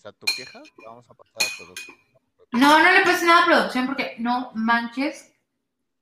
sea, 0.00 0.12
tu 0.12 0.26
queja 0.36 0.60
la 0.78 0.88
vamos 0.88 1.10
a 1.10 1.14
pasar 1.14 1.42
a 1.42 1.56
producción. 1.56 1.96
No, 2.52 2.82
no 2.82 2.92
le 2.92 3.02
puse 3.02 3.24
nada 3.26 3.42
a 3.42 3.46
producción 3.46 3.86
porque 3.86 4.16
no 4.18 4.50
manches 4.54 5.32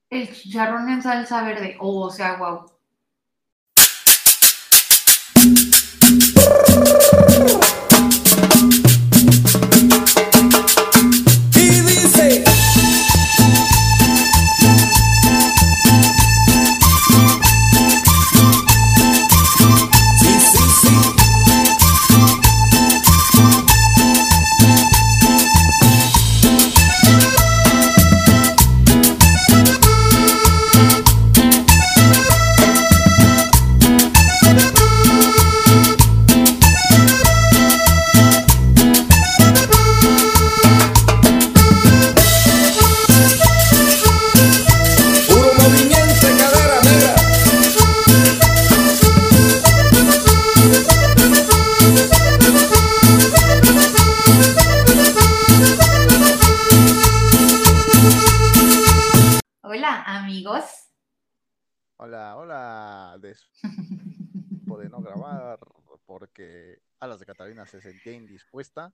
el 0.09 0.33
chicharrón 0.33 0.89
en 0.89 1.01
salsa 1.01 1.43
verde. 1.43 1.77
Oh, 1.79 2.05
o 2.05 2.09
sea, 2.09 2.37
wow. 2.37 2.78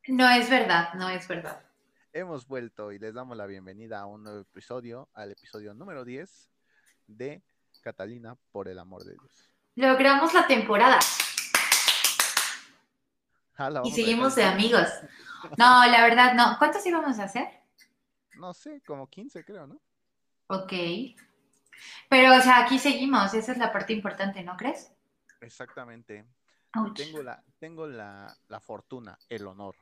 No 0.08 0.30
es 0.30 0.50
verdad, 0.50 0.94
no 0.94 1.10
es 1.10 1.28
verdad. 1.28 1.62
hemos 2.14 2.48
vuelto 2.48 2.92
y 2.92 3.00
les 3.00 3.14
damos 3.14 3.36
la 3.36 3.46
bienvenida 3.46 4.00
a 4.00 4.06
un 4.06 4.24
nuevo 4.24 4.40
episodio, 4.42 5.10
al 5.14 5.32
episodio 5.32 5.74
número 5.74 6.06
10 6.06 6.50
de 7.08 7.44
Catalina 7.82 8.38
por 8.52 8.68
el 8.68 8.80
amor 8.80 9.04
de 9.04 9.14
Dios. 9.14 9.52
Logramos 9.76 10.34
la 10.34 10.48
temporada 10.48 11.00
Ah, 13.58 13.70
la 13.70 13.82
y 13.86 13.92
seguimos 13.92 14.36
de 14.36 14.44
amigos. 14.44 14.88
No, 15.58 15.86
la 15.86 16.02
verdad, 16.04 16.34
no. 16.34 16.58
¿Cuántos 16.58 16.86
íbamos 16.86 17.20
a 17.20 17.24
hacer? 17.24 17.48
No 18.38 18.54
sé, 18.54 18.82
como 18.86 19.10
15 19.10 19.46
creo, 19.46 19.66
¿no? 19.66 19.80
Ok. 20.48 20.74
Pero, 22.10 22.36
o 22.36 22.42
sea, 22.42 22.66
aquí 22.66 22.80
seguimos. 22.80 23.34
Esa 23.34 23.54
es 23.54 23.58
la 23.58 23.72
parte 23.72 23.94
importante, 23.94 24.44
¿no 24.44 24.58
crees? 24.58 24.92
Exactamente. 25.40 26.26
Ouch. 26.74 26.98
Tengo 26.98 27.24
la, 27.24 27.42
tengo 27.58 27.88
la, 27.88 28.36
la 28.50 28.60
fortuna, 28.60 29.18
el 29.30 29.48
honor 29.48 29.76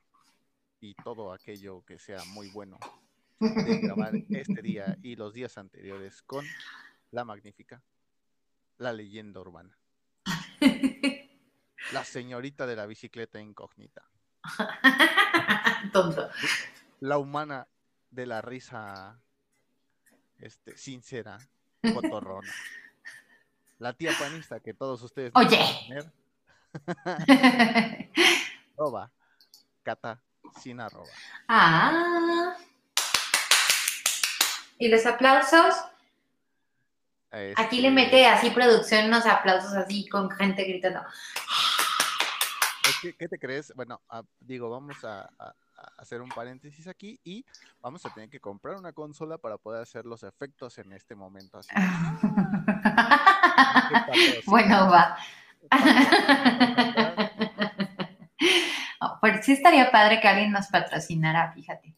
y 0.84 0.94
todo 0.95 1.31
aquello 1.31 1.81
que 1.86 1.98
sea 1.98 2.22
muy 2.26 2.50
bueno 2.50 2.78
de 3.39 3.80
grabar 3.80 4.14
este 4.30 4.62
día 4.62 4.98
y 5.02 5.16
los 5.16 5.34
días 5.34 5.58
anteriores 5.58 6.22
con 6.23 6.45
la 7.12 7.23
magnífica, 7.23 7.81
la 8.80 8.92
leyenda 8.92 9.39
urbana, 9.39 9.78
la 11.94 12.04
señorita 12.04 12.67
de 12.67 12.76
la 12.76 12.86
bicicleta 12.86 13.39
incógnita, 13.39 14.04
Tonto. 15.94 16.30
la 17.00 17.17
humana 17.17 17.66
de 18.11 18.26
la 18.26 18.42
risa 18.42 19.22
este, 20.38 20.76
sincera, 20.78 21.38
cotorrona, 21.93 22.52
la 23.80 23.93
tía 23.93 24.11
panista 24.20 24.60
que 24.60 24.73
todos 24.73 25.02
ustedes 25.02 25.32
Oye. 25.33 25.58
arroba, 28.76 29.10
cata 29.83 30.22
sin 30.61 30.80
arroba. 30.80 31.08
ah. 31.47 32.55
¿Y 34.80 34.87
los 34.89 35.05
aplausos? 35.05 35.75
Aquí 37.55 37.81
le 37.81 37.87
Este, 37.87 37.91
mete 37.91 38.27
así 38.27 38.49
producción 38.52 39.08
unos 39.08 39.25
aplausos 39.25 39.73
así 39.73 40.08
con 40.08 40.30
gente 40.31 40.63
gritando. 40.65 41.02
¿Qué 43.02 43.27
te 43.27 43.39
crees? 43.39 43.73
Bueno, 43.75 44.02
ah, 44.09 44.21
digo, 44.39 44.69
vamos 44.69 45.03
a, 45.03 45.21
a- 45.39 45.55
a 45.77 45.92
hacer 45.97 46.21
un 46.21 46.30
paréntesis 46.30 46.87
aquí 46.87 47.19
y 47.23 47.43
vamos 47.81 48.05
a 48.05 48.13
tener 48.13 48.30
que 48.30 48.39
comprar 48.39 48.75
una 48.75 48.93
consola 48.93 49.37
para 49.37 49.58
poder 49.58 49.81
hacer 49.81 50.05
los 50.05 50.23
efectos 50.23 50.77
en 50.77 50.93
este 50.93 51.15
momento. 51.15 51.58
Así. 51.58 51.69
bueno, 54.45 54.89
va. 54.89 55.17
Pero 59.23 59.42
sí 59.42 59.54
estaría 59.54 59.89
padre 59.89 60.20
que 60.20 60.28
alguien 60.28 60.52
nos 60.52 60.67
patrocinara, 60.67 61.54
fíjate. 61.54 61.95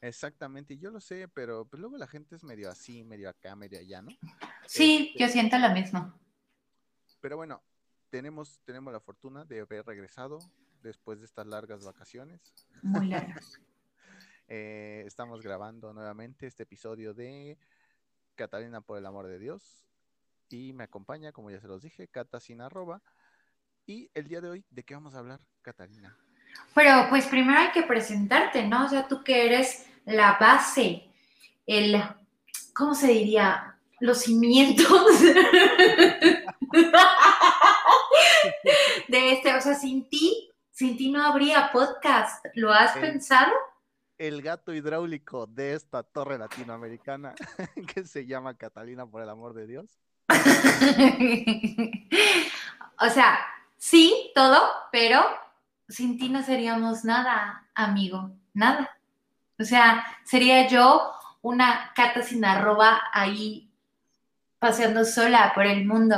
Exactamente, 0.00 0.76
yo 0.76 0.90
lo 0.90 1.00
sé, 1.00 1.28
pero 1.28 1.66
pues, 1.66 1.80
luego 1.80 1.96
la 1.96 2.08
gente 2.08 2.34
es 2.34 2.42
medio 2.42 2.68
así, 2.68 3.04
medio 3.04 3.28
acá, 3.28 3.54
medio 3.54 3.78
allá, 3.78 4.02
¿no? 4.02 4.10
Sí, 4.66 5.06
Este, 5.06 5.22
yo 5.22 5.28
siento 5.28 5.56
lo 5.56 5.70
mismo. 5.70 6.12
Pero 7.20 7.36
bueno, 7.36 7.62
tenemos, 8.10 8.60
tenemos 8.64 8.92
la 8.92 8.98
fortuna 8.98 9.44
de 9.44 9.60
haber 9.60 9.86
regresado 9.86 10.40
después 10.82 11.20
de 11.20 11.26
estas 11.26 11.46
largas 11.46 11.84
vacaciones. 11.84 12.40
Muy 12.82 13.06
largos. 13.06 13.60
Eh, 14.46 15.04
estamos 15.06 15.40
grabando 15.40 15.94
nuevamente 15.94 16.46
este 16.46 16.64
episodio 16.64 17.14
de 17.14 17.56
Catalina 18.34 18.82
por 18.82 18.98
el 18.98 19.06
amor 19.06 19.26
de 19.26 19.38
Dios. 19.38 19.86
Y 20.50 20.74
me 20.74 20.84
acompaña, 20.84 21.32
como 21.32 21.50
ya 21.50 21.60
se 21.60 21.66
los 21.66 21.80
dije, 21.80 22.08
Cata 22.08 22.40
sin 22.40 22.60
arroba. 22.60 23.00
Y 23.86 24.10
el 24.12 24.28
día 24.28 24.42
de 24.42 24.50
hoy, 24.50 24.64
¿de 24.68 24.82
qué 24.82 24.92
vamos 24.92 25.14
a 25.14 25.20
hablar, 25.20 25.40
Catalina? 25.62 26.18
Pero 26.74 27.06
pues 27.08 27.26
primero 27.26 27.58
hay 27.58 27.70
que 27.70 27.82
presentarte, 27.84 28.66
¿no? 28.66 28.84
O 28.84 28.88
sea, 28.88 29.06
tú 29.06 29.22
que 29.22 29.46
eres 29.46 29.86
la 30.04 30.36
base, 30.40 31.08
el, 31.66 32.02
¿cómo 32.74 32.94
se 32.94 33.08
diría? 33.08 33.76
Los 34.00 34.22
cimientos 34.22 35.22
de 39.08 39.32
este, 39.32 39.54
o 39.54 39.60
sea, 39.60 39.74
sin 39.74 40.08
ti, 40.08 40.50
sin 40.72 40.96
ti 40.96 41.10
no 41.10 41.22
habría 41.22 41.70
podcast. 41.72 42.44
¿Lo 42.54 42.72
has 42.72 42.96
pensado? 42.98 43.52
El 44.18 44.42
gato 44.42 44.74
hidráulico 44.74 45.46
de 45.46 45.74
esta 45.74 46.02
torre 46.02 46.38
latinoamericana 46.38 47.34
que 47.94 48.04
se 48.04 48.26
llama 48.26 48.56
Catalina 48.56 49.06
por 49.06 49.22
el 49.22 49.28
amor 49.28 49.54
de 49.54 49.66
Dios. 49.66 49.86
o 53.00 53.08
sea, 53.10 53.38
sí, 53.76 54.32
todo, 54.34 54.60
pero 54.90 55.24
sin 55.88 56.18
ti 56.18 56.28
no 56.28 56.42
seríamos 56.42 57.04
nada, 57.04 57.68
amigo, 57.74 58.36
nada. 58.52 58.98
O 59.58 59.64
sea, 59.64 60.04
sería 60.24 60.68
yo 60.68 61.12
una 61.42 61.92
cata 61.94 62.22
sin 62.22 62.44
arroba 62.44 63.02
ahí 63.12 63.70
paseando 64.58 65.04
sola 65.04 65.52
por 65.54 65.66
el 65.66 65.84
mundo. 65.84 66.16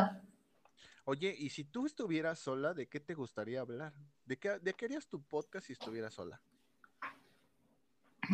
Oye, 1.04 1.34
y 1.38 1.50
si 1.50 1.64
tú 1.64 1.86
estuvieras 1.86 2.38
sola, 2.38 2.74
¿de 2.74 2.88
qué 2.88 3.00
te 3.00 3.14
gustaría 3.14 3.60
hablar? 3.60 3.92
¿De 4.24 4.38
qué, 4.38 4.58
de 4.58 4.74
qué 4.74 4.86
harías 4.86 5.06
tu 5.06 5.22
podcast 5.22 5.66
si 5.66 5.72
estuvieras 5.72 6.14
sola? 6.14 6.40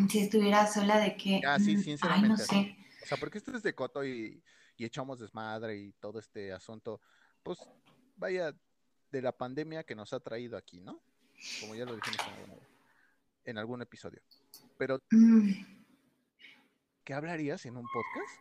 Si 0.09 0.21
estuviera 0.21 0.67
sola 0.67 0.99
de 0.99 1.17
que... 1.17 1.41
Ah, 1.47 1.59
sí, 1.59 1.75
mm, 1.75 1.79
Ay, 1.79 1.83
sinceramente, 1.83 2.29
no 2.29 2.37
sé. 2.37 2.77
O 3.03 3.07
sea, 3.07 3.19
porque 3.19 3.39
esto 3.39 3.55
es 3.55 3.63
de 3.63 3.75
coto 3.75 4.05
y, 4.05 4.43
y 4.77 4.85
echamos 4.85 5.19
desmadre 5.19 5.77
y 5.77 5.93
todo 5.93 6.19
este 6.19 6.53
asunto, 6.53 7.01
pues 7.43 7.59
vaya 8.17 8.55
de 9.11 9.23
la 9.23 9.33
pandemia 9.33 9.85
que 9.85 9.95
nos 9.95 10.13
ha 10.13 10.21
traído 10.21 10.57
aquí, 10.57 10.81
¿no? 10.81 11.03
Como 11.61 11.75
ya 11.75 11.85
lo 11.85 11.95
dijimos 11.95 12.21
en 12.27 12.35
algún, 12.35 12.61
en 13.45 13.59
algún 13.59 13.83
episodio. 13.83 14.21
Pero, 14.79 14.99
Mm, 15.11 15.53
¿qué 17.05 17.15
hablarías 17.15 17.65
en 17.67 17.77
un 17.77 17.87
podcast? 17.93 18.39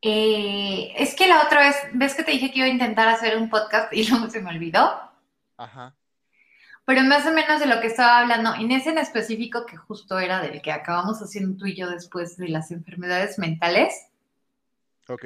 eh, 0.00 0.92
es 0.96 1.14
que 1.16 1.26
la 1.26 1.42
otra 1.44 1.60
vez, 1.60 1.76
¿ves 1.92 2.14
que 2.14 2.22
te 2.22 2.30
dije 2.30 2.50
que 2.52 2.58
iba 2.60 2.66
a 2.66 2.70
intentar 2.70 3.08
hacer 3.08 3.36
un 3.36 3.50
podcast 3.50 3.92
y 3.92 4.02
luego 4.08 4.30
se 4.30 4.40
me 4.40 4.50
olvidó? 4.50 5.00
Ajá. 5.56 5.94
Pero 6.84 7.02
más 7.02 7.26
o 7.26 7.32
menos 7.32 7.60
de 7.60 7.66
lo 7.66 7.80
que 7.80 7.88
estaba 7.88 8.18
hablando, 8.20 8.54
en 8.54 8.70
ese 8.72 8.90
en 8.90 8.98
específico 8.98 9.66
que 9.66 9.76
justo 9.76 10.18
era 10.18 10.40
del 10.40 10.62
que 10.62 10.72
acabamos 10.72 11.18
haciendo 11.20 11.58
tú 11.58 11.66
y 11.66 11.76
yo 11.76 11.90
después 11.90 12.36
de 12.38 12.48
las 12.48 12.70
enfermedades 12.70 13.38
mentales, 13.38 13.92
Ok. 15.08 15.24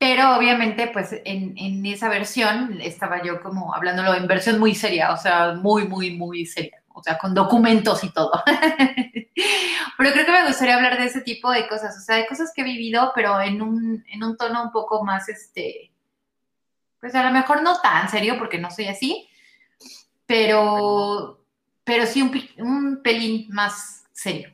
Pero 0.00 0.34
obviamente 0.34 0.86
pues 0.86 1.14
en, 1.26 1.84
esa 1.84 2.08
versión 2.08 2.80
estaba 2.80 3.22
yo 3.22 3.42
como 3.42 3.74
hablándolo 3.74 4.14
en 4.14 4.26
versión 4.26 4.58
muy 4.58 4.74
seria, 4.74 5.12
o 5.12 5.18
sea, 5.18 5.52
muy, 5.52 5.86
muy, 5.86 6.16
muy 6.16 6.46
seria, 6.46 6.82
o 6.88 7.02
sea, 7.02 7.18
con 7.18 7.34
documentos 7.34 8.02
y 8.02 8.08
todo. 8.08 8.32
pero 9.98 10.12
creo 10.12 10.24
que 10.24 10.32
me 10.32 10.46
gustaría 10.46 10.76
hablar 10.76 10.96
de 10.96 11.04
ese 11.04 11.20
tipo 11.20 11.50
de 11.50 11.68
cosas, 11.68 11.98
o 11.98 12.00
sea, 12.00 12.16
de 12.16 12.26
cosas 12.26 12.50
que 12.56 12.62
he 12.62 12.64
vivido, 12.64 13.12
pero 13.14 13.38
en 13.42 13.60
un, 13.60 14.02
en 14.08 14.24
un 14.24 14.38
tono 14.38 14.62
un 14.62 14.72
poco 14.72 15.04
más, 15.04 15.28
este, 15.28 15.92
pues 16.98 17.14
a 17.14 17.22
lo 17.22 17.30
mejor 17.30 17.62
no 17.62 17.78
tan 17.82 18.08
serio, 18.08 18.38
porque 18.38 18.56
no 18.56 18.70
soy 18.70 18.86
así, 18.86 19.28
pero 20.24 21.44
pero 21.84 22.06
sí 22.06 22.22
un, 22.22 22.32
un 22.56 23.02
pelín 23.02 23.48
más 23.50 24.06
serio. 24.12 24.50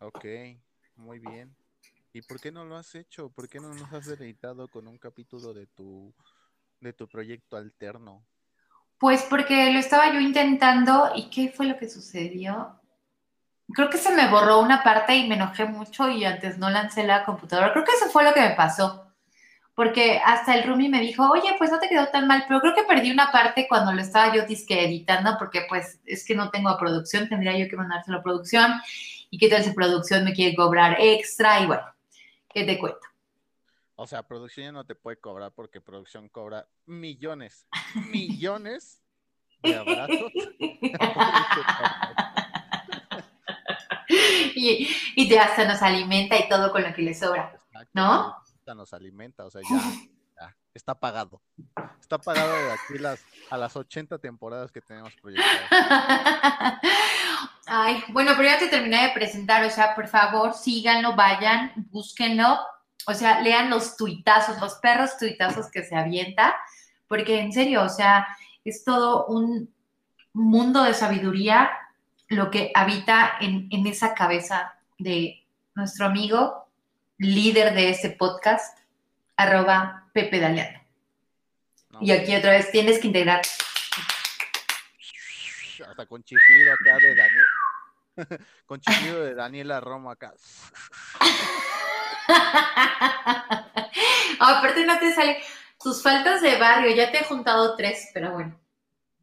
Ok, 0.00 0.24
muy 0.96 1.20
bien. 1.20 1.54
¿Y 2.14 2.22
por 2.22 2.40
qué 2.40 2.52
no 2.52 2.64
lo 2.64 2.76
has 2.76 2.94
hecho? 2.94 3.28
¿Por 3.28 3.48
qué 3.48 3.58
no 3.58 3.74
nos 3.74 3.92
has 3.92 4.06
deleitado 4.06 4.68
con 4.68 4.86
un 4.86 4.98
capítulo 4.98 5.52
de 5.52 5.66
tu, 5.66 6.14
de 6.78 6.92
tu 6.92 7.08
proyecto 7.08 7.56
alterno? 7.56 8.24
Pues 8.98 9.26
porque 9.28 9.72
lo 9.72 9.80
estaba 9.80 10.12
yo 10.12 10.20
intentando 10.20 11.10
y 11.16 11.28
¿qué 11.28 11.48
fue 11.50 11.66
lo 11.66 11.76
que 11.76 11.88
sucedió? 11.88 12.80
Creo 13.74 13.90
que 13.90 13.98
se 13.98 14.14
me 14.14 14.30
borró 14.30 14.60
una 14.60 14.84
parte 14.84 15.16
y 15.16 15.26
me 15.28 15.34
enojé 15.34 15.64
mucho 15.64 16.08
y 16.08 16.24
antes 16.24 16.56
no 16.56 16.70
lancé 16.70 17.02
la 17.02 17.24
computadora. 17.24 17.72
Creo 17.72 17.84
que 17.84 17.90
eso 17.90 18.08
fue 18.10 18.22
lo 18.22 18.32
que 18.32 18.42
me 18.42 18.54
pasó. 18.54 19.12
Porque 19.74 20.20
hasta 20.24 20.54
el 20.54 20.62
Rumi 20.62 20.88
me 20.88 21.00
dijo, 21.00 21.28
oye, 21.28 21.56
pues 21.58 21.72
no 21.72 21.80
te 21.80 21.88
quedó 21.88 22.06
tan 22.10 22.28
mal, 22.28 22.44
pero 22.46 22.60
creo 22.60 22.76
que 22.76 22.84
perdí 22.84 23.10
una 23.10 23.32
parte 23.32 23.66
cuando 23.68 23.92
lo 23.92 24.00
estaba 24.00 24.32
yo 24.32 24.46
disque 24.46 24.84
editando, 24.84 25.34
porque 25.36 25.66
pues 25.68 25.98
es 26.06 26.24
que 26.24 26.36
no 26.36 26.50
tengo 26.50 26.68
a 26.68 26.78
producción, 26.78 27.28
tendría 27.28 27.58
yo 27.58 27.68
que 27.68 27.76
mandárselo 27.76 28.18
a 28.18 28.22
producción, 28.22 28.72
y 29.30 29.38
qué 29.38 29.48
tal 29.48 29.64
si 29.64 29.72
producción 29.72 30.22
me 30.22 30.32
quiere 30.32 30.54
cobrar 30.54 30.96
extra, 31.00 31.58
y 31.58 31.66
bueno, 31.66 31.82
¿qué 32.54 32.64
te 32.64 32.78
cuento? 32.78 33.00
O 33.96 34.06
sea, 34.06 34.22
producción 34.22 34.66
ya 34.66 34.72
no 34.72 34.86
te 34.86 34.94
puede 34.94 35.18
cobrar 35.18 35.52
porque 35.52 35.80
producción 35.80 36.28
cobra 36.28 36.66
millones, 36.86 37.66
millones 38.10 39.02
de 39.62 39.76
abrazos. 39.76 40.32
y, 44.54 44.88
y 45.16 45.28
te 45.28 45.38
hasta 45.38 45.66
nos 45.66 45.82
alimenta 45.82 46.38
y 46.38 46.48
todo 46.48 46.72
con 46.72 46.82
lo 46.82 46.92
que 46.94 47.02
le 47.02 47.14
sobra. 47.14 47.52
Exacto, 47.54 47.90
¿No? 47.92 48.36
ya 48.66 48.74
Nos 48.74 48.92
alimenta, 48.94 49.44
o 49.44 49.50
sea, 49.50 49.60
ya, 49.62 49.76
ya, 50.40 50.56
está 50.72 50.94
pagado. 50.94 51.40
Está 52.00 52.18
pagado 52.18 52.52
de 52.52 52.72
aquí 52.72 52.98
las, 52.98 53.24
a 53.50 53.56
las 53.56 53.76
80 53.76 54.18
temporadas 54.18 54.72
que 54.72 54.80
tenemos 54.80 55.12
proyectadas. 55.20 55.68
Ay, 57.76 58.04
bueno, 58.10 58.34
pero 58.36 58.48
ya 58.48 58.58
te 58.60 58.68
terminé 58.68 59.02
de 59.02 59.14
presentar, 59.14 59.64
o 59.64 59.70
sea, 59.70 59.96
por 59.96 60.06
favor, 60.06 60.54
síganlo, 60.54 61.16
vayan, 61.16 61.72
búsquenlo, 61.90 62.60
o 63.04 63.14
sea, 63.14 63.40
lean 63.40 63.68
los 63.68 63.96
tuitazos, 63.96 64.60
los 64.60 64.74
perros 64.74 65.18
tuitazos 65.18 65.72
que 65.72 65.82
se 65.82 65.96
avienta, 65.96 66.54
porque 67.08 67.40
en 67.40 67.52
serio, 67.52 67.82
o 67.82 67.88
sea, 67.88 68.28
es 68.64 68.84
todo 68.84 69.26
un 69.26 69.74
mundo 70.32 70.84
de 70.84 70.94
sabiduría 70.94 71.68
lo 72.28 72.48
que 72.48 72.70
habita 72.76 73.38
en, 73.40 73.66
en 73.72 73.88
esa 73.88 74.14
cabeza 74.14 74.76
de 74.96 75.44
nuestro 75.74 76.06
amigo, 76.06 76.68
líder 77.18 77.74
de 77.74 77.90
este 77.90 78.10
podcast, 78.10 78.78
arroba 79.36 80.04
Pepe 80.12 80.38
Daliano. 80.38 80.80
¿no? 81.90 81.98
Y 82.00 82.12
aquí 82.12 82.36
otra 82.36 82.52
vez 82.52 82.70
tienes 82.70 83.00
que 83.00 83.08
integrar. 83.08 83.42
Hasta 85.88 86.06
con 86.06 86.22
chiflido 86.22 86.72
acá 86.72 86.98
de 86.98 87.14
Daniel. 87.14 87.43
con 88.66 88.80
chiflido 88.80 89.22
de 89.22 89.34
Daniela 89.34 89.80
Romo 89.80 90.10
acá. 90.10 90.32
Aparte 94.40 94.86
no 94.86 94.98
te 94.98 95.12
sale 95.12 95.38
tus 95.82 96.02
faltas 96.02 96.40
de 96.42 96.56
barrio, 96.58 96.94
ya 96.94 97.10
te 97.10 97.18
he 97.18 97.24
juntado 97.24 97.76
tres, 97.76 98.10
pero 98.14 98.32
bueno, 98.32 98.58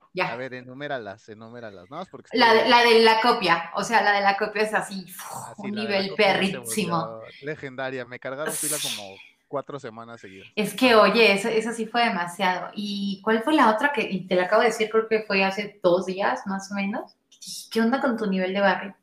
A 0.02 0.08
ya. 0.14 0.36
ver, 0.36 0.54
enuméralas, 0.54 1.28
enuméralas. 1.30 1.90
No, 1.90 2.04
porque 2.12 2.38
La 2.38 2.54
de, 2.54 2.70
la 2.70 2.82
de 2.84 3.00
la 3.00 3.22
copia, 3.22 3.72
o 3.76 3.84
sea, 3.84 4.02
la 4.04 4.12
de 4.14 4.22
la 4.22 4.38
copia 4.38 4.64
es 4.64 4.74
así, 4.74 5.06
Ah, 5.24 5.54
sí, 5.56 5.62
un 5.64 5.72
nivel 5.72 6.14
perrísimo. 6.16 7.22
Legendaria. 7.42 8.06
Me 8.06 8.20
cargaron 8.20 8.54
pila 8.62 8.78
como 8.82 9.16
cuatro 9.48 9.80
semanas 9.80 10.22
seguidas. 10.22 10.48
Es 10.56 10.74
que, 10.74 10.96
oye, 10.96 11.34
eso, 11.34 11.50
eso 11.50 11.74
sí 11.74 11.86
fue 11.88 12.04
demasiado. 12.06 12.70
¿Y 12.74 13.22
cuál 13.24 13.44
fue 13.44 13.54
la 13.54 13.70
otra 13.72 13.92
que 13.92 14.26
te 14.28 14.36
la 14.36 14.44
acabo 14.44 14.62
de 14.62 14.70
decir? 14.70 14.90
Creo 14.90 15.08
que 15.08 15.24
fue 15.24 15.44
hace 15.44 15.80
dos 15.84 16.06
días, 16.06 16.42
más 16.46 16.72
o 16.72 16.76
menos. 16.76 17.16
¿Qué 17.72 17.82
onda 17.82 18.00
con 18.00 18.18
tu 18.18 18.28
nivel 18.28 18.54
de 18.54 18.62
barrio? 18.62 18.96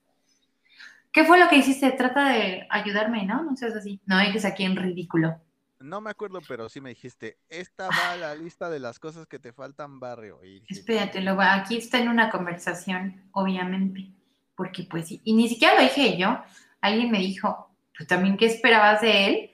¿Qué 1.13 1.25
fue 1.25 1.39
lo 1.39 1.49
que 1.49 1.57
hiciste? 1.57 1.91
Trata 1.93 2.29
de 2.29 2.67
ayudarme, 2.71 3.25
¿no? 3.25 3.43
No 3.43 3.57
seas 3.57 3.75
así. 3.75 4.01
No 4.07 4.19
dejes 4.19 4.45
aquí 4.45 4.65
en 4.65 4.77
ridículo. 4.77 5.41
No 5.81 6.01
me 6.01 6.11
acuerdo, 6.11 6.41
pero 6.47 6.69
sí 6.69 6.81
me 6.81 6.91
dijiste, 6.91 7.39
esta 7.49 7.89
va 7.89 8.13
a 8.13 8.17
la 8.17 8.35
lista 8.35 8.69
de 8.69 8.81
las 8.81 8.99
cosas 8.99 9.27
que 9.27 9.39
te 9.39 9.53
faltan 9.53 10.01
barrio. 10.01 10.39
Y 10.43 10.61
dije, 10.61 10.67
Espérate, 10.75 11.21
lo 11.21 11.37
va- 11.37 11.55
aquí 11.55 11.77
está 11.79 11.99
en 11.99 12.09
una 12.09 12.31
conversación, 12.31 13.23
obviamente, 13.33 14.11
porque 14.57 14.83
pues, 14.91 15.07
sí, 15.09 15.21
y 15.25 15.35
ni 15.35 15.49
siquiera 15.49 15.75
lo 15.77 15.83
dije 15.83 16.17
yo, 16.19 16.43
alguien 16.81 17.11
me 17.11 17.19
dijo, 17.19 17.71
pues 17.97 18.09
también, 18.09 18.37
¿qué 18.37 18.47
esperabas 18.47 19.01
de 19.01 19.27
él 19.27 19.51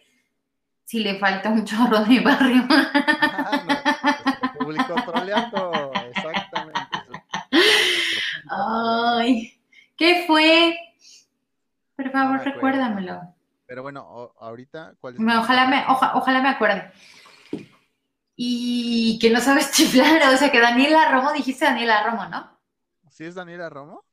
si 0.86 1.00
le 1.00 1.18
falta 1.18 1.50
un 1.50 1.64
chorro 1.66 2.04
de 2.04 2.20
barrio? 2.20 2.64
Ah, 2.68 3.60
no, 3.64 3.86
público 4.52 4.94
troleando. 5.04 6.03
Ay, 8.56 9.60
¿qué 9.96 10.24
fue? 10.26 10.76
Por 11.96 12.10
favor, 12.10 12.40
recuérdamelo. 12.44 13.20
Pero 13.66 13.82
bueno, 13.82 14.32
ahorita, 14.38 14.94
¿cuál 15.00 15.14
es? 15.14 15.20
Ojalá, 15.20 15.66
me, 15.68 15.84
oja- 15.88 16.12
ojalá 16.16 16.42
me 16.42 16.48
acuerde. 16.50 16.92
Y 18.36 19.18
que 19.20 19.30
no 19.30 19.40
sabes 19.40 19.70
chiflar, 19.72 20.22
o 20.34 20.36
sea, 20.36 20.50
que 20.50 20.60
Daniela 20.60 21.10
Romo, 21.10 21.32
dijiste 21.32 21.64
Daniela 21.64 22.02
Romo, 22.04 22.26
¿no? 22.26 22.58
¿Sí 23.10 23.24
es 23.24 23.34
Daniela 23.34 23.70
Romo? 23.70 24.04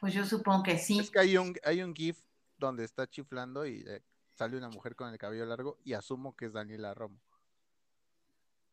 Pues 0.00 0.14
yo 0.14 0.24
supongo 0.24 0.62
que 0.62 0.78
sí. 0.78 0.98
Es 0.98 1.10
que 1.10 1.18
hay 1.20 1.36
un, 1.36 1.54
hay 1.64 1.82
un 1.82 1.94
GIF 1.94 2.18
donde 2.56 2.84
está 2.84 3.06
chiflando 3.06 3.66
y 3.66 3.84
eh, 3.86 4.02
sale 4.34 4.56
una 4.56 4.68
mujer 4.68 4.96
con 4.96 5.10
el 5.10 5.18
cabello 5.18 5.44
largo 5.44 5.78
y 5.84 5.92
asumo 5.92 6.34
que 6.34 6.46
es 6.46 6.52
Daniela 6.52 6.94
Romo. 6.94 7.18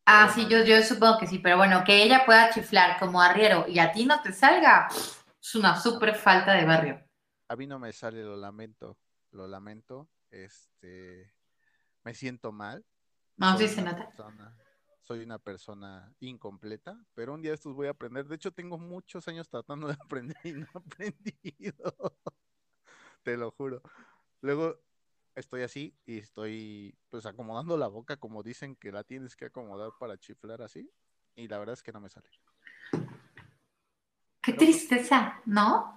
Ah, 0.05 0.31
sí, 0.33 0.47
yo, 0.47 0.63
yo 0.63 0.81
supongo 0.83 1.17
que 1.19 1.27
sí, 1.27 1.39
pero 1.39 1.57
bueno, 1.57 1.83
que 1.83 2.03
ella 2.03 2.25
pueda 2.25 2.49
chiflar 2.51 2.99
como 2.99 3.21
arriero 3.21 3.65
y 3.67 3.79
a 3.79 3.91
ti 3.91 4.05
no 4.05 4.21
te 4.21 4.31
salga, 4.33 4.87
es 4.89 5.55
una 5.55 5.79
súper 5.79 6.15
falta 6.15 6.53
de 6.53 6.65
barrio. 6.65 7.01
A 7.47 7.55
mí 7.55 7.67
no 7.67 7.79
me 7.79 7.91
sale, 7.93 8.23
lo 8.23 8.35
lamento, 8.35 8.97
lo 9.31 9.47
lamento. 9.47 10.09
Este, 10.31 11.31
me 12.03 12.13
siento 12.13 12.51
mal. 12.51 12.85
No, 13.37 13.57
soy 13.57 13.67
sí 13.67 13.75
se 13.75 13.81
una 13.81 13.91
nota. 13.91 14.05
persona- 14.05 14.57
soy 15.01 15.21
una 15.23 15.39
persona 15.39 16.13
incompleta, 16.19 16.97
pero 17.13 17.33
un 17.33 17.41
día 17.41 17.51
de 17.51 17.55
estos 17.55 17.75
voy 17.75 17.87
a 17.87 17.91
aprender. 17.91 18.27
De 18.27 18.35
hecho, 18.35 18.51
tengo 18.51 18.77
muchos 18.79 19.27
años 19.27 19.49
tratando 19.49 19.87
de 19.87 19.93
aprender 20.01 20.37
y 20.43 20.53
no 20.53 20.67
he 20.73 20.77
aprendido. 20.79 21.93
Te 23.23 23.37
lo 23.37 23.51
juro. 23.51 23.81
Luego 24.41 24.79
estoy 25.35 25.63
así 25.63 25.93
y 26.05 26.17
estoy 26.19 26.97
pues 27.09 27.25
acomodando 27.25 27.77
la 27.77 27.87
boca 27.87 28.17
como 28.17 28.41
dicen 28.43 28.75
que 28.75 28.91
la 28.91 29.03
tienes 29.03 29.35
que 29.35 29.45
acomodar 29.45 29.91
para 29.99 30.17
chiflar 30.17 30.61
así. 30.61 30.89
Y 31.35 31.47
la 31.47 31.57
verdad 31.57 31.73
es 31.73 31.83
que 31.83 31.91
no 31.91 31.99
me 31.99 32.09
sale. 32.09 32.29
Qué 32.91 34.53
Pero- 34.53 34.57
tristeza, 34.57 35.41
¿no? 35.45 35.93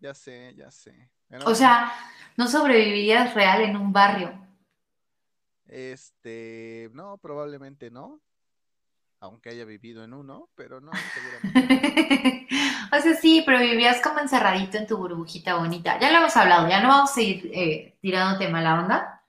Ya 0.00 0.14
sé, 0.14 0.54
ya 0.56 0.70
sé. 0.70 1.10
O 1.46 1.54
sea, 1.54 1.92
no 2.36 2.48
sobrevivirías 2.48 3.34
real 3.34 3.62
en 3.62 3.76
un 3.76 3.92
barrio. 3.92 4.38
Este, 5.66 6.90
no, 6.92 7.16
probablemente 7.18 7.90
no. 7.90 8.20
Aunque 9.22 9.50
haya 9.50 9.64
vivido 9.64 10.02
en 10.02 10.14
uno, 10.14 10.48
pero 10.56 10.80
no, 10.80 10.90
seguramente. 11.14 12.48
o 12.92 13.00
sea, 13.00 13.14
sí, 13.14 13.44
pero 13.46 13.60
vivías 13.60 14.00
como 14.02 14.18
encerradito 14.18 14.78
en 14.78 14.88
tu 14.88 14.96
burbujita 14.96 15.54
bonita. 15.54 15.96
Ya 16.00 16.10
lo 16.10 16.18
hemos 16.18 16.36
hablado, 16.36 16.68
ya 16.68 16.82
no 16.82 16.88
vamos 16.88 17.12
a 17.12 17.14
seguir 17.14 17.48
eh, 17.54 17.96
tirándote 18.00 18.48
mala 18.48 18.80
onda. 18.80 19.22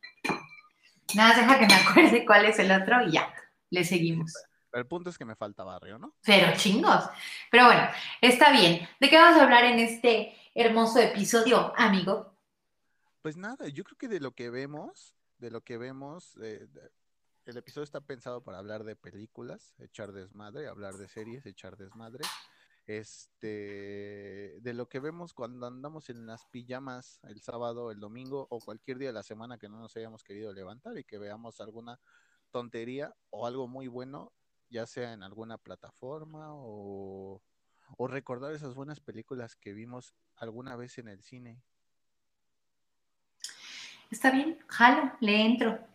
Nada, 1.14 1.30
más 1.30 1.38
deja 1.38 1.60
que 1.60 1.68
me 1.68 1.76
acuerde 1.76 2.26
cuál 2.28 2.46
es 2.46 2.58
el 2.58 2.72
otro 2.72 3.04
y 3.04 3.12
ya, 3.12 3.32
le 3.70 3.84
seguimos. 3.84 4.34
Pero 4.72 4.82
el 4.82 4.88
punto 4.88 5.12
es 5.12 5.18
que 5.20 5.26
me 5.26 5.36
falta 5.36 5.64
barrio, 5.64 6.00
¿no? 6.00 6.16
Pero 6.26 6.58
chingos. 6.58 7.04
Pero 7.52 7.66
bueno, 7.66 7.88
está 8.20 8.52
bien. 8.52 8.90
¿De 9.00 9.12
qué 9.12 9.18
vamos 9.20 9.40
a 9.40 9.44
hablar 9.44 9.64
en 9.66 9.78
este 9.78 10.36
hermoso 10.56 10.98
episodio, 10.98 11.72
amigo? 11.78 12.36
Pues 13.22 13.38
nada, 13.38 13.68
yo 13.68 13.84
creo 13.84 13.98
que 14.00 14.08
de 14.08 14.20
lo 14.20 14.32
que 14.32 14.50
vemos, 14.50 15.14
de 15.38 15.52
lo 15.52 15.62
que 15.62 15.78
vemos, 15.78 16.36
eh, 16.42 16.68
el 17.46 17.58
episodio 17.58 17.84
está 17.84 18.02
pensado 18.02 18.42
para 18.44 18.60
hablar 18.60 18.84
de 18.84 18.96
películas, 18.96 19.76
echar 19.80 20.12
desmadre, 20.12 20.68
hablar 20.68 20.96
de 20.96 21.08
series, 21.08 21.46
echar 21.46 21.78
desmadre. 21.78 22.24
Este, 22.86 24.58
de 24.60 24.74
lo 24.74 24.90
que 24.90 25.00
vemos 25.00 25.34
cuando 25.34 25.68
andamos 25.68 26.10
en 26.10 26.26
las 26.26 26.46
pijamas 26.48 27.22
el 27.24 27.42
sábado, 27.42 27.92
el 27.92 28.00
domingo 28.00 28.48
o 28.50 28.60
cualquier 28.60 28.98
día 28.98 29.10
de 29.10 29.14
la 29.14 29.24
semana 29.24 29.58
que 29.58 29.70
no 29.70 29.80
nos 29.80 29.96
hayamos 29.96 30.24
querido 30.24 30.52
levantar 30.52 30.98
y 30.98 31.06
que 31.06 31.18
veamos 31.18 31.62
alguna 31.62 32.00
tontería 32.52 33.16
o 33.30 33.48
algo 33.48 33.68
muy 33.68 33.88
bueno, 33.88 34.34
ya 34.70 34.86
sea 34.86 35.14
en 35.14 35.24
alguna 35.24 35.58
plataforma 35.58 36.48
o, 36.52 37.42
o 37.98 38.08
recordar 38.08 38.54
esas 38.54 38.76
buenas 38.76 39.00
películas 39.00 39.56
que 39.56 39.74
vimos 39.74 40.14
alguna 40.36 40.76
vez 40.76 40.98
en 40.98 41.08
el 41.08 41.24
cine. 41.24 41.62
Está 44.12 44.30
bien, 44.30 44.60
jalo, 44.68 45.12
le 45.22 45.42
entro. 45.42 45.93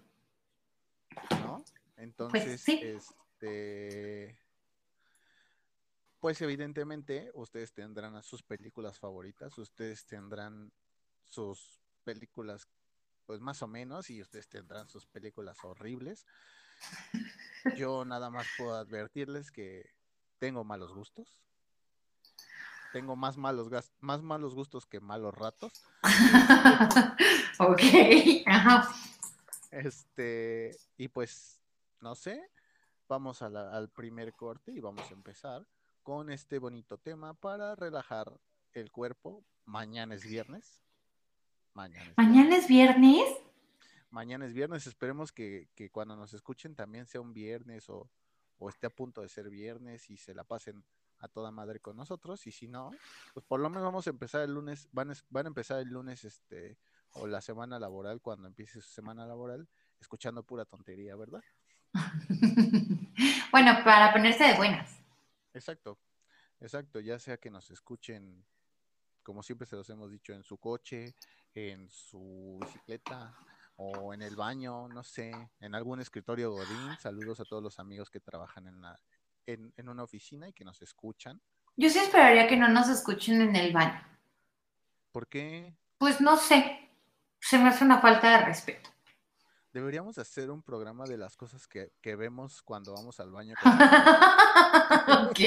¿No? 1.98 2.02
Entonces, 2.04 2.60
sí. 2.62 2.80
este, 2.82 4.38
pues 6.20 6.40
evidentemente 6.42 7.30
ustedes 7.34 7.72
tendrán 7.72 8.22
sus 8.22 8.42
películas 8.42 8.98
favoritas, 8.98 9.56
ustedes 9.58 10.04
tendrán 10.06 10.72
sus 11.26 11.80
películas, 12.04 12.68
pues 13.26 13.40
más 13.40 13.62
o 13.62 13.68
menos, 13.68 14.10
y 14.10 14.20
ustedes 14.22 14.48
tendrán 14.48 14.88
sus 14.88 15.06
películas 15.06 15.58
horribles. 15.62 16.26
Yo 17.76 18.04
nada 18.04 18.30
más 18.30 18.46
puedo 18.56 18.74
advertirles 18.76 19.50
que 19.50 19.90
tengo 20.38 20.64
malos 20.64 20.92
gustos. 20.92 21.42
tengo 22.92 23.16
más 23.16 23.36
malos, 23.36 23.68
gas- 23.68 23.92
más 24.00 24.22
malos 24.22 24.54
gustos 24.54 24.86
que 24.86 24.98
malos 24.98 25.34
ratos. 25.34 25.72
ok, 27.58 27.80
ajá. 28.46 28.88
Este, 29.70 30.74
y 30.96 31.08
pues, 31.08 31.57
no 32.00 32.14
sé, 32.14 32.50
vamos 33.08 33.42
a 33.42 33.48
la- 33.48 33.70
al 33.72 33.88
primer 33.90 34.34
corte 34.34 34.72
y 34.72 34.80
vamos 34.80 35.10
a 35.10 35.14
empezar 35.14 35.66
con 36.02 36.30
este 36.30 36.58
bonito 36.58 36.98
tema 36.98 37.34
para 37.34 37.74
relajar 37.74 38.32
el 38.72 38.90
cuerpo. 38.90 39.44
Mañana 39.64 40.14
es 40.14 40.24
viernes. 40.24 40.80
Mañana 41.74 42.10
es 42.10 42.16
Mañana 42.16 42.56
es 42.56 42.66
viernes. 42.68 43.24
Mañana 44.10 44.46
es 44.46 44.54
viernes, 44.54 44.86
esperemos 44.86 45.32
que, 45.32 45.68
que 45.74 45.90
cuando 45.90 46.16
nos 46.16 46.32
escuchen 46.32 46.74
también 46.74 47.06
sea 47.06 47.20
un 47.20 47.34
viernes 47.34 47.90
o, 47.90 48.10
o 48.58 48.68
esté 48.70 48.86
a 48.86 48.90
punto 48.90 49.20
de 49.20 49.28
ser 49.28 49.50
viernes 49.50 50.08
y 50.08 50.16
se 50.16 50.34
la 50.34 50.44
pasen 50.44 50.82
a 51.18 51.28
toda 51.28 51.50
madre 51.50 51.80
con 51.80 51.96
nosotros. 51.96 52.46
Y 52.46 52.52
si 52.52 52.68
no, 52.68 52.90
pues 53.34 53.44
por 53.44 53.60
lo 53.60 53.68
menos 53.68 53.84
vamos 53.84 54.06
a 54.06 54.10
empezar 54.10 54.42
el 54.42 54.54
lunes, 54.54 54.88
van, 54.92 55.12
van 55.28 55.46
a 55.46 55.48
empezar 55.48 55.80
el 55.80 55.88
lunes 55.88 56.24
este 56.24 56.78
o 57.12 57.26
la 57.26 57.40
semana 57.42 57.78
laboral, 57.78 58.20
cuando 58.22 58.48
empiece 58.48 58.80
su 58.80 58.88
semana 58.88 59.26
laboral, 59.26 59.68
escuchando 60.00 60.42
pura 60.42 60.64
tontería, 60.64 61.14
¿verdad? 61.16 61.42
bueno, 63.52 63.78
para 63.84 64.12
ponerse 64.12 64.44
de 64.44 64.54
buenas. 64.54 64.98
Exacto, 65.54 65.98
exacto, 66.60 67.00
ya 67.00 67.18
sea 67.18 67.38
que 67.38 67.50
nos 67.50 67.70
escuchen, 67.70 68.44
como 69.22 69.42
siempre 69.42 69.66
se 69.66 69.76
los 69.76 69.88
hemos 69.90 70.10
dicho, 70.10 70.32
en 70.32 70.44
su 70.44 70.58
coche, 70.58 71.14
en 71.54 71.88
su 71.88 72.58
bicicleta 72.60 73.34
o 73.76 74.12
en 74.12 74.22
el 74.22 74.36
baño, 74.36 74.88
no 74.88 75.02
sé, 75.02 75.30
en 75.60 75.74
algún 75.74 76.00
escritorio 76.00 76.50
godín. 76.50 76.96
Saludos 77.00 77.40
a 77.40 77.44
todos 77.44 77.62
los 77.62 77.78
amigos 77.78 78.10
que 78.10 78.20
trabajan 78.20 78.66
en, 78.66 78.80
la, 78.80 78.98
en, 79.46 79.72
en 79.76 79.88
una 79.88 80.02
oficina 80.02 80.48
y 80.48 80.52
que 80.52 80.64
nos 80.64 80.82
escuchan. 80.82 81.40
Yo 81.76 81.88
sí 81.88 81.98
esperaría 81.98 82.48
que 82.48 82.56
no 82.56 82.68
nos 82.68 82.88
escuchen 82.88 83.40
en 83.40 83.54
el 83.54 83.72
baño. 83.72 84.02
¿Por 85.12 85.28
qué 85.28 85.74
Pues 85.98 86.20
no 86.20 86.36
sé, 86.36 86.90
se 87.40 87.58
me 87.58 87.68
hace 87.68 87.84
una 87.84 88.00
falta 88.00 88.38
de 88.38 88.44
respeto. 88.46 88.90
Deberíamos 89.78 90.18
hacer 90.18 90.50
un 90.50 90.60
programa 90.60 91.04
de 91.04 91.16
las 91.16 91.36
cosas 91.36 91.68
que, 91.68 91.92
que 92.00 92.16
vemos 92.16 92.62
cuando 92.62 92.92
vamos 92.92 93.20
al 93.20 93.30
baño? 93.30 93.54
ok. 95.30 95.38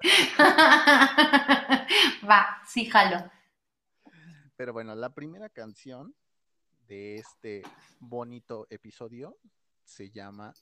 Va, 2.28 2.62
sí, 2.66 2.86
jalo. 2.86 3.30
Pero 4.56 4.72
bueno, 4.72 4.94
la 4.94 5.10
primera 5.10 5.50
canción 5.50 6.14
de 6.88 7.16
este 7.16 7.62
bonito 8.00 8.66
episodio 8.70 9.36
se 9.84 10.10
llama 10.10 10.54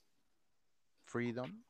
Freedom. 1.04 1.62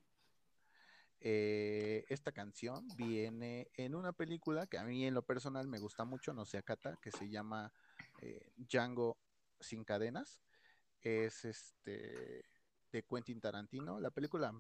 Eh, 1.21 2.07
esta 2.09 2.33
canción 2.33 2.89
viene 2.97 3.69
en 3.75 3.95
una 3.95 4.15
película 4.15 4.67
que 4.67 4.79
a 4.79 4.85
mí 4.85 5.05
en 5.05 5.13
lo 5.13 5.21
personal 5.23 5.69
me 5.69 5.79
gusta 5.79 6.07
mucho, 6.07 6.33
no 6.33 6.47
sé 6.47 6.63
Cata, 6.63 6.97
que 7.03 7.11
se 7.11 7.29
llama 7.29 7.71
eh, 8.23 8.53
Django 8.57 9.19
sin 9.61 9.85
cadenas. 9.85 10.41
Es 11.03 11.45
este 11.45 12.45
de 12.93 13.03
Quentin 13.05 13.41
Tarantino. 13.41 13.99
La 13.99 14.11
película 14.11 14.53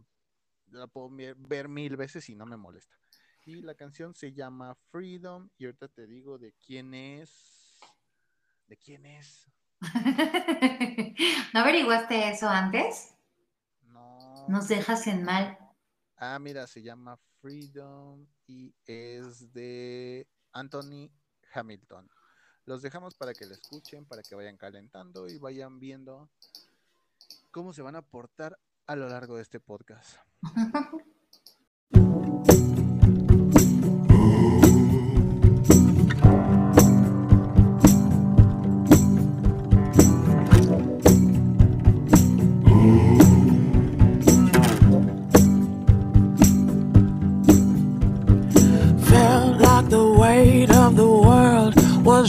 la 0.67 0.87
puedo 0.87 1.09
ver- 1.11 1.69
mil 1.69 1.97
veces 1.97 2.29
y 2.29 2.35
no 2.35 2.47
me 2.47 2.57
molesta. 2.57 2.97
Y 3.45 3.63
la 3.63 3.75
canción 3.75 4.15
se 4.15 4.33
llama 4.33 4.75
Freedom. 4.91 5.49
Y 5.59 5.67
ahorita 5.67 5.89
te 5.89 6.07
digo 6.07 6.39
de 6.39 6.53
quién 6.65 6.95
es. 6.95 7.79
¿De 8.67 8.77
quién 8.77 9.05
es? 9.07 9.47
¿No 11.53 11.61
averiguaste 11.61 12.31
eso 12.31 12.49
antes? 12.49 13.15
No. 13.83 14.47
Nos 14.49 14.69
dejas 14.69 15.07
en 15.07 15.25
mal. 15.25 15.59
Ah, 16.17 16.39
mira, 16.39 16.67
se 16.67 16.83
llama 16.83 17.17
Freedom 17.41 18.27
y 18.47 18.75
es 18.87 19.53
de 19.53 20.27
Anthony 20.53 21.11
Hamilton. 21.53 22.09
Los 22.65 22.83
dejamos 22.83 23.15
para 23.15 23.35
que 23.35 23.47
la 23.47 23.55
escuchen, 23.55 24.05
para 24.05 24.23
que 24.23 24.35
vayan 24.35 24.57
calentando 24.57 25.29
y 25.29 25.39
vayan 25.39 25.81
viendo 25.81 26.29
cómo 27.51 27.73
se 27.73 27.83
van 27.83 27.97
a 27.97 28.03
portar 28.03 28.59
a 28.87 28.97
lo 28.97 29.09
largo 29.09 29.37
de 29.37 29.43
este 29.43 29.61
podcast. 29.61 30.17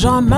Jean 0.04 0.33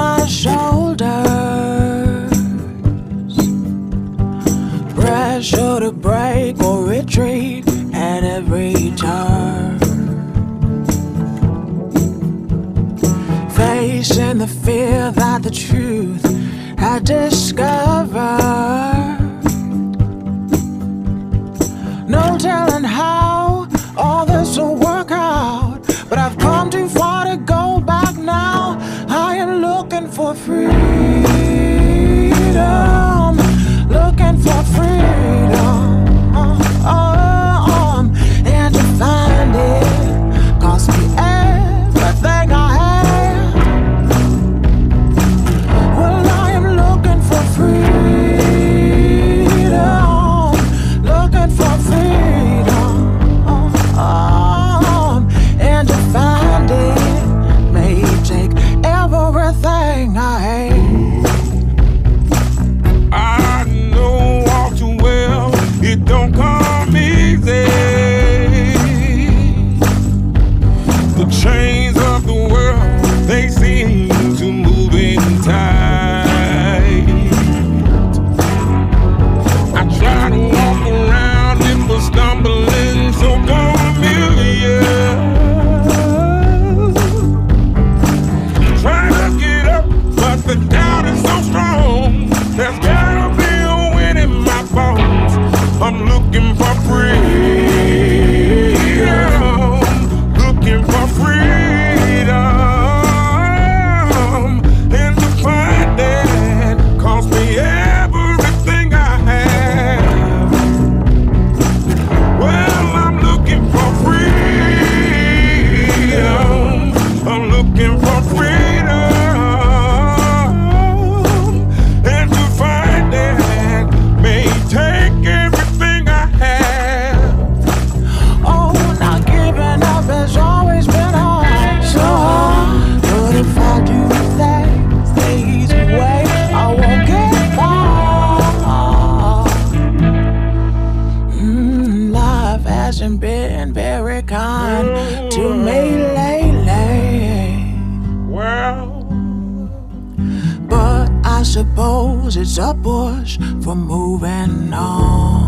the 152.56 152.74
push 152.82 153.38
for 153.62 153.76
moving 153.76 154.74
on. 154.74 155.45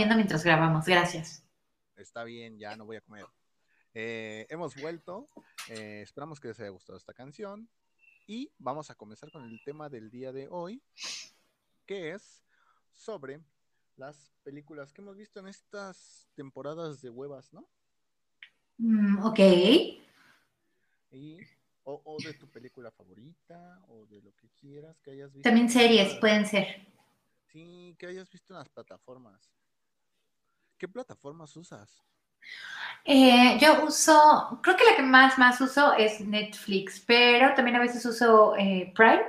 Comiendo 0.00 0.16
mientras 0.16 0.42
grabamos, 0.42 0.86
gracias. 0.86 1.42
Está 1.96 2.24
bien, 2.24 2.58
ya 2.58 2.74
no 2.74 2.86
voy 2.86 2.96
a 2.96 3.02
comer. 3.02 3.26
Eh, 3.92 4.46
hemos 4.48 4.74
vuelto. 4.80 5.28
eh, 5.68 6.00
esperamos 6.02 6.40
que 6.40 6.48
les 6.48 6.58
haya 6.58 6.70
gustado 6.70 6.96
esta 6.96 7.12
canción. 7.12 7.68
Y 8.26 8.50
vamos 8.58 8.88
a 8.90 8.94
comenzar 8.94 9.30
con 9.30 9.44
el 9.44 9.62
tema 9.62 9.90
del 9.90 10.10
día 10.10 10.32
de 10.32 10.48
hoy, 10.48 10.82
que 11.84 12.12
es 12.12 12.42
sobre 12.92 13.42
las 13.96 14.32
películas 14.42 14.90
que 14.90 15.02
hemos 15.02 15.18
visto 15.18 15.38
en 15.38 15.48
estas 15.48 16.26
temporadas 16.34 17.02
de 17.02 17.10
huevas, 17.10 17.52
¿no? 17.52 17.68
Mm, 18.78 19.22
ok. 19.26 19.38
Y, 21.10 21.40
o, 21.84 22.00
o 22.04 22.16
de 22.24 22.32
tu 22.32 22.48
película 22.48 22.90
favorita, 22.90 23.82
o 23.88 24.06
de 24.06 24.22
lo 24.22 24.34
que 24.36 24.48
quieras 24.60 24.98
que 25.02 25.10
hayas 25.10 25.30
visto. 25.30 25.46
También 25.46 25.68
series 25.68 26.14
pueden 26.20 26.46
ser. 26.46 26.86
Sí, 27.52 27.94
que 27.98 28.06
hayas 28.06 28.30
visto 28.30 28.54
en 28.54 28.60
las 28.60 28.68
plataformas. 28.70 29.50
¿Qué 30.80 30.88
plataformas 30.88 31.54
usas? 31.58 32.02
Eh, 33.04 33.58
yo 33.60 33.84
uso, 33.84 34.58
creo 34.62 34.78
que 34.78 34.84
la 34.86 34.96
que 34.96 35.02
más, 35.02 35.38
más 35.38 35.60
uso 35.60 35.92
es 35.92 36.22
Netflix, 36.22 37.00
pero 37.06 37.54
también 37.54 37.76
a 37.76 37.80
veces 37.80 38.02
uso 38.06 38.56
eh, 38.56 38.90
Prime 38.96 39.26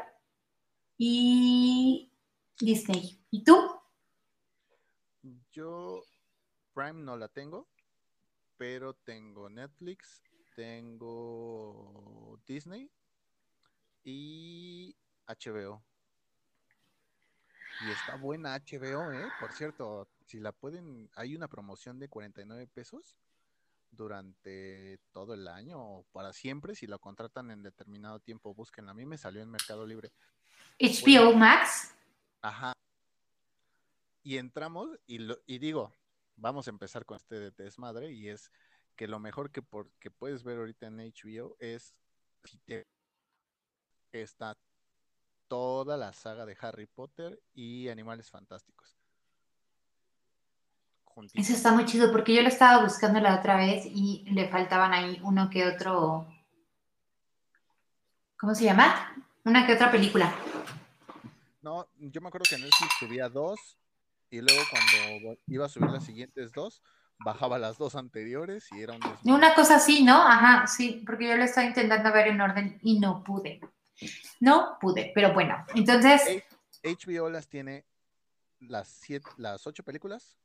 y 0.97 2.09
Disney. 2.57 3.21
¿Y 3.31 3.43
tú? 3.43 3.69
Yo 5.51 6.01
Prime 6.73 7.03
no 7.03 7.17
la 7.17 7.27
tengo, 7.27 7.67
pero 8.55 8.93
tengo 8.93 9.49
Netflix, 9.49 10.23
tengo 10.55 12.39
Disney 12.47 12.89
y 14.05 14.95
HBO. 15.27 15.83
Y 17.85 17.91
está 17.91 18.15
buena 18.15 18.55
HBO, 18.55 19.11
¿eh? 19.11 19.27
Por 19.41 19.51
cierto, 19.51 20.07
si 20.31 20.39
la 20.39 20.53
pueden, 20.53 21.09
hay 21.15 21.35
una 21.35 21.49
promoción 21.49 21.99
de 21.99 22.07
49 22.07 22.65
pesos 22.67 23.17
durante 23.91 24.97
todo 25.11 25.33
el 25.33 25.45
año 25.49 25.77
o 25.79 26.03
para 26.13 26.31
siempre. 26.31 26.73
Si 26.73 26.87
la 26.87 26.97
contratan 26.97 27.51
en 27.51 27.63
determinado 27.63 28.19
tiempo, 28.21 28.53
búsquenla. 28.53 28.91
A 28.91 28.93
mí 28.95 29.05
me 29.05 29.17
salió 29.17 29.41
en 29.41 29.49
Mercado 29.51 29.85
Libre. 29.85 30.13
HBO 30.79 31.33
Max. 31.33 31.93
Ajá. 32.41 32.71
Y 34.23 34.37
entramos 34.37 34.89
y, 35.05 35.17
lo, 35.17 35.37
y 35.45 35.57
digo, 35.59 35.91
vamos 36.37 36.67
a 36.67 36.69
empezar 36.69 37.05
con 37.05 37.17
este 37.17 37.35
de- 37.39 37.51
desmadre 37.51 38.11
y 38.13 38.29
es 38.29 38.49
que 38.95 39.07
lo 39.07 39.19
mejor 39.19 39.51
que, 39.51 39.61
por, 39.61 39.91
que 39.99 40.11
puedes 40.11 40.43
ver 40.43 40.59
ahorita 40.59 40.87
en 40.87 40.99
HBO 40.99 41.57
es 41.59 41.93
si 42.45 42.57
te- 42.59 42.87
está 44.13 44.57
toda 45.49 45.97
la 45.97 46.13
saga 46.13 46.45
de 46.45 46.55
Harry 46.61 46.85
Potter 46.85 47.41
y 47.53 47.89
Animales 47.89 48.29
Fantásticos. 48.29 49.00
Juntitos. 51.21 51.45
Eso 51.45 51.53
está 51.53 51.71
muy 51.71 51.85
chido 51.85 52.11
porque 52.11 52.33
yo 52.33 52.41
lo 52.41 52.47
estaba 52.47 52.83
buscando 52.83 53.19
la 53.19 53.35
otra 53.35 53.55
vez 53.55 53.85
y 53.85 54.25
le 54.31 54.49
faltaban 54.49 54.91
ahí 54.93 55.19
uno 55.23 55.49
que 55.49 55.67
otro. 55.67 56.27
¿Cómo 58.39 58.55
se 58.55 58.63
llama? 58.63 59.15
Una 59.43 59.67
que 59.67 59.73
otra 59.73 59.91
película. 59.91 60.33
No, 61.61 61.87
yo 61.99 62.21
me 62.21 62.27
acuerdo 62.29 62.45
que 62.49 62.57
Netflix 62.57 62.95
subía 62.99 63.29
dos 63.29 63.77
y 64.31 64.41
luego 64.41 64.61
cuando 64.71 65.37
iba 65.45 65.65
a 65.65 65.69
subir 65.69 65.91
las 65.91 66.05
siguientes 66.05 66.51
dos, 66.53 66.81
bajaba 67.19 67.59
las 67.59 67.77
dos 67.77 67.95
anteriores 67.95 68.67
y 68.71 68.81
era 68.81 68.93
un 68.93 68.99
desmadre. 68.99 69.31
Una 69.31 69.53
cosa 69.53 69.75
así, 69.75 70.03
¿no? 70.03 70.15
Ajá, 70.27 70.65
sí, 70.65 71.03
porque 71.05 71.27
yo 71.27 71.37
lo 71.37 71.43
estaba 71.43 71.67
intentando 71.67 72.11
ver 72.11 72.29
en 72.29 72.41
orden 72.41 72.79
y 72.81 72.99
no 72.99 73.23
pude. 73.23 73.61
No 74.39 74.77
pude, 74.81 75.11
pero 75.13 75.33
bueno, 75.33 75.63
entonces, 75.75 76.43
HBO 76.83 77.29
las 77.29 77.47
tiene 77.47 77.85
las 78.59 78.87
siete, 78.87 79.29
las 79.37 79.67
ocho 79.67 79.83
películas, 79.83 80.35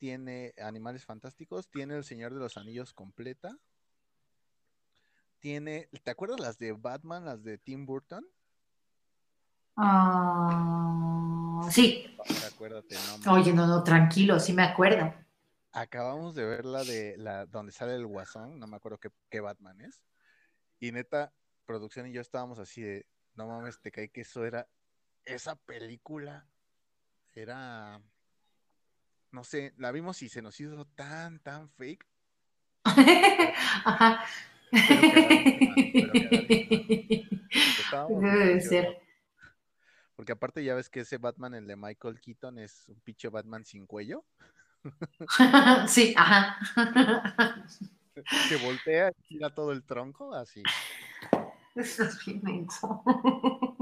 tiene 0.00 0.54
Animales 0.56 1.04
Fantásticos, 1.04 1.68
tiene 1.68 1.94
El 1.94 2.04
Señor 2.04 2.32
de 2.32 2.40
los 2.40 2.56
Anillos 2.56 2.94
completa, 2.94 3.58
tiene, 5.38 5.90
¿te 6.02 6.10
acuerdas 6.10 6.40
las 6.40 6.58
de 6.58 6.72
Batman, 6.72 7.26
las 7.26 7.44
de 7.44 7.58
Tim 7.58 7.84
Burton? 7.84 8.26
ah, 9.76 11.68
sí. 11.70 12.06
Acuérdate, 12.52 12.96
no. 13.24 13.32
Oye, 13.32 13.52
no, 13.52 13.66
no, 13.66 13.84
tranquilo, 13.84 14.40
sí 14.40 14.54
me 14.54 14.62
acuerdo. 14.62 15.12
Acabamos 15.72 16.34
de 16.34 16.46
ver 16.46 16.64
la 16.64 16.82
de 16.82 17.16
la 17.18 17.44
donde 17.44 17.70
sale 17.72 17.94
el 17.94 18.06
Guasón, 18.06 18.58
no 18.58 18.66
me 18.66 18.76
acuerdo 18.76 18.98
qué, 18.98 19.10
qué 19.28 19.40
Batman 19.40 19.82
es. 19.82 20.02
Y 20.78 20.92
neta, 20.92 21.32
producción 21.66 22.06
y 22.06 22.12
yo 22.12 22.22
estábamos 22.22 22.58
así 22.58 22.80
de, 22.80 23.06
no 23.34 23.46
mames, 23.46 23.78
te 23.80 23.92
cae 23.92 24.08
que 24.08 24.22
eso 24.22 24.46
era, 24.46 24.66
esa 25.26 25.56
película 25.56 26.46
era, 27.34 28.00
no 29.32 29.44
sé, 29.44 29.72
la 29.76 29.92
vimos 29.92 30.22
y 30.22 30.28
se 30.28 30.42
nos 30.42 30.58
hizo 30.60 30.84
tan, 30.94 31.38
tan 31.40 31.68
fake. 31.70 32.06
Ajá. 32.84 34.24
Pero 37.90 38.08
muy 38.08 38.30
Debe 38.30 38.60
ser. 38.60 39.00
Porque 40.16 40.32
aparte 40.32 40.62
ya 40.62 40.74
ves 40.74 40.90
que 40.90 41.00
ese 41.00 41.18
Batman, 41.18 41.54
el 41.54 41.66
de 41.66 41.76
Michael 41.76 42.20
Keaton, 42.20 42.58
es 42.58 42.88
un 42.88 43.00
pinche 43.00 43.28
Batman 43.28 43.64
sin 43.64 43.86
cuello, 43.86 44.24
Sí, 45.88 46.14
ajá. 46.16 46.58
que 48.48 48.56
voltea 48.56 49.10
y 49.10 49.22
tira 49.28 49.54
todo 49.54 49.72
el 49.72 49.82
tronco, 49.84 50.34
así. 50.34 50.62
Estás 51.74 52.24
bien 52.24 52.40
menso. 52.42 53.02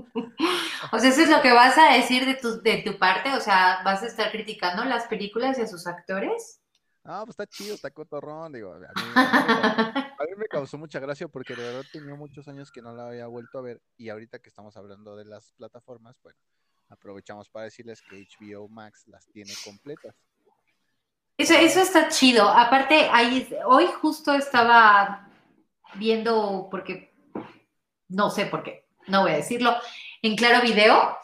O 0.92 0.98
sea, 0.98 1.10
eso 1.10 1.22
es 1.22 1.28
lo 1.28 1.42
que 1.42 1.52
vas 1.52 1.76
a 1.76 1.94
decir 1.94 2.24
de 2.24 2.34
tu, 2.34 2.62
de 2.62 2.78
tu 2.82 2.98
parte, 2.98 3.34
o 3.34 3.40
sea, 3.40 3.82
vas 3.84 4.02
a 4.02 4.06
estar 4.06 4.30
criticando 4.30 4.84
las 4.84 5.06
películas 5.06 5.58
y 5.58 5.62
a 5.62 5.66
sus 5.66 5.86
actores. 5.86 6.60
Ah, 7.04 7.22
pues 7.24 7.30
está 7.34 7.46
chido, 7.46 7.74
está 7.74 7.90
cotorrón, 7.90 8.52
digo, 8.52 8.72
a 8.72 8.78
mí, 8.78 8.86
a 8.86 8.92
mí 8.94 9.04
me 9.06 9.14
causó- 9.20 9.98
a 10.18 10.24
mí 10.24 10.30
me 10.36 10.46
causó 10.46 10.78
mucha 10.78 11.00
gracia 11.00 11.28
porque 11.28 11.54
de 11.56 11.62
verdad 11.62 11.84
tenía 11.92 12.14
muchos 12.14 12.46
años 12.48 12.70
que 12.70 12.80
no 12.80 12.94
la 12.94 13.08
había 13.08 13.26
vuelto 13.26 13.58
a 13.58 13.62
ver 13.62 13.80
y 13.96 14.08
ahorita 14.08 14.38
que 14.38 14.48
estamos 14.48 14.76
hablando 14.76 15.16
de 15.16 15.24
las 15.24 15.52
plataformas, 15.52 16.16
bueno, 16.22 16.38
aprovechamos 16.88 17.48
para 17.50 17.64
decirles 17.64 18.00
que 18.02 18.16
HBO 18.16 18.68
Max 18.68 19.04
las 19.08 19.26
tiene 19.28 19.52
completas. 19.64 20.14
Eso, 21.36 21.54
eso 21.54 21.80
está 21.80 22.08
chido. 22.08 22.48
Aparte, 22.48 23.08
ahí, 23.12 23.48
hoy 23.66 23.86
justo 24.00 24.34
estaba 24.34 25.28
viendo, 25.96 26.68
porque 26.70 27.07
no 28.08 28.30
sé 28.30 28.46
por 28.46 28.62
qué, 28.62 28.86
no 29.06 29.22
voy 29.22 29.32
a 29.32 29.36
decirlo, 29.36 29.76
en 30.22 30.36
Claro 30.36 30.62
Video. 30.62 31.16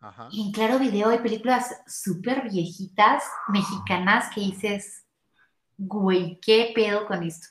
Ajá. 0.00 0.28
Y 0.30 0.46
en 0.46 0.52
Claro 0.52 0.78
Video 0.78 1.08
hay 1.08 1.18
películas 1.18 1.74
súper 1.86 2.48
viejitas, 2.50 3.24
mexicanas, 3.48 4.28
que 4.34 4.40
dices, 4.40 5.04
güey, 5.78 6.38
¿qué 6.40 6.72
pedo 6.74 7.06
con 7.06 7.22
esto? 7.22 7.48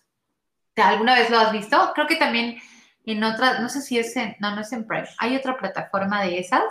¿Te- 0.74 0.82
¿Alguna 0.82 1.16
vez 1.16 1.30
lo 1.30 1.40
has 1.40 1.52
visto? 1.52 1.92
Creo 1.94 2.08
que 2.08 2.16
también 2.16 2.58
en 3.06 3.24
otra, 3.24 3.60
no 3.60 3.70
sé 3.70 3.82
si 3.82 3.98
es 4.00 4.16
en, 4.16 4.36
no, 4.40 4.56
no 4.56 4.62
es 4.62 4.72
en 4.72 4.88
Prime, 4.88 5.08
hay 5.18 5.36
otra 5.36 5.58
plataforma 5.58 6.24
de 6.24 6.40
esas 6.40 6.64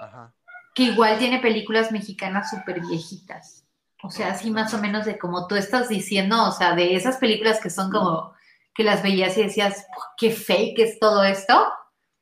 Ajá. 0.00 0.32
que 0.74 0.84
igual 0.84 1.18
tiene 1.18 1.38
películas 1.40 1.92
mexicanas 1.92 2.50
súper 2.50 2.80
viejitas. 2.80 3.64
O 4.02 4.10
sea, 4.10 4.32
así 4.32 4.50
más 4.50 4.74
o 4.74 4.78
menos 4.78 5.06
de 5.06 5.18
como 5.18 5.46
tú 5.46 5.54
estás 5.56 5.88
diciendo, 5.88 6.46
o 6.46 6.52
sea, 6.52 6.74
de 6.74 6.94
esas 6.94 7.16
películas 7.16 7.58
que 7.60 7.70
son 7.70 7.90
como 7.90 8.34
que 8.74 8.84
las 8.84 9.02
veías 9.02 9.36
y 9.38 9.42
decías, 9.44 9.86
qué 10.16 10.30
fake 10.30 10.78
es 10.80 10.98
todo 10.98 11.24
esto. 11.24 11.66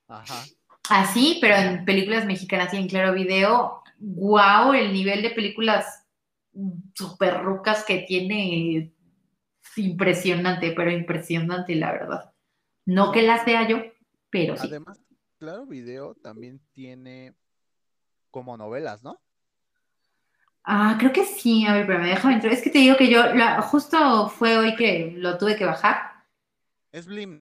Ajá. 0.09 0.45
Así, 0.91 1.38
pero 1.41 1.57
en 1.57 1.85
películas 1.85 2.27
mexicanas 2.27 2.75
y 2.75 2.77
en 2.77 2.88
Claro 2.88 3.12
Video, 3.15 3.83
wow, 3.99 4.73
el 4.75 4.93
nivel 4.93 5.23
de 5.23 5.31
películas 5.31 6.05
super 6.95 7.43
rucas 7.43 7.85
que 7.85 7.99
tiene 8.01 8.77
es 8.79 9.79
impresionante, 9.79 10.73
pero 10.73 10.91
impresionante, 10.91 11.75
la 11.75 11.93
verdad. 11.93 12.33
No 12.85 13.12
que 13.12 13.23
las 13.23 13.47
vea 13.47 13.67
yo, 13.67 13.79
pero 14.29 14.57
sí. 14.57 14.67
Además, 14.67 15.01
Claro 15.38 15.67
Video 15.67 16.15
también 16.17 16.61
tiene 16.73 17.35
como 18.31 18.57
novelas, 18.57 19.03
¿no? 19.03 19.19
Ah, 20.65 20.97
creo 20.99 21.12
que 21.12 21.25
sí. 21.25 21.67
A 21.67 21.75
ver, 21.75 21.87
pero 21.87 21.99
me 22.01 22.09
déjame 22.09 22.35
entrar. 22.35 22.53
Es 22.53 22.62
que 22.62 22.71
te 22.71 22.79
digo 22.79 22.97
que 22.97 23.09
yo, 23.11 23.35
la- 23.35 23.62
justo 23.62 24.29
fue 24.29 24.57
hoy 24.59 24.77
que 24.77 25.12
lo 25.17 25.38
tuve 25.38 25.57
que 25.57 25.65
bajar. 25.65 26.12
Es 26.93 27.07
Blim. 27.07 27.41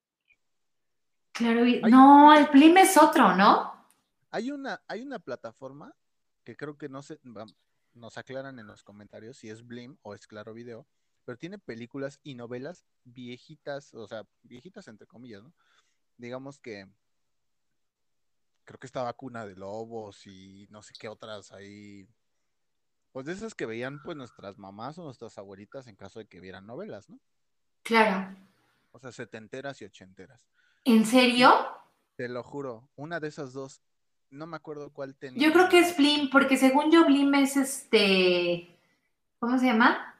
Claro, 1.33 1.65
no, 1.89 2.33
el 2.33 2.49
Plim 2.49 2.77
es 2.77 2.97
otro, 2.97 3.35
¿no? 3.35 3.85
Hay 4.31 4.51
una, 4.51 4.81
hay 4.87 5.01
una 5.01 5.19
plataforma 5.19 5.93
que 6.43 6.55
creo 6.55 6.77
que 6.77 6.87
no 6.87 7.01
se, 7.01 7.19
nos 7.93 8.17
aclaran 8.17 8.59
en 8.59 8.67
los 8.67 8.83
comentarios 8.83 9.37
si 9.37 9.49
es 9.49 9.65
Blim 9.65 9.97
o 10.01 10.15
es 10.15 10.25
Claro 10.25 10.53
Video, 10.53 10.87
pero 11.25 11.37
tiene 11.37 11.59
películas 11.59 12.19
y 12.23 12.35
novelas 12.35 12.85
viejitas, 13.03 13.93
o 13.93 14.07
sea, 14.07 14.25
viejitas 14.43 14.87
entre 14.87 15.05
comillas, 15.05 15.43
¿no? 15.43 15.53
Digamos 16.17 16.59
que 16.59 16.87
creo 18.63 18.79
que 18.79 18.87
estaba 18.87 19.13
Cuna 19.13 19.45
de 19.45 19.55
Lobos 19.55 20.25
y 20.27 20.67
no 20.69 20.81
sé 20.81 20.93
qué 20.97 21.09
otras 21.09 21.51
ahí. 21.51 22.07
Pues 23.11 23.25
de 23.25 23.33
esas 23.33 23.53
que 23.53 23.65
veían 23.65 24.01
pues 24.01 24.15
nuestras 24.15 24.57
mamás 24.57 24.97
o 24.97 25.03
nuestras 25.03 25.37
abuelitas 25.37 25.87
en 25.87 25.95
caso 25.97 26.19
de 26.19 26.27
que 26.27 26.39
vieran 26.39 26.65
novelas, 26.65 27.09
¿no? 27.09 27.19
Claro. 27.83 28.37
O 28.91 28.99
sea, 28.99 29.11
setenteras 29.11 29.81
y 29.81 29.85
ochenteras. 29.85 30.47
¿En 30.83 31.05
serio? 31.05 31.53
Te 32.15 32.27
lo 32.27 32.43
juro, 32.43 32.89
una 32.95 33.19
de 33.19 33.29
esas 33.29 33.53
dos, 33.53 33.81
no 34.29 34.47
me 34.47 34.57
acuerdo 34.57 34.91
cuál 34.91 35.15
tenía. 35.15 35.41
Yo 35.41 35.53
creo 35.53 35.69
que 35.69 35.79
es 35.79 35.95
Blim, 35.95 36.29
porque 36.29 36.57
según 36.57 36.91
yo, 36.91 37.05
Blim 37.05 37.33
es 37.35 37.57
este. 37.57 38.77
¿Cómo 39.39 39.57
se 39.59 39.65
llama? 39.67 40.15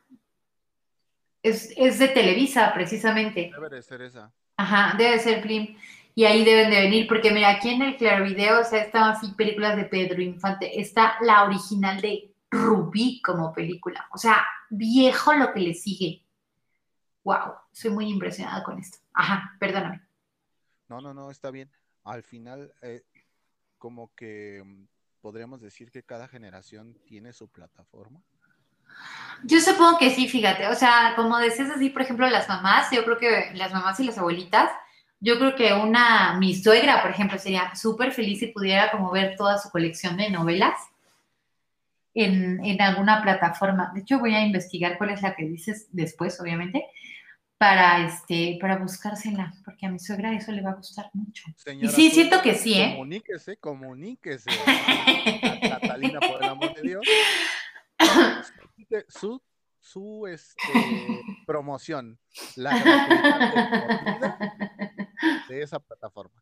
Es, 1.43 1.73
es 1.75 1.99
de 1.99 2.09
Televisa, 2.09 2.73
precisamente. 2.73 3.51
Debe 3.53 3.69
de 3.69 3.81
ser 3.81 4.01
esa. 4.01 4.31
Ajá, 4.57 4.95
debe 4.97 5.19
ser 5.19 5.41
Blim. 5.41 5.75
Y 6.13 6.25
ahí 6.25 6.43
deben 6.43 6.69
de 6.69 6.81
venir, 6.81 7.07
porque 7.07 7.31
mira, 7.31 7.49
aquí 7.49 7.69
en 7.69 7.81
el 7.81 7.95
Claro 7.95 8.25
Video, 8.25 8.59
o 8.59 8.63
sea, 8.63 8.81
están 8.81 9.03
así 9.03 9.31
películas 9.33 9.77
de 9.77 9.85
Pedro 9.85 10.21
Infante. 10.21 10.79
Está 10.79 11.15
la 11.21 11.43
original 11.45 12.01
de 12.01 12.33
Rubí 12.49 13.21
como 13.21 13.53
película. 13.53 14.07
O 14.13 14.17
sea, 14.17 14.45
viejo 14.69 15.33
lo 15.33 15.53
que 15.53 15.61
le 15.61 15.73
sigue. 15.73 16.25
Wow, 17.23 17.53
soy 17.71 17.91
muy 17.91 18.09
impresionada 18.09 18.63
con 18.63 18.79
esto. 18.79 18.97
Ajá, 19.13 19.55
perdóname. 19.59 20.01
No, 20.87 21.01
no, 21.01 21.13
no, 21.13 21.31
está 21.31 21.51
bien. 21.51 21.69
Al 22.03 22.23
final, 22.23 22.73
eh, 22.81 23.03
como 23.77 24.13
que 24.15 24.61
mm, 24.65 24.85
podríamos 25.21 25.61
decir 25.61 25.91
que 25.91 26.03
cada 26.03 26.27
generación 26.27 26.97
tiene 27.05 27.33
su 27.33 27.47
plataforma. 27.47 28.21
Yo 29.43 29.59
supongo 29.61 29.97
que 29.97 30.09
sí, 30.09 30.27
fíjate. 30.27 30.67
O 30.67 30.75
sea, 30.75 31.13
como 31.15 31.37
decías 31.37 31.69
así, 31.69 31.89
por 31.89 32.01
ejemplo, 32.01 32.27
las 32.27 32.49
mamás, 32.49 32.89
yo 32.91 33.03
creo 33.03 33.17
que 33.17 33.51
las 33.53 33.71
mamás 33.71 33.99
y 33.99 34.03
las 34.03 34.17
abuelitas, 34.17 34.69
yo 35.19 35.37
creo 35.37 35.55
que 35.55 35.73
una, 35.73 36.33
mi 36.39 36.55
suegra, 36.55 37.01
por 37.01 37.11
ejemplo, 37.11 37.37
sería 37.37 37.73
súper 37.75 38.11
feliz 38.11 38.39
si 38.39 38.47
pudiera 38.47 38.91
como 38.91 39.11
ver 39.11 39.35
toda 39.35 39.59
su 39.59 39.69
colección 39.69 40.17
de 40.17 40.29
novelas 40.29 40.75
en, 42.13 42.63
en 42.63 42.81
alguna 42.81 43.21
plataforma. 43.21 43.91
De 43.93 44.01
hecho, 44.01 44.19
voy 44.19 44.33
a 44.35 44.45
investigar 44.45 44.97
cuál 44.97 45.11
es 45.11 45.21
la 45.21 45.35
que 45.35 45.45
dices 45.45 45.87
después, 45.91 46.39
obviamente, 46.39 46.85
para, 47.57 48.05
este, 48.05 48.57
para 48.59 48.77
buscársela, 48.77 49.53
porque 49.63 49.85
a 49.85 49.89
mi 49.91 49.99
suegra 49.99 50.33
eso 50.33 50.51
le 50.51 50.61
va 50.61 50.71
a 50.71 50.75
gustar 50.75 51.11
mucho. 51.13 51.43
Señora 51.55 51.89
sí, 51.89 52.09
Zul, 52.09 52.13
siento 52.13 52.41
que 52.41 52.55
sí, 52.55 52.73
¿eh? 52.73 52.93
Comuníquese, 52.93 53.57
comuníquese. 53.57 54.49
Catalina, 55.61 56.19
por 56.19 56.43
el 56.43 56.49
amor 56.49 56.73
de 56.73 56.81
Dios. 56.81 57.03
Su, 59.07 59.41
su 59.79 60.25
este, 60.27 60.63
promoción, 61.45 62.19
la 62.55 62.77
gratuidad 62.79 64.39
de 65.47 65.61
esa 65.61 65.79
plataforma. 65.79 66.41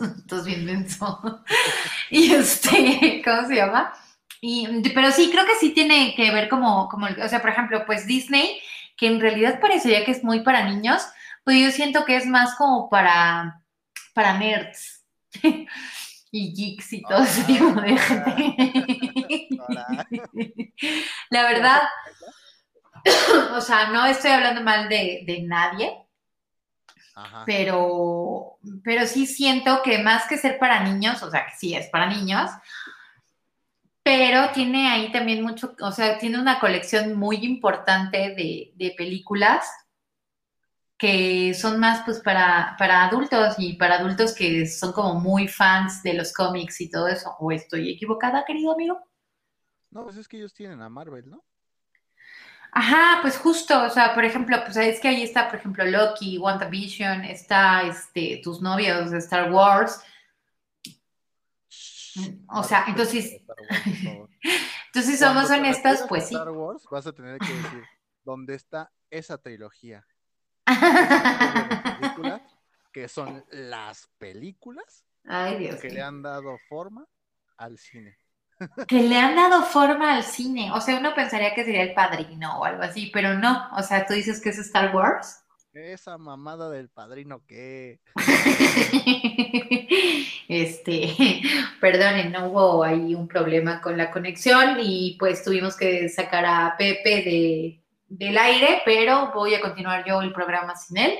Estás 0.18 0.44
bien 0.44 0.66
denso. 0.66 1.20
Y 2.12 2.32
este, 2.32 3.22
¿cómo 3.24 3.46
se 3.46 3.54
llama? 3.54 3.92
Y, 4.40 4.66
pero 4.94 5.12
sí, 5.12 5.30
creo 5.30 5.46
que 5.46 5.54
sí 5.54 5.70
tiene 5.70 6.14
que 6.16 6.32
ver 6.32 6.48
como, 6.48 6.88
como, 6.88 7.06
o 7.06 7.28
sea, 7.28 7.40
por 7.40 7.50
ejemplo, 7.50 7.84
pues 7.86 8.04
Disney, 8.04 8.60
que 8.96 9.06
en 9.06 9.20
realidad 9.20 9.60
parecería 9.60 10.04
que 10.04 10.10
es 10.10 10.24
muy 10.24 10.40
para 10.40 10.68
niños, 10.68 11.02
pues 11.44 11.62
yo 11.62 11.70
siento 11.70 12.04
que 12.04 12.16
es 12.16 12.26
más 12.26 12.56
como 12.56 12.90
para, 12.90 13.62
para 14.12 14.38
nerds 14.38 15.04
y 16.32 16.52
geeks 16.52 16.92
y 16.94 17.02
todo 17.02 17.22
ese 17.22 17.44
tipo 17.44 17.80
de 17.80 17.96
gente. 17.96 19.48
Hola. 19.68 20.08
La 21.30 21.42
verdad, 21.44 21.82
o 23.54 23.60
sea, 23.60 23.90
no 23.90 24.04
estoy 24.06 24.32
hablando 24.32 24.62
mal 24.62 24.88
de, 24.88 25.22
de 25.26 25.42
nadie, 25.42 25.92
Ajá. 27.20 27.42
pero, 27.44 28.58
pero 28.82 29.06
sí 29.06 29.26
siento 29.26 29.82
que 29.82 29.98
más 29.98 30.26
que 30.26 30.38
ser 30.38 30.58
para 30.58 30.82
niños, 30.82 31.22
o 31.22 31.30
sea, 31.30 31.46
que 31.46 31.52
sí 31.56 31.74
es 31.74 31.88
para 31.88 32.06
niños, 32.06 32.50
pero 34.02 34.50
tiene 34.52 34.90
ahí 34.90 35.12
también 35.12 35.42
mucho, 35.42 35.74
o 35.80 35.92
sea, 35.92 36.18
tiene 36.18 36.38
una 36.38 36.58
colección 36.58 37.14
muy 37.18 37.44
importante 37.44 38.34
de, 38.34 38.72
de 38.74 38.94
películas 38.96 39.68
que 41.00 41.54
son 41.54 41.80
más 41.80 42.02
pues 42.04 42.20
para, 42.20 42.76
para 42.78 43.06
adultos 43.06 43.54
y 43.56 43.72
para 43.74 43.96
adultos 43.96 44.34
que 44.34 44.66
son 44.66 44.92
como 44.92 45.18
muy 45.18 45.48
fans 45.48 46.02
de 46.02 46.12
los 46.12 46.30
cómics 46.34 46.78
y 46.82 46.90
todo 46.90 47.08
eso. 47.08 47.34
¿O 47.38 47.50
estoy 47.52 47.90
equivocada, 47.90 48.44
querido 48.44 48.72
amigo? 48.72 49.00
No, 49.90 50.04
pues 50.04 50.18
es 50.18 50.28
que 50.28 50.36
ellos 50.36 50.52
tienen 50.52 50.82
a 50.82 50.90
Marvel, 50.90 51.30
¿no? 51.30 51.42
Ajá, 52.72 53.18
pues 53.22 53.36
justo, 53.38 53.82
o 53.84 53.90
sea, 53.90 54.14
por 54.14 54.24
ejemplo, 54.24 54.56
pues 54.64 54.76
es 54.76 55.00
que 55.00 55.08
ahí 55.08 55.22
está, 55.22 55.48
por 55.48 55.58
ejemplo, 55.58 55.84
Loki, 55.84 56.38
WandaVision, 56.38 57.24
está 57.24 57.82
este, 57.82 58.40
tus 58.42 58.62
novios 58.62 59.10
de 59.10 59.18
Star 59.18 59.52
Wars. 59.52 60.00
O 62.48 62.62
sea, 62.62 62.84
entonces, 62.88 63.40
entonces 64.86 65.18
somos 65.18 65.50
a 65.50 66.06
pues 66.08 66.28
sí. 66.28 66.34
Star 66.34 66.50
Wars, 66.50 66.84
vas 66.90 67.06
a 67.06 67.12
tener 67.12 67.38
que 67.38 67.52
decir 67.52 67.84
dónde 68.24 68.54
está 68.54 68.90
esa 69.10 69.38
trilogía. 69.38 70.06
Que 72.92 73.06
son 73.06 73.44
las 73.52 74.08
películas 74.18 75.06
Ay, 75.24 75.58
Dios 75.58 75.80
que 75.80 75.90
le 75.90 76.02
han 76.02 76.22
dado 76.22 76.58
forma 76.68 77.06
al 77.56 77.78
cine. 77.78 78.18
Que 78.86 79.02
le 79.02 79.18
han 79.18 79.36
dado 79.36 79.62
forma 79.62 80.14
al 80.14 80.22
cine. 80.22 80.70
O 80.72 80.80
sea, 80.80 80.98
uno 80.98 81.14
pensaría 81.14 81.54
que 81.54 81.64
sería 81.64 81.82
el 81.82 81.94
padrino 81.94 82.58
o 82.58 82.64
algo 82.64 82.82
así, 82.82 83.10
pero 83.12 83.38
no. 83.38 83.68
O 83.76 83.82
sea, 83.82 84.06
tú 84.06 84.14
dices 84.14 84.40
que 84.40 84.50
es 84.50 84.58
Star 84.58 84.94
Wars. 84.94 85.44
Esa 85.72 86.18
mamada 86.18 86.68
del 86.68 86.88
padrino 86.88 87.46
que 87.46 88.00
Este, 90.50 91.14
perdonen, 91.80 92.32
no 92.32 92.48
hubo 92.48 92.82
ahí 92.82 93.14
un 93.14 93.28
problema 93.28 93.80
con 93.80 93.96
la 93.96 94.10
conexión 94.10 94.78
y 94.80 95.16
pues 95.16 95.44
tuvimos 95.44 95.76
que 95.76 96.08
sacar 96.08 96.44
a 96.44 96.74
Pepe 96.76 97.22
de, 97.22 97.84
del 98.08 98.36
aire, 98.36 98.82
pero 98.84 99.30
voy 99.32 99.54
a 99.54 99.60
continuar 99.60 100.04
yo 100.04 100.20
el 100.22 100.32
programa 100.32 100.74
sin 100.74 100.96
él. 100.96 101.18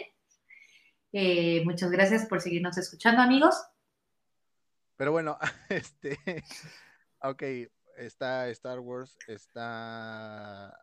Eh, 1.12 1.62
muchas 1.64 1.92
gracias 1.92 2.26
por 2.26 2.40
seguirnos 2.40 2.76
escuchando, 2.76 3.22
amigos. 3.22 3.54
Pero 4.96 5.12
bueno, 5.12 5.38
este, 5.68 6.18
ok, 7.22 7.42
está 7.96 8.48
Star 8.50 8.80
Wars, 8.80 9.16
está, 9.26 10.78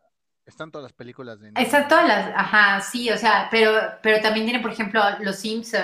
están 0.46 0.70
todas 0.70 0.84
las 0.84 0.92
películas 0.92 1.40
de. 1.40 1.52
Están 1.54 1.88
todas 1.88 2.08
las, 2.08 2.32
ajá, 2.34 2.80
sí, 2.80 3.10
o 3.10 3.18
sea, 3.18 3.48
pero, 3.50 3.70
pero 4.02 4.22
también 4.22 4.46
tiene, 4.46 4.60
por 4.60 4.72
ejemplo, 4.72 5.02
Los 5.20 5.36
Simpson. 5.36 5.82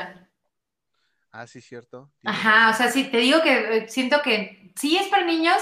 Ah, 1.32 1.46
sí, 1.46 1.60
cierto. 1.60 2.10
Ajá, 2.24 2.70
o 2.70 2.74
sea, 2.74 2.90
sí, 2.90 3.04
te 3.10 3.18
digo 3.18 3.42
que 3.42 3.76
eh, 3.78 3.88
siento 3.88 4.20
que 4.22 4.72
sí 4.76 4.96
es 4.96 5.08
para 5.08 5.24
niños, 5.26 5.56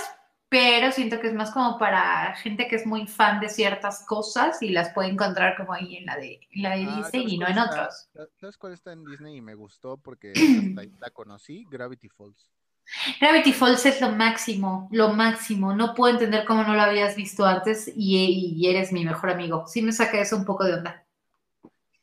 pero 0.49 0.93
siento 0.93 1.21
que 1.21 1.29
es 1.29 1.35
más 1.35 1.51
como 1.51 1.79
para 1.79 2.35
gente 2.37 2.69
que 2.69 2.77
es 2.77 2.87
muy 2.87 3.07
fan 3.07 3.41
de 3.41 3.49
ciertas 3.49 4.05
cosas 4.07 4.63
y 4.63 4.69
las 4.71 4.91
puede 4.93 5.09
encontrar 5.11 5.57
como 5.57 5.73
ahí 5.73 5.97
en 5.97 6.07
la 6.07 6.17
de, 6.17 6.41
en 6.53 6.63
la 6.63 6.71
de 6.77 6.87
Ah, 6.87 6.87
Disney 6.87 7.25
¿sabes 7.25 7.35
y 7.35 7.39
no 7.39 7.49
en 7.49 7.59
está? 7.59 7.59
otros. 7.59 8.09
¿Sabes 8.37 8.59
cuál 8.59 8.73
está 8.75 8.93
en 8.93 9.05
Disney 9.05 9.37
y 9.37 9.41
me 9.41 9.55
gustó 9.55 9.97
porque 9.99 10.51
hasta 10.55 10.83
ahí 10.83 10.93
la 11.01 11.11
conocí? 11.11 11.65
Gravity 11.67 12.09
Falls. 12.09 12.51
Gravity 13.21 13.53
Falls 13.53 13.87
es 13.87 14.01
lo 14.01 14.11
máximo, 14.11 14.89
lo 14.93 15.11
máximo. 15.15 15.75
No 15.75 15.95
puedo 15.95 16.13
entender 16.15 16.45
cómo 16.45 16.63
no 16.65 16.75
lo 16.75 16.83
habías 16.83 17.17
visto 17.17 17.45
antes 17.47 17.91
y, 17.97 18.55
y 18.57 18.69
eres 18.69 18.93
mi 18.93 19.05
mejor 19.05 19.31
amigo. 19.31 19.67
Sí 19.67 19.83
me 19.83 19.93
saca 19.93 20.21
eso 20.21 20.37
un 20.37 20.45
poco 20.45 20.65
de 20.65 20.75
onda. 20.75 21.05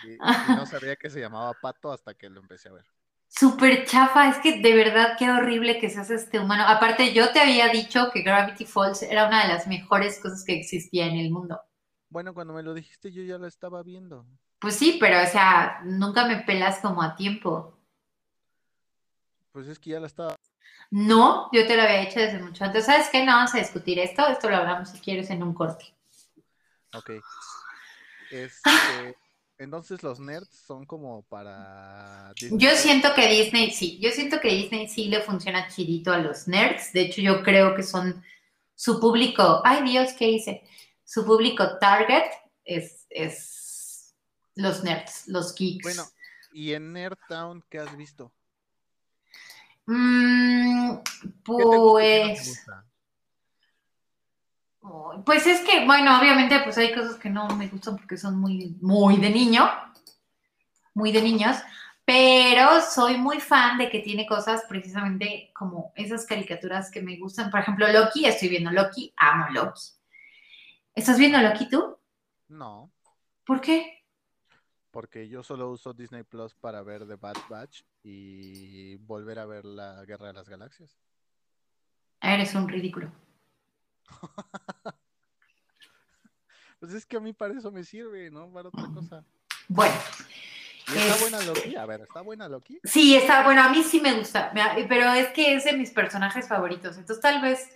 y, 0.00 0.16
y 0.46 0.50
no 0.52 0.66
sabía 0.66 0.96
que 0.96 1.10
se 1.10 1.20
llamaba 1.20 1.54
Pato 1.54 1.92
hasta 1.92 2.14
que 2.14 2.30
lo 2.30 2.40
empecé 2.40 2.68
a 2.68 2.72
ver. 2.72 2.86
Súper 3.28 3.84
chafa, 3.86 4.30
es 4.30 4.38
que 4.38 4.60
de 4.60 4.74
verdad 4.74 5.16
qué 5.16 5.30
horrible 5.30 5.78
que 5.78 5.90
seas 5.90 6.10
este 6.10 6.40
humano. 6.40 6.64
Aparte, 6.66 7.12
yo 7.12 7.32
te 7.32 7.38
había 7.38 7.68
dicho 7.68 8.10
que 8.12 8.22
Gravity 8.22 8.64
Falls 8.64 9.02
era 9.02 9.28
una 9.28 9.42
de 9.42 9.48
las 9.54 9.68
mejores 9.68 10.18
cosas 10.20 10.42
que 10.44 10.58
existía 10.58 11.06
en 11.06 11.16
el 11.18 11.30
mundo. 11.30 11.60
Bueno, 12.08 12.34
cuando 12.34 12.52
me 12.52 12.62
lo 12.64 12.74
dijiste 12.74 13.12
yo 13.12 13.22
ya 13.22 13.38
lo 13.38 13.46
estaba 13.46 13.82
viendo. 13.84 14.26
Pues 14.58 14.76
sí, 14.76 14.96
pero 14.98 15.22
o 15.22 15.26
sea, 15.26 15.80
nunca 15.84 16.26
me 16.26 16.38
pelas 16.38 16.78
como 16.80 17.02
a 17.02 17.14
tiempo. 17.14 17.78
Pues 19.52 19.68
es 19.68 19.78
que 19.78 19.90
ya 19.90 20.00
la 20.00 20.06
estaba. 20.06 20.36
No, 20.90 21.48
yo 21.52 21.66
te 21.66 21.76
lo 21.76 21.82
había 21.82 22.02
hecho 22.02 22.20
desde 22.20 22.38
mucho 22.38 22.64
antes. 22.64 22.86
¿Sabes 22.86 23.08
qué? 23.10 23.24
No 23.24 23.32
vamos 23.32 23.54
a 23.54 23.58
discutir 23.58 23.98
esto. 23.98 24.26
Esto 24.28 24.48
lo 24.48 24.56
hablamos 24.56 24.90
si 24.90 24.98
quieres 24.98 25.30
en 25.30 25.42
un 25.42 25.52
corte. 25.52 25.94
Ok. 26.94 27.10
Este, 28.30 28.70
entonces 29.58 30.02
los 30.02 30.20
nerds 30.20 30.48
son 30.66 30.86
como 30.86 31.22
para 31.22 32.32
Disney. 32.40 32.60
Yo 32.60 32.76
siento 32.76 33.14
que 33.14 33.28
Disney 33.28 33.70
sí, 33.72 33.98
yo 34.00 34.10
siento 34.10 34.40
que 34.40 34.48
Disney 34.48 34.88
sí 34.88 35.08
le 35.08 35.20
funciona 35.20 35.68
chidito 35.68 36.12
a 36.12 36.18
los 36.18 36.46
nerds. 36.48 36.92
De 36.92 37.02
hecho, 37.02 37.20
yo 37.20 37.42
creo 37.42 37.74
que 37.74 37.82
son 37.82 38.24
su 38.74 39.00
público. 39.00 39.62
Ay, 39.64 39.82
Dios, 39.82 40.12
¿qué 40.12 40.28
hice? 40.28 40.62
Su 41.04 41.24
público 41.24 41.78
target 41.78 42.24
es, 42.64 43.06
es 43.10 43.65
los 44.56 44.82
nerds, 44.82 45.28
los 45.28 45.54
geeks. 45.54 45.84
Bueno, 45.84 46.04
¿y 46.52 46.72
en 46.72 46.92
Nerd 46.92 47.18
Town 47.28 47.62
qué 47.70 47.78
has 47.78 47.96
visto? 47.96 48.32
Mm, 49.86 50.96
¿Qué 51.04 51.64
te 51.70 51.76
gusta 51.76 52.04
y 52.04 52.10
qué 52.10 52.26
no 52.26 52.30
te 52.30 52.36
pues. 52.42 52.66
Pues 55.24 55.46
es 55.46 55.60
que, 55.60 55.84
bueno, 55.84 56.18
obviamente, 56.18 56.60
pues 56.60 56.78
hay 56.78 56.94
cosas 56.94 57.16
que 57.16 57.28
no 57.28 57.48
me 57.56 57.68
gustan 57.68 57.96
porque 57.96 58.16
son 58.16 58.38
muy, 58.38 58.76
muy 58.80 59.16
de 59.16 59.30
niño, 59.30 59.68
muy 60.94 61.10
de 61.10 61.22
niños, 61.22 61.56
pero 62.04 62.80
soy 62.80 63.18
muy 63.18 63.40
fan 63.40 63.78
de 63.78 63.90
que 63.90 63.98
tiene 63.98 64.26
cosas 64.26 64.62
precisamente 64.68 65.50
como 65.54 65.92
esas 65.96 66.24
caricaturas 66.24 66.90
que 66.90 67.02
me 67.02 67.18
gustan. 67.18 67.50
Por 67.50 67.60
ejemplo, 67.60 67.86
Loki, 67.88 68.26
estoy 68.26 68.48
viendo 68.48 68.70
Loki, 68.70 69.12
amo 69.16 69.46
Loki. 69.50 69.82
¿Estás 70.94 71.18
viendo 71.18 71.38
Loki 71.38 71.68
tú? 71.68 71.98
No, 72.48 72.92
¿Por 73.46 73.60
qué? 73.60 73.95
Porque 74.96 75.28
yo 75.28 75.42
solo 75.42 75.70
uso 75.70 75.92
Disney 75.92 76.22
Plus 76.22 76.54
para 76.54 76.82
ver 76.82 77.06
The 77.06 77.16
Bad 77.16 77.34
Batch 77.50 77.82
y 78.02 78.96
volver 78.96 79.38
a 79.38 79.44
ver 79.44 79.66
la 79.66 80.02
Guerra 80.06 80.28
de 80.28 80.32
las 80.32 80.48
Galaxias. 80.48 80.96
Eres 82.22 82.54
un 82.54 82.66
ridículo. 82.66 83.12
Pues 86.80 86.92
es 86.94 87.04
que 87.04 87.16
a 87.18 87.20
mí 87.20 87.32
para 87.34 87.52
eso 87.58 87.70
me 87.70 87.84
sirve, 87.84 88.30
¿no? 88.30 88.50
Para 88.52 88.68
otra 88.70 88.86
cosa. 88.94 89.22
Bueno, 89.68 89.94
¿Y 90.88 90.96
está 90.96 91.14
Es- 91.14 91.20
buena 91.20 91.40
Loki? 91.42 91.76
A 91.76 91.84
ver, 91.86 92.00
¿está 92.02 92.20
buena 92.22 92.48
Loki? 92.48 92.80
sí, 92.84 93.16
está, 93.16 93.44
bueno, 93.44 93.62
a 93.62 93.68
mí 93.70 93.82
sí 93.82 94.00
me 94.00 94.14
gusta, 94.18 94.50
pero 94.88 95.12
es 95.12 95.28
que 95.28 95.54
es 95.56 95.64
de 95.64 95.72
mis 95.74 95.90
personajes 95.90 96.48
favoritos, 96.48 96.96
entonces 96.96 97.20
tal 97.22 97.40
vez 97.42 97.68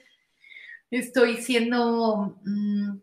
estoy 0.90 1.38
siendo 1.38 2.38
mm, 2.44 2.98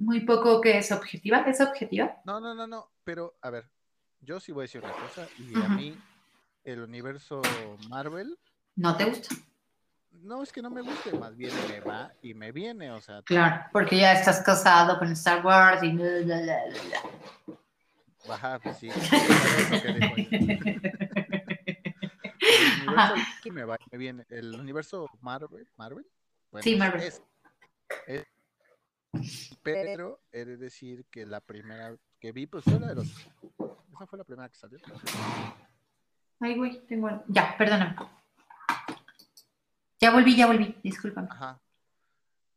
muy 0.00 0.20
poco 0.20 0.60
que 0.60 0.78
es 0.78 0.90
objetiva, 0.92 1.42
¿es 1.46 1.60
objetiva? 1.60 2.20
No, 2.24 2.40
no, 2.40 2.54
no, 2.54 2.66
no, 2.66 2.90
pero 3.04 3.34
a 3.42 3.50
ver, 3.50 3.70
yo 4.20 4.40
sí 4.40 4.50
voy 4.50 4.62
a 4.62 4.64
decir 4.64 4.82
una 4.82 4.94
cosa 4.94 5.28
y 5.38 5.60
a 5.62 5.68
mí 5.68 5.96
el 6.64 6.80
universo 6.80 7.40
Marvel, 7.88 8.36
¿No 8.76 8.96
te 8.96 9.04
gusta? 9.04 9.34
no 10.12 10.42
es 10.42 10.52
que 10.52 10.62
no 10.62 10.70
me 10.70 10.80
guste, 10.80 11.12
más 11.18 11.36
bien 11.36 11.52
me 11.68 11.80
va 11.80 12.10
y 12.22 12.34
me 12.34 12.50
viene, 12.50 12.90
o 12.90 13.00
sea, 13.00 13.22
Claro, 13.22 13.64
porque 13.72 13.98
ya 13.98 14.12
estás 14.12 14.40
casado 14.42 14.98
con 14.98 15.12
Star 15.12 15.44
Wars 15.44 15.82
y 15.82 15.92
bla, 15.92 16.20
bla, 16.24 16.40
bla, 16.42 16.62
baja, 18.26 18.58
pues 18.58 18.76
sí. 18.78 18.88
El 18.88 19.02
universo 22.82 23.14
me 23.52 23.64
va 23.64 23.76
y 23.76 23.84
me 23.92 23.98
viene. 23.98 24.24
El 24.30 24.54
universo 24.58 25.06
Marvel, 25.20 25.66
Marvel, 25.76 26.06
bueno, 26.50 26.64
Sí, 26.64 26.76
Marvel. 26.76 27.02
es- 27.02 27.22
es- 28.06 28.26
pero 29.62 30.20
he 30.32 30.44
de 30.44 30.56
decir 30.56 31.04
que 31.10 31.26
la 31.26 31.40
primera 31.40 31.96
que 32.18 32.32
vi, 32.32 32.46
pues 32.46 32.64
fue 32.64 32.78
la 32.78 32.88
de 32.88 32.94
los. 32.96 33.08
Esa 33.92 34.06
fue 34.06 34.18
la 34.18 34.24
primera 34.24 34.48
que 34.48 34.56
salió. 34.56 34.78
Ay, 36.40 36.56
güey, 36.56 36.86
tengo... 36.86 37.08
Ya, 37.28 37.54
perdóname. 37.58 37.96
Ya 40.00 40.10
volví, 40.10 40.34
ya 40.34 40.46
volví, 40.46 40.74
discúlpame. 40.82 41.28
Ajá. 41.30 41.60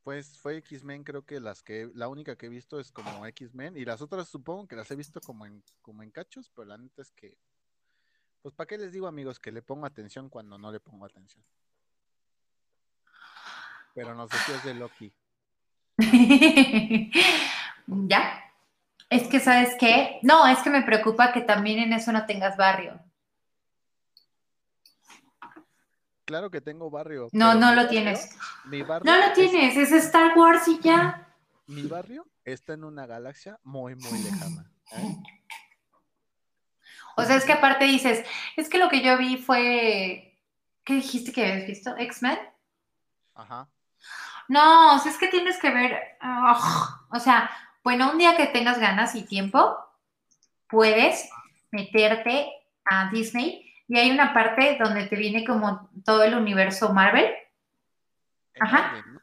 Pues 0.04 0.38
fue 0.38 0.58
X-Men, 0.58 1.04
creo 1.04 1.26
que 1.26 1.40
las 1.42 1.62
que, 1.62 1.90
la 1.94 2.08
única 2.08 2.38
que 2.38 2.46
he 2.46 2.50
visto 2.50 2.80
es 2.80 2.92
como 2.92 3.26
X-Men, 3.26 3.76
y 3.78 3.84
las 3.84 4.02
otras 4.02 4.30
supongo 4.30 4.68
que 4.68 4.76
las 4.76 4.90
he 4.92 4.96
visto 4.96 5.20
como 5.20 5.46
en, 5.46 5.64
como 5.82 6.04
en 6.04 6.12
cachos, 6.12 6.50
pero 6.56 6.68
la 6.68 6.78
neta 6.78 7.02
es 7.02 7.12
que, 7.12 7.38
pues 8.42 8.54
¿para 8.54 8.68
qué 8.68 8.78
les 8.78 8.94
digo 8.94 9.08
amigos 9.08 9.40
que 9.40 9.52
le 9.52 9.62
pongo 9.62 9.86
atención 9.86 10.30
cuando 10.30 10.58
no 10.58 10.72
le 10.72 10.80
pongo 10.80 11.06
atención? 11.06 11.44
Pero 13.94 14.16
nos 14.16 14.30
decías 14.30 14.64
de 14.64 14.74
Loki. 14.74 15.14
¿Ya? 17.88 18.40
Es 19.10 19.28
que, 19.28 19.40
¿sabes 19.40 19.76
qué? 19.80 20.20
No, 20.24 20.48
es 20.48 20.60
que 20.60 20.70
me 20.70 20.82
preocupa 20.82 21.32
que 21.34 21.42
también 21.42 21.80
en 21.80 21.94
eso 21.94 22.12
no 22.12 22.26
tengas 22.26 22.58
barrio. 22.58 23.00
Claro 26.26 26.50
que 26.50 26.62
tengo 26.62 26.90
barrio. 26.90 27.30
No, 27.34 27.54
no 27.54 27.76
lo 27.76 27.88
tienes. 27.90 28.36
Mi 28.66 28.82
barrio 28.82 29.12
No 29.12 29.18
lo 29.20 29.26
es- 29.28 29.34
tienes, 29.34 29.76
es 29.78 29.92
Star 29.92 30.38
Wars 30.38 30.68
y 30.68 30.80
ya. 30.80 31.28
mi 31.68 31.84
barrio 31.84 32.26
está 32.46 32.74
en 32.74 32.84
una 32.86 33.06
galaxia 33.06 33.60
muy, 33.64 33.96
muy 33.96 34.20
lejana. 34.20 34.72
¿eh? 34.94 35.16
O 37.18 37.24
sea, 37.24 37.36
es 37.36 37.46
que 37.46 37.54
aparte 37.54 37.86
dices, 37.86 38.26
es 38.56 38.70
que 38.70 38.80
lo 38.80 38.90
que 38.90 39.02
yo 39.02 39.18
vi 39.18 39.38
fue. 39.38 40.40
¿Qué 40.84 40.96
dijiste 40.96 41.32
que 41.32 41.46
habías 41.46 41.68
visto? 41.68 41.96
¿X-Men? 41.98 42.38
Ajá. 43.36 43.70
No, 44.50 44.96
o 44.96 45.00
sea, 45.00 45.12
es 45.12 45.18
que 45.18 45.28
tienes 45.28 45.58
que 45.60 45.70
ver. 45.72 46.18
o 47.10 47.20
sea, 47.20 47.50
bueno, 47.84 48.12
un 48.12 48.18
día 48.18 48.36
que 48.38 48.48
tengas 48.48 48.80
ganas 48.80 49.16
y 49.16 49.24
tiempo, 49.26 49.78
puedes 50.70 51.30
meterte 51.72 52.48
a 52.86 53.10
Disney 53.10 53.74
y 53.88 53.98
hay 53.98 54.12
una 54.12 54.34
parte 54.34 54.78
donde 54.82 55.08
te 55.08 55.16
viene 55.16 55.46
como 55.46 55.90
todo 56.06 56.24
el 56.24 56.36
universo 56.36 56.94
Marvel 56.94 57.26
En 58.56 58.64
Ajá. 58.64 58.92
orden, 58.92 59.14
¿no? 59.14 59.20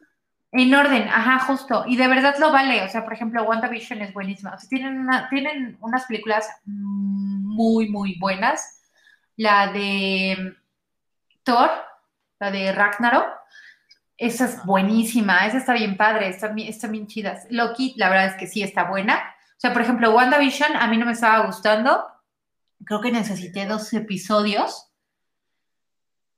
en 0.53 0.75
orden, 0.75 1.07
ajá, 1.07 1.39
justo. 1.45 1.85
Y 1.87 1.95
de 1.95 2.07
verdad 2.07 2.35
lo 2.39 2.51
vale. 2.51 2.83
O 2.83 2.89
sea, 2.89 3.03
por 3.03 3.13
ejemplo, 3.13 3.43
WandaVision 3.43 4.01
es 4.01 4.13
buenísima. 4.13 4.53
O 4.53 4.57
sea, 4.59 4.67
tienen, 4.69 4.99
una- 4.99 5.29
tienen 5.29 5.77
unas 5.81 6.05
películas 6.05 6.49
muy, 6.65 7.89
muy 7.89 8.17
buenas. 8.19 8.81
La 9.37 9.71
de 9.71 10.55
Thor, 11.43 11.71
la 12.39 12.51
de 12.51 12.71
Ragnarok. 12.73 13.27
Esa 14.21 14.45
es 14.45 14.63
buenísima, 14.65 15.47
esa 15.47 15.57
está 15.57 15.73
bien 15.73 15.97
padre, 15.97 16.27
está, 16.29 16.49
bien- 16.49 16.67
está 16.69 16.87
bien 16.87 17.07
chida. 17.07 17.39
Loki, 17.49 17.95
la 17.97 18.07
verdad 18.09 18.27
es 18.27 18.35
que 18.35 18.45
sí 18.45 18.61
está 18.61 18.83
buena. 18.83 19.17
O 19.17 19.59
sea, 19.59 19.73
por 19.73 19.81
ejemplo, 19.81 20.11
WandaVision 20.13 20.75
a 20.75 20.87
mí 20.87 20.97
no 20.97 21.07
me 21.07 21.13
estaba 21.13 21.43
gustando. 21.47 22.05
Creo 22.85 23.01
que 23.01 23.11
necesité 23.11 23.65
dos 23.65 23.91
episodios 23.93 24.91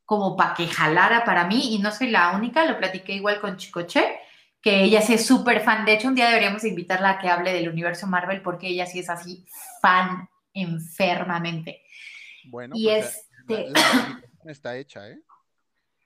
como 0.05 0.35
para 0.37 0.53
que 0.53 0.67
jalara 0.67 1.23
para 1.25 1.45
mí 1.45 1.73
y 1.75 1.79
no 1.79 1.91
soy 1.91 2.09
la 2.09 2.31
única, 2.31 2.65
lo 2.65 2.77
platiqué 2.77 3.13
igual 3.15 3.39
con 3.41 3.57
Chicoche, 3.57 4.17
que 4.61 4.83
ella 4.83 5.01
sí 5.01 5.13
es 5.15 5.25
súper 5.25 5.61
fan. 5.61 5.83
De 5.85 5.93
hecho, 5.93 6.07
un 6.07 6.15
día 6.15 6.27
deberíamos 6.27 6.63
invitarla 6.63 7.11
a 7.11 7.19
que 7.19 7.29
hable 7.29 7.51
del 7.53 7.67
universo 7.69 8.07
Marvel 8.07 8.41
porque 8.41 8.67
ella 8.67 8.85
sí 8.85 8.99
es 8.99 9.09
así 9.09 9.45
fan 9.81 10.29
enfermamente. 10.53 11.81
Bueno, 12.45 12.75
Y 12.77 12.85
pues 12.85 13.27
este- 13.41 13.69
la, 13.71 13.81
la 13.81 14.09
invitación 14.09 14.49
está 14.49 14.75
hecha, 14.77 15.09
¿eh? 15.09 15.19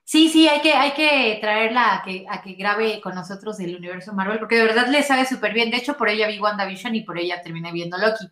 Sí, 0.10 0.30
sí, 0.30 0.48
hay 0.48 0.62
que, 0.62 0.72
hay 0.72 0.94
que 0.94 1.38
traerla 1.42 1.96
a 1.96 2.02
que, 2.02 2.26
a 2.30 2.42
que 2.42 2.54
grabe 2.54 3.02
con 3.02 3.14
nosotros 3.14 3.58
del 3.58 3.76
universo 3.76 4.14
Marvel, 4.14 4.40
porque 4.40 4.56
de 4.56 4.64
verdad 4.64 4.88
le 4.88 5.04
sabe 5.04 5.26
súper 5.26 5.54
bien. 5.54 5.70
De 5.70 5.76
hecho, 5.78 5.98
por 5.98 6.08
ella 6.08 6.28
vi 6.28 6.40
WandaVision 6.40 6.96
y 6.96 7.02
por 7.04 7.18
ella 7.20 7.42
terminé 7.42 7.74
viendo 7.74 7.98
Loki. 7.98 8.26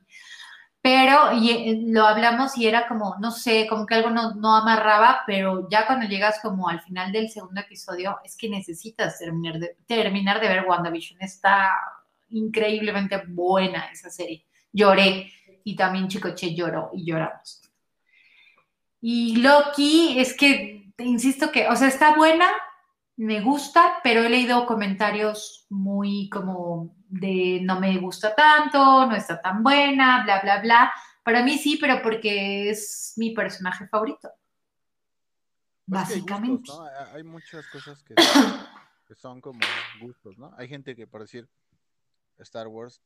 Pero 0.81 1.31
eh, 1.33 1.81
lo 1.87 2.05
hablamos 2.05 2.57
y 2.57 2.65
era 2.65 2.87
como, 2.87 3.17
no 3.19 3.29
sé, 3.29 3.67
como 3.67 3.85
que 3.85 3.95
algo 3.95 4.09
no, 4.09 4.35
no 4.35 4.55
amarraba, 4.55 5.23
pero 5.27 5.67
ya 5.69 5.85
cuando 5.85 6.07
llegas 6.07 6.39
como 6.41 6.69
al 6.69 6.79
final 6.79 7.11
del 7.11 7.29
segundo 7.29 7.59
episodio, 7.59 8.19
es 8.23 8.37
que 8.37 8.47
necesitas 8.47 9.19
terminar 9.19 9.59
de, 9.59 9.75
terminar 9.85 10.39
de 10.39 10.47
ver 10.47 10.65
WandaVision. 10.65 11.21
Está 11.21 11.73
increíblemente 12.29 13.21
buena 13.27 13.89
esa 13.91 14.09
serie. 14.09 14.45
Lloré 14.71 15.29
y 15.65 15.75
también 15.75 16.07
Chicoche 16.07 16.55
lloró 16.55 16.91
y 16.93 17.05
lloramos. 17.05 17.61
Y 19.01 19.35
Loki, 19.41 20.17
es 20.19 20.37
que, 20.37 20.84
te 20.95 21.03
insisto 21.03 21.51
que, 21.51 21.67
o 21.67 21.75
sea, 21.75 21.87
está 21.87 22.15
buena, 22.15 22.47
me 23.17 23.41
gusta, 23.41 23.99
pero 24.03 24.21
he 24.23 24.29
leído 24.29 24.65
comentarios 24.65 25.65
muy 25.69 26.29
como 26.29 26.95
de 27.07 27.59
no 27.63 27.79
me 27.79 27.97
gusta 27.97 28.35
tanto, 28.35 29.05
no 29.07 29.15
está 29.15 29.41
tan 29.41 29.63
buena, 29.63 30.23
bla, 30.23 30.41
bla, 30.41 30.61
bla. 30.61 30.93
Para 31.23 31.43
mí 31.43 31.57
sí, 31.57 31.77
pero 31.79 32.01
porque 32.01 32.69
es 32.69 33.13
mi 33.17 33.31
personaje 33.31 33.87
favorito. 33.87 34.29
Pues 35.87 36.01
hay 36.09 36.15
Básicamente. 36.15 36.57
gustos, 36.71 36.79
¿no? 36.79 36.85
Hay- 36.85 37.15
Hay 37.17 37.23
muchas 37.23 37.67
cosas 37.67 38.03
que, 38.03 38.15
que 39.07 39.15
son 39.15 39.39
como 39.41 39.59
gustos, 40.01 40.37
¿no? 40.37 40.53
Hay 40.57 40.67
gente 40.67 40.95
que, 40.95 41.07
por 41.07 41.21
decir, 41.21 41.47
Star 42.39 42.67
Wars, 42.67 43.01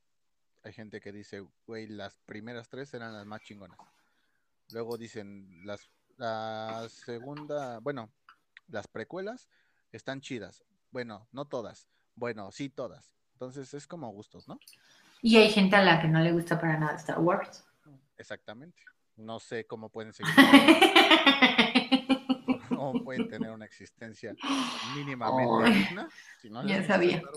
hay 0.64 0.74
gente 0.74 1.00
que 1.02 1.12
dice, 1.12 1.46
güey, 1.68 1.88
las 1.88 2.16
primeras 2.26 2.68
tres 2.70 2.94
eran 2.94 3.14
las 3.14 3.26
más 3.26 3.42
chingonas. 3.42 3.78
Luego 4.72 4.98
dicen, 4.98 5.66
las 5.66 5.90
La 6.20 6.86
segunda, 6.90 7.80
bueno, 7.80 8.12
las 8.68 8.88
precuelas 8.90 9.48
están 9.94 10.20
chidas. 10.20 10.66
Bueno, 10.92 11.30
no 11.32 11.46
todas. 11.46 11.88
Bueno, 12.14 12.52
sí 12.52 12.68
todas. 12.68 13.14
Entonces 13.32 13.74
es 13.74 13.88
como 13.88 14.12
gustos, 14.12 14.46
¿no? 14.46 14.60
Y 15.22 15.38
hay 15.38 15.50
gente 15.50 15.78
a 15.78 15.82
la 15.82 16.02
que 16.02 16.10
no 16.10 16.20
le 16.20 16.34
gusta 16.34 16.60
para 16.60 16.78
nada 16.78 16.98
Star 16.98 17.20
Wars. 17.20 17.64
Exactamente. 18.18 18.84
No 19.16 19.40
sé 19.40 19.66
cómo 19.66 19.88
pueden 19.88 20.12
seguir. 20.12 20.34
no 22.70 22.92
pueden 23.06 23.30
tener 23.30 23.52
una 23.52 23.64
existencia 23.64 24.36
mínimamente 24.98 25.72
digna. 25.72 26.10
Si 26.42 26.50
no 26.50 26.68
ya 26.68 26.86
sabía. 26.86 27.22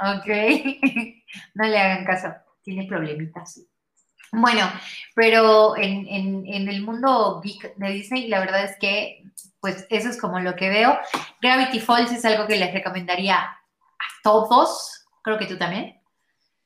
Ok. 0.00 0.28
No 1.54 1.66
le 1.66 1.78
hagan 1.78 2.04
caso. 2.04 2.28
Tiene 2.62 2.86
problemitas. 2.86 3.66
Bueno, 4.32 4.70
pero 5.14 5.76
en, 5.76 6.06
en- 6.08 6.46
en 6.46 6.68
el 6.68 6.82
mundo 6.82 7.40
geek 7.42 7.74
de 7.76 7.90
Disney, 7.90 8.28
la 8.28 8.40
verdad 8.40 8.64
es 8.64 8.76
que, 8.78 9.24
pues, 9.60 9.86
eso 9.90 10.08
es 10.08 10.20
como 10.20 10.40
lo 10.40 10.54
que 10.56 10.68
veo. 10.68 10.98
Gravity 11.40 11.80
Falls 11.80 12.12
es 12.12 12.24
algo 12.24 12.46
que 12.46 12.56
les 12.56 12.72
recomendaría 12.72 13.36
a 13.38 13.58
todos. 14.22 15.06
Creo 15.22 15.38
que 15.38 15.46
tú 15.46 15.56
también. 15.58 15.94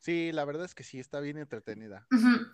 Sí, 0.01 0.33
la 0.33 0.45
verdad 0.45 0.65
es 0.65 0.75
que 0.75 0.83
sí, 0.83 0.99
está 0.99 1.21
bien 1.21 1.39
entretenida. 1.39 2.09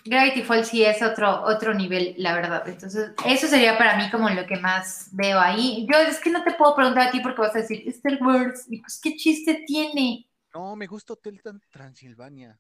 Gravity 0.04 0.42
Falls 0.42 0.68
sí 0.68 0.84
es 0.84 1.00
otro, 1.02 1.44
otro 1.44 1.72
nivel, 1.72 2.14
la 2.18 2.34
verdad. 2.34 2.68
Entonces, 2.68 3.12
eso 3.24 3.46
sería 3.46 3.78
para 3.78 3.96
mí 3.96 4.10
como 4.10 4.28
lo 4.28 4.44
que 4.46 4.56
más 4.56 5.08
veo 5.12 5.40
ahí. 5.40 5.86
Yo 5.90 5.98
es 5.98 6.20
que 6.20 6.28
no 6.28 6.44
te 6.44 6.52
puedo 6.52 6.76
preguntar 6.76 7.08
a 7.08 7.10
ti 7.10 7.20
porque 7.20 7.40
vas 7.40 7.54
a 7.56 7.60
decir 7.60 7.82
Star 7.88 8.18
Wars. 8.22 8.66
Y 8.68 8.80
pues, 8.82 9.00
¿qué 9.02 9.16
chiste 9.16 9.64
tiene? 9.66 10.28
No, 10.52 10.76
me 10.76 10.86
gusta 10.86 11.14
Hotel 11.14 11.40
Tran- 11.42 11.62
Transilvania. 11.70 12.58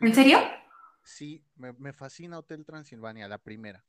¿En 0.00 0.14
serio? 0.14 0.40
Sí, 1.06 1.40
me, 1.54 1.92
fascina 1.92 2.36
Hotel 2.36 2.64
Transilvania, 2.64 3.28
la 3.28 3.38
primera. 3.38 3.84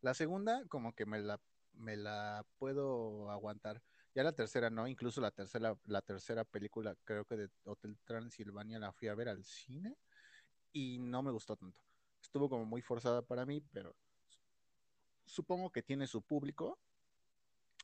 La 0.00 0.14
segunda, 0.14 0.64
como 0.68 0.94
que 0.94 1.04
me 1.04 1.20
la, 1.20 1.38
me 1.74 1.98
la 1.98 2.46
puedo 2.56 3.30
aguantar. 3.30 3.82
Ya 4.14 4.22
la 4.22 4.32
tercera 4.32 4.70
no, 4.70 4.88
incluso 4.88 5.20
la 5.20 5.30
tercera, 5.30 5.76
la 5.84 6.00
tercera 6.00 6.44
película, 6.44 6.96
creo 7.04 7.26
que 7.26 7.36
de 7.36 7.50
Hotel 7.64 7.98
Transilvania 8.06 8.78
la 8.78 8.90
fui 8.90 9.08
a 9.08 9.14
ver 9.14 9.28
al 9.28 9.44
cine 9.44 9.98
y 10.72 10.98
no 10.98 11.22
me 11.22 11.30
gustó 11.30 11.56
tanto. 11.56 11.78
Estuvo 12.22 12.48
como 12.48 12.64
muy 12.64 12.80
forzada 12.80 13.20
para 13.20 13.44
mí, 13.44 13.60
pero 13.60 13.94
supongo 15.26 15.70
que 15.70 15.82
tiene 15.82 16.06
su 16.06 16.22
público. 16.22 16.78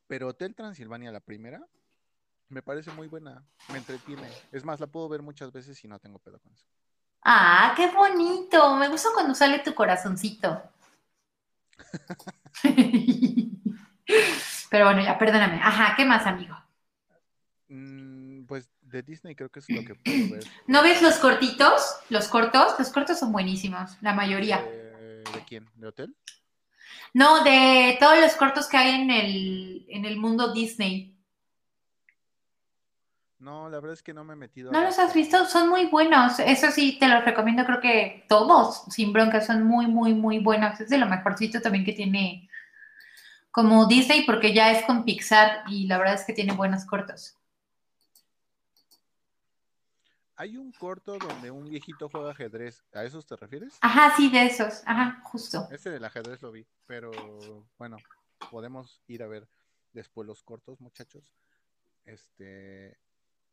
Pero 0.06 0.28
Hotel 0.28 0.54
Transilvania, 0.54 1.12
la 1.12 1.20
primera, 1.20 1.62
me 2.48 2.62
parece 2.62 2.90
muy 2.92 3.06
buena, 3.06 3.46
me 3.70 3.76
entretiene. 3.76 4.30
Es 4.50 4.64
más, 4.64 4.80
la 4.80 4.86
puedo 4.86 5.10
ver 5.10 5.20
muchas 5.20 5.52
veces 5.52 5.84
y 5.84 5.88
no 5.88 5.98
tengo 5.98 6.18
pedo 6.18 6.40
con 6.40 6.54
eso. 6.54 6.66
Ah, 7.22 7.72
qué 7.76 7.88
bonito. 7.88 8.76
Me 8.76 8.88
gusta 8.88 9.10
cuando 9.14 9.34
sale 9.34 9.60
tu 9.60 9.74
corazoncito. 9.74 10.62
Pero 14.70 14.84
bueno, 14.86 15.02
ya, 15.02 15.18
perdóname. 15.18 15.60
Ajá, 15.62 15.94
¿qué 15.96 16.04
más, 16.04 16.26
amigo? 16.26 16.56
Mm, 17.68 18.44
pues 18.46 18.68
de 18.80 19.02
Disney 19.02 19.34
creo 19.34 19.50
que 19.50 19.60
es 19.60 19.70
lo 19.70 19.84
que 19.84 19.94
puedo 19.94 20.28
ver. 20.30 20.44
¿No 20.66 20.82
ves 20.82 21.00
los 21.02 21.14
cortitos? 21.16 21.96
Los 22.10 22.28
cortos, 22.28 22.74
los 22.78 22.90
cortos 22.90 23.18
son 23.18 23.32
buenísimos, 23.32 23.96
la 24.00 24.12
mayoría. 24.14 24.62
Eh, 24.66 25.24
¿De 25.32 25.44
quién? 25.46 25.68
¿De 25.74 25.86
Hotel? 25.86 26.16
No, 27.14 27.44
de 27.44 27.96
todos 28.00 28.18
los 28.18 28.32
cortos 28.32 28.68
que 28.68 28.76
hay 28.76 29.00
en 29.00 29.10
el, 29.10 29.86
en 29.88 30.04
el 30.04 30.16
mundo 30.16 30.52
Disney. 30.52 31.11
No, 33.42 33.68
la 33.68 33.80
verdad 33.80 33.94
es 33.94 34.04
que 34.04 34.14
no 34.14 34.22
me 34.22 34.34
he 34.34 34.36
metido. 34.36 34.70
¿No 34.70 34.80
los 34.80 34.96
has 35.00 35.12
visto? 35.12 35.44
Son 35.46 35.68
muy 35.68 35.86
buenos. 35.86 36.38
Eso 36.38 36.70
sí, 36.70 36.96
te 37.00 37.08
los 37.08 37.24
recomiendo, 37.24 37.64
creo 37.64 37.80
que 37.80 38.24
todos, 38.28 38.84
sin 38.88 39.12
bronca, 39.12 39.40
son 39.40 39.64
muy, 39.64 39.88
muy, 39.88 40.14
muy 40.14 40.38
buenos. 40.38 40.80
Es 40.80 40.90
de 40.90 40.96
lo 40.96 41.06
mejorcito 41.06 41.60
también 41.60 41.84
que 41.84 41.92
tiene 41.92 42.48
como 43.50 43.86
Disney, 43.86 44.24
porque 44.26 44.54
ya 44.54 44.70
es 44.70 44.84
con 44.84 45.04
Pixar 45.04 45.64
y 45.66 45.88
la 45.88 45.98
verdad 45.98 46.14
es 46.14 46.24
que 46.24 46.34
tiene 46.34 46.52
buenos 46.54 46.84
cortos. 46.84 47.36
Hay 50.36 50.56
un 50.56 50.70
corto 50.70 51.18
donde 51.18 51.50
un 51.50 51.68
viejito 51.68 52.08
juega 52.08 52.30
ajedrez. 52.30 52.84
¿A 52.94 53.02
esos 53.02 53.26
te 53.26 53.34
refieres? 53.34 53.76
Ajá, 53.80 54.14
sí, 54.16 54.30
de 54.30 54.46
esos. 54.46 54.84
Ajá, 54.86 55.20
justo. 55.24 55.66
Ese 55.72 55.90
del 55.90 56.04
ajedrez 56.04 56.40
lo 56.42 56.52
vi, 56.52 56.64
pero 56.86 57.10
bueno, 57.76 57.96
podemos 58.52 59.02
ir 59.08 59.24
a 59.24 59.26
ver 59.26 59.48
después 59.92 60.28
los 60.28 60.44
cortos, 60.44 60.80
muchachos. 60.80 61.34
Este 62.04 63.01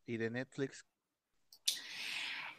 y 0.06 0.16
de 0.16 0.30
Netflix, 0.30 0.84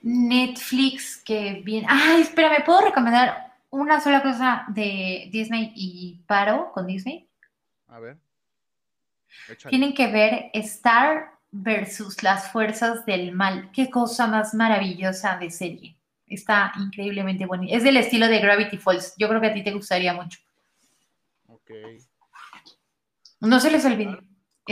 Netflix, 0.02 1.18
que 1.18 1.62
bien. 1.64 1.86
Ay, 1.88 2.22
espera, 2.22 2.50
¿me 2.50 2.64
puedo 2.64 2.82
recomendar 2.82 3.56
una 3.70 4.02
sola 4.02 4.22
cosa 4.22 4.66
de 4.68 5.30
Disney 5.32 5.72
y 5.76 6.22
paro 6.26 6.72
con 6.74 6.88
Disney? 6.88 7.28
a 7.88 8.00
ver. 8.00 8.18
Échale. 9.50 9.70
Tienen 9.70 9.94
que 9.94 10.08
ver 10.08 10.50
Star 10.54 11.38
versus 11.52 12.24
las 12.24 12.52
fuerzas 12.52 13.06
del 13.06 13.34
mal. 13.34 13.70
Qué 13.72 13.90
cosa 13.90 14.28
más 14.28 14.54
maravillosa 14.54 15.38
de 15.38 15.52
serie. 15.52 15.98
Está 16.26 16.72
increíblemente 16.78 17.46
buena. 17.46 17.66
Es 17.70 17.84
del 17.84 17.98
estilo 17.98 18.28
de 18.28 18.40
Gravity 18.40 18.78
Falls. 18.78 19.14
Yo 19.18 19.28
creo 19.28 19.42
que 19.42 19.48
a 19.48 19.54
ti 19.54 19.64
te 19.64 19.74
gustaría 19.74 20.14
mucho. 20.14 20.40
Ok. 21.48 21.72
No 23.42 23.60
se 23.60 23.72
les 23.72 23.84
olvide. 23.86 24.20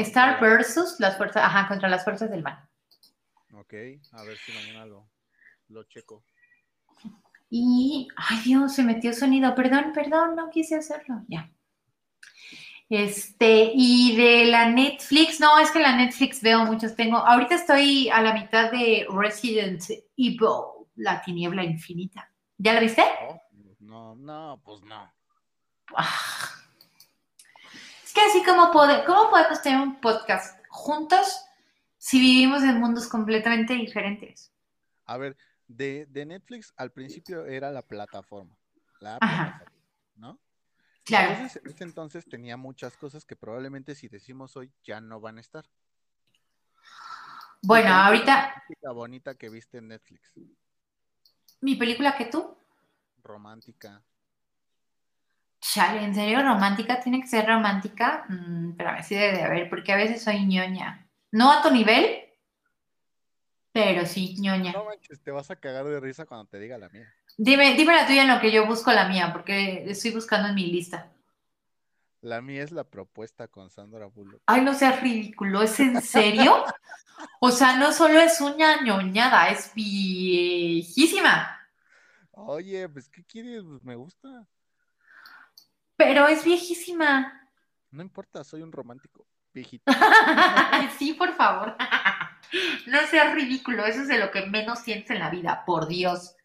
Star 0.02 0.40
versus 0.40 1.00
las 1.00 1.18
fuerzas, 1.18 1.44
ajá, 1.44 1.68
contra 1.68 1.90
las 1.90 2.04
fuerzas 2.04 2.30
del 2.30 2.44
mal. 2.44 2.68
Ok, 3.54 3.74
a 4.12 4.24
ver 4.24 4.38
si 4.38 4.52
mañana 4.54 4.86
lo, 4.86 5.10
lo 5.70 5.84
checo. 5.84 6.24
Y, 7.50 8.08
ay 8.16 8.42
Dios, 8.44 8.76
se 8.76 8.84
metió 8.84 9.12
sonido. 9.14 9.56
Perdón, 9.56 9.92
perdón, 9.94 10.36
no 10.36 10.50
quise 10.50 10.76
hacerlo. 10.76 11.24
Ya. 11.28 11.52
Este, 12.90 13.72
y 13.74 14.16
de 14.16 14.46
la 14.46 14.70
Netflix, 14.70 15.40
no, 15.40 15.60
es 15.60 15.70
que 15.72 15.80
la 15.80 15.96
Netflix 15.96 16.42
veo 16.42 16.66
muchos. 16.66 16.96
Tengo, 16.96 17.18
ahorita 17.18 17.56
estoy 17.56 18.10
a 18.10 18.22
la 18.22 18.34
mitad 18.34 18.72
de 18.72 19.06
Resident 19.12 19.84
Evil, 20.18 20.88
la 20.96 21.22
tiniebla 21.22 21.64
infinita. 21.64 22.32
¿Ya 22.58 22.74
la 22.74 22.80
viste? 22.80 23.04
No, 23.80 24.16
no, 24.16 24.62
pues 24.64 24.82
no. 24.84 25.12
Ah. 25.96 26.60
Que 28.20 28.26
así 28.26 28.44
como 28.44 28.70
pode- 28.74 29.06
¿cómo 29.06 29.30
podemos 29.30 29.62
tener 29.62 29.80
un 29.80 30.02
podcast 30.02 30.60
juntos 30.68 31.42
si 31.98 32.20
vivimos 32.20 32.64
en 32.64 32.78
mundos 32.78 33.08
completamente 33.08 33.74
diferentes? 33.74 34.52
A 35.06 35.16
ver, 35.18 35.38
de, 35.70 36.06
de 36.08 36.26
Netflix 36.26 36.74
al 36.76 36.92
principio 36.92 37.46
era 37.46 37.72
la 37.72 37.82
plataforma. 37.82 38.54
La 39.00 39.18
Ajá. 39.22 39.44
plataforma, 39.60 39.72
¿no? 40.18 40.40
Claro. 41.06 41.32
Entonces, 41.32 41.62
en 41.64 41.72
ese 41.72 41.84
entonces 41.86 42.26
tenía 42.28 42.58
muchas 42.58 42.98
cosas 42.98 43.24
que 43.24 43.38
probablemente 43.38 43.96
si 43.96 44.10
decimos 44.10 44.58
hoy 44.58 44.70
ya 44.84 45.00
no 45.00 45.22
van 45.22 45.38
a 45.38 45.42
estar. 45.42 45.64
Bueno, 47.62 47.88
¿Cuál 47.88 47.94
fue 47.94 48.04
ahorita 48.34 48.64
La 48.82 48.92
bonita 48.92 49.36
que 49.36 49.50
viste 49.50 49.78
en 49.78 49.88
Netflix. 49.88 50.34
mi 51.62 51.76
película 51.76 52.18
que 52.18 52.26
tú. 52.26 52.58
Romántica. 53.24 54.04
Chale, 55.62 56.04
¿en 56.04 56.16
serio 56.16 56.42
romántica? 56.42 57.00
¿Tiene 57.00 57.22
que 57.22 57.28
ser 57.28 57.46
romántica? 57.46 58.26
Mm, 58.30 58.72
espérame, 58.72 59.04
sí 59.04 59.16
debe 59.16 59.38
de 59.38 59.44
haber, 59.44 59.70
porque 59.70 59.92
a 59.92 59.98
veces 59.98 60.24
soy 60.24 60.46
ñoña. 60.46 61.08
No 61.32 61.52
a 61.52 61.62
tu 61.62 61.70
nivel, 61.70 62.06
pero 63.72 64.06
sí, 64.06 64.36
ñoña. 64.40 64.72
No 64.72 64.86
manches, 64.86 65.22
te 65.22 65.32
vas 65.32 65.52
a 65.52 65.58
cagar 65.58 65.86
de 65.86 66.00
risa 66.00 66.26
cuando 66.26 66.48
te 66.48 66.60
diga 66.60 66.78
la 66.78 66.90
mía. 66.90 67.14
Dime, 67.38 67.76
dime 67.76 67.94
la 67.94 68.08
tuya 68.08 68.24
en 68.24 68.30
lo 68.30 68.40
que 68.40 68.52
yo 68.52 68.66
busco 68.66 68.92
la 68.92 69.08
mía, 69.08 69.32
porque 69.34 69.90
estoy 69.90 70.12
buscando 70.12 70.50
en 70.50 70.56
mi 70.56 70.68
lista. 70.68 71.12
La 72.22 72.42
mía 72.42 72.64
es 72.64 72.72
la 72.72 72.84
propuesta 72.84 73.48
con 73.48 73.70
Sandra 73.70 74.06
Bullock. 74.08 74.42
Ay, 74.46 74.62
no 74.62 74.74
seas 74.74 75.02
ridículo, 75.02 75.62
¿es 75.62 75.80
en 75.80 76.02
serio? 76.02 76.64
O 77.42 77.52
sea, 77.52 77.76
no 77.76 77.92
solo 77.92 78.18
es 78.18 78.40
una 78.40 78.82
ñoñada, 78.82 79.50
es 79.50 79.74
viejísima, 79.74 81.60
Oye, 82.32 82.88
pues, 82.88 83.10
¿qué 83.10 83.24
quieres? 83.26 83.64
Pues, 83.66 83.84
me 83.84 83.96
gusta. 83.96 84.48
Pero 86.00 86.30
es 86.30 86.46
viejísima. 86.46 87.46
No 87.92 88.02
importa, 88.02 88.46
soy 88.46 88.62
un 88.62 88.72
romántico. 88.72 89.28
Viejito. 89.54 89.84
Sí, 90.98 91.14
por 91.14 91.34
favor. 91.34 91.76
No 92.88 93.06
seas 93.06 93.36
ridículo, 93.36 93.86
eso 93.86 94.02
es 94.02 94.08
de 94.08 94.18
lo 94.18 94.32
que 94.32 94.44
menos 94.48 94.80
sientes 94.80 95.12
en 95.12 95.20
la 95.20 95.30
vida, 95.30 95.64
por 95.68 95.88
Dios. 95.88 96.36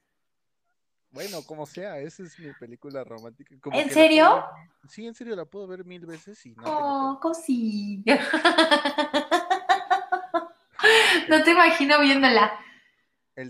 Bueno, 1.09 1.40
como 1.46 1.64
sea, 1.64 1.98
esa 1.98 2.24
es 2.24 2.38
mi 2.38 2.52
película 2.52 3.02
romántica. 3.05 3.55
Como 3.59 3.74
¿En 3.78 3.84
puedo 3.84 3.94
serio? 3.94 4.44
Sí, 4.86 5.07
en 5.07 5.14
serio, 5.14 5.34
la 5.34 5.46
puedo 5.46 5.66
ver 5.66 5.86
mil 5.86 6.05
veces 6.05 6.44
y 6.44 6.50
no 6.57 6.64
Oh, 6.66 7.20
cosilla. 7.20 8.20
No 11.30 11.42
te 11.42 11.52
imagino 11.52 11.98
viéndola. 12.00 12.52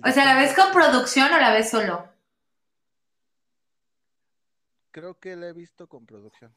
O 0.04 0.10
sea, 0.12 0.24
¿la 0.26 0.36
ves 0.36 0.54
con 0.54 0.70
producción 0.70 1.32
o 1.32 1.38
la 1.38 1.50
ves 1.50 1.70
solo? 1.70 2.13
Creo 4.94 5.18
que 5.18 5.34
la 5.34 5.48
he 5.48 5.52
visto 5.52 5.88
con 5.88 6.06
producción 6.06 6.54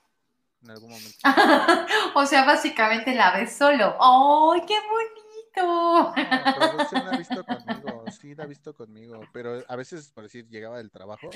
en 0.61 0.69
algún 0.69 0.91
momento. 0.91 1.17
O 2.13 2.23
sea, 2.27 2.45
básicamente 2.45 3.15
la 3.15 3.31
ves 3.31 3.57
solo. 3.57 3.95
¡Ay, 3.99 4.61
qué 4.67 4.75
bonito! 4.79 6.13
No, 6.15 6.55
producción 6.55 7.05
la 7.07 7.15
he 7.15 7.17
visto 7.17 7.43
conmigo. 7.47 8.05
sí 8.11 8.35
la 8.35 8.43
ha 8.43 8.47
visto 8.47 8.75
conmigo, 8.75 9.23
pero 9.33 9.63
a 9.67 9.75
veces, 9.75 10.11
por 10.11 10.23
decir, 10.23 10.47
llegaba 10.49 10.77
del 10.77 10.91
trabajo 10.91 11.31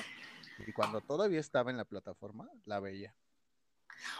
y 0.67 0.71
cuando 0.73 1.01
todavía 1.01 1.39
estaba 1.39 1.71
en 1.71 1.77
la 1.77 1.85
plataforma, 1.85 2.47
la 2.65 2.79
veía. 2.79 3.15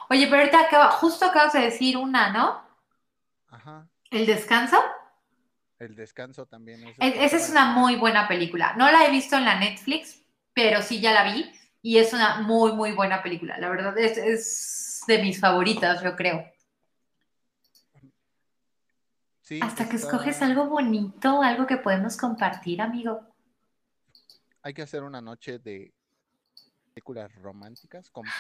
Oye, 0.10 0.26
pero 0.26 0.38
ahorita 0.42 0.62
acaba, 0.62 0.90
justo 0.90 1.26
acabas 1.26 1.54
de 1.54 1.60
decir 1.62 1.98
una, 1.98 2.32
¿no? 2.32 2.64
Ajá. 3.50 3.88
El 4.10 4.26
descanso. 4.26 4.78
El 5.78 5.96
descanso 5.96 6.48
también 6.48 6.84
es. 6.88 6.96
Es- 7.00 7.16
esa 7.34 7.38
es 7.38 7.50
una 7.52 7.66
muy 7.66 7.96
buena 7.96 8.28
película. 8.28 8.74
No 8.76 8.90
la 8.92 9.06
he 9.06 9.12
visto 9.12 9.36
en 9.36 9.46
la 9.46 9.60
Netflix, 9.60 10.24
pero 10.56 10.82
sí 10.82 11.00
ya 11.00 11.12
la 11.14 11.24
vi 11.32 11.52
y 11.82 11.98
es 11.98 12.14
una 12.14 12.42
muy, 12.42 12.74
muy 12.74 12.92
buena 12.92 13.24
película. 13.24 13.58
La 13.58 13.70
verdad 13.70 13.98
es, 13.98 14.18
es 14.18 15.02
de 15.08 15.20
mis 15.22 15.40
favoritas, 15.40 16.02
yo 16.04 16.16
creo. 16.16 16.46
Sí, 19.42 19.60
Hasta 19.62 19.90
que 19.90 19.96
está- 19.98 20.08
escoges 20.08 20.42
algo 20.42 20.66
bonito, 20.66 21.42
algo 21.42 21.66
que 21.68 21.78
podemos 21.78 22.16
compartir, 22.18 22.82
amigo. 22.82 23.22
Hay 24.62 24.74
que 24.74 24.82
hacer 24.84 25.04
una 25.04 25.20
noche 25.22 25.60
de 25.60 25.92
películas 26.94 27.34
románticas 27.36 28.10
con. 28.12 28.24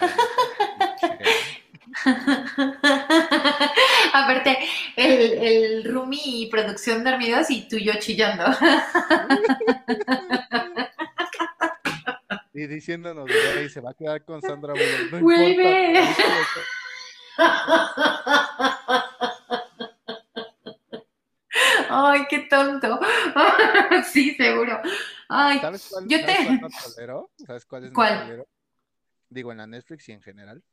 Aparte, 4.14 4.58
el, 4.96 5.22
el 5.44 5.84
Rumi 5.92 6.44
y 6.44 6.50
producción 6.50 7.04
dormidos 7.04 7.50
y 7.50 7.68
tú 7.68 7.76
y 7.78 7.86
yo 7.86 7.94
chillando. 8.00 8.46
Y 12.62 12.68
diciéndonos, 12.68 13.26
"Güey, 13.28 13.70
se 13.70 13.82
va 13.82 13.89
a 13.89 13.93
quedar 13.95 14.24
con 14.24 14.39
Sandra 14.39 14.74
Bullock. 14.74 15.12
No 15.14 15.20
Vuelve. 15.22 15.99
importa. 15.99 16.62
Ay, 21.89 22.26
qué 22.30 22.39
tonto. 22.49 22.99
Sí, 24.12 24.34
seguro. 24.36 24.80
Ay, 25.28 25.59
¿Sabes 25.59 25.88
cuál, 25.89 26.05
Yo 26.07 26.18
sabes 26.20 26.38
te- 26.38 26.59
cuál 26.59 26.72
tolero? 26.95 27.32
¿Sabes 27.45 27.66
cuál 27.66 27.84
es 27.86 27.91
¿Cuál? 27.91 28.20
tolero? 28.24 28.47
Digo, 29.30 29.51
en 29.51 29.57
la 29.59 29.68
Netflix 29.68 30.07
y 30.09 30.12
en 30.14 30.22
general. 30.22 30.64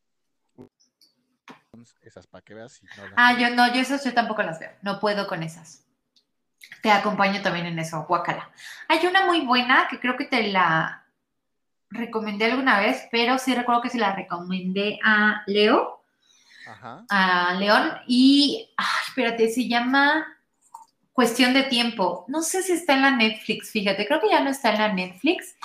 Esas 2.02 2.26
para 2.26 2.42
que 2.42 2.54
veas. 2.54 2.82
y 2.82 2.86
no 2.96 3.04
las 3.04 3.12
ah, 3.16 3.34
veo. 3.34 3.48
yo 3.48 3.54
no, 3.54 3.72
yo 3.72 3.80
esas 3.80 4.04
yo 4.04 4.12
tampoco 4.14 4.42
las 4.42 4.58
veo. 4.58 4.70
No 4.82 4.98
puedo 5.00 5.26
con 5.28 5.42
esas. 5.42 5.84
Te 6.82 6.90
acompaño 6.90 7.40
también 7.42 7.66
en 7.66 7.78
eso, 7.78 8.04
guacala. 8.08 8.50
Hay 8.88 9.06
una 9.06 9.26
muy 9.26 9.40
buena 9.46 9.86
que 9.88 9.98
creo 10.00 10.16
que 10.16 10.24
te 10.24 10.48
la 10.48 11.04
recomendé 11.90 12.46
alguna 12.46 12.80
vez, 12.80 13.08
pero 13.10 13.38
sí 13.38 13.54
recuerdo 13.54 13.82
que 13.82 13.90
se 13.90 13.98
la 13.98 14.14
recomendé 14.14 14.98
a 15.02 15.42
Leo. 15.46 15.96
Ajá. 16.66 17.06
a 17.08 17.54
León 17.54 17.92
y, 18.06 18.68
ay, 18.76 18.86
espérate, 19.06 19.48
se 19.48 19.66
llama 19.66 20.26
Cuestión 21.14 21.54
de 21.54 21.62
Tiempo. 21.62 22.26
No 22.28 22.42
sé 22.42 22.62
si 22.62 22.72
está 22.72 22.92
en 22.92 23.02
la 23.02 23.10
Netflix, 23.10 23.70
fíjate, 23.70 24.06
creo 24.06 24.20
que 24.20 24.28
ya 24.28 24.42
no 24.42 24.50
está 24.50 24.72
en 24.74 24.78
la 24.78 24.92
Netflix, 24.92 25.56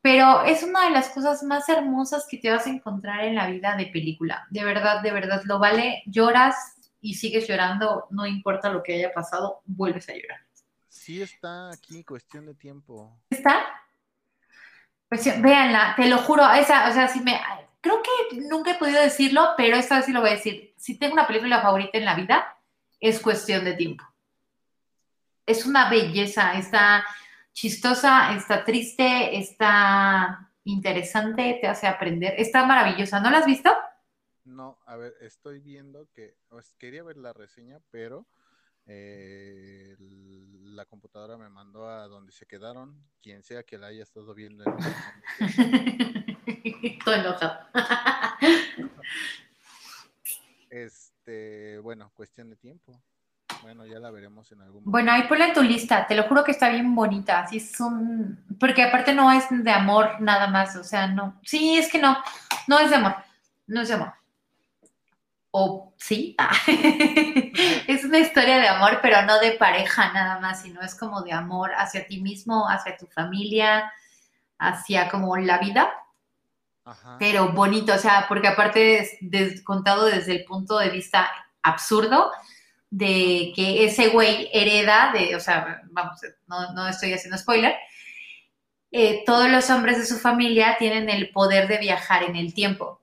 pero 0.00 0.44
es 0.44 0.62
una 0.62 0.84
de 0.84 0.90
las 0.90 1.08
cosas 1.10 1.42
más 1.42 1.68
hermosas 1.68 2.26
que 2.30 2.38
te 2.38 2.50
vas 2.50 2.66
a 2.66 2.70
encontrar 2.70 3.24
en 3.24 3.34
la 3.34 3.48
vida 3.48 3.74
de 3.76 3.86
película. 3.86 4.46
De 4.50 4.64
verdad, 4.64 5.02
de 5.02 5.10
verdad, 5.10 5.42
lo 5.44 5.58
vale. 5.58 6.02
Lloras 6.06 6.54
y 7.00 7.14
sigues 7.14 7.48
llorando, 7.48 8.06
no 8.10 8.26
importa 8.26 8.70
lo 8.70 8.82
que 8.82 8.94
haya 8.94 9.12
pasado, 9.12 9.62
vuelves 9.66 10.08
a 10.08 10.14
llorar. 10.14 10.40
Sí 10.88 11.20
está 11.20 11.70
aquí, 11.70 12.04
cuestión 12.04 12.46
de 12.46 12.54
tiempo. 12.54 13.20
¿Está? 13.30 13.66
Pues 15.10 15.42
véanla, 15.42 15.94
te 15.96 16.06
lo 16.06 16.18
juro, 16.18 16.48
esa, 16.52 16.88
o 16.88 16.92
sea, 16.92 17.08
si 17.08 17.18
me, 17.20 17.38
creo 17.80 18.00
que 18.00 18.36
nunca 18.42 18.70
he 18.70 18.78
podido 18.78 19.02
decirlo, 19.02 19.54
pero 19.56 19.76
esta 19.76 19.96
vez 19.96 20.06
sí 20.06 20.12
lo 20.12 20.20
voy 20.20 20.30
a 20.30 20.34
decir. 20.34 20.72
Si 20.76 20.96
tengo 20.98 21.14
una 21.14 21.26
película 21.26 21.60
favorita 21.60 21.98
en 21.98 22.04
la 22.04 22.14
vida, 22.14 22.56
es 23.00 23.18
cuestión 23.18 23.64
de 23.64 23.74
tiempo. 23.74 24.04
Es 25.44 25.66
una 25.66 25.90
belleza, 25.90 26.54
está 26.54 27.04
chistosa, 27.52 28.36
está 28.36 28.64
triste, 28.64 29.36
está 29.36 30.48
interesante, 30.62 31.58
te 31.60 31.66
hace 31.66 31.88
aprender, 31.88 32.34
está 32.38 32.64
maravillosa. 32.64 33.18
¿No 33.18 33.30
la 33.30 33.38
has 33.38 33.46
visto? 33.46 33.74
No, 34.44 34.78
a 34.86 34.94
ver, 34.94 35.14
estoy 35.22 35.58
viendo 35.58 36.08
que 36.14 36.36
pues, 36.48 36.72
quería 36.78 37.02
ver 37.02 37.16
la 37.16 37.32
reseña, 37.32 37.80
pero 37.90 38.26
eh, 38.86 39.96
el- 39.98 40.76
la 40.76 40.84
computadora 40.86 41.36
me 41.36 41.48
mandó 41.48 41.88
a 41.88 42.06
donde 42.06 42.32
se 42.32 42.46
quedaron, 42.46 42.96
quien 43.20 43.42
sea 43.42 43.62
que 43.64 43.76
la 43.76 43.88
haya 43.88 44.02
estado 44.02 44.34
viendo. 44.34 44.64
en 44.64 44.70
momento. 44.72 44.96
Estoy 46.82 47.20
enojado. 47.20 47.58
Este, 50.70 51.78
bueno, 51.80 52.10
cuestión 52.14 52.48
de 52.50 52.56
tiempo. 52.56 53.02
Bueno, 53.62 53.84
ya 53.84 53.98
la 53.98 54.10
veremos 54.10 54.50
en 54.52 54.60
algún 54.60 54.84
momento. 54.84 54.90
Bueno, 54.90 55.12
ahí 55.12 55.28
ponla 55.28 55.48
en 55.48 55.52
tu 55.52 55.62
lista, 55.62 56.06
te 56.06 56.14
lo 56.14 56.22
juro 56.24 56.44
que 56.44 56.52
está 56.52 56.70
bien 56.70 56.94
bonita, 56.94 57.40
así 57.40 57.56
es 57.58 57.78
un... 57.80 58.44
Porque 58.58 58.82
aparte 58.84 59.12
no 59.12 59.30
es 59.32 59.44
de 59.50 59.70
amor 59.70 60.20
nada 60.20 60.46
más, 60.46 60.76
o 60.76 60.84
sea, 60.84 61.08
no. 61.08 61.40
Sí, 61.44 61.76
es 61.76 61.90
que 61.90 61.98
no, 61.98 62.16
no 62.68 62.78
es 62.78 62.88
de 62.90 62.96
amor, 62.96 63.16
no 63.66 63.80
es 63.82 63.88
de 63.88 63.94
amor. 63.94 64.12
O 65.52 65.92
sí, 65.98 66.34
Ah. 66.38 66.50
es 67.86 68.04
una 68.04 68.18
historia 68.18 68.58
de 68.58 68.68
amor, 68.68 69.00
pero 69.02 69.22
no 69.22 69.38
de 69.40 69.52
pareja 69.52 70.12
nada 70.12 70.38
más, 70.38 70.62
sino 70.62 70.80
es 70.82 70.94
como 70.94 71.22
de 71.22 71.32
amor 71.32 71.72
hacia 71.76 72.06
ti 72.06 72.20
mismo, 72.20 72.68
hacia 72.68 72.96
tu 72.96 73.06
familia, 73.06 73.92
hacia 74.58 75.08
como 75.08 75.36
la 75.36 75.58
vida, 75.58 75.92
Ajá. 76.84 77.16
pero 77.18 77.48
bonito, 77.52 77.94
o 77.94 77.98
sea, 77.98 78.26
porque 78.28 78.48
aparte 78.48 78.98
es 79.00 79.10
des- 79.20 79.62
contado 79.64 80.06
desde 80.06 80.32
el 80.36 80.44
punto 80.44 80.78
de 80.78 80.90
vista 80.90 81.28
absurdo 81.62 82.30
de 82.90 83.52
que 83.54 83.84
ese 83.84 84.08
güey 84.08 84.48
hereda 84.52 85.10
de, 85.12 85.34
o 85.36 85.40
sea, 85.40 85.82
vamos, 85.90 86.20
no, 86.46 86.72
no 86.74 86.88
estoy 86.88 87.12
haciendo 87.12 87.38
spoiler, 87.38 87.74
eh, 88.92 89.22
todos 89.24 89.48
los 89.48 89.70
hombres 89.70 89.98
de 89.98 90.06
su 90.06 90.18
familia 90.18 90.76
tienen 90.78 91.08
el 91.08 91.30
poder 91.30 91.68
de 91.68 91.78
viajar 91.78 92.22
en 92.24 92.34
el 92.36 92.52
tiempo. 92.54 93.00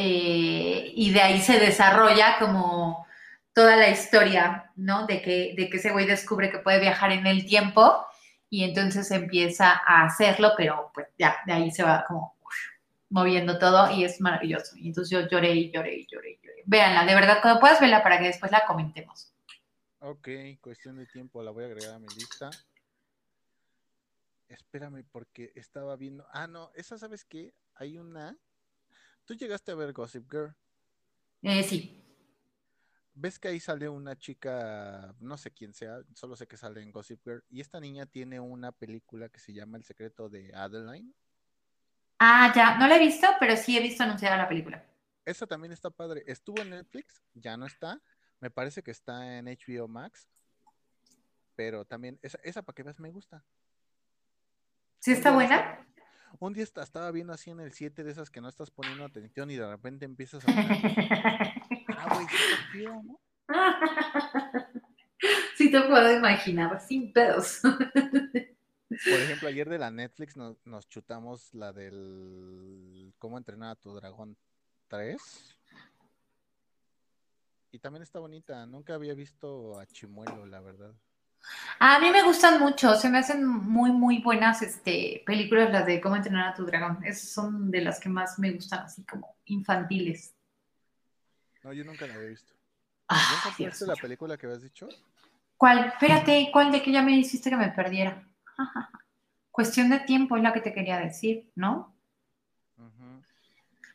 Eh, 0.00 0.92
y 0.94 1.10
de 1.10 1.20
ahí 1.20 1.40
se 1.40 1.58
desarrolla 1.58 2.38
como 2.38 3.04
toda 3.52 3.74
la 3.74 3.88
historia, 3.88 4.70
¿no? 4.76 5.06
De 5.06 5.20
que, 5.20 5.54
de 5.56 5.68
que 5.68 5.78
ese 5.78 5.90
güey 5.90 6.06
descubre 6.06 6.50
que 6.50 6.58
puede 6.58 6.78
viajar 6.78 7.10
en 7.10 7.26
el 7.26 7.44
tiempo 7.44 8.06
y 8.48 8.62
entonces 8.62 9.10
empieza 9.10 9.72
a 9.72 10.04
hacerlo, 10.04 10.52
pero 10.56 10.92
pues 10.94 11.08
ya, 11.18 11.36
de 11.46 11.52
ahí 11.52 11.70
se 11.72 11.82
va 11.82 12.04
como 12.06 12.36
moviendo 13.10 13.58
todo 13.58 13.90
y 13.90 14.04
es 14.04 14.20
maravilloso. 14.20 14.76
Y 14.76 14.88
entonces 14.88 15.10
yo 15.10 15.28
lloré 15.28 15.52
y 15.52 15.72
lloré 15.72 15.96
y 15.96 16.06
lloré 16.06 16.30
y 16.30 16.46
lloré. 16.46 16.62
Véanla, 16.66 17.04
de 17.04 17.14
verdad, 17.16 17.38
cuando 17.42 17.58
puedas 17.58 17.80
verla 17.80 18.02
para 18.02 18.18
que 18.18 18.26
después 18.26 18.52
la 18.52 18.64
comentemos. 18.66 19.32
Ok, 19.98 20.28
cuestión 20.60 20.96
de 20.96 21.06
tiempo, 21.06 21.42
la 21.42 21.50
voy 21.50 21.64
a 21.64 21.66
agregar 21.66 21.94
a 21.94 21.98
mi 21.98 22.06
lista. 22.14 22.50
Espérame, 24.48 25.04
porque 25.10 25.50
estaba 25.56 25.96
viendo. 25.96 26.24
Ah, 26.30 26.46
no, 26.46 26.70
esa, 26.76 26.96
¿sabes 26.98 27.24
qué? 27.24 27.52
Hay 27.74 27.98
una. 27.98 28.36
Tú 29.28 29.34
llegaste 29.34 29.72
a 29.72 29.74
ver 29.74 29.92
Gossip 29.92 30.24
Girl. 30.32 30.56
Eh, 31.42 31.62
sí, 31.62 32.02
¿Ves 33.12 33.38
que 33.38 33.48
ahí 33.48 33.60
sale 33.60 33.86
una 33.86 34.16
chica, 34.16 35.14
no 35.20 35.36
sé 35.36 35.50
quién 35.50 35.74
sea, 35.74 35.98
solo 36.14 36.34
sé 36.34 36.46
que 36.46 36.56
sale 36.56 36.80
en 36.80 36.92
Gossip 36.92 37.20
Girl, 37.24 37.44
y 37.50 37.60
esta 37.60 37.78
niña 37.78 38.06
tiene 38.06 38.40
una 38.40 38.72
película 38.72 39.28
que 39.28 39.38
se 39.38 39.52
llama 39.52 39.76
El 39.76 39.84
secreto 39.84 40.30
de 40.30 40.50
Adeline? 40.54 41.12
Ah, 42.18 42.52
ya, 42.54 42.78
no 42.78 42.86
la 42.86 42.96
he 42.96 43.00
visto, 43.00 43.26
pero 43.38 43.54
sí 43.56 43.76
he 43.76 43.82
visto 43.82 44.02
anunciada 44.02 44.38
la 44.38 44.48
película. 44.48 44.82
Esa 45.26 45.46
también 45.46 45.72
está 45.72 45.90
padre. 45.90 46.22
Estuvo 46.26 46.62
en 46.62 46.70
Netflix, 46.70 47.20
ya 47.34 47.56
no 47.56 47.66
está. 47.66 48.00
Me 48.40 48.50
parece 48.50 48.82
que 48.82 48.92
está 48.92 49.36
en 49.36 49.46
HBO 49.46 49.88
Max. 49.88 50.26
Pero 51.54 51.84
también, 51.84 52.18
esa, 52.22 52.38
esa 52.44 52.62
para 52.62 52.74
que 52.74 52.82
veas 52.82 52.98
me 52.98 53.10
gusta. 53.10 53.44
¿Sí 55.00 55.12
está 55.12 55.32
buena? 55.32 55.87
Un 56.40 56.52
día 56.52 56.62
esta- 56.64 56.82
estaba 56.82 57.10
viendo 57.10 57.32
así 57.32 57.50
en 57.50 57.60
el 57.60 57.72
7 57.72 58.04
de 58.04 58.10
esas 58.12 58.30
que 58.30 58.40
no 58.40 58.48
estás 58.48 58.70
poniendo 58.70 59.04
atención 59.04 59.50
y 59.50 59.56
de 59.56 59.68
repente 59.68 60.04
empiezas 60.04 60.44
a. 60.46 60.50
Ah, 61.96 62.14
güey, 62.14 62.26
chido, 62.72 63.02
¿no? 63.02 63.20
sí 65.56 65.70
te 65.70 65.80
puedo 65.82 66.16
imaginar, 66.16 66.80
sin 66.80 67.12
pedos. 67.12 67.60
Por 67.62 69.20
ejemplo, 69.20 69.48
ayer 69.48 69.68
de 69.68 69.78
la 69.78 69.90
Netflix 69.90 70.36
nos, 70.36 70.56
nos 70.66 70.88
chutamos 70.88 71.52
la 71.54 71.72
del 71.72 73.12
¿Cómo 73.18 73.36
entrenar 73.36 73.70
a 73.70 73.76
tu 73.76 73.94
dragón 73.94 74.36
3? 74.88 75.16
Y 77.72 77.78
también 77.80 78.02
está 78.02 78.18
bonita. 78.18 78.64
Nunca 78.66 78.94
había 78.94 79.12
visto 79.14 79.78
a 79.78 79.86
Chimuelo, 79.86 80.46
la 80.46 80.60
verdad. 80.60 80.94
A 81.80 82.00
mí 82.00 82.10
me 82.10 82.22
gustan 82.24 82.60
mucho, 82.60 82.94
se 82.96 83.08
me 83.08 83.18
hacen 83.18 83.46
muy, 83.46 83.92
muy 83.92 84.18
buenas 84.18 84.62
este, 84.62 85.22
películas 85.24 85.70
las 85.70 85.86
de 85.86 86.00
Cómo 86.00 86.16
entrenar 86.16 86.48
a 86.48 86.54
tu 86.54 86.64
dragón. 86.64 87.04
Esas 87.04 87.30
son 87.30 87.70
de 87.70 87.80
las 87.80 88.00
que 88.00 88.08
más 88.08 88.38
me 88.38 88.50
gustan, 88.50 88.80
así 88.80 89.04
como 89.04 89.36
infantiles. 89.44 90.34
No, 91.62 91.72
yo 91.72 91.84
nunca 91.84 92.06
la 92.06 92.14
había 92.14 92.28
visto. 92.28 92.52
Ah, 93.08 93.16
¿Ya 93.16 93.50
Dios 93.56 93.80
encontraste 93.80 93.86
la 93.86 93.96
película 93.96 94.36
que 94.36 94.46
habías 94.46 94.62
dicho? 94.62 94.88
¿Cuál? 95.56 95.86
Espérate, 95.86 96.50
¿cuál 96.52 96.72
de 96.72 96.82
que 96.82 96.92
ya 96.92 97.02
me 97.02 97.12
hiciste 97.12 97.50
que 97.50 97.56
me 97.56 97.70
perdiera? 97.70 98.26
Cuestión 99.50 99.88
de 99.90 100.00
tiempo 100.00 100.36
es 100.36 100.42
la 100.42 100.52
que 100.52 100.60
te 100.60 100.72
quería 100.72 100.98
decir, 100.98 101.50
¿no? 101.54 101.94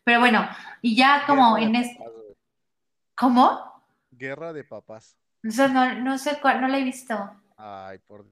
Pero 0.04 0.20
bueno, 0.20 0.46
y 0.82 0.96
ya 0.96 1.24
como 1.26 1.56
Guerra 1.56 1.66
en 1.66 1.76
este... 1.76 2.04
papás. 2.04 2.14
¿Cómo? 3.16 3.86
Guerra 4.12 4.54
de 4.54 4.64
papás. 4.66 5.18
O 5.48 5.52
sea, 5.52 5.68
no, 5.68 5.94
no 5.96 6.18
sé 6.18 6.40
cuál, 6.42 6.62
no 6.62 6.68
la 6.68 6.78
he 6.78 6.84
visto. 6.84 7.36
Ay, 7.58 8.00
por 8.00 8.26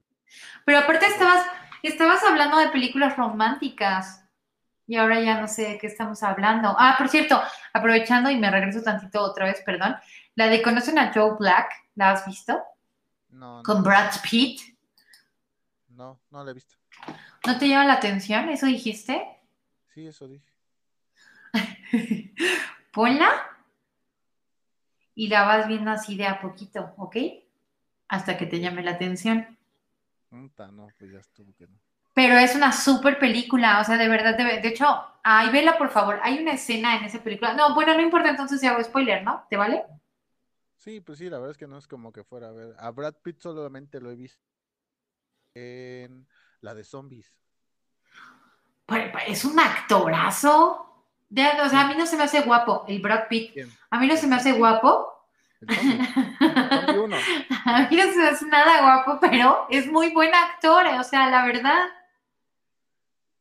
Pero 0.64 0.78
aparte 0.78 1.06
estabas, 1.06 1.46
estabas 1.82 2.22
hablando 2.24 2.56
de 2.58 2.68
películas 2.70 3.16
románticas. 3.16 4.20
Y 4.86 4.96
ahora 4.96 5.20
ya 5.20 5.40
no 5.40 5.46
sé 5.46 5.62
de 5.62 5.78
qué 5.78 5.86
estamos 5.86 6.22
hablando. 6.22 6.74
Ah, 6.78 6.96
por 6.98 7.08
cierto, 7.08 7.40
aprovechando 7.72 8.30
y 8.30 8.36
me 8.36 8.50
regreso 8.50 8.82
tantito 8.82 9.22
otra 9.22 9.46
vez, 9.46 9.62
perdón. 9.64 9.96
La 10.34 10.48
de 10.48 10.60
¿Conocen 10.60 10.98
a 10.98 11.12
Joe 11.12 11.36
Black? 11.38 11.70
¿La 11.94 12.10
has 12.12 12.26
visto? 12.26 12.60
no, 13.30 13.58
no, 13.58 13.62
Con 13.62 13.82
Brad 13.82 14.12
Pitt. 14.22 14.60
no, 15.88 16.20
no 16.30 16.44
la 16.44 16.50
he 16.50 16.54
visto. 16.54 16.76
¿No 17.46 17.58
te 17.58 17.68
llama 17.68 17.84
la 17.86 17.94
atención? 17.94 18.48
¿Eso 18.48 18.66
dijiste? 18.66 19.26
Sí, 19.94 20.06
eso 20.06 20.28
dije. 20.28 20.50
Ponla 22.92 23.51
y 25.14 25.28
la 25.28 25.44
vas 25.44 25.68
viendo 25.68 25.90
así 25.90 26.16
de 26.16 26.26
a 26.26 26.40
poquito, 26.40 26.94
¿ok? 26.96 27.16
Hasta 28.08 28.36
que 28.36 28.46
te 28.46 28.60
llame 28.60 28.82
la 28.82 28.92
atención. 28.92 29.58
No, 30.30 30.88
pues 30.98 31.12
ya 31.12 31.18
estuvo 31.18 31.54
que 31.54 31.66
no. 31.66 31.78
Pero 32.14 32.36
es 32.38 32.54
una 32.54 32.72
súper 32.72 33.18
película, 33.18 33.80
o 33.80 33.84
sea, 33.84 33.96
de 33.96 34.08
verdad, 34.08 34.36
de, 34.36 34.60
de 34.60 34.68
hecho, 34.68 34.86
ay, 35.22 35.50
vela 35.50 35.78
por 35.78 35.90
favor. 35.90 36.20
Hay 36.22 36.38
una 36.38 36.52
escena 36.52 36.96
en 36.96 37.04
esa 37.04 37.22
película. 37.22 37.54
No, 37.54 37.74
bueno, 37.74 37.94
no 37.94 38.02
importa 38.02 38.30
entonces 38.30 38.60
si 38.60 38.66
hago 38.66 38.82
spoiler, 38.82 39.22
¿no? 39.22 39.44
¿Te 39.48 39.56
vale? 39.56 39.84
Sí, 40.76 41.00
pues 41.00 41.18
sí, 41.18 41.30
la 41.30 41.38
verdad 41.38 41.52
es 41.52 41.58
que 41.58 41.66
no 41.68 41.78
es 41.78 41.86
como 41.86 42.12
que 42.12 42.24
fuera 42.24 42.48
a 42.48 42.52
ver. 42.52 42.74
A 42.78 42.90
Brad 42.90 43.14
Pitt 43.22 43.38
solamente 43.40 44.00
lo 44.00 44.10
he 44.10 44.16
visto 44.16 44.42
en 45.54 46.26
la 46.60 46.74
de 46.74 46.84
zombies. 46.84 47.32
Pero- 48.86 49.10
pero 49.12 49.24
es 49.26 49.44
un 49.44 49.58
actorazo. 49.58 50.91
De- 51.32 51.62
o 51.62 51.68
sea, 51.70 51.80
a 51.80 51.86
mí 51.86 51.94
no 51.96 52.04
se 52.04 52.16
me 52.18 52.24
hace 52.24 52.42
guapo 52.42 52.84
el 52.88 53.00
Brad 53.00 53.26
Pitt. 53.28 53.56
A 53.90 53.98
mí 53.98 54.06
no 54.06 54.16
se 54.18 54.26
me 54.26 54.36
hace 54.36 54.52
guapo. 54.52 55.08
Uno. 56.94 57.16
A 57.64 57.88
mí 57.88 57.96
no 57.96 58.02
se 58.04 58.16
me 58.18 58.28
hace 58.28 58.44
nada 58.46 58.80
guapo, 58.82 59.18
pero 59.20 59.66
es 59.70 59.86
muy 59.86 60.12
buen 60.12 60.34
actor, 60.34 60.84
o 60.86 61.04
sea, 61.04 61.30
la 61.30 61.44
verdad. 61.46 61.86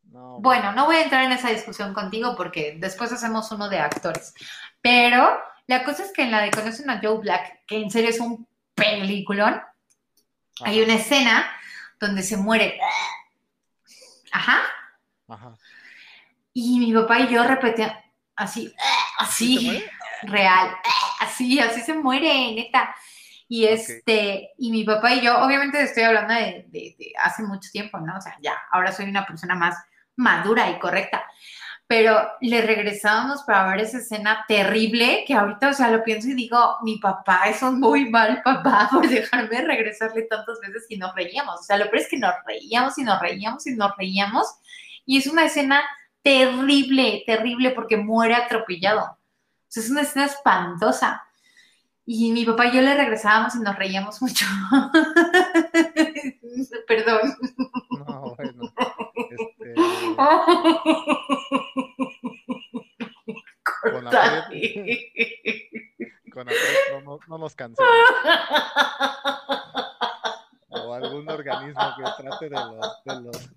No, 0.03 0.37
Bueno, 0.39 0.71
no 0.71 0.85
voy 0.85 0.97
a 0.97 1.03
entrar 1.03 1.23
en 1.23 1.31
esa 1.33 1.49
discusión 1.49 1.93
contigo 1.93 2.35
porque 2.37 2.75
después 2.79 3.11
hacemos 3.11 3.51
uno 3.51 3.67
de 3.69 3.79
actores. 3.79 4.33
Pero 4.81 5.37
la 5.67 5.83
cosa 5.83 6.03
es 6.03 6.13
que 6.13 6.23
en 6.23 6.31
la 6.31 6.41
de 6.41 6.51
Conocen 6.51 6.89
a 6.89 6.99
Joe 7.01 7.17
Black, 7.19 7.65
que 7.67 7.81
en 7.81 7.89
serio 7.89 8.09
es 8.11 8.19
un 8.19 8.47
peliculón, 8.75 9.61
hay 10.63 10.81
una 10.81 10.93
escena 10.95 11.49
donde 11.99 12.23
se 12.23 12.37
muere. 12.37 12.79
Ajá. 14.31 14.59
Ajá. 15.27 15.53
Y 16.53 16.79
mi 16.79 16.93
papá 16.93 17.19
y 17.21 17.27
yo 17.29 17.43
repetíamos 17.43 17.95
así, 18.35 18.73
¿Sí 19.29 19.57
así, 19.79 19.83
real, 20.23 20.75
así, 21.19 21.59
así 21.59 21.81
se 21.81 21.93
muere, 21.93 22.53
neta. 22.55 22.93
Y 23.47 23.65
este, 23.65 24.51
y 24.57 24.71
mi 24.71 24.83
papá 24.83 25.13
y 25.13 25.21
yo, 25.21 25.37
obviamente 25.39 25.81
estoy 25.81 26.03
hablando 26.03 26.33
de, 26.33 26.65
de- 26.69 26.95
de 26.97 27.13
hace 27.21 27.43
mucho 27.43 27.69
tiempo, 27.71 27.99
¿no? 27.99 28.17
O 28.17 28.21
sea, 28.21 28.37
ya, 28.41 28.53
ahora 28.71 28.91
soy 28.91 29.05
una 29.09 29.25
persona 29.25 29.55
más 29.55 29.75
madura 30.15 30.69
y 30.69 30.79
correcta. 30.79 31.23
Pero 31.87 32.25
le 32.39 32.61
regresábamos 32.61 33.43
para 33.43 33.67
ver 33.69 33.81
esa 33.81 33.97
escena 33.97 34.45
terrible 34.47 35.25
que 35.27 35.33
ahorita, 35.33 35.69
o 35.69 35.73
sea, 35.73 35.91
lo 35.91 36.03
pienso 36.05 36.29
y 36.29 36.33
digo, 36.35 36.77
mi 36.83 36.99
papá 36.99 37.41
es 37.49 37.61
un 37.61 37.81
muy 37.81 38.09
mal 38.09 38.41
papá 38.43 38.87
por 38.91 39.07
dejarme 39.09 39.61
regresarle 39.61 40.21
tantas 40.23 40.59
veces 40.61 40.85
y 40.87 40.97
nos 40.97 41.13
reíamos. 41.15 41.59
O 41.59 41.63
sea, 41.63 41.75
lo 41.77 41.85
peor 41.85 41.97
es 41.97 42.07
que 42.09 42.17
nos 42.17 42.33
reíamos 42.45 42.97
y 42.97 43.03
nos 43.03 43.19
reíamos 43.19 43.67
y 43.67 43.75
nos 43.75 43.91
reíamos. 43.97 44.47
Y 45.05 45.17
es 45.17 45.27
una 45.27 45.45
escena 45.45 45.83
terrible, 46.21 47.23
terrible 47.25 47.71
porque 47.71 47.97
muere 47.97 48.35
atropellado. 48.35 49.01
O 49.01 49.17
sea, 49.67 49.83
es 49.83 49.89
una 49.89 50.01
escena 50.01 50.25
espantosa. 50.25 51.23
Y 52.05 52.31
mi 52.31 52.45
papá 52.45 52.67
y 52.67 52.75
yo 52.75 52.81
le 52.81 52.95
regresábamos 52.95 53.55
y 53.55 53.59
nos 53.59 53.75
reíamos 53.75 54.21
mucho. 54.21 54.45
Perdón. 56.87 57.35
No, 57.91 58.35
bueno. 58.35 58.73
Este, 59.29 59.75
Con 63.91 64.03
la 64.03 64.49
con 66.31 66.47
Apret 66.47 66.61
no, 66.91 67.01
no, 67.01 67.19
no 67.27 67.37
nos 67.37 67.55
cancelen. 67.55 67.91
O 70.69 70.93
algún 70.93 71.29
organismo 71.29 71.93
que 71.97 72.23
trate 72.23 72.45
de 72.45 72.51
los, 72.51 73.03
de 73.03 73.21
los, 73.21 73.49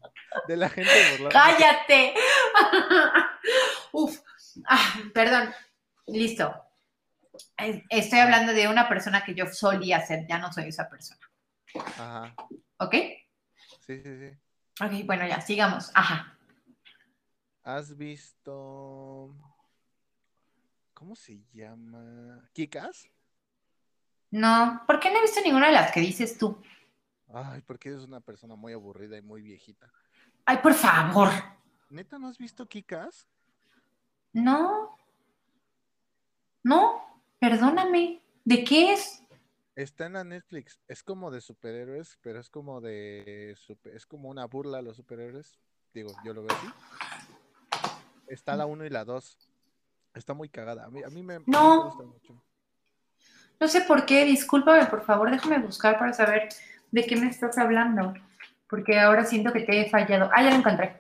de 0.49 0.57
la 0.57 0.69
gente 0.69 0.91
burlando. 1.13 1.31
¡Cállate! 1.31 2.15
Uf. 3.93 4.21
Ah, 4.67 4.95
perdón. 5.13 5.53
Listo. 6.07 6.55
Estoy 7.89 8.19
hablando 8.21 8.53
de 8.53 8.69
una 8.69 8.89
persona 8.89 9.25
que 9.25 9.35
yo 9.35 9.47
solía 9.47 10.01
ser, 10.01 10.27
ya 10.29 10.39
no 10.39 10.53
soy 10.53 10.69
esa 10.69 10.89
persona. 10.89 11.21
Ajá. 11.75 12.35
¿Ok? 12.79 12.95
Sí, 13.81 14.01
sí, 14.01 14.19
sí. 14.19 14.31
Ok, 14.81 15.05
bueno, 15.05 15.27
ya, 15.27 15.41
sigamos. 15.41 15.91
Ajá. 15.95 16.37
¿Has 17.65 17.97
visto. 17.97 19.35
¿Cómo 20.93 21.17
se 21.17 21.41
llama? 21.53 22.49
¿Kikas? 22.53 23.09
No, 24.31 24.83
¿por 24.87 25.01
qué 25.01 25.11
no 25.11 25.19
he 25.19 25.23
visto 25.23 25.41
ninguna 25.41 25.67
de 25.67 25.73
las 25.73 25.93
que 25.93 26.01
dices 26.01 26.37
tú? 26.39 26.61
Ay, 27.33 27.63
porque 27.63 27.89
eres 27.89 28.03
una 28.03 28.21
persona 28.21 28.55
muy 28.55 28.73
aburrida 28.73 29.17
y 29.17 29.23
muy 29.23 29.43
viejita. 29.43 29.91
Ay, 30.45 30.59
por 30.59 30.75
favor. 30.75 31.31
¿Neta 31.91 32.19
no 32.19 32.29
has 32.29 32.39
visto 32.39 32.67
Kikas? 32.67 33.27
No. 34.33 34.97
No, 36.63 37.21
perdóname. 37.39 38.23
¿De 38.45 38.65
qué 38.65 38.93
es? 38.95 39.23
Está 39.77 40.07
en 40.07 40.15
la 40.15 40.25
Netflix. 40.25 40.79
Es 40.89 41.03
como 41.03 41.31
de 41.31 41.41
superhéroes, 41.41 42.19
pero 42.23 42.41
es 42.41 42.49
como 42.51 42.81
de. 42.81 43.55
super- 43.57 43.95
Es 43.95 44.07
como 44.07 44.29
una 44.29 44.47
burla 44.47 44.79
a 44.79 44.83
los 44.83 44.97
superhéroes. 44.97 45.59
Digo, 45.93 46.11
yo 46.25 46.33
lo 46.35 46.43
veo 46.43 46.57
así. 46.57 46.67
Está 48.29 48.57
la 48.57 48.67
1 48.67 48.85
y 48.85 48.91
la 48.91 49.05
2. 49.05 49.37
Está 50.15 50.33
muy 50.35 50.49
cagada. 50.49 50.85
A 50.87 50.91
mí, 50.91 51.03
a 51.03 51.09
mí 51.11 51.23
me, 51.23 51.41
No. 51.47 51.77
me 51.77 51.85
gusta 51.85 52.03
mucho. 52.05 52.43
No 53.61 53.69
sé 53.69 53.83
por 53.83 54.05
qué, 54.05 54.25
discúlpame, 54.25 54.87
por 54.87 55.05
favor, 55.05 55.31
déjame 55.31 55.59
buscar 55.59 55.99
para 55.99 56.13
saber 56.13 56.49
de 56.91 57.07
qué 57.07 57.17
me 57.17 57.29
estás 57.29 57.57
hablando. 57.59 58.15
Porque 58.69 58.99
ahora 58.99 59.25
siento 59.25 59.53
que 59.53 59.61
te 59.61 59.81
he 59.81 59.91
fallado. 59.91 60.31
Ah, 60.35 60.43
ya 60.43 60.51
lo 60.51 60.57
encontré. 60.57 60.99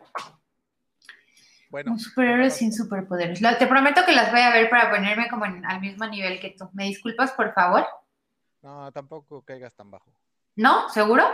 Bueno, 1.75 1.91
Un 1.91 1.99
superhéroe 1.99 2.51
sin 2.53 2.73
superpoderes. 2.73 3.41
Te 3.59 3.67
prometo 3.67 4.03
que 4.07 4.13
las 4.13 4.31
voy 4.31 4.43
a 4.43 4.51
ver 4.53 4.71
para 4.71 4.91
ponerme 4.93 5.29
como 5.29 5.45
en- 5.45 5.67
al 5.67 5.81
mismo 5.81 6.07
nivel 6.07 6.39
que 6.39 6.55
tú. 6.57 6.71
¿Me 6.73 6.85
disculpas, 6.85 7.33
por 7.33 7.53
favor? 7.53 7.85
no, 8.63 8.93
tampoco 8.93 9.43
caigas 9.43 9.75
tan 9.75 9.91
bajo. 9.91 10.09
¿No? 10.55 10.89
¿Seguro? 10.91 11.25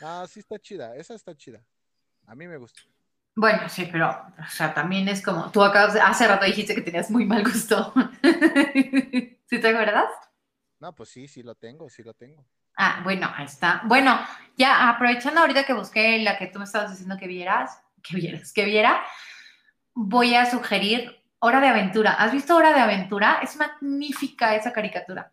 Ah, 0.00 0.24
sí 0.26 0.40
está 0.40 0.58
chida. 0.58 0.96
Esa 0.96 1.14
está 1.14 1.36
chida. 1.36 1.62
A 2.26 2.34
mí 2.34 2.48
me 2.48 2.56
gusta. 2.56 2.80
Bueno, 3.34 3.68
sí, 3.68 3.86
pero, 3.92 4.08
o 4.08 4.48
sea, 4.48 4.72
también 4.72 5.06
es 5.06 5.22
como, 5.22 5.52
tú 5.52 5.62
acabas 5.62 5.92
de, 5.92 6.00
hace 6.00 6.26
rato 6.26 6.46
dijiste 6.46 6.74
que 6.74 6.80
tenías 6.80 7.10
muy 7.10 7.26
mal 7.26 7.44
gusto. 7.44 7.92
¿Sí 8.24 9.60
te 9.60 9.68
acuerdas? 9.68 10.10
No, 10.80 10.94
pues 10.94 11.10
sí, 11.10 11.28
sí 11.28 11.42
lo 11.42 11.54
tengo, 11.54 11.90
sí 11.90 12.02
lo 12.02 12.14
tengo. 12.14 12.42
Ah, 12.78 13.02
bueno, 13.04 13.30
ahí 13.36 13.44
está. 13.44 13.82
Bueno, 13.84 14.18
ya 14.56 14.88
aprovechando 14.88 15.42
ahorita 15.42 15.64
que 15.66 15.74
busqué 15.74 16.20
la 16.20 16.38
que 16.38 16.46
tú 16.46 16.58
me 16.58 16.64
estabas 16.64 16.92
diciendo 16.92 17.18
que 17.18 17.26
vieras, 17.26 17.82
que 18.06 18.16
vieras, 18.16 18.52
que 18.52 18.64
viera, 18.64 19.04
voy 19.94 20.34
a 20.34 20.50
sugerir 20.50 21.22
Hora 21.38 21.60
de 21.60 21.68
Aventura. 21.68 22.14
¿Has 22.14 22.32
visto 22.32 22.56
Hora 22.56 22.72
de 22.72 22.80
Aventura? 22.80 23.40
Es 23.42 23.56
magnífica 23.56 24.54
esa 24.54 24.72
caricatura. 24.72 25.32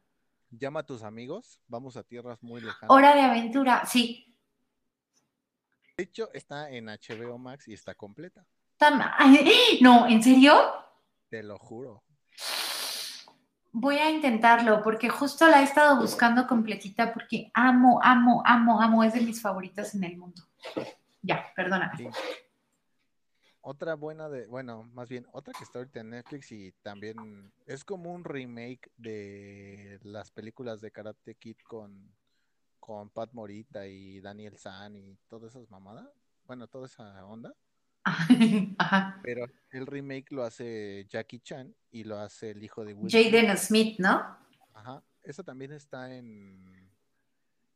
Llama 0.49 0.81
a 0.81 0.85
tus 0.85 1.03
amigos, 1.03 1.61
vamos 1.67 1.97
a 1.97 2.03
tierras 2.03 2.41
muy 2.43 2.61
lejanas. 2.61 2.89
Hora 2.89 3.15
de 3.15 3.21
Aventura, 3.21 3.85
sí. 3.85 4.35
De 5.97 6.03
hecho, 6.03 6.29
está 6.33 6.69
en 6.69 6.85
HBO 6.85 7.37
Max 7.37 7.67
y 7.67 7.73
está 7.73 7.95
completa. 7.95 8.45
No, 9.81 10.07
¿en 10.07 10.21
serio? 10.21 10.53
Te 11.29 11.41
lo 11.43 11.57
juro. 11.57 12.03
Voy 13.71 13.97
a 13.97 14.09
intentarlo 14.09 14.83
porque 14.83 15.09
justo 15.09 15.47
la 15.47 15.61
he 15.61 15.63
estado 15.63 15.99
buscando 15.99 16.45
completita 16.45 17.11
porque 17.13 17.49
amo, 17.53 17.99
amo, 18.03 18.43
amo, 18.45 18.81
amo. 18.81 19.03
Es 19.03 19.13
de 19.13 19.21
mis 19.21 19.41
favoritas 19.41 19.95
en 19.95 20.03
el 20.03 20.17
mundo. 20.17 20.43
Ya, 21.21 21.51
perdóname. 21.55 21.97
Sí. 21.97 22.07
Otra 23.65 23.95
buena 23.95 24.27
de, 24.27 24.45
bueno, 24.47 24.83
más 24.93 25.07
bien, 25.07 25.25
otra 25.31 25.53
que 25.57 25.63
está 25.63 25.79
ahorita 25.79 26.01
en 26.01 26.09
Netflix 26.09 26.51
y 26.51 26.73
también 26.81 27.49
es 27.65 27.85
como 27.85 28.11
un 28.11 28.25
remake 28.25 28.91
de 28.97 30.01
las 30.03 30.31
películas 30.31 30.81
de 30.81 30.91
Karate 30.91 31.35
Kid 31.35 31.55
con, 31.65 32.13
con 32.81 33.09
Pat 33.09 33.31
Morita 33.31 33.87
y 33.87 34.19
Daniel 34.19 34.57
San 34.57 34.97
y 34.97 35.17
todas 35.29 35.55
esas 35.55 35.71
mamadas. 35.71 36.09
Bueno, 36.45 36.67
toda 36.67 36.87
esa 36.87 37.25
onda. 37.25 37.53
Ajá. 38.79 39.21
Pero 39.23 39.45
el 39.71 39.87
remake 39.87 40.31
lo 40.31 40.43
hace 40.43 41.05
Jackie 41.07 41.39
Chan 41.39 41.73
y 41.89 42.03
lo 42.03 42.19
hace 42.19 42.51
el 42.51 42.61
hijo 42.61 42.83
de 42.83 42.93
Will. 42.93 43.09
Jaden 43.09 43.57
Smith, 43.57 43.97
¿no? 43.97 44.37
Ajá. 44.73 45.01
Esa 45.23 45.41
también 45.41 45.71
está 45.71 46.13
en, 46.13 46.91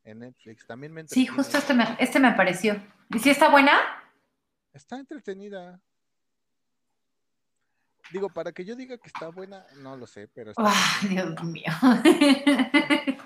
en 0.04 0.18
Netflix. 0.18 0.66
También 0.66 0.92
me 0.92 1.08
Sí, 1.08 1.26
justo 1.26 1.56
este 1.56 1.72
me, 1.72 1.96
este 1.98 2.20
me 2.20 2.32
pareció. 2.32 2.76
¿Y 3.08 3.20
si 3.20 3.30
está 3.30 3.48
buena? 3.50 3.72
Está 4.78 4.96
entretenida. 4.96 5.80
Digo, 8.12 8.28
para 8.30 8.52
que 8.52 8.64
yo 8.64 8.76
diga 8.76 8.96
que 8.96 9.08
está 9.08 9.28
buena, 9.28 9.66
no 9.78 9.96
lo 9.96 10.06
sé, 10.06 10.28
pero 10.28 10.52
está, 10.52 10.62
Ay, 10.66 11.08
Dios 11.08 11.42
mío. 11.42 11.72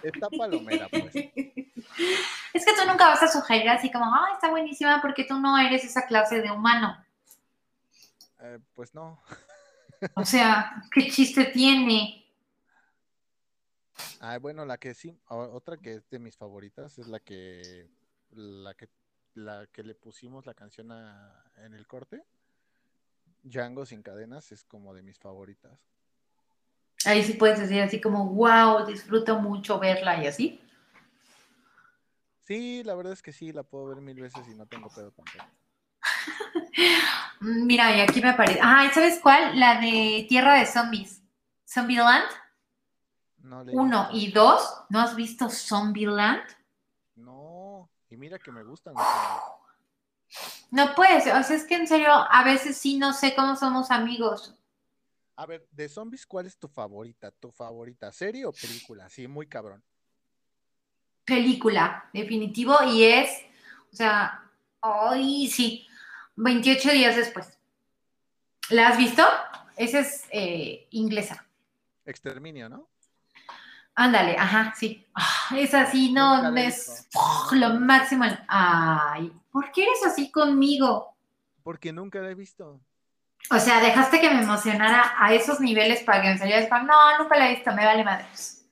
está 0.03 0.31
palomera, 0.31 0.89
pues. 0.89 1.15
Es 1.15 2.65
que 2.65 2.73
tú 2.75 2.89
nunca 2.89 3.09
vas 3.09 3.23
a 3.23 3.29
sugerir 3.29 3.69
así 3.69 3.93
como, 3.93 4.07
ah, 4.07 4.31
está 4.33 4.49
buenísima 4.49 5.03
porque 5.03 5.25
tú 5.25 5.39
no 5.39 5.59
eres 5.59 5.85
esa 5.85 6.07
clase 6.07 6.41
de 6.41 6.51
humano. 6.51 6.97
Eh, 8.41 8.59
pues 8.75 8.95
no. 8.95 9.23
O 10.17 10.25
sea, 10.25 10.83
¿qué 10.91 11.09
chiste 11.11 11.45
tiene? 11.45 12.27
Ah, 14.21 14.39
bueno, 14.39 14.65
la 14.65 14.79
que 14.79 14.95
sí, 14.95 15.17
otra 15.29 15.77
que 15.77 15.97
es 15.97 16.09
de 16.09 16.19
mis 16.19 16.37
favoritas 16.37 16.99
es 16.99 17.07
la 17.07 17.21
que 17.21 17.89
la 18.31 18.75
que 18.75 18.89
la 19.35 19.67
que 19.67 19.83
le 19.83 19.95
pusimos 19.95 20.47
la 20.47 20.55
canción 20.55 20.93
a- 20.93 21.45
en 21.57 21.75
el 21.75 21.87
corte. 21.87 22.25
Django 23.43 23.85
sin 23.87 24.03
cadenas 24.03 24.53
es 24.53 24.65
como 24.65 24.95
de 24.95 25.03
mis 25.03 25.19
favoritas. 25.19 25.79
Ahí 27.05 27.25
sí 27.25 27.33
puedes 27.35 27.59
decir 27.59 27.81
así 27.83 28.01
como, 28.01 28.27
wow, 28.27 28.87
disfruto 28.87 29.39
mucho 29.41 29.79
verla 29.81 30.23
y 30.23 30.27
así. 30.29 30.61
Sí, 32.43 32.83
la 32.85 32.95
verdad 32.95 33.13
es 33.13 33.23
que 33.23 33.33
sí, 33.33 33.53
la 33.53 33.63
puedo 33.63 33.87
ver 33.87 34.01
mil 34.01 34.21
veces 34.21 34.47
y 34.49 34.55
no 34.55 34.67
tengo 34.67 34.89
pedo 34.91 35.11
tampoco. 35.13 35.45
Mira, 37.41 37.97
y 37.97 38.01
aquí 38.01 38.21
me 38.21 38.31
aparece. 38.31 38.61
Ah, 38.63 38.85
¿y 38.87 38.91
¿sabes 38.95 39.19
cuál? 39.21 39.59
La 39.59 39.81
de 39.81 40.27
Tierra 40.29 40.55
de 40.59 40.67
Zombies. 40.67 41.23
Zombieland 41.69 42.25
No 43.39 43.65
le 43.65 43.73
he 43.73 43.77
1 43.77 44.09
visto. 44.11 44.17
y 44.17 44.33
2. 44.33 44.75
¿No 44.91 45.01
has 45.01 45.17
visto 45.17 45.49
Zombieland? 45.49 46.43
Y 48.13 48.17
mira 48.19 48.39
que 48.39 48.53
me 48.53 48.63
gustan. 48.63 48.95
No 50.71 50.95
puedes, 50.95 51.23
o 51.23 51.43
sea, 51.43 51.57
es 51.57 51.65
que 51.65 51.77
en 51.77 51.87
serio, 51.87 52.11
a 52.11 52.45
veces 52.45 52.77
sí 52.77 52.99
no 52.99 53.15
sé 53.15 53.35
cómo 53.35 53.57
somos 53.57 53.91
amigos. 53.91 54.55
A 55.35 55.47
ver, 55.47 55.67
de 55.71 55.89
zombies, 55.89 56.27
¿cuál 56.27 56.45
es 56.45 56.59
tu 56.59 56.69
favorita? 56.69 57.31
¿Tu 57.31 57.51
favorita 57.51 58.13
serie 58.13 58.45
o 58.45 58.53
película? 58.53 59.09
Sí, 59.09 59.27
muy 59.27 59.47
cabrón. 59.47 59.83
Película, 61.25 62.11
definitivo, 62.13 62.77
y 62.85 63.05
es, 63.05 63.31
o 63.91 63.97
sea, 63.97 64.45
ay, 64.83 65.49
sí, 65.49 65.87
28 66.37 66.91
días 66.91 67.17
después. 67.17 67.59
¿La 68.69 68.89
has 68.89 68.99
visto? 68.99 69.23
Esa 69.75 70.01
es 70.01 70.27
eh, 70.31 70.87
inglesa. 70.91 71.47
Exterminio, 72.05 72.69
¿no? 72.69 72.92
Ándale, 73.95 74.37
ajá, 74.39 74.73
sí. 74.75 75.07
Ah, 75.15 75.57
es 75.57 75.75
así, 75.75 76.13
no, 76.13 76.43
Nunca 76.43 76.63
es. 76.63 77.09
¡oh! 77.15 77.51
lo 77.53 77.81
máximo. 77.81 78.25
Ay, 78.49 79.33
¿por 79.51 79.71
qué 79.71 79.83
eres 79.83 80.05
así 80.07 80.31
conmigo? 80.31 81.15
Porque 81.63 81.93
nunca 81.93 82.21
la 82.21 82.31
he 82.31 82.35
visto. 82.35 82.81
O 83.51 83.59
sea, 83.59 83.81
dejaste 83.81 84.21
que 84.21 84.31
me 84.31 84.43
emocionara 84.43 85.15
a 85.19 85.35
esos 85.35 85.61
niveles 85.61 86.03
para 86.05 86.23
que 86.23 86.29
me 86.29 86.39
salieras 86.39 86.69
con, 86.69 86.87
no, 86.87 87.19
nunca 87.19 87.37
la 87.37 87.51
he 87.51 87.57
visto, 87.57 87.73
me 87.73 87.85
vale 87.85 88.05
madres. 88.05 88.67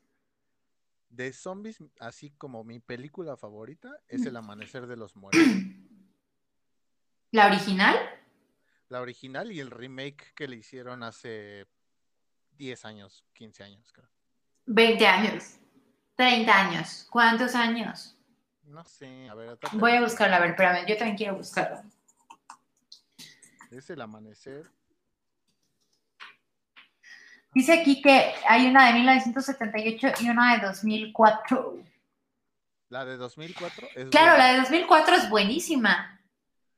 De 1.09 1.33
zombies, 1.33 1.83
así 1.99 2.31
como 2.31 2.65
mi 2.65 2.79
película 2.79 3.37
favorita 3.37 3.91
es 4.09 4.25
El 4.25 4.37
Amanecer 4.37 4.87
de 4.87 4.97
los 4.97 5.17
Muertos. 5.17 5.43
¿La 7.33 7.47
original? 7.47 7.97
La 8.89 9.01
original 9.01 9.53
y 9.53 9.61
el 9.61 9.71
remake 9.71 10.33
que 10.35 10.49
le 10.49 10.57
hicieron 10.57 11.03
hace 11.03 11.67
10 12.53 12.85
años, 12.87 13.25
15 13.35 13.65
años, 13.65 13.93
creo. 13.93 14.09
20 14.73 15.05
años, 15.07 15.57
30 16.15 16.57
años, 16.57 17.07
¿cuántos 17.11 17.55
años? 17.57 18.17
No 18.63 18.85
sé, 18.85 19.29
a 19.29 19.35
ver, 19.35 19.59
Voy 19.73 19.91
de- 19.93 19.99
a 19.99 20.01
buscarla, 20.03 20.37
a 20.37 20.41
ver, 20.41 20.51
espérame, 20.51 20.87
yo 20.87 20.97
también 20.97 21.17
quiero 21.17 21.37
buscarla. 21.37 21.83
es 23.73 23.91
El 23.91 24.01
Amanecer. 24.01 24.71
Dice 27.53 27.73
aquí 27.81 28.01
que 28.01 28.33
hay 28.49 28.67
una 28.69 28.87
de 28.87 28.93
1978 28.95 30.09
y 30.21 30.29
una 30.29 30.57
de 30.57 30.67
2004. 30.67 31.83
La 32.91 33.05
de 33.05 33.17
2004 33.17 33.89
es 33.97 34.09
Claro, 34.11 34.31
buena. 34.33 34.39
la 34.39 34.53
de 34.53 34.59
2004 34.61 35.15
es 35.17 35.29
buenísima. 35.31 36.21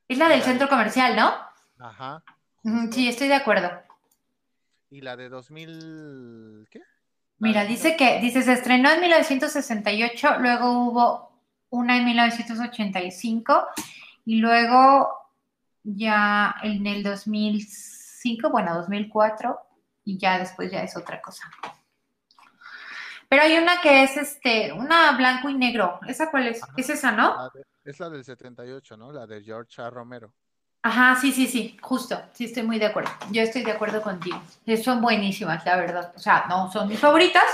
Es 0.08 0.16
la 0.18 0.28
del 0.28 0.38
La 0.40 0.44
de- 0.46 0.50
centro 0.50 0.68
comercial, 0.70 1.14
¿no? 1.16 1.34
Ajá. 1.78 2.22
Justo. 2.62 2.92
Sí, 2.92 3.08
estoy 3.08 3.28
de 3.28 3.34
acuerdo. 3.34 3.70
Y 4.90 5.00
la 5.02 5.16
de 5.16 5.28
2000, 5.28 6.66
¿qué? 6.70 6.80
Mira, 7.48 7.64
dice 7.64 7.96
que 7.96 8.20
dice, 8.20 8.42
se 8.42 8.52
estrenó 8.52 8.90
en 8.90 9.00
1968, 9.00 10.38
luego 10.38 10.70
hubo 10.86 11.32
una 11.70 11.96
en 11.96 12.04
1985 12.04 13.66
y 14.26 14.36
luego 14.36 15.08
ya 15.82 16.54
en 16.62 16.86
el 16.86 17.02
2005, 17.02 18.50
bueno, 18.50 18.74
2004 18.76 19.58
y 20.04 20.18
ya 20.18 20.38
después 20.38 20.70
ya 20.70 20.82
es 20.82 20.96
otra 20.96 21.20
cosa. 21.20 21.50
Pero 23.28 23.42
hay 23.42 23.56
una 23.56 23.80
que 23.80 24.02
es 24.04 24.16
este, 24.16 24.72
una 24.72 25.12
blanco 25.16 25.48
y 25.48 25.54
negro. 25.54 25.98
¿Esa 26.06 26.30
cuál 26.30 26.48
es? 26.48 26.62
Ajá. 26.62 26.72
Es 26.76 26.90
esa, 26.90 27.12
¿no? 27.12 27.34
La 27.36 27.50
de- 27.54 27.64
es 27.84 27.98
la 27.98 28.10
del 28.10 28.22
78, 28.24 28.96
¿no? 28.96 29.10
La 29.10 29.26
de 29.26 29.42
George 29.42 29.80
A. 29.82 29.90
Romero. 29.90 30.32
Ajá, 30.82 31.16
sí, 31.20 31.32
sí, 31.32 31.46
sí, 31.46 31.76
justo. 31.80 32.20
Sí, 32.32 32.46
estoy 32.46 32.64
muy 32.64 32.78
de 32.78 32.86
acuerdo. 32.86 33.10
Yo 33.30 33.42
estoy 33.42 33.62
de 33.62 33.70
acuerdo 33.72 34.02
contigo. 34.02 34.42
Sí, 34.66 34.76
Son 34.78 35.00
buenísimas, 35.00 35.64
la 35.64 35.76
verdad. 35.76 36.12
O 36.16 36.18
sea, 36.18 36.46
no 36.48 36.70
son 36.72 36.88
mis 36.88 36.98
favoritas, 36.98 37.44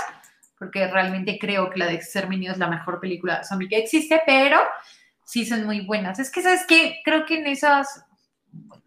porque 0.57 0.87
realmente 0.87 1.37
creo 1.39 1.69
que 1.69 1.77
la 1.79 1.85
de 1.85 1.93
Exterminio 1.93 2.51
es 2.51 2.57
la 2.57 2.67
mejor 2.67 2.99
película 2.99 3.39
de 3.39 3.43
zombie 3.45 3.69
que 3.69 3.77
existe, 3.77 4.21
pero 4.25 4.59
sí 5.23 5.45
son 5.45 5.65
muy 5.65 5.81
buenas. 5.81 6.17
Es 6.19 6.31
que, 6.31 6.41
¿sabes 6.41 6.65
qué? 6.67 7.01
Creo 7.05 7.25
que 7.25 7.37
en 7.39 7.47
esas 7.47 8.03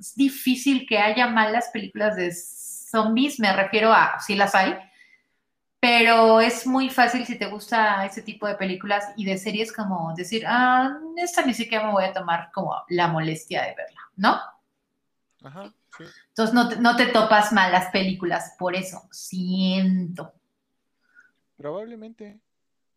es 0.00 0.14
difícil 0.16 0.86
que 0.88 0.98
haya 0.98 1.28
malas 1.28 1.70
películas 1.72 2.16
de 2.16 2.32
zombies, 2.32 3.38
me 3.38 3.52
refiero 3.54 3.92
a, 3.92 4.18
sí 4.20 4.34
las 4.34 4.54
hay, 4.56 4.76
pero 5.82 6.40
es 6.40 6.64
muy 6.64 6.90
fácil 6.90 7.26
si 7.26 7.36
te 7.36 7.46
gusta 7.46 8.06
ese 8.06 8.22
tipo 8.22 8.46
de 8.46 8.54
películas 8.54 9.04
y 9.16 9.24
de 9.24 9.36
series 9.36 9.72
como 9.72 10.14
decir, 10.14 10.44
ah, 10.46 10.96
esta 11.16 11.44
ni 11.44 11.54
siquiera 11.54 11.84
me 11.84 11.92
voy 11.92 12.04
a 12.04 12.12
tomar 12.12 12.52
como 12.52 12.72
la 12.88 13.08
molestia 13.08 13.62
de 13.62 13.74
verla, 13.74 14.00
¿no? 14.14 14.40
Ajá, 15.42 15.74
sí. 15.98 16.04
Entonces 16.28 16.54
no 16.54 16.68
te, 16.68 16.76
no 16.76 16.94
te 16.94 17.06
topas 17.06 17.52
malas 17.52 17.90
películas 17.90 18.54
por 18.60 18.76
eso, 18.76 19.08
siento. 19.10 20.32
Probablemente. 21.56 22.38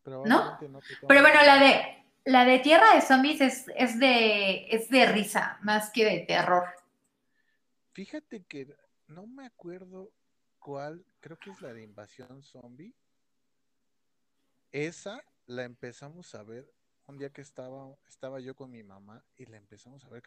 Probablemente 0.04 0.70
no, 0.70 0.80
te 0.80 1.08
Pero 1.08 1.22
bueno, 1.22 1.42
la 1.44 1.58
de 1.58 2.06
la 2.26 2.46
de 2.46 2.60
Tierra 2.60 2.94
de 2.94 3.02
Zombies 3.02 3.42
es, 3.42 3.66
es 3.76 3.98
de 3.98 4.68
es 4.70 4.90
de 4.90 5.08
risa, 5.08 5.58
más 5.64 5.90
que 5.90 6.06
de 6.06 6.20
terror. 6.20 6.66
Fíjate 7.94 8.44
que 8.44 8.76
no 9.08 9.26
me 9.26 9.48
acuerdo 9.48 10.12
cuál, 10.66 11.06
creo 11.20 11.38
que 11.38 11.52
es 11.52 11.62
la 11.62 11.76
de 11.76 11.84
Invasión 11.84 12.42
Zombie. 12.42 12.92
Esa 14.72 15.24
la 15.46 15.64
empezamos 15.64 16.34
a 16.34 16.42
ver 16.42 16.68
un 17.06 17.20
día 17.20 17.30
que 17.30 17.42
estaba, 17.42 17.96
estaba 18.08 18.40
yo 18.40 18.56
con 18.56 18.72
mi 18.72 18.82
mamá 18.82 19.24
y 19.38 19.46
la 19.46 19.58
empezamos 19.58 20.04
a 20.06 20.10
ver. 20.10 20.24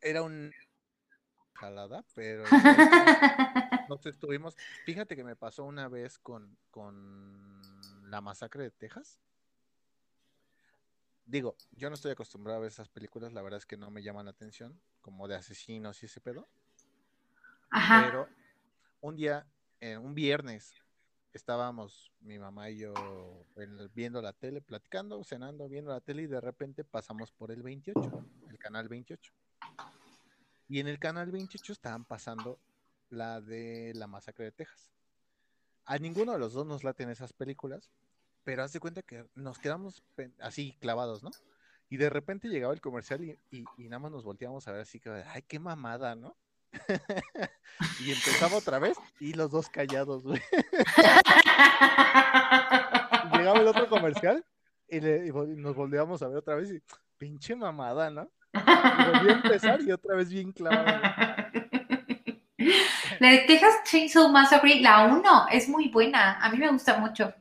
Era 0.00 0.22
un 0.22 0.52
jalada, 1.54 2.04
pero 2.14 2.44
nos 3.88 4.06
estuvimos. 4.06 4.56
Fíjate 4.84 5.16
que 5.16 5.24
me 5.24 5.34
pasó 5.34 5.64
una 5.64 5.88
vez 5.88 6.20
con, 6.20 6.56
con 6.70 7.60
la 8.12 8.20
masacre 8.20 8.62
de 8.62 8.70
Texas. 8.70 9.18
Digo, 11.26 11.56
yo 11.72 11.88
no 11.88 11.96
estoy 11.96 12.12
acostumbrado 12.12 12.58
a 12.58 12.60
ver 12.60 12.70
esas 12.70 12.88
películas, 12.88 13.32
la 13.32 13.42
verdad 13.42 13.58
es 13.58 13.66
que 13.66 13.76
no 13.76 13.90
me 13.90 14.04
llaman 14.04 14.26
la 14.26 14.30
atención, 14.30 14.80
como 15.00 15.26
de 15.26 15.34
asesinos 15.34 16.00
y 16.04 16.06
ese 16.06 16.20
pedo. 16.20 16.48
Pero 17.72 18.28
un 19.00 19.16
día, 19.16 19.46
eh, 19.80 19.96
un 19.96 20.14
viernes, 20.14 20.74
estábamos 21.32 22.12
mi 22.20 22.38
mamá 22.38 22.70
y 22.70 22.78
yo 22.78 23.46
viendo 23.94 24.20
la 24.22 24.32
tele, 24.32 24.60
platicando, 24.60 25.22
cenando, 25.24 25.68
viendo 25.68 25.90
la 25.90 26.00
tele 26.00 26.22
y 26.22 26.26
de 26.26 26.40
repente 26.40 26.84
pasamos 26.84 27.32
por 27.32 27.50
el 27.50 27.62
28, 27.62 28.24
el 28.48 28.58
canal 28.58 28.88
28. 28.88 29.32
Y 30.68 30.80
en 30.80 30.86
el 30.88 30.98
canal 30.98 31.30
28 31.30 31.72
estaban 31.72 32.04
pasando 32.04 32.60
la 33.10 33.40
de 33.40 33.92
la 33.94 34.06
masacre 34.06 34.46
de 34.46 34.52
Texas. 34.52 34.90
A 35.84 35.98
ninguno 35.98 36.32
de 36.32 36.38
los 36.38 36.52
dos 36.52 36.66
nos 36.66 36.84
laten 36.84 37.10
esas 37.10 37.32
películas, 37.32 37.90
pero 38.44 38.62
haz 38.62 38.72
de 38.72 38.80
cuenta 38.80 39.02
que 39.02 39.26
nos 39.34 39.58
quedamos 39.58 40.02
así 40.40 40.76
clavados, 40.80 41.22
¿no? 41.22 41.30
Y 41.90 41.96
de 41.98 42.08
repente 42.08 42.48
llegaba 42.48 42.72
el 42.72 42.80
comercial 42.80 43.22
y, 43.24 43.38
y- 43.50 43.68
y 43.76 43.88
nada 43.88 43.98
más 43.98 44.12
nos 44.12 44.24
volteábamos 44.24 44.66
a 44.68 44.72
ver 44.72 44.82
así 44.82 44.98
que, 45.00 45.10
ay, 45.10 45.42
qué 45.42 45.58
mamada, 45.58 46.14
¿no? 46.14 46.36
y 48.00 48.12
empezaba 48.12 48.56
otra 48.56 48.78
vez 48.78 48.96
y 49.20 49.34
los 49.34 49.50
dos 49.50 49.68
callados, 49.68 50.22
güey. 50.22 50.40
Llegaba 53.32 53.58
el 53.60 53.66
otro 53.68 53.88
comercial 53.88 54.44
y, 54.88 55.00
le- 55.00 55.26
y 55.26 55.30
nos 55.56 55.74
volvíamos 55.74 56.22
a 56.22 56.28
ver 56.28 56.38
otra 56.38 56.54
vez 56.56 56.70
y, 56.72 56.82
pinche 57.18 57.54
mamada, 57.54 58.10
¿no? 58.10 58.30
Y 58.54 58.58
volví 59.12 59.30
a 59.30 59.32
empezar 59.34 59.80
y 59.80 59.92
otra 59.92 60.16
vez 60.16 60.28
bien 60.30 60.52
clavado. 60.52 61.00
güey. 61.00 61.12
La 63.20 63.28
de 63.30 63.38
Texas 63.46 63.74
Chainsaw 63.84 64.28
Massacre, 64.30 64.80
la 64.80 65.04
1, 65.06 65.46
es 65.52 65.68
muy 65.68 65.88
buena. 65.88 66.38
A 66.40 66.50
mí 66.50 66.58
me 66.58 66.70
gusta 66.70 66.98
mucho. 66.98 67.32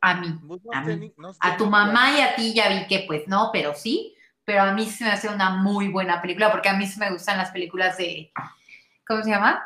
A 0.00 0.14
mí. 0.14 0.34
Pues 0.46 0.60
no 0.64 0.72
A 0.72 0.80
mí. 0.82 0.96
ni- 0.96 1.14
no 1.16 1.32
sé 1.32 1.38
A 1.42 1.56
tu 1.56 1.66
mamá 1.66 2.18
y 2.18 2.20
a 2.20 2.34
ti 2.34 2.52
ya 2.54 2.68
vi 2.68 2.86
que 2.86 3.04
pues 3.06 3.28
no, 3.28 3.50
pero 3.52 3.74
sí. 3.74 4.14
Pero 4.50 4.62
a 4.62 4.72
mí 4.72 4.84
se 4.90 5.04
me 5.04 5.12
hace 5.12 5.28
una 5.28 5.50
muy 5.50 5.86
buena 5.86 6.20
película 6.20 6.50
porque 6.50 6.68
a 6.68 6.72
mí 6.72 6.84
sí 6.84 6.98
me 6.98 7.12
gustan 7.12 7.38
las 7.38 7.52
películas 7.52 7.96
de, 7.96 8.32
¿cómo 9.06 9.22
se 9.22 9.30
llama? 9.30 9.62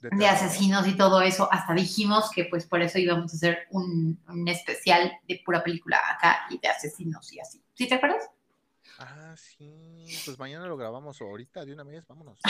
de 0.00 0.10
terror. 0.10 0.24
asesinos 0.24 0.88
y 0.88 0.96
todo 0.96 1.22
eso. 1.22 1.48
Hasta 1.52 1.74
dijimos 1.74 2.28
que 2.34 2.46
pues 2.46 2.66
por 2.66 2.82
eso 2.82 2.98
íbamos 2.98 3.32
a 3.32 3.36
hacer 3.36 3.68
un, 3.70 4.20
un 4.26 4.48
especial 4.48 5.12
de 5.28 5.40
pura 5.44 5.62
película 5.62 6.00
acá 6.10 6.40
y 6.50 6.58
de 6.58 6.66
asesinos 6.66 7.32
y 7.32 7.38
así. 7.38 7.62
¿Sí 7.74 7.86
te 7.86 7.94
acuerdas? 7.94 8.28
Ah, 8.98 9.36
sí. 9.36 10.08
Pues 10.24 10.36
mañana 10.40 10.66
lo 10.66 10.76
grabamos 10.76 11.22
o 11.22 11.26
ahorita 11.26 11.64
de 11.64 11.72
una 11.72 11.84
vez, 11.84 12.04
vámonos. 12.08 12.40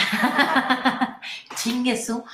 Chingue 1.57 2.03
su. 2.03 2.25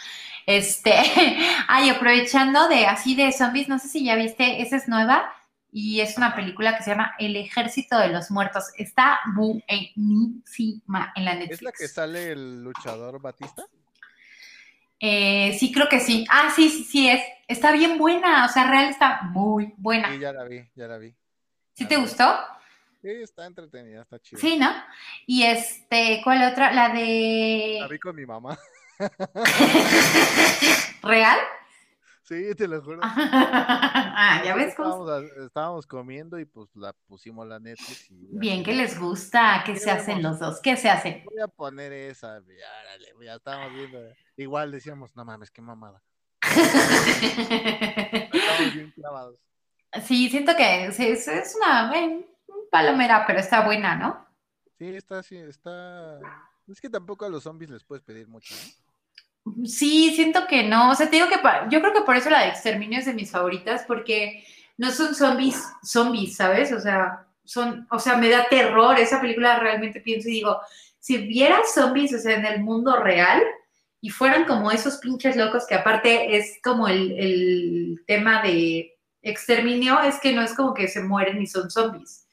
Este, 0.46 0.94
ay, 1.66 1.88
aprovechando 1.88 2.68
de 2.68 2.86
así 2.86 3.16
de 3.16 3.32
zombies, 3.32 3.68
no 3.68 3.80
sé 3.80 3.88
si 3.88 4.04
ya 4.04 4.14
viste, 4.14 4.62
esa 4.62 4.76
es 4.76 4.86
nueva 4.86 5.32
y 5.78 6.00
es 6.00 6.16
una 6.16 6.34
película 6.34 6.74
que 6.74 6.82
se 6.82 6.92
llama 6.92 7.14
El 7.18 7.36
Ejército 7.36 7.98
de 7.98 8.08
los 8.08 8.30
Muertos. 8.30 8.72
Está 8.78 9.20
buenísima 9.34 11.12
en 11.14 11.26
la 11.26 11.34
Netflix. 11.34 11.52
¿Es 11.52 11.62
la 11.62 11.72
que 11.72 11.86
sale 11.86 12.32
el 12.32 12.64
luchador 12.64 13.20
Batista? 13.20 13.62
Eh, 14.98 15.54
sí, 15.60 15.70
creo 15.74 15.86
que 15.90 16.00
sí. 16.00 16.24
Ah, 16.30 16.50
sí, 16.56 16.70
sí, 16.70 16.82
sí 16.82 17.10
es. 17.10 17.20
Está 17.46 17.72
bien 17.72 17.98
buena, 17.98 18.46
o 18.46 18.48
sea, 18.48 18.70
real 18.70 18.86
está 18.86 19.20
muy 19.24 19.74
buena. 19.76 20.10
Sí, 20.10 20.18
ya 20.18 20.32
la 20.32 20.44
vi, 20.44 20.66
ya 20.74 20.86
la 20.86 20.96
vi. 20.96 21.14
¿Sí 21.74 21.84
te 21.84 21.96
vi. 21.96 22.00
gustó? 22.00 22.24
Sí, 23.02 23.10
está 23.10 23.44
entretenida, 23.44 24.00
está 24.00 24.18
chida. 24.18 24.40
Sí, 24.40 24.56
¿no? 24.56 24.72
Y 25.26 25.42
este, 25.42 26.22
¿cuál 26.24 26.50
otra? 26.50 26.72
La 26.72 26.88
de 26.88 27.76
La 27.80 27.88
vi 27.88 27.98
con 27.98 28.16
mi 28.16 28.24
mamá. 28.24 28.58
¿Real? 31.02 31.38
Sí, 32.26 32.54
te 32.56 32.66
lo 32.66 32.82
juro. 32.82 32.98
ah, 33.02 34.42
ya 34.44 34.56
ves 34.56 34.74
cómo. 34.74 35.04
Estábamos, 35.08 35.30
estábamos 35.46 35.86
comiendo 35.86 36.40
y 36.40 36.44
pues 36.44 36.68
la 36.74 36.92
pusimos 37.06 37.46
la 37.46 37.60
Netflix. 37.60 38.10
Y 38.10 38.26
Bien 38.32 38.64
que 38.64 38.74
les 38.74 38.98
gusta, 38.98 39.62
¿qué 39.64 39.74
¿Qué 39.74 39.78
se 39.78 39.90
hacen 39.92 40.22
los 40.24 40.40
dos? 40.40 40.60
¿Qué 40.60 40.76
se 40.76 40.90
hacen? 40.90 41.22
Voy 41.24 41.40
a 41.40 41.46
poner 41.46 41.92
esa, 41.92 42.40
ya 43.24 43.34
estábamos 43.36 43.72
viendo. 43.74 44.00
Igual 44.36 44.72
decíamos, 44.72 45.14
no 45.14 45.24
mames, 45.24 45.52
qué 45.52 45.62
mamada. 45.62 46.02
Estábamos 46.42 48.74
bien 48.74 48.90
clavados. 48.90 49.38
Sí, 50.04 50.28
siento 50.28 50.54
que 50.56 50.86
es, 50.86 50.98
es- 51.00 51.56
una 51.56 51.96
eh, 51.96 52.26
palomera, 52.72 53.24
pero 53.26 53.38
está 53.38 53.64
buena, 53.64 53.94
¿no? 53.94 54.26
Sí, 54.78 54.88
está 54.96 55.20
así, 55.20 55.36
está. 55.36 56.18
Es 56.66 56.80
que 56.80 56.90
tampoco 56.90 57.24
a 57.24 57.28
los 57.28 57.44
zombies 57.44 57.70
les 57.70 57.84
puedes 57.84 58.02
pedir 58.04 58.26
mucho, 58.26 58.52
¿no? 58.54 58.85
Sí, 59.64 60.12
siento 60.14 60.46
que 60.46 60.64
no. 60.64 60.90
O 60.90 60.94
sea, 60.94 61.08
te 61.08 61.16
digo 61.16 61.28
que 61.28 61.40
yo 61.70 61.80
creo 61.80 61.92
que 61.92 62.02
por 62.02 62.16
eso 62.16 62.30
la 62.30 62.42
de 62.42 62.48
Exterminio 62.48 62.98
es 62.98 63.06
de 63.06 63.14
mis 63.14 63.30
favoritas, 63.30 63.84
porque 63.86 64.44
no 64.76 64.90
son 64.90 65.14
zombies, 65.14 65.62
zombies, 65.82 66.36
¿sabes? 66.36 66.72
O 66.72 66.80
sea, 66.80 67.26
son, 67.44 67.86
o 67.90 67.98
sea, 67.98 68.16
me 68.16 68.28
da 68.28 68.48
terror. 68.48 68.98
Esa 68.98 69.20
película 69.20 69.58
realmente 69.58 70.00
pienso 70.00 70.28
y 70.28 70.32
digo, 70.32 70.60
si 70.98 71.18
viera 71.18 71.60
zombies, 71.72 72.14
o 72.14 72.18
sea, 72.18 72.36
en 72.36 72.46
el 72.46 72.62
mundo 72.62 72.96
real, 72.96 73.42
y 74.00 74.10
fueran 74.10 74.44
como 74.44 74.70
esos 74.70 74.98
pinches 74.98 75.36
locos 75.36 75.66
que 75.66 75.74
aparte 75.74 76.36
es 76.36 76.58
como 76.62 76.86
el, 76.88 77.12
el 77.12 78.04
tema 78.06 78.42
de 78.42 78.96
exterminio, 79.22 80.00
es 80.00 80.20
que 80.20 80.32
no 80.32 80.42
es 80.42 80.54
como 80.54 80.74
que 80.74 80.88
se 80.88 81.02
mueren 81.02 81.40
y 81.42 81.46
son 81.46 81.70
zombies, 81.70 82.28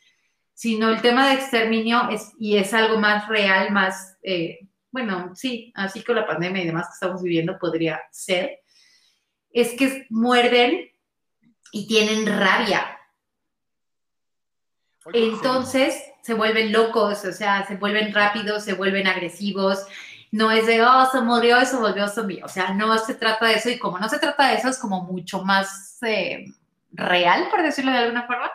sino 0.53 0.89
el 0.89 1.01
tema 1.01 1.27
de 1.27 1.35
exterminio 1.35 2.09
es, 2.09 2.31
y 2.37 2.57
es 2.57 2.73
algo 2.73 2.99
más 2.99 3.27
real, 3.27 3.71
más, 3.71 4.17
eh, 4.21 4.59
bueno, 4.93 5.35
sí, 5.35 5.73
así 5.75 6.03
con 6.03 6.15
la 6.15 6.27
pandemia 6.27 6.61
y 6.61 6.67
demás 6.67 6.85
que 6.87 6.93
estamos 6.93 7.23
viviendo 7.23 7.57
podría 7.57 7.99
ser, 8.11 8.59
es 9.49 9.73
que 9.73 10.05
muerden 10.11 10.91
y 11.71 11.87
tienen 11.87 12.27
rabia. 12.27 12.99
Entonces 15.11 16.01
se 16.21 16.35
vuelven 16.35 16.71
locos, 16.71 17.25
o 17.25 17.31
sea, 17.31 17.65
se 17.65 17.75
vuelven 17.75 18.13
rápidos, 18.13 18.63
se 18.63 18.73
vuelven 18.73 19.07
agresivos. 19.07 19.85
No 20.31 20.51
es 20.51 20.67
de, 20.67 20.83
oh, 20.83 21.09
se 21.11 21.21
murió 21.21 21.59
y 21.59 21.65
se 21.65 21.75
volvió 21.75 22.07
zombie. 22.07 22.43
O 22.43 22.47
sea, 22.47 22.73
no 22.73 22.95
se 22.99 23.15
trata 23.15 23.47
de 23.47 23.55
eso. 23.55 23.69
Y 23.69 23.79
como 23.79 23.97
no 23.97 24.07
se 24.07 24.19
trata 24.19 24.47
de 24.47 24.55
eso, 24.55 24.69
es 24.69 24.77
como 24.77 25.03
mucho 25.03 25.43
más 25.43 25.97
eh, 26.03 26.45
real, 26.91 27.49
por 27.49 27.63
decirlo 27.63 27.91
de 27.91 27.97
alguna 27.97 28.27
forma. 28.27 28.51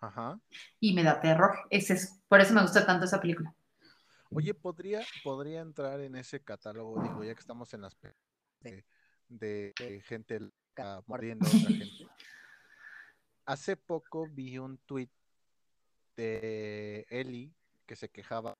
Ajá. 0.00 0.38
Y 0.80 0.94
me 0.94 1.02
da 1.02 1.20
terror. 1.20 1.56
Es, 1.68 2.18
por 2.26 2.40
eso 2.40 2.54
me 2.54 2.62
gusta 2.62 2.86
tanto 2.86 3.04
esa 3.04 3.20
película. 3.20 3.54
Oye, 4.34 4.54
¿podría, 4.54 5.02
podría 5.22 5.60
entrar 5.60 6.00
en 6.00 6.16
ese 6.16 6.42
catálogo, 6.42 7.02
digo, 7.02 7.22
ya 7.24 7.34
que 7.34 7.40
estamos 7.40 7.72
en 7.74 7.82
las 7.82 7.96
de, 8.60 8.84
de- 9.28 9.72
de 9.78 10.00
gente 10.06 10.40
loca 10.40 11.02
mordiendo 11.06 11.46
a 11.46 11.48
otra 11.48 11.58
gente. 11.76 12.06
Hace 13.44 13.76
poco 13.76 14.26
vi 14.30 14.58
un 14.58 14.78
tuit 14.78 15.10
de 16.16 17.06
Eli 17.10 17.52
que 17.86 17.96
se 17.96 18.08
quejaba, 18.08 18.56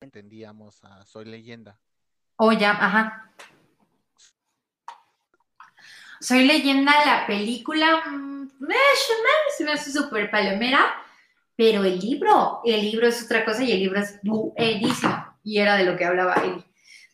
entendíamos 0.00 0.82
a 0.84 1.04
Soy 1.04 1.24
Leyenda. 1.26 1.78
Oh, 2.36 2.52
ya, 2.52 2.70
ajá. 2.72 3.32
Soy 6.20 6.46
leyenda, 6.46 6.92
la 7.04 7.26
película, 7.26 8.04
mm, 8.08 8.48
eh, 8.70 8.74
se 9.56 9.64
me 9.64 9.72
hace 9.72 9.90
súper 9.92 10.30
palomera, 10.30 10.94
pero 11.56 11.84
el 11.84 11.98
libro, 11.98 12.60
el 12.64 12.80
libro 12.80 13.06
es 13.06 13.24
otra 13.24 13.44
cosa 13.44 13.62
y 13.62 13.72
el 13.72 13.80
libro 13.80 14.00
es 14.00 14.18
buenísimo. 14.22 15.38
Y 15.44 15.58
era 15.58 15.76
de 15.76 15.84
lo 15.84 15.96
que 15.96 16.04
hablaba 16.04 16.34
Eli. 16.34 16.64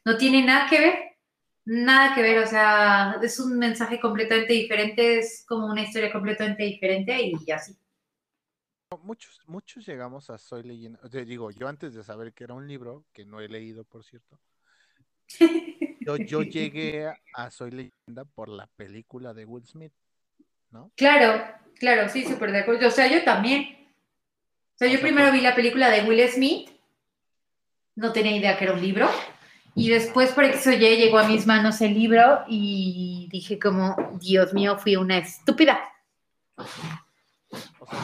No 0.04 0.16
tiene 0.16 0.44
nada 0.44 0.68
que 0.68 0.78
ver, 0.78 0.98
nada 1.64 2.14
que 2.14 2.22
ver, 2.22 2.38
o 2.38 2.46
sea, 2.46 3.16
es 3.22 3.38
un 3.40 3.58
mensaje 3.58 4.00
completamente 4.00 4.52
diferente, 4.52 5.18
es 5.18 5.44
como 5.46 5.66
una 5.66 5.82
historia 5.82 6.12
completamente 6.12 6.62
diferente 6.64 7.18
y 7.20 7.50
así. 7.50 7.76
Muchos, 9.02 9.42
muchos 9.46 9.86
llegamos 9.86 10.30
a 10.30 10.38
Soy 10.38 10.62
Leyenda. 10.62 10.98
o 11.02 11.08
sea, 11.08 11.22
digo, 11.22 11.50
yo 11.50 11.68
antes 11.68 11.92
de 11.92 12.02
saber 12.02 12.32
que 12.32 12.44
era 12.44 12.54
un 12.54 12.66
libro, 12.66 13.04
que 13.12 13.26
no 13.26 13.40
he 13.40 13.48
leído, 13.48 13.84
por 13.84 14.02
cierto, 14.02 14.40
yo, 16.00 16.16
yo 16.16 16.42
llegué 16.42 17.06
a, 17.06 17.18
a 17.34 17.50
Soy 17.50 17.70
Leyenda 17.70 18.24
por 18.24 18.48
la 18.48 18.66
película 18.66 19.34
de 19.34 19.44
Will 19.44 19.66
Smith, 19.66 19.92
¿no? 20.70 20.90
Claro, 20.96 21.44
claro, 21.78 22.08
sí, 22.08 22.24
súper 22.24 22.50
de 22.50 22.60
acuerdo. 22.60 22.88
O 22.88 22.90
sea, 22.90 23.10
yo 23.12 23.22
también. 23.24 23.76
O 24.78 24.84
sea, 24.84 24.86
yo 24.86 25.00
primero 25.00 25.32
vi 25.32 25.40
la 25.40 25.56
película 25.56 25.90
de 25.90 26.02
Will 26.02 26.28
Smith, 26.28 26.70
no 27.96 28.12
tenía 28.12 28.36
idea 28.36 28.56
que 28.56 28.62
era 28.62 28.74
un 28.74 28.80
libro, 28.80 29.10
y 29.74 29.88
después 29.88 30.30
por 30.30 30.44
X 30.44 30.68
o 30.68 30.70
Y 30.70 30.78
llegó 30.78 31.18
a 31.18 31.26
mis 31.26 31.48
manos 31.48 31.80
el 31.80 31.94
libro 31.94 32.44
y 32.46 33.28
dije 33.32 33.58
como, 33.58 33.96
Dios 34.20 34.54
mío, 34.54 34.78
fui 34.78 34.94
una 34.94 35.18
estúpida. 35.18 35.80
O 36.54 36.64
sea, 36.64 37.04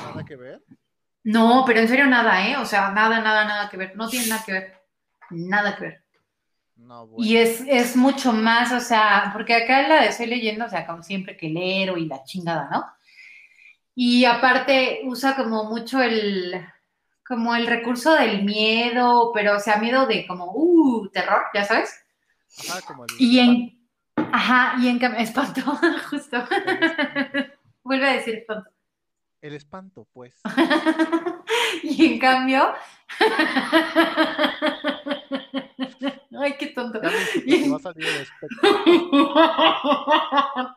nada 0.09 0.25
que 0.25 0.35
ver. 0.35 0.65
No, 1.23 1.63
pero 1.65 1.79
en 1.79 1.87
serio 1.87 2.09
nada, 2.09 2.45
¿eh? 2.49 2.57
O 2.57 2.67
sea, 2.67 2.91
nada, 2.91 3.21
nada, 3.21 3.45
nada 3.45 3.71
que 3.71 3.77
ver. 3.77 3.95
No 3.95 4.09
tiene 4.09 4.27
nada 4.27 4.43
que 4.45 4.53
ver. 4.53 4.83
Nada 5.31 5.77
que 5.77 5.83
ver. 5.85 6.05
No, 6.75 7.07
bueno. 7.07 7.25
Y 7.25 7.37
es, 7.37 7.61
es 7.69 7.95
mucho 7.95 8.33
más, 8.33 8.73
o 8.73 8.81
sea, 8.81 9.31
porque 9.33 9.55
acá 9.55 9.87
la 9.87 10.03
de 10.03 10.11
Soy 10.11 10.27
Leyendo, 10.27 10.65
o 10.65 10.69
sea, 10.69 10.85
como 10.85 11.05
siempre 11.05 11.37
que 11.37 11.47
el 11.47 11.57
héroe 11.57 12.01
y 12.01 12.07
la 12.07 12.25
chingada, 12.25 12.69
¿no? 12.69 12.85
Y 13.95 14.25
aparte 14.25 15.03
usa 15.05 15.37
como 15.37 15.65
mucho 15.65 16.03
el, 16.03 16.55
como 17.27 17.55
el 17.55 17.67
recurso 17.67 18.15
del 18.15 18.45
miedo, 18.45 19.31
pero 19.33 19.57
o 19.57 19.61
sea, 19.61 19.77
miedo 19.77 20.07
de 20.07 20.27
como, 20.27 20.53
uh, 20.55 21.09
terror, 21.11 21.45
ya 21.55 21.65
sabes. 21.65 21.95
Ajá, 22.69 22.81
como 22.83 23.05
el 23.05 23.11
Y 23.19 23.39
en, 23.39 23.89
ajá, 24.17 24.75
y 24.81 24.89
en 24.89 25.03
espanto, 25.17 25.63
justo. 26.11 26.45
Vuelve 27.83 28.09
a 28.09 28.15
decir 28.15 28.37
espanto. 28.37 28.71
El 29.41 29.55
espanto, 29.55 30.09
pues. 30.13 30.41
y 31.83 32.13
en 32.13 32.19
cambio, 32.19 32.75
ay, 36.41 36.57
qué 36.59 36.69
tonto. 36.69 37.03
Ya 37.03 37.11
me 37.11 37.19
dijiste 37.35 37.63
que 37.63 37.71
va 37.71 37.77
a 37.77 37.81
salir 37.81 38.07
el 38.07 38.23
espectro. 38.23 38.71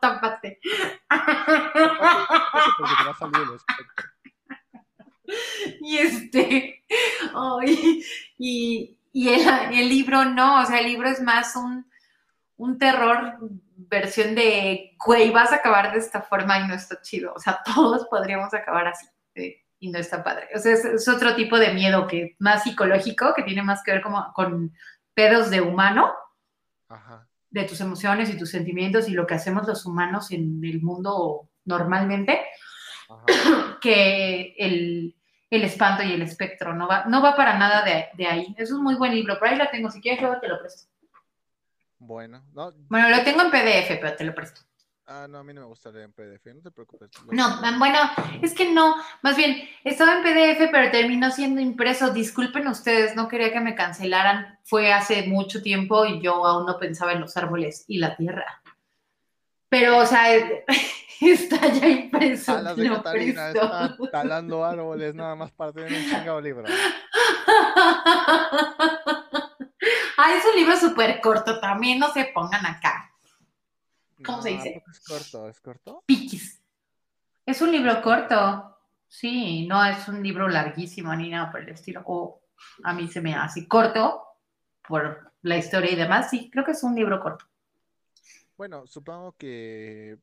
Tápate, 0.00 0.60
porque 2.78 2.94
te 2.98 3.04
va 3.04 3.10
a 3.10 3.18
salir 3.18 3.42
el 3.42 3.54
espectro. 3.54 4.06
Y 5.80 5.98
este, 5.98 6.84
y, 8.38 8.98
y 9.12 9.28
el, 9.28 9.46
el 9.74 9.88
libro 9.88 10.24
no, 10.24 10.62
o 10.62 10.64
sea, 10.64 10.78
el 10.78 10.86
libro 10.86 11.06
es 11.08 11.20
más 11.20 11.54
un, 11.54 11.86
un 12.56 12.78
terror 12.78 13.36
versión 13.76 14.34
de, 14.34 14.96
güey, 15.04 15.30
vas 15.30 15.52
a 15.52 15.56
acabar 15.56 15.92
de 15.92 15.98
esta 15.98 16.22
forma 16.22 16.60
y 16.60 16.68
no 16.68 16.74
está 16.74 17.02
chido. 17.02 17.34
O 17.34 17.40
sea, 17.40 17.60
todos 17.64 18.06
podríamos 18.06 18.54
acabar 18.54 18.86
así 18.88 19.06
eh, 19.34 19.67
y 19.80 19.90
no 19.90 19.98
está 19.98 20.22
padre. 20.24 20.48
O 20.54 20.58
sea, 20.58 20.72
es, 20.72 20.84
es 20.84 21.08
otro 21.08 21.34
tipo 21.34 21.58
de 21.58 21.72
miedo 21.72 22.06
que 22.06 22.36
más 22.38 22.64
psicológico, 22.64 23.34
que 23.34 23.42
tiene 23.42 23.62
más 23.62 23.82
que 23.82 23.92
ver 23.92 24.02
como 24.02 24.32
con 24.34 24.72
pedos 25.14 25.50
de 25.50 25.60
humano, 25.60 26.12
Ajá. 26.88 27.28
de 27.50 27.64
tus 27.64 27.80
emociones 27.80 28.30
y 28.30 28.38
tus 28.38 28.50
sentimientos 28.50 29.08
y 29.08 29.12
lo 29.12 29.26
que 29.26 29.34
hacemos 29.34 29.66
los 29.66 29.84
humanos 29.86 30.30
en 30.30 30.60
el 30.64 30.80
mundo 30.82 31.48
normalmente 31.64 32.44
Ajá. 33.08 33.24
que 33.80 34.54
el, 34.58 35.14
el 35.50 35.64
espanto 35.64 36.02
y 36.02 36.12
el 36.12 36.22
espectro. 36.22 36.74
No 36.74 36.86
va, 36.88 37.04
no 37.06 37.22
va 37.22 37.34
para 37.36 37.58
nada 37.58 37.84
de, 37.84 38.08
de 38.16 38.26
ahí. 38.26 38.54
Es 38.58 38.70
un 38.70 38.82
muy 38.82 38.96
buen 38.96 39.14
libro. 39.14 39.38
Por 39.38 39.48
ahí 39.48 39.56
lo 39.56 39.68
tengo. 39.68 39.90
Si 39.90 40.00
quieres, 40.00 40.20
luego 40.20 40.40
te 40.40 40.48
lo 40.48 40.58
presto. 40.58 40.88
Bueno, 41.98 42.44
no, 42.52 42.72
Bueno, 42.88 43.08
lo 43.08 43.22
tengo 43.24 43.42
en 43.42 43.50
PDF, 43.50 43.98
pero 44.00 44.14
te 44.14 44.24
lo 44.24 44.34
presto. 44.34 44.60
Ah, 45.10 45.26
no, 45.26 45.38
a 45.38 45.42
mí 45.42 45.54
no 45.54 45.62
me 45.62 45.66
gusta 45.66 45.90
leer 45.90 46.04
en 46.04 46.12
PDF, 46.12 46.54
no 46.54 46.60
te 46.60 46.70
preocupes. 46.70 47.08
No, 47.32 47.60
bueno, 47.78 47.98
es 48.42 48.52
que 48.52 48.70
no, 48.70 48.94
más 49.22 49.38
bien, 49.38 49.66
estaba 49.82 50.18
en 50.18 50.22
PDF, 50.22 50.70
pero 50.70 50.90
terminó 50.90 51.30
siendo 51.30 51.62
impreso. 51.62 52.10
Disculpen 52.10 52.66
ustedes, 52.66 53.16
no 53.16 53.26
quería 53.26 53.50
que 53.50 53.60
me 53.60 53.74
cancelaran. 53.74 54.58
Fue 54.64 54.92
hace 54.92 55.26
mucho 55.26 55.62
tiempo 55.62 56.04
y 56.04 56.20
yo 56.20 56.44
aún 56.44 56.66
no 56.66 56.78
pensaba 56.78 57.12
en 57.12 57.22
los 57.22 57.38
árboles 57.38 57.86
y 57.88 57.96
la 57.96 58.16
tierra. 58.16 58.60
Pero, 59.70 59.96
o 59.96 60.04
sea, 60.04 60.26
está 61.22 61.68
ya 61.68 61.88
impreso. 61.88 62.60
Las 62.60 62.76
de 62.76 62.90
presto. 62.90 63.62
están 63.62 63.96
talando 64.12 64.62
árboles 64.62 65.14
nada 65.14 65.34
más 65.34 65.50
para 65.52 65.72
tener 65.72 65.90
un 65.90 66.04
chingado 66.04 66.40
libro. 66.40 66.64
Ah, 70.20 70.34
es 70.34 70.44
un 70.44 70.56
libro 70.56 70.76
súper 70.76 71.20
corto, 71.20 71.60
también 71.60 72.00
no 72.00 72.12
se 72.12 72.24
pongan 72.34 72.66
acá. 72.66 73.07
¿Cómo 74.24 74.42
se 74.42 74.50
No, 74.52 74.60
¿a 74.60 74.64
dice? 74.64 74.82
Es 74.90 75.00
corto, 75.00 75.48
¿es 75.48 75.60
corto? 75.60 76.02
Piquis. 76.06 76.60
Es 77.46 77.62
un 77.62 77.72
libro 77.72 78.00
corto. 78.02 78.76
Sí, 79.06 79.66
no 79.66 79.84
es 79.84 80.06
un 80.08 80.22
libro 80.22 80.48
larguísimo 80.48 81.14
ni 81.14 81.30
nada 81.30 81.50
por 81.50 81.60
el 81.62 81.70
estilo. 81.70 82.02
O 82.06 82.42
a 82.84 82.92
mí 82.92 83.08
se 83.08 83.20
me 83.20 83.34
hace 83.34 83.66
corto 83.66 84.22
por 84.86 85.32
la 85.42 85.56
historia 85.56 85.90
y 85.92 85.96
demás. 85.96 86.30
Sí, 86.30 86.50
creo 86.50 86.64
que 86.64 86.72
es 86.72 86.82
un 86.82 86.94
libro 86.94 87.20
corto. 87.20 87.46
Bueno, 88.56 88.86
supongo 88.86 89.32
que 89.32 90.18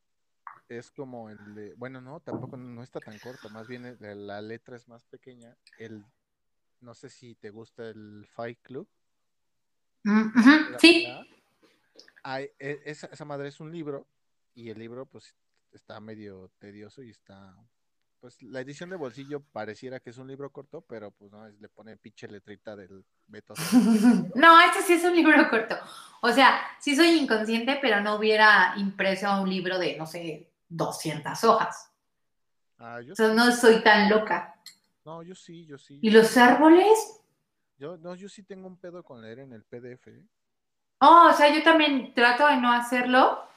es 0.67 0.91
como 0.91 1.29
el 1.29 1.55
de, 1.55 1.73
bueno, 1.75 2.01
no, 2.01 2.19
tampoco 2.19 2.57
no 2.57 2.83
está 2.83 2.99
tan 2.99 3.17
corto, 3.19 3.49
más 3.49 3.67
bien 3.67 3.85
el- 3.85 4.27
la 4.27 4.41
letra 4.41 4.75
es 4.75 4.87
más 4.87 5.05
pequeña. 5.05 5.55
El, 5.77 6.03
no 6.81 6.93
sé 6.93 7.09
si 7.09 7.35
te 7.35 7.49
gusta 7.49 7.87
el 7.89 8.27
Fight 8.35 8.59
Club. 8.61 8.87
Mm, 10.03 10.75
Sí. 10.79 11.07
Hay- 12.27 12.49
e- 12.57 12.81
esa, 12.85 13.05
esa 13.07 13.23
madre 13.25 13.49
es 13.49 13.59
un 13.59 13.71
libro 13.71 14.07
y 14.55 14.69
el 14.71 14.79
libro 14.79 15.05
pues 15.05 15.35
está 15.71 15.99
medio 15.99 16.49
tedioso 16.57 17.03
y 17.03 17.11
está, 17.11 17.55
pues 18.19 18.41
la 18.41 18.61
edición 18.61 18.89
de 18.89 18.95
bolsillo 18.95 19.41
pareciera 19.41 19.99
que 19.99 20.09
es 20.09 20.17
un 20.17 20.27
libro 20.27 20.49
corto, 20.49 20.81
pero 20.81 21.11
pues 21.11 21.31
no, 21.31 21.45
es- 21.45 21.59
le 21.61 21.69
pone 21.69 21.97
pinche 21.97 22.27
letrita 22.27 22.75
del 22.75 23.05
Beto. 23.27 23.53
no, 24.35 24.59
este 24.61 24.81
sí 24.81 24.93
es 24.93 25.03
un 25.03 25.15
libro 25.15 25.49
corto. 25.49 25.75
O 26.21 26.31
sea, 26.31 26.59
sí 26.79 26.95
soy 26.95 27.09
inconsciente, 27.09 27.77
pero 27.79 28.01
no 28.01 28.15
hubiera 28.15 28.73
impreso 28.77 29.41
un 29.41 29.49
libro 29.49 29.77
de, 29.77 29.95
no 29.97 30.07
sé, 30.07 30.49
200 30.69 31.43
hojas. 31.43 31.91
Ah, 32.79 33.01
yo 33.01 33.13
O 33.13 33.15
sea, 33.15 33.27
no 33.33 33.51
soy 33.51 33.83
tan 33.83 34.09
loca. 34.09 34.55
no, 35.05 35.21
yo 35.21 35.35
sí, 35.35 35.65
yo 35.67 35.77
sí. 35.77 35.99
¿Y 36.01 36.09
los 36.09 36.35
árboles? 36.37 37.21
Yo, 37.77 37.97
no, 37.97 38.15
yo 38.15 38.27
sí 38.29 38.41
tengo 38.41 38.67
un 38.67 38.77
pedo 38.77 39.03
con 39.03 39.21
leer 39.21 39.39
en 39.39 39.53
el 39.53 39.63
PDF. 39.63 40.07
¿eh? 40.07 40.23
Oh, 41.07 41.29
o 41.29 41.33
sea, 41.33 41.53
yo 41.53 41.61
también 41.61 42.13
trato 42.15 42.47
de 42.47 42.57
no 42.57 42.71
hacerlo, 42.71 43.47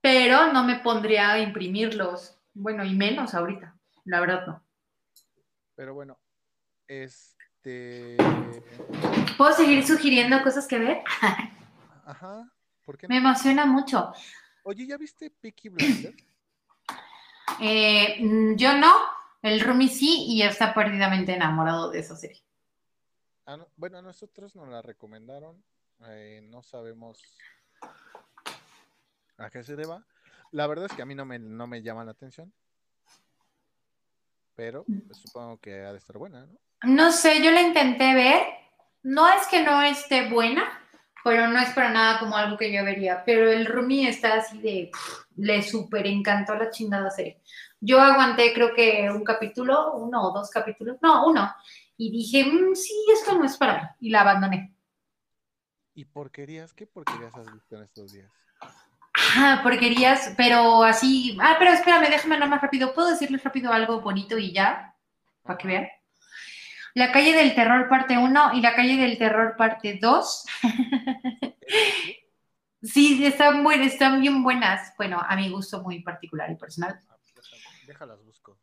pero 0.00 0.52
no 0.52 0.64
me 0.64 0.80
pondría 0.80 1.30
a 1.30 1.38
imprimirlos. 1.38 2.36
Bueno, 2.54 2.84
y 2.84 2.92
menos 2.94 3.34
ahorita, 3.34 3.76
la 4.04 4.20
verdad 4.20 4.46
no. 4.46 4.64
Pero 5.76 5.94
bueno, 5.94 6.18
este, 6.88 8.16
¿Puedo 9.36 9.52
seguir 9.52 9.86
sugiriendo 9.86 10.42
cosas 10.42 10.66
que 10.66 10.78
ver? 10.80 11.02
ajá, 12.04 12.50
¿por 12.84 12.98
qué 12.98 13.06
Me 13.06 13.18
emociona 13.18 13.64
mucho. 13.64 14.12
Oye, 14.64 14.86
¿ya 14.86 14.96
viste 14.96 15.30
Peaky 15.30 15.68
Blinders? 15.68 16.16
Eh, 17.60 18.16
mm, 18.24 18.56
yo 18.56 18.74
no, 18.78 18.90
el 19.42 19.60
Rumi 19.60 19.86
sí 19.86 20.24
y 20.26 20.42
está 20.42 20.72
perdidamente 20.72 21.34
enamorado 21.34 21.90
de 21.90 21.98
esa 21.98 22.16
serie. 22.16 22.42
Ah, 23.44 23.58
no, 23.58 23.68
bueno, 23.76 23.98
a 23.98 24.02
nosotros 24.02 24.56
nos 24.56 24.68
la 24.68 24.80
recomendaron, 24.80 25.62
eh, 26.08 26.40
no 26.42 26.62
sabemos 26.62 27.20
a 29.38 29.50
qué 29.50 29.62
se 29.62 29.76
deba. 29.76 30.04
La 30.50 30.66
verdad 30.66 30.86
es 30.86 30.92
que 30.92 31.02
a 31.02 31.06
mí 31.06 31.14
no 31.14 31.24
me, 31.24 31.38
no 31.38 31.66
me 31.66 31.82
llama 31.82 32.04
la 32.04 32.12
atención, 32.12 32.52
pero 34.54 34.84
pues, 34.84 35.18
supongo 35.18 35.58
que 35.58 35.80
ha 35.80 35.92
de 35.92 35.98
estar 35.98 36.18
buena, 36.18 36.46
¿no? 36.46 36.58
No 36.84 37.12
sé, 37.12 37.42
yo 37.42 37.50
la 37.50 37.62
intenté 37.62 38.14
ver. 38.14 38.42
No 39.02 39.28
es 39.28 39.46
que 39.46 39.62
no 39.62 39.80
esté 39.82 40.28
buena, 40.28 40.64
pero 41.24 41.48
no 41.48 41.58
es 41.58 41.70
para 41.70 41.90
nada 41.90 42.18
como 42.18 42.36
algo 42.36 42.56
que 42.56 42.72
yo 42.72 42.84
vería. 42.84 43.24
Pero 43.24 43.50
el 43.50 43.66
Rumi 43.66 44.06
está 44.06 44.34
así 44.34 44.60
de. 44.60 44.90
le 45.36 45.62
súper 45.62 46.06
encantó 46.06 46.54
la 46.54 46.70
chingada 46.70 47.10
serie. 47.10 47.40
Yo 47.80 48.00
aguanté, 48.00 48.52
creo 48.52 48.74
que 48.74 49.08
un 49.10 49.24
capítulo, 49.24 49.94
uno 49.94 50.22
o 50.22 50.32
dos 50.32 50.50
capítulos, 50.50 50.98
no, 51.02 51.26
uno. 51.26 51.52
Y 51.96 52.10
dije, 52.10 52.44
"Mm, 52.44 52.74
sí, 52.74 52.94
esto 53.12 53.36
no 53.38 53.44
es 53.44 53.56
para 53.56 53.82
mí. 53.82 53.88
Y 54.00 54.10
la 54.10 54.20
abandoné. 54.22 54.71
¿Y 55.94 56.04
porquerías? 56.06 56.72
¿Qué 56.72 56.86
porquerías 56.86 57.34
has 57.36 57.52
visto 57.52 57.76
en 57.76 57.82
estos 57.82 58.12
días? 58.12 58.30
Ah, 59.36 59.60
porquerías, 59.62 60.32
pero 60.36 60.82
así. 60.84 61.36
Ah, 61.40 61.56
pero 61.58 61.72
espérame, 61.72 62.08
déjame 62.08 62.36
nada 62.38 62.50
más 62.50 62.62
rápido. 62.62 62.94
¿Puedo 62.94 63.10
decirles 63.10 63.44
rápido 63.44 63.72
algo 63.72 64.00
bonito 64.00 64.38
y 64.38 64.52
ya? 64.52 64.94
Para 65.42 65.58
que 65.58 65.68
vean. 65.68 65.88
La 66.94 67.10
calle 67.12 67.32
del 67.34 67.54
terror 67.54 67.88
parte 67.88 68.16
1 68.18 68.54
y 68.54 68.60
la 68.60 68.74
calle 68.74 68.96
del 68.96 69.18
terror 69.18 69.54
parte 69.56 69.98
2. 70.00 70.44
Sí, 72.84 73.24
están 73.24 73.62
buenas, 73.62 73.92
están 73.92 74.20
bien 74.20 74.42
buenas. 74.42 74.92
Bueno, 74.96 75.20
a 75.24 75.36
mi 75.36 75.48
gusto 75.50 75.82
muy 75.84 76.02
particular 76.02 76.50
y 76.50 76.56
personal. 76.56 77.00
Ah, 77.08 77.16
déjala- 77.36 77.86
Déjalas 77.86 78.24
busco. 78.24 78.58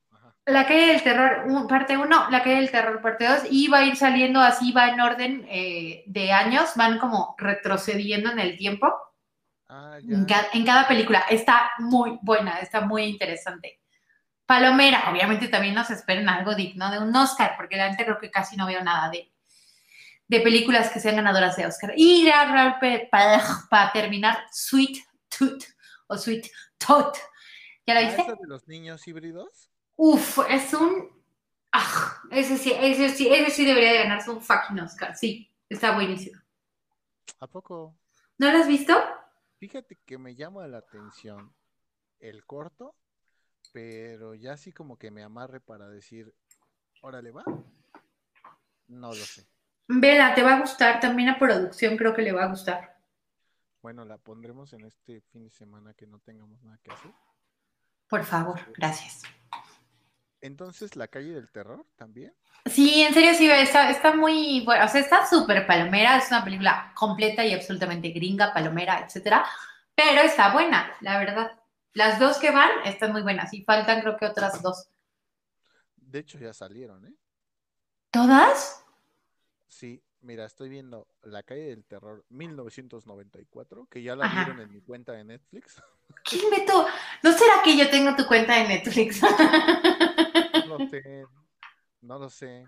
La 0.51 0.65
calle 0.65 0.87
del 0.87 1.03
terror 1.03 1.67
parte 1.67 1.97
1, 1.97 2.29
la 2.29 2.43
calle 2.43 2.55
del 2.55 2.71
terror 2.71 3.01
parte 3.01 3.25
2 3.27 3.43
y 3.51 3.67
va 3.67 3.79
a 3.79 3.83
ir 3.85 3.95
saliendo 3.95 4.39
así, 4.41 4.71
va 4.71 4.89
en 4.89 4.99
orden 4.99 5.45
eh, 5.49 6.03
de 6.07 6.31
años, 6.31 6.71
van 6.75 6.97
como 6.99 7.35
retrocediendo 7.37 8.31
en 8.31 8.39
el 8.39 8.57
tiempo 8.57 8.93
Ah, 9.71 9.97
en, 9.99 10.25
ya. 10.25 10.47
en 10.53 10.65
cada 10.65 10.87
película. 10.87 11.25
Está 11.29 11.71
muy 11.77 12.17
buena, 12.23 12.59
está 12.59 12.81
muy 12.81 13.03
interesante. 13.03 13.79
Palomera, 14.45 15.11
obviamente 15.11 15.47
también 15.47 15.75
nos 15.75 15.91
esperan 15.91 16.27
algo 16.27 16.55
digno 16.55 16.89
de 16.89 16.97
un 16.97 17.15
Oscar, 17.15 17.53
porque 17.55 17.77
la 17.77 17.89
gente 17.89 18.03
creo 18.03 18.17
que 18.17 18.31
casi 18.31 18.57
no 18.57 18.65
veo 18.65 18.83
nada 18.83 19.09
de, 19.11 19.31
de 20.27 20.39
películas 20.41 20.89
que 20.89 20.99
sean 20.99 21.17
ganadoras 21.17 21.55
de 21.55 21.67
Oscar. 21.67 21.93
Y 21.95 22.25
ya 22.25 22.79
para 23.69 23.91
terminar, 23.91 24.39
Sweet 24.51 24.97
Tooth 25.37 25.63
o 26.07 26.17
Sweet 26.17 26.47
Tot. 26.79 27.15
¿Ya 27.85 27.93
la 27.93 27.99
Ah, 27.99 28.03
viste? 28.05 28.21
¿esa 28.23 28.31
de 28.31 28.47
los 28.47 28.67
niños 28.67 29.07
híbridos? 29.07 29.68
Uf, 30.01 30.39
es 30.49 30.73
un. 30.73 31.09
Ah, 31.73 32.21
ese 32.31 32.57
sí, 32.57 32.71
ese 32.73 33.09
sí, 33.09 33.27
ese 33.27 33.51
sí 33.51 33.65
debería 33.65 33.91
de 33.91 33.97
ganarse 33.97 34.31
un 34.31 34.41
fucking 34.41 34.79
Oscar. 34.79 35.13
Sí, 35.13 35.53
está 35.67 35.93
buenísimo. 35.93 36.39
¿A 37.41 37.47
poco? 37.47 37.97
¿No 38.37 38.49
lo 38.49 38.59
has 38.59 38.67
visto? 38.69 38.95
Fíjate 39.57 39.97
que 40.05 40.17
me 40.17 40.35
llama 40.35 40.65
la 40.67 40.77
atención 40.77 41.53
el 42.21 42.45
corto, 42.45 42.95
pero 43.73 44.35
ya 44.35 44.53
así 44.53 44.71
como 44.71 44.97
que 44.97 45.11
me 45.11 45.21
amarre 45.21 45.59
para 45.59 45.89
decir, 45.89 46.33
órale, 47.01 47.31
va. 47.31 47.43
No 48.87 49.09
lo 49.09 49.15
sé. 49.15 49.45
Vela, 49.89 50.33
te 50.33 50.43
va 50.43 50.55
a 50.55 50.59
gustar. 50.61 51.01
También 51.01 51.27
a 51.27 51.37
producción 51.37 51.97
creo 51.97 52.15
que 52.15 52.21
le 52.21 52.31
va 52.31 52.45
a 52.45 52.47
gustar. 52.47 53.01
Bueno, 53.81 54.05
la 54.05 54.17
pondremos 54.17 54.71
en 54.71 54.85
este 54.85 55.19
fin 55.19 55.43
de 55.43 55.51
semana 55.51 55.93
que 55.93 56.07
no 56.07 56.19
tengamos 56.19 56.63
nada 56.63 56.79
que 56.81 56.91
hacer. 56.91 57.11
Por 58.07 58.23
favor, 58.23 58.61
gracias. 58.77 59.23
Entonces, 60.41 60.95
La 60.95 61.07
calle 61.07 61.33
del 61.33 61.51
terror 61.51 61.85
también. 61.95 62.33
Sí, 62.65 63.01
en 63.01 63.13
serio, 63.13 63.33
sí, 63.33 63.49
está, 63.49 63.89
está 63.89 64.15
muy 64.15 64.63
bueno. 64.65 64.85
O 64.85 64.87
sea, 64.87 65.01
está 65.01 65.25
súper 65.25 65.65
palomera. 65.65 66.17
Es 66.17 66.29
una 66.29 66.43
película 66.43 66.91
completa 66.95 67.45
y 67.45 67.53
absolutamente 67.53 68.09
gringa, 68.09 68.53
palomera, 68.53 68.99
etcétera. 69.05 69.45
Pero 69.95 70.21
está 70.21 70.53
buena, 70.53 70.91
la 71.01 71.19
verdad. 71.19 71.51
Las 71.93 72.19
dos 72.19 72.37
que 72.37 72.51
van 72.51 72.69
están 72.85 73.11
muy 73.11 73.21
buenas. 73.21 73.53
Y 73.53 73.63
faltan, 73.63 74.01
creo 74.01 74.17
que 74.17 74.25
otras 74.25 74.61
dos. 74.61 74.87
De 75.97 76.19
hecho, 76.19 76.37
ya 76.39 76.53
salieron, 76.53 77.05
¿eh? 77.05 77.13
¿Todas? 78.11 78.83
Sí, 79.67 80.01
mira, 80.21 80.45
estoy 80.45 80.69
viendo 80.69 81.07
La 81.23 81.43
calle 81.43 81.69
del 81.69 81.85
terror 81.85 82.25
1994, 82.29 83.87
que 83.87 84.01
ya 84.01 84.15
la 84.15 84.25
Ajá. 84.25 84.45
vieron 84.45 84.61
en 84.61 84.71
mi 84.73 84.81
cuenta 84.81 85.13
de 85.13 85.23
Netflix. 85.23 85.81
¿Quién 86.23 86.49
me? 86.49 86.65
¿No 86.65 87.31
será 87.33 87.61
que 87.63 87.77
yo 87.77 87.89
tengo 87.89 88.15
tu 88.15 88.25
cuenta 88.25 88.55
de 88.55 88.67
Netflix? 88.67 89.21
No 90.67 90.77
lo 90.77 90.87
sé, 90.89 91.25
no 92.01 92.19
lo 92.19 92.29
sé. 92.29 92.65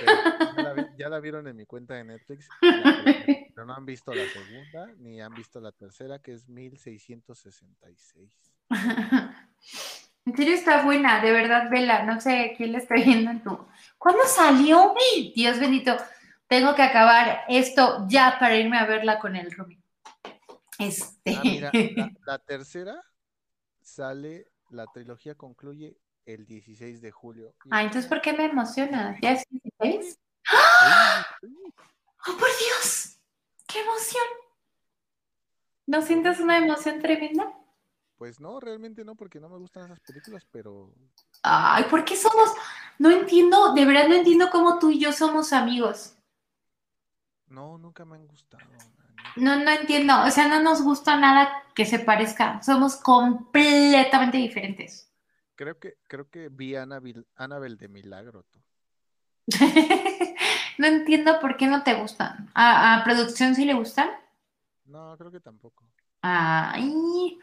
Ya, 0.00 0.62
la, 0.62 0.72
vi- 0.72 0.96
ya 0.98 1.08
la 1.08 1.20
vieron 1.20 1.46
en 1.48 1.56
mi 1.56 1.66
cuenta 1.66 1.94
de 1.94 2.04
Netflix, 2.04 2.48
pero 3.54 3.66
no 3.66 3.74
han 3.74 3.86
visto 3.86 4.14
la 4.14 4.24
segunda 4.26 4.86
ni 4.98 5.20
han 5.20 5.34
visto 5.34 5.60
la 5.60 5.72
tercera, 5.72 6.18
que 6.20 6.32
es 6.32 6.48
1666. 6.48 8.30
En 10.24 10.36
serio 10.36 10.54
está 10.54 10.84
buena, 10.84 11.20
de 11.20 11.32
verdad, 11.32 11.68
vela. 11.68 12.04
No 12.04 12.20
sé 12.20 12.54
quién 12.56 12.70
la 12.70 12.78
está 12.78 12.94
viendo 12.94 13.28
en 13.32 13.42
tu. 13.42 13.58
¿Cuándo 13.98 14.22
salió? 14.24 14.94
¡Ay, 15.16 15.32
Dios 15.34 15.58
bendito. 15.58 15.96
Tengo 16.46 16.76
que 16.76 16.82
acabar 16.82 17.40
esto 17.48 18.06
ya 18.08 18.36
para 18.38 18.56
irme 18.56 18.78
a 18.78 18.86
verla 18.86 19.18
con 19.18 19.34
el 19.34 19.50
Rumi. 19.50 19.82
Este. 20.78 21.34
Ah, 21.34 21.42
mira, 21.42 21.72
la, 21.96 22.12
la 22.26 22.38
tercera 22.38 23.02
sale, 23.80 24.46
la 24.70 24.86
trilogía 24.86 25.34
concluye 25.34 25.96
el 26.26 26.46
16 26.46 27.00
de 27.02 27.10
julio. 27.10 27.54
Ah, 27.70 27.82
entonces, 27.82 28.08
¿por 28.08 28.20
qué 28.20 28.32
me 28.32 28.44
emociona? 28.46 29.18
¿Ya 29.20 29.32
es 29.32 29.44
16? 29.50 30.18
Uy, 31.42 31.48
uy, 31.48 31.74
¡Oh, 32.28 32.36
por 32.38 32.48
Dios! 32.58 33.18
¡Qué 33.66 33.80
emoción! 33.80 34.24
¿No 35.86 36.02
sientes 36.02 36.38
una 36.40 36.58
emoción 36.58 37.00
tremenda? 37.00 37.52
Pues 38.16 38.38
no, 38.40 38.60
realmente 38.60 39.04
no, 39.04 39.16
porque 39.16 39.40
no 39.40 39.48
me 39.48 39.58
gustan 39.58 39.86
esas 39.86 39.98
películas, 40.00 40.46
pero 40.50 40.94
Ay, 41.42 41.84
¿por 41.90 42.04
qué 42.04 42.16
somos? 42.16 42.52
No 42.98 43.10
entiendo, 43.10 43.74
de 43.74 43.84
verdad 43.84 44.06
no 44.08 44.14
entiendo 44.14 44.48
cómo 44.50 44.78
tú 44.78 44.90
y 44.90 45.00
yo 45.00 45.12
somos 45.12 45.52
amigos. 45.52 46.14
no, 47.48 47.76
nunca 47.78 48.04
me 48.04 48.16
han 48.16 48.26
gustado. 48.28 48.62
No, 49.36 49.56
no 49.56 49.70
entiendo. 49.70 50.22
O 50.24 50.30
sea, 50.30 50.46
no 50.48 50.60
nos 50.62 50.82
gusta 50.82 51.16
nada 51.16 51.64
que 51.74 51.84
se 51.86 51.98
parezca. 51.98 52.62
Somos 52.62 52.96
completamente 52.96 54.36
diferentes. 54.38 55.10
Creo 55.54 55.78
que, 55.78 55.94
creo 56.08 56.28
que 56.30 56.48
vi 56.48 56.74
Annabelle, 56.76 57.24
Annabelle 57.36 57.76
de 57.76 57.88
Milagro. 57.88 58.44
tú. 58.50 58.60
no 60.78 60.86
entiendo 60.86 61.40
por 61.40 61.56
qué 61.56 61.66
no 61.66 61.82
te 61.82 61.94
gustan. 61.94 62.50
¿A, 62.54 63.00
a 63.00 63.04
producción 63.04 63.54
sí 63.54 63.64
le 63.64 63.74
gustan? 63.74 64.10
No, 64.84 65.16
creo 65.16 65.30
que 65.30 65.40
tampoco. 65.40 65.84
Ay. 66.22 67.38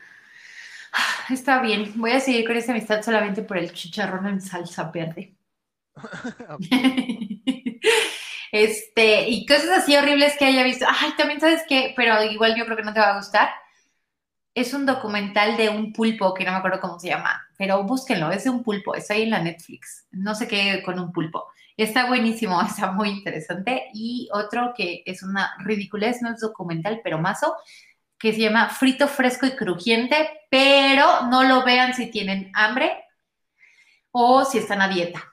Está 1.30 1.62
bien. 1.62 1.93
Voy 1.95 2.12
a 2.12 2.20
seguir 2.20 2.45
con 2.45 2.57
esta 2.57 2.72
amistad 2.72 3.01
solamente 3.01 3.41
por 3.43 3.57
el 3.57 3.72
chicharrón 3.74 4.28
en 4.28 4.41
salsa 4.41 4.91
verde. 4.91 5.36
Este, 8.51 9.30
y 9.30 9.45
cosas 9.45 9.70
así 9.70 9.95
horribles 9.95 10.36
que 10.38 10.45
haya 10.45 10.64
visto. 10.64 10.86
Ay, 10.88 11.12
también 11.18 11.39
sabes 11.39 11.64
qué, 11.68 11.93
pero 11.95 12.24
igual 12.24 12.55
yo 12.57 12.66
creo 12.66 12.78
que 12.78 12.84
no 12.84 12.93
te 12.93 12.99
va 12.99 13.14
a 13.14 13.18
gustar. 13.18 13.49
Es 14.54 14.74
un 14.74 14.86
documental 14.86 15.58
de 15.58 15.70
un 15.70 15.93
pulpo 15.93 16.34
que 16.34 16.43
no 16.43 16.52
me 16.52 16.58
acuerdo 16.58 16.80
cómo 16.82 17.00
se 17.00 17.10
llama, 17.10 17.41
pero 17.58 17.84
búsquenlo, 17.84 18.32
es 18.32 18.43
de 18.43 18.50
un 18.50 18.64
pulpo, 18.64 18.95
está 18.95 19.14
ahí 19.14 19.24
en 19.24 19.30
la 19.30 19.41
Netflix. 19.41 20.08
No 20.12 20.36
sé 20.36 20.47
qué 20.47 20.82
con 20.84 21.00
un 21.00 21.12
pulpo. 21.12 21.45
Está 21.78 22.08
buenísimo, 22.08 22.62
está 22.68 22.91
muy 22.91 23.10
interesante. 23.10 23.86
Y 23.93 24.30
otro 24.34 24.74
que 24.76 25.04
es 25.06 25.24
una 25.24 25.54
ridiculez, 25.60 26.22
no 26.22 26.34
es 26.34 26.41
documental, 26.41 27.02
pero 27.04 27.20
mazo, 27.20 27.56
que 28.18 28.34
se 28.34 28.41
llama 28.41 28.70
Frito 28.70 29.08
Fresco 29.08 29.45
y 29.45 29.56
Crujiente, 29.56 30.30
pero 30.52 31.24
no 31.30 31.43
lo 31.43 31.64
vean 31.64 31.93
si 31.93 32.12
tienen 32.12 32.52
hambre 32.54 32.91
o 34.12 34.43
si 34.43 34.58
están 34.58 34.82
a 34.82 34.89
dieta. 34.89 35.24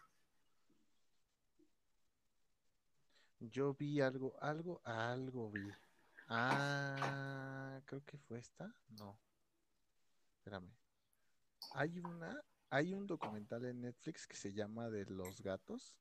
Yo 3.41 3.75
vi 3.75 4.01
algo, 4.01 4.37
algo, 4.41 4.81
algo 4.85 5.51
vi. 5.51 5.73
Ah, 6.29 7.81
creo 7.85 8.05
que 8.05 8.19
fue 8.19 8.39
esta. 8.39 8.73
No. 8.99 9.19
Espérame. 10.39 10.71
Hay 11.73 11.99
una, 11.99 12.41
hay 12.71 12.95
un 12.95 13.07
documental 13.07 13.65
en 13.65 13.81
Netflix 13.81 14.27
que 14.27 14.37
se 14.37 14.53
llama 14.53 14.89
De 14.89 15.05
los 15.07 15.41
gatos. 15.43 15.97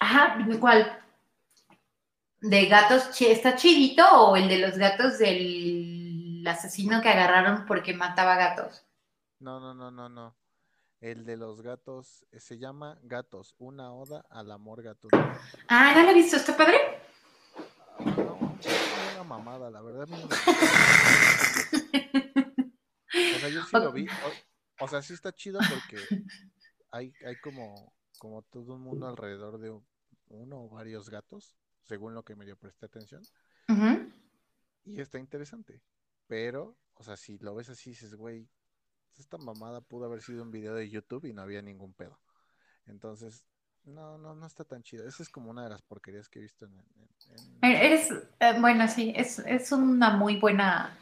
Ajá, 0.00 0.38
¿cuál? 0.60 1.00
¿De 2.40 2.66
gatos 2.66 3.20
está 3.20 3.54
chidito 3.54 4.04
o 4.04 4.36
el 4.36 4.48
de 4.48 4.58
los 4.58 4.76
gatos 4.76 5.18
del 5.18 6.44
asesino 6.46 7.00
que 7.00 7.08
agarraron 7.08 7.66
porque 7.66 7.94
mataba 7.94 8.36
gatos? 8.36 8.84
No, 9.38 9.60
no, 9.60 9.74
no, 9.74 9.90
no, 9.90 10.08
no. 10.08 10.36
El 11.00 11.24
de 11.24 11.36
los 11.36 11.62
gatos 11.62 12.24
eh, 12.30 12.38
se 12.38 12.58
llama 12.58 12.98
Gatos, 13.02 13.56
una 13.58 13.92
oda 13.92 14.24
al 14.30 14.52
amor 14.52 14.82
gatuno. 14.82 15.18
Ah, 15.68 15.92
¿no 15.96 16.02
lo 16.02 16.10
he 16.10 16.14
visto? 16.14 16.36
¿Está 16.36 16.56
padre? 16.56 16.76
Ah, 17.98 18.04
no, 18.16 18.51
mamada, 19.38 19.70
la 19.70 19.80
verdad. 19.82 20.06
no. 20.08 20.18
O 23.14 23.38
sea, 23.40 23.48
yo 23.48 23.62
sí 23.64 23.70
lo 23.72 23.92
vi. 23.92 24.06
O, 24.08 24.84
o 24.84 24.88
sea, 24.88 25.02
sí 25.02 25.12
está 25.14 25.32
chido 25.32 25.58
porque 25.68 26.24
hay, 26.90 27.12
hay 27.26 27.36
como, 27.36 27.92
como 28.18 28.42
todo 28.42 28.74
un 28.74 28.82
mundo 28.82 29.06
alrededor 29.08 29.58
de 29.58 29.70
un- 29.70 29.86
uno 30.28 30.62
o 30.64 30.68
varios 30.70 31.10
gatos, 31.10 31.56
según 31.82 32.14
lo 32.14 32.24
que 32.24 32.36
medio 32.36 32.56
presté 32.56 32.86
atención. 32.86 33.22
Y 34.84 35.00
está 35.00 35.18
interesante. 35.18 35.82
Pero, 36.26 36.76
o 36.94 37.02
sea, 37.04 37.16
si 37.16 37.38
lo 37.38 37.54
ves 37.54 37.68
así, 37.68 37.90
dices, 37.90 38.14
güey, 38.14 38.48
esta 39.18 39.36
mamada 39.38 39.80
pudo 39.82 40.06
haber 40.06 40.22
sido 40.22 40.42
un 40.42 40.50
video 40.50 40.74
de 40.74 40.88
YouTube 40.88 41.26
y 41.26 41.32
no 41.34 41.42
había 41.42 41.60
ningún 41.62 41.92
pedo. 41.92 42.18
Entonces, 42.86 43.44
no, 43.84 44.18
no, 44.18 44.34
no 44.34 44.46
está 44.46 44.64
tan 44.64 44.82
chido. 44.82 45.06
Esa 45.06 45.22
es 45.22 45.28
como 45.28 45.50
una 45.50 45.64
de 45.64 45.70
las 45.70 45.82
porquerías 45.82 46.28
que 46.28 46.38
he 46.38 46.42
visto 46.42 46.64
en... 46.66 46.72
en- 46.72 47.64
en- 47.64 47.64
Eres, 47.64 48.10
eh, 48.40 48.54
bueno, 48.60 48.88
sí, 48.88 49.12
es, 49.16 49.38
es 49.40 49.70
una 49.72 50.10
muy 50.16 50.38
buena 50.40 50.96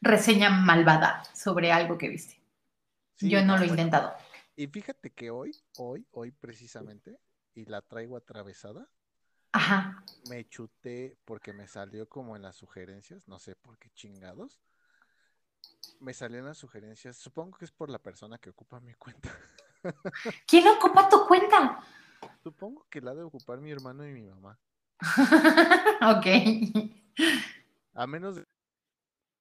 reseña 0.00 0.50
malvada 0.50 1.22
sobre 1.34 1.70
algo 1.72 1.98
que 1.98 2.08
viste. 2.08 2.40
Sí, 3.16 3.30
Yo 3.30 3.44
no 3.44 3.56
lo 3.56 3.62
he 3.62 3.66
bueno. 3.68 3.72
intentado. 3.74 4.14
Y 4.56 4.66
fíjate 4.66 5.10
que 5.10 5.30
hoy, 5.30 5.52
hoy, 5.78 6.06
hoy 6.12 6.32
precisamente, 6.32 7.18
y 7.54 7.64
la 7.66 7.80
traigo 7.82 8.16
atravesada, 8.16 8.88
Ajá. 9.52 10.02
me 10.28 10.48
chuté 10.48 11.16
porque 11.24 11.52
me 11.52 11.66
salió 11.68 12.08
como 12.08 12.36
en 12.36 12.42
las 12.42 12.56
sugerencias, 12.56 13.26
no 13.28 13.38
sé 13.38 13.54
por 13.56 13.78
qué 13.78 13.90
chingados. 13.90 14.60
Me 16.00 16.14
salió 16.14 16.38
en 16.38 16.46
las 16.46 16.58
sugerencias, 16.58 17.16
supongo 17.16 17.58
que 17.58 17.64
es 17.66 17.72
por 17.72 17.90
la 17.90 17.98
persona 17.98 18.38
que 18.38 18.50
ocupa 18.50 18.80
mi 18.80 18.94
cuenta. 18.94 19.30
¿Quién 20.46 20.66
ocupa 20.68 21.08
tu 21.08 21.26
cuenta? 21.26 21.80
Supongo 22.42 22.86
que 22.90 23.00
la 23.00 23.12
ha 23.12 23.14
de 23.14 23.22
ocupar 23.22 23.60
mi 23.60 23.70
hermano 23.70 24.06
y 24.06 24.12
mi 24.12 24.22
mamá. 24.26 24.58
ok. 26.02 26.26
A 27.94 28.06
menos 28.06 28.36
de 28.36 28.44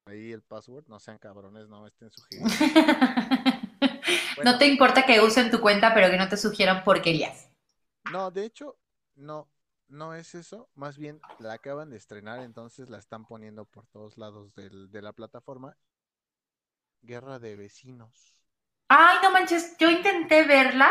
ahí 0.05 0.31
el 0.31 0.41
password, 0.41 0.87
no 0.87 0.99
sean 0.99 1.17
cabrones, 1.17 1.67
no 1.67 1.81
me 1.81 1.87
estén 1.89 2.09
sugiriendo. 2.11 2.53
no 4.43 4.57
te 4.57 4.65
importa 4.67 5.05
que 5.05 5.21
usen 5.21 5.51
tu 5.51 5.61
cuenta, 5.61 5.93
pero 5.93 6.09
que 6.09 6.17
no 6.17 6.27
te 6.27 6.37
sugieran 6.37 6.83
porquerías. 6.83 7.49
No, 8.11 8.31
de 8.31 8.45
hecho, 8.45 8.77
no, 9.15 9.47
no 9.87 10.15
es 10.15 10.35
eso. 10.35 10.69
Más 10.75 10.97
bien 10.97 11.21
la 11.39 11.53
acaban 11.53 11.89
de 11.89 11.97
estrenar, 11.97 12.39
entonces 12.39 12.89
la 12.89 12.97
están 12.97 13.25
poniendo 13.25 13.65
por 13.65 13.85
todos 13.87 14.17
lados 14.17 14.53
del- 14.55 14.89
de 14.91 15.01
la 15.01 15.13
plataforma. 15.13 15.77
Guerra 17.01 17.39
de 17.39 17.55
vecinos. 17.55 18.33
Ay, 18.87 19.17
no 19.21 19.31
manches, 19.31 19.77
yo 19.77 19.89
intenté 19.89 20.43
verla 20.43 20.89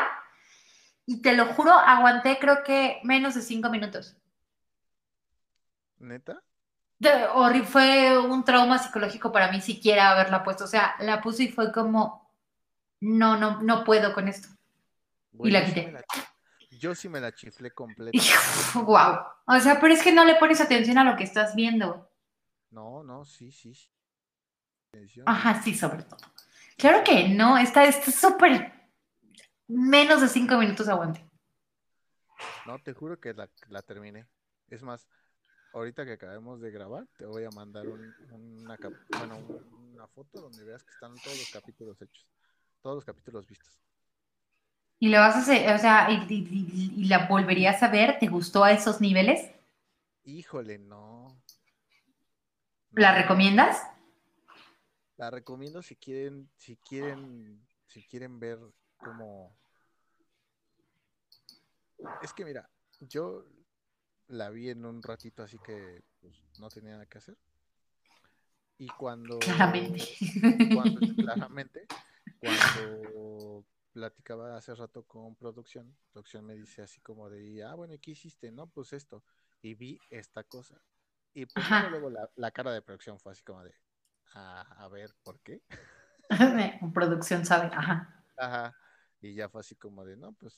y 1.09 1.23
te 1.23 1.33
lo 1.35 1.47
juro, 1.47 1.73
aguanté 1.73 2.39
creo 2.39 2.63
que 2.63 3.01
menos 3.03 3.35
de 3.35 3.41
cinco 3.41 3.71
minutos. 3.71 4.15
¿Neta? 5.97 6.43
De- 6.99 7.65
fue 7.65 8.19
un 8.19 8.45
trauma 8.45 8.79
psicológico 8.79 9.33
para 9.33 9.51
mí 9.51 9.63
siquiera 9.63 10.11
haberla 10.11 10.43
puesto. 10.45 10.65
O 10.65 10.67
sea, 10.67 10.97
la 10.99 11.23
puse 11.23 11.45
y 11.45 11.49
fue 11.49 11.73
como, 11.73 12.31
no, 13.01 13.39
no, 13.39 13.63
no 13.63 13.85
puedo 13.85 14.13
con 14.13 14.29
esto. 14.29 14.49
Güey, 15.33 15.51
la 15.51 15.65
quité. 15.65 15.97
yo 16.73 16.95
sí 16.95 17.09
me 17.09 17.21
la 17.21 17.35
chiflé 17.35 17.71
completa. 17.71 18.13
Y 18.75 18.79
wow. 18.79 19.21
O 19.47 19.61
sea, 19.61 19.81
pero 19.81 19.95
es 19.95 20.03
que 20.03 20.13
no 20.13 20.27
le 20.27 20.35
pones 20.35 20.61
atención 20.61 20.99
a 20.99 21.05
lo 21.05 21.17
que 21.17 21.25
estás 21.25 21.55
viendo. 21.55 22.11
No, 22.71 23.03
no, 23.03 23.25
sí, 23.25 23.51
sí. 23.51 23.73
Atención. 24.93 25.27
Ajá, 25.27 25.63
sí, 25.63 25.75
sobre 25.75 26.03
todo. 26.03 26.21
Claro 26.77 27.03
que 27.03 27.31
no, 27.31 27.57
está 27.57 27.85
está 27.85 28.13
súper. 28.13 28.78
Menos 29.69 30.21
de 30.21 30.29
cinco 30.29 30.57
minutos 30.57 30.89
aguante. 30.89 31.25
No, 32.67 32.79
te 32.79 32.93
juro 32.95 33.19
que 33.21 33.35
la, 33.35 33.49
la 33.69 33.83
terminé. 33.83 34.27
Es 34.69 34.83
más, 34.83 35.07
ahorita 35.73 36.05
que 36.05 36.13
acabemos 36.13 36.61
de 36.61 36.71
grabar, 36.71 37.07
te 37.17 37.27
voy 37.27 37.45
a 37.45 37.51
mandar 37.51 37.87
un- 37.87 38.15
una, 38.31 38.79
bueno, 39.19 39.37
un- 39.37 39.95
una 39.95 40.07
foto 40.09 40.41
donde 40.41 40.65
veas 40.65 40.83
que 40.83 40.91
están 40.93 41.19
todos 41.21 41.37
los 41.39 41.51
capítulos 41.51 42.01
hechos. 42.01 42.27
Todos 42.83 42.97
los 42.97 43.05
capítulos 43.05 43.47
vistos. 43.47 43.79
Y 45.01 45.09
lo 45.11 45.19
vas 45.19 45.37
a 45.37 45.41
hacer, 45.41 45.73
o 45.75 45.79
sea, 45.79 46.11
y, 46.11 46.15
y- 46.29 46.49
y- 46.51 47.03
y 47.03 47.05
la 47.05 47.27
volverías 47.27 47.83
a 47.83 47.89
ver, 47.89 48.19
¿te 48.19 48.27
gustó 48.27 48.65
a 48.65 48.73
esos 48.73 49.01
niveles? 49.01 49.51
Híjole, 50.25 50.79
no. 50.79 51.41
¿La 52.93 53.15
recomiendas? 53.15 53.83
La 55.17 55.31
recomiendo 55.31 55.83
si 55.83 55.97
quieren, 55.97 56.49
si 56.57 56.77
quieren, 56.77 57.61
si 57.87 58.03
quieren 58.05 58.39
ver 58.39 58.59
cómo. 58.99 59.57
Es 62.23 62.33
que 62.33 62.45
mira, 62.45 62.69
yo 63.01 63.45
la 64.29 64.51
vi 64.51 64.71
en 64.71 64.85
un 64.85 65.03
ratito 65.03 65.43
así 65.43 65.59
que 65.59 66.03
pues, 66.21 66.43
no 66.59 66.69
tenía 66.69 66.93
nada 66.93 67.07
que 67.07 67.19
hacer. 67.19 67.37
Y 68.79 68.89
cuando 68.89 69.39
Claramente. 69.41 70.05
cuando, 70.73 71.01
claramente, 71.17 71.87
cuando 72.39 73.65
platicaba 73.93 74.57
hace 74.57 74.75
rato 74.75 75.03
con 75.05 75.35
producción, 75.35 75.97
producción 76.13 76.45
me 76.47 76.55
dice 76.55 76.83
así 76.83 77.01
como 77.01 77.29
de, 77.29 77.65
ah, 77.65 77.75
bueno, 77.75 77.95
¿y 77.95 77.99
qué 77.99 78.13
hiciste? 78.13 78.53
No, 78.53 78.69
pues 78.69 78.93
esto. 78.93 79.25
Y 79.63 79.75
vi 79.75 79.99
esta 80.11 80.45
cosa. 80.45 80.81
Y 81.35 81.47
pues 81.47 81.67
luego 81.91 82.11
la, 82.11 82.31
la 82.37 82.51
cara 82.53 82.71
de 82.73 82.83
producción 82.83 83.19
fue 83.19 83.33
así 83.33 83.43
como 83.43 83.65
de, 83.65 83.75
"Ah, 84.35 84.63
a 84.79 84.89
ver, 84.89 85.13
¿por 85.25 85.41
qué? 85.41 85.63
Producción 86.95 87.45
sabe, 87.45 87.67
ajá. 87.75 88.25
Ajá. 88.37 88.77
Y 89.21 89.35
ya 89.35 89.49
fue 89.49 89.61
así 89.61 89.75
como 89.75 90.05
de, 90.05 90.17
no, 90.17 90.33
pues, 90.33 90.57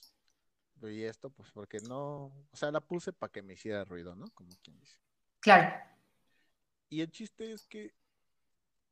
y 0.83 1.03
esto, 1.05 1.31
pues 1.31 1.51
porque 1.51 1.79
no, 1.81 2.27
o 2.51 2.57
sea, 2.57 2.71
la 2.71 2.81
puse 2.81 3.13
para 3.13 3.31
que 3.31 3.43
me 3.43 3.55
hiciera 3.55 3.85
ruido, 3.85 4.15
¿no? 4.15 4.27
Como 4.31 4.51
quien 4.63 4.79
dice. 4.79 4.97
Claro. 5.41 5.75
Y 6.89 7.03
el 7.03 7.11
chiste 7.11 7.53
es 7.53 7.67
que, 7.67 7.95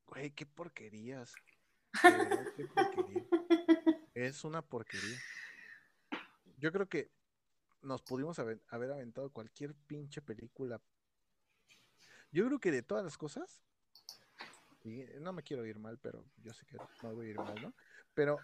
güey, 0.06 0.30
qué 0.32 0.46
porquerías. 0.46 1.34
Verdad, 2.02 2.46
qué 2.56 2.64
porquería. 2.66 3.24
Es 4.14 4.42
una 4.42 4.62
porquería. 4.62 5.16
Yo 6.56 6.72
creo 6.72 6.88
que 6.88 7.12
nos 7.82 8.02
pudimos 8.02 8.36
haber, 8.40 8.60
haber 8.68 8.90
aventado 8.90 9.30
cualquier 9.30 9.74
pinche 9.74 10.20
película. 10.20 10.82
Yo 12.32 12.44
creo 12.46 12.58
que 12.58 12.72
de 12.72 12.82
todas 12.82 13.04
las 13.04 13.16
cosas, 13.16 13.62
y 14.82 15.04
no 15.20 15.32
me 15.32 15.44
quiero 15.44 15.64
ir 15.66 15.78
mal, 15.78 15.98
pero 15.98 16.24
yo 16.38 16.52
sé 16.52 16.66
que 16.66 16.76
no 17.02 17.14
voy 17.14 17.28
a 17.28 17.30
ir 17.30 17.36
mal, 17.36 17.62
¿no? 17.62 17.72
Pero 18.12 18.38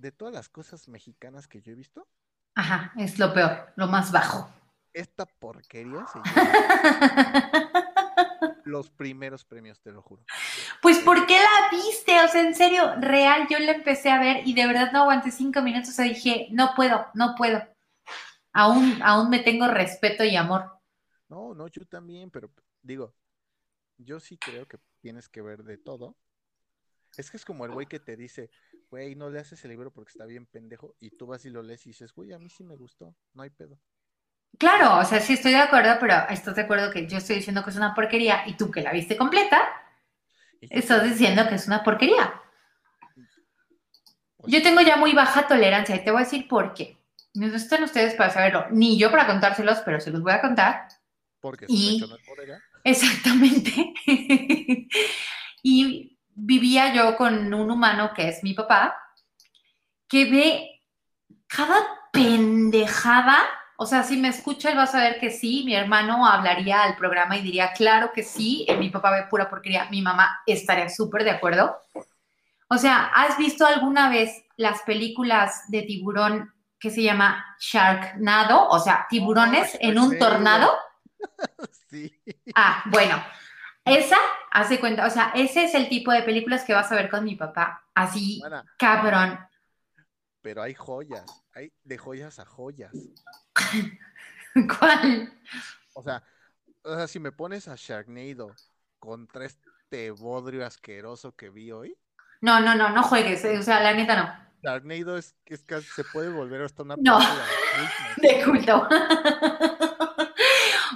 de 0.00 0.12
todas 0.12 0.34
las 0.34 0.48
cosas 0.48 0.88
mexicanas 0.88 1.46
que 1.46 1.60
yo 1.60 1.72
he 1.72 1.76
visto, 1.76 2.08
Ajá, 2.54 2.92
es 2.96 3.18
lo 3.18 3.32
peor, 3.32 3.72
lo 3.76 3.86
más 3.86 4.12
bajo. 4.12 4.50
esta 4.92 5.26
porquería 5.26 6.06
se 6.06 6.18
los 8.64 8.90
primeros 8.90 9.44
premios, 9.44 9.80
te 9.80 9.92
lo 9.92 10.02
juro. 10.02 10.24
Pues, 10.82 10.98
¿por 11.00 11.26
qué 11.26 11.38
la 11.38 11.70
viste? 11.70 12.20
O 12.24 12.28
sea, 12.28 12.42
en 12.42 12.54
serio, 12.54 12.94
real, 12.98 13.46
yo 13.50 13.58
la 13.58 13.72
empecé 13.72 14.10
a 14.10 14.20
ver 14.20 14.46
y 14.46 14.54
de 14.54 14.66
verdad 14.66 14.92
no 14.92 15.02
aguanté 15.02 15.30
cinco 15.30 15.62
minutos. 15.62 15.90
O 15.90 15.92
sea, 15.92 16.04
dije, 16.04 16.48
no 16.50 16.72
puedo, 16.74 17.06
no 17.14 17.34
puedo. 17.36 17.60
Aún, 18.52 19.00
aún 19.02 19.30
me 19.30 19.40
tengo 19.40 19.68
respeto 19.68 20.24
y 20.24 20.36
amor. 20.36 20.70
No, 21.28 21.54
no, 21.54 21.68
yo 21.68 21.84
también, 21.86 22.30
pero 22.30 22.50
digo, 22.82 23.14
yo 23.98 24.20
sí 24.20 24.38
creo 24.38 24.66
que 24.66 24.78
tienes 25.00 25.28
que 25.28 25.42
ver 25.42 25.62
de 25.62 25.78
todo. 25.78 26.16
Es 27.16 27.30
que 27.30 27.36
es 27.36 27.44
como 27.44 27.64
el 27.64 27.72
güey 27.72 27.86
que 27.86 28.00
te 28.00 28.16
dice, 28.16 28.50
güey, 28.90 29.14
no 29.14 29.30
le 29.30 29.38
haces 29.38 29.64
el 29.64 29.70
libro 29.70 29.92
porque 29.92 30.10
está 30.10 30.26
bien 30.26 30.46
pendejo, 30.46 30.96
y 31.00 31.10
tú 31.10 31.26
vas 31.26 31.44
y 31.44 31.50
lo 31.50 31.62
lees 31.62 31.86
y 31.86 31.90
dices, 31.90 32.12
güey, 32.12 32.32
a 32.32 32.38
mí 32.38 32.50
sí 32.50 32.64
me 32.64 32.76
gustó, 32.76 33.14
no 33.34 33.42
hay 33.42 33.50
pedo. 33.50 33.78
Claro, 34.58 34.98
o 34.98 35.04
sea, 35.04 35.20
sí 35.20 35.34
estoy 35.34 35.52
de 35.52 35.58
acuerdo, 35.58 35.96
pero 36.00 36.14
estás 36.28 36.56
de 36.56 36.62
acuerdo 36.62 36.90
que 36.90 37.06
yo 37.06 37.18
estoy 37.18 37.36
diciendo 37.36 37.62
que 37.62 37.70
es 37.70 37.76
una 37.76 37.94
porquería 37.94 38.42
y 38.46 38.56
tú 38.56 38.70
que 38.70 38.82
la 38.82 38.92
viste 38.92 39.16
completa, 39.16 39.70
estás 40.60 41.04
diciendo 41.04 41.48
que 41.48 41.54
es 41.54 41.66
una 41.68 41.84
porquería. 41.84 42.34
Yo 44.46 44.62
tengo 44.62 44.80
ya 44.80 44.96
muy 44.96 45.12
baja 45.12 45.46
tolerancia 45.46 45.94
y 45.94 46.04
te 46.04 46.10
voy 46.10 46.22
a 46.22 46.24
decir 46.24 46.48
por 46.48 46.74
qué. 46.74 46.98
No 47.34 47.46
están 47.46 47.84
ustedes 47.84 48.14
para 48.14 48.30
saberlo, 48.30 48.66
ni 48.70 48.98
yo 48.98 49.10
para 49.10 49.26
contárselos, 49.26 49.78
pero 49.84 50.00
se 50.00 50.10
los 50.10 50.20
voy 50.22 50.32
a 50.32 50.40
contar. 50.40 50.88
Porque 51.40 51.66
y- 51.68 52.00
su 52.00 52.06
pecho 52.06 52.06
no 52.08 52.16
es 52.16 52.26
bodega. 52.26 52.62
Exactamente. 52.82 53.94
y 55.62 56.18
vivía 56.42 56.92
yo 56.94 57.16
con 57.16 57.52
un 57.52 57.70
humano 57.70 58.12
que 58.14 58.28
es 58.28 58.42
mi 58.42 58.54
papá, 58.54 58.96
que 60.08 60.24
ve 60.30 60.80
cada 61.46 61.76
pendejada. 62.12 63.38
O 63.76 63.86
sea, 63.86 64.02
si 64.02 64.16
me 64.16 64.28
escucha, 64.28 64.70
él 64.70 64.78
va 64.78 64.82
a 64.82 64.86
saber 64.86 65.18
que 65.18 65.30
sí. 65.30 65.62
Mi 65.64 65.74
hermano 65.74 66.26
hablaría 66.26 66.82
al 66.82 66.96
programa 66.96 67.36
y 67.36 67.42
diría, 67.42 67.72
claro 67.72 68.12
que 68.12 68.22
sí. 68.22 68.64
eh, 68.68 68.76
Mi 68.76 68.90
papá 68.90 69.10
ve 69.10 69.26
pura 69.30 69.48
porquería. 69.48 69.88
Mi 69.90 70.02
mamá 70.02 70.40
estaría 70.46 70.88
súper 70.88 71.24
de 71.24 71.30
acuerdo. 71.30 71.76
O 72.68 72.78
sea, 72.78 73.06
¿has 73.14 73.36
visto 73.38 73.66
alguna 73.66 74.08
vez 74.10 74.44
las 74.56 74.82
películas 74.82 75.64
de 75.68 75.82
tiburón 75.82 76.52
que 76.78 76.90
se 76.90 77.02
llama 77.02 77.56
Sharknado? 77.58 78.68
O 78.68 78.78
sea, 78.78 79.06
tiburones 79.08 79.74
Oh, 79.74 79.78
en 79.80 79.98
un 79.98 80.18
tornado. 80.18 80.72
Sí. 81.90 82.10
Ah, 82.54 82.84
bueno, 82.86 83.20
esa, 83.90 84.16
hace 84.50 84.80
cuenta, 84.80 85.06
o 85.06 85.10
sea, 85.10 85.32
ese 85.34 85.64
es 85.64 85.74
el 85.74 85.88
tipo 85.88 86.12
de 86.12 86.22
películas 86.22 86.64
que 86.64 86.74
vas 86.74 86.90
a 86.90 86.96
ver 86.96 87.10
con 87.10 87.24
mi 87.24 87.36
papá, 87.36 87.84
así, 87.94 88.40
cabrón. 88.78 89.38
pero 90.42 90.62
hay 90.62 90.74
joyas, 90.74 91.24
hay 91.54 91.72
de 91.84 91.98
joyas 91.98 92.38
a 92.38 92.44
joyas. 92.46 92.92
¿Cuál? 94.78 95.32
O 95.94 96.02
sea, 96.02 96.22
o 96.82 96.94
sea, 96.96 97.06
si 97.08 97.20
me 97.20 97.32
pones 97.32 97.68
a 97.68 97.74
Sharknado 97.76 98.54
contra 98.98 99.44
este 99.44 100.10
bodrio 100.10 100.64
asqueroso 100.64 101.34
que 101.34 101.50
vi 101.50 101.70
hoy, 101.72 101.96
No, 102.40 102.60
no, 102.60 102.74
no, 102.74 102.88
no 102.90 103.02
juegues, 103.02 103.44
eh, 103.44 103.58
o 103.58 103.62
sea, 103.62 103.80
la 103.80 103.92
neta 103.92 104.16
no. 104.16 104.50
Sharknado 104.62 105.16
es, 105.16 105.36
es 105.46 105.62
casi 105.64 105.86
se 105.88 106.04
puede 106.04 106.30
volver 106.30 106.62
hasta 106.62 106.82
una 106.82 106.96
No. 106.98 107.18
película 107.18 107.46
de 108.16 108.44
culto. 108.44 108.88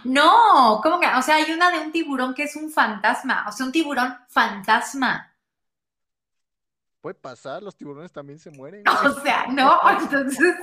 No, 0.04 0.80
¿cómo 0.82 1.00
que? 1.00 1.06
O 1.06 1.22
sea, 1.22 1.36
hay 1.36 1.50
una 1.52 1.70
de 1.70 1.80
un 1.80 1.92
tiburón 1.92 2.34
que 2.34 2.44
es 2.44 2.56
un 2.56 2.70
fantasma, 2.70 3.44
o 3.48 3.52
sea, 3.52 3.66
un 3.66 3.72
tiburón 3.72 4.16
fantasma. 4.28 5.30
Puede 7.00 7.14
pasar, 7.14 7.62
los 7.62 7.76
tiburones 7.76 8.12
también 8.12 8.38
se 8.38 8.50
mueren. 8.50 8.84
O 9.04 9.20
sea, 9.20 9.46
no, 9.48 9.78
entonces 10.00 10.54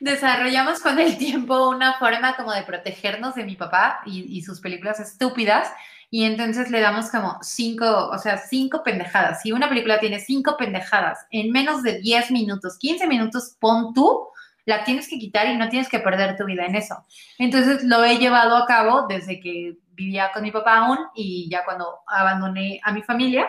desarrollamos 0.00 0.80
con 0.80 0.98
el 0.98 1.16
tiempo 1.18 1.68
una 1.68 1.98
forma 1.98 2.34
como 2.36 2.52
de 2.52 2.62
protegernos 2.62 3.34
de 3.34 3.44
mi 3.44 3.56
papá 3.56 4.00
y, 4.04 4.38
y 4.38 4.42
sus 4.42 4.60
películas 4.60 4.98
estúpidas 5.00 5.70
y 6.10 6.24
entonces 6.24 6.70
le 6.70 6.80
damos 6.80 7.10
como 7.10 7.38
cinco, 7.42 8.08
o 8.08 8.18
sea, 8.18 8.38
cinco 8.38 8.82
pendejadas. 8.82 9.42
Si 9.42 9.52
una 9.52 9.68
película 9.68 10.00
tiene 10.00 10.20
cinco 10.20 10.56
pendejadas 10.56 11.26
en 11.30 11.52
menos 11.52 11.82
de 11.82 12.00
10 12.00 12.30
minutos, 12.30 12.78
15 12.78 13.06
minutos, 13.06 13.56
pon 13.60 13.92
tú, 13.92 14.28
la 14.68 14.84
tienes 14.84 15.08
que 15.08 15.18
quitar 15.18 15.46
y 15.48 15.56
no 15.56 15.68
tienes 15.70 15.88
que 15.88 15.98
perder 15.98 16.36
tu 16.36 16.44
vida 16.44 16.66
en 16.66 16.74
eso. 16.76 16.94
Entonces 17.38 17.82
lo 17.84 18.04
he 18.04 18.18
llevado 18.18 18.54
a 18.54 18.66
cabo 18.66 19.06
desde 19.08 19.40
que 19.40 19.78
vivía 19.92 20.30
con 20.32 20.42
mi 20.42 20.50
papá 20.52 20.76
aún 20.78 20.98
y 21.14 21.48
ya 21.50 21.64
cuando 21.64 22.00
abandoné 22.06 22.78
a 22.84 22.92
mi 22.92 23.02
familia 23.02 23.46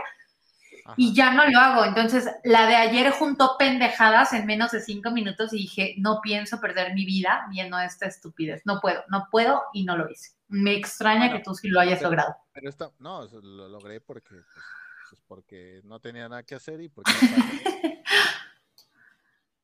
Ajá. 0.85 0.93
y 0.95 1.13
ya 1.13 1.33
no 1.33 1.45
lo 1.45 1.59
hago. 1.59 1.83
Entonces, 1.83 2.27
la 2.45 2.65
de 2.67 2.75
ayer 2.75 3.11
juntó 3.11 3.57
pendejadas 3.59 4.31
en 4.31 4.45
menos 4.45 4.71
de 4.71 4.79
cinco 4.79 5.11
minutos 5.11 5.51
y 5.53 5.57
dije, 5.57 5.95
no 5.97 6.21
pienso 6.21 6.59
perder 6.61 6.93
mi 6.93 7.05
vida 7.05 7.45
viendo 7.51 7.77
esta 7.79 8.05
estupidez. 8.07 8.61
No 8.65 8.79
puedo, 8.79 9.03
no 9.09 9.27
puedo 9.29 9.61
y 9.73 9.83
no 9.83 9.97
lo 9.97 10.09
hice. 10.09 10.31
Me 10.47 10.73
extraña 10.73 11.25
Bueno, 11.27 11.37
que 11.37 11.43
tú 11.43 11.53
sí 11.53 11.67
lo 11.67 11.81
hayas 11.81 11.99
pero- 11.99 12.09
logrado. 12.11 12.35
Pero 12.53 12.69
esta, 12.69 12.89
no, 12.97 13.25
lo 13.25 13.67
logré 13.67 13.99
porque, 13.99 14.29
pues, 14.29 14.65
pues, 15.09 15.21
porque 15.27 15.81
no 15.83 15.99
tenía 15.99 16.29
nada 16.29 16.43
que 16.43 16.55
hacer 16.55 16.79
y 16.81 16.87
porque 16.89 17.11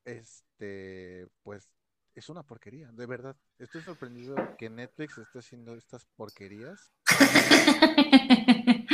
este, 0.06 1.28
pues 1.44 1.70
es 2.14 2.30
una 2.30 2.44
porquería, 2.44 2.92
de 2.94 3.06
verdad. 3.06 3.36
Estoy 3.60 3.82
sorprendido 3.82 4.36
que 4.58 4.70
Netflix 4.70 5.18
esté 5.18 5.40
haciendo 5.40 5.76
estas 5.76 6.06
porquerías. 6.16 6.92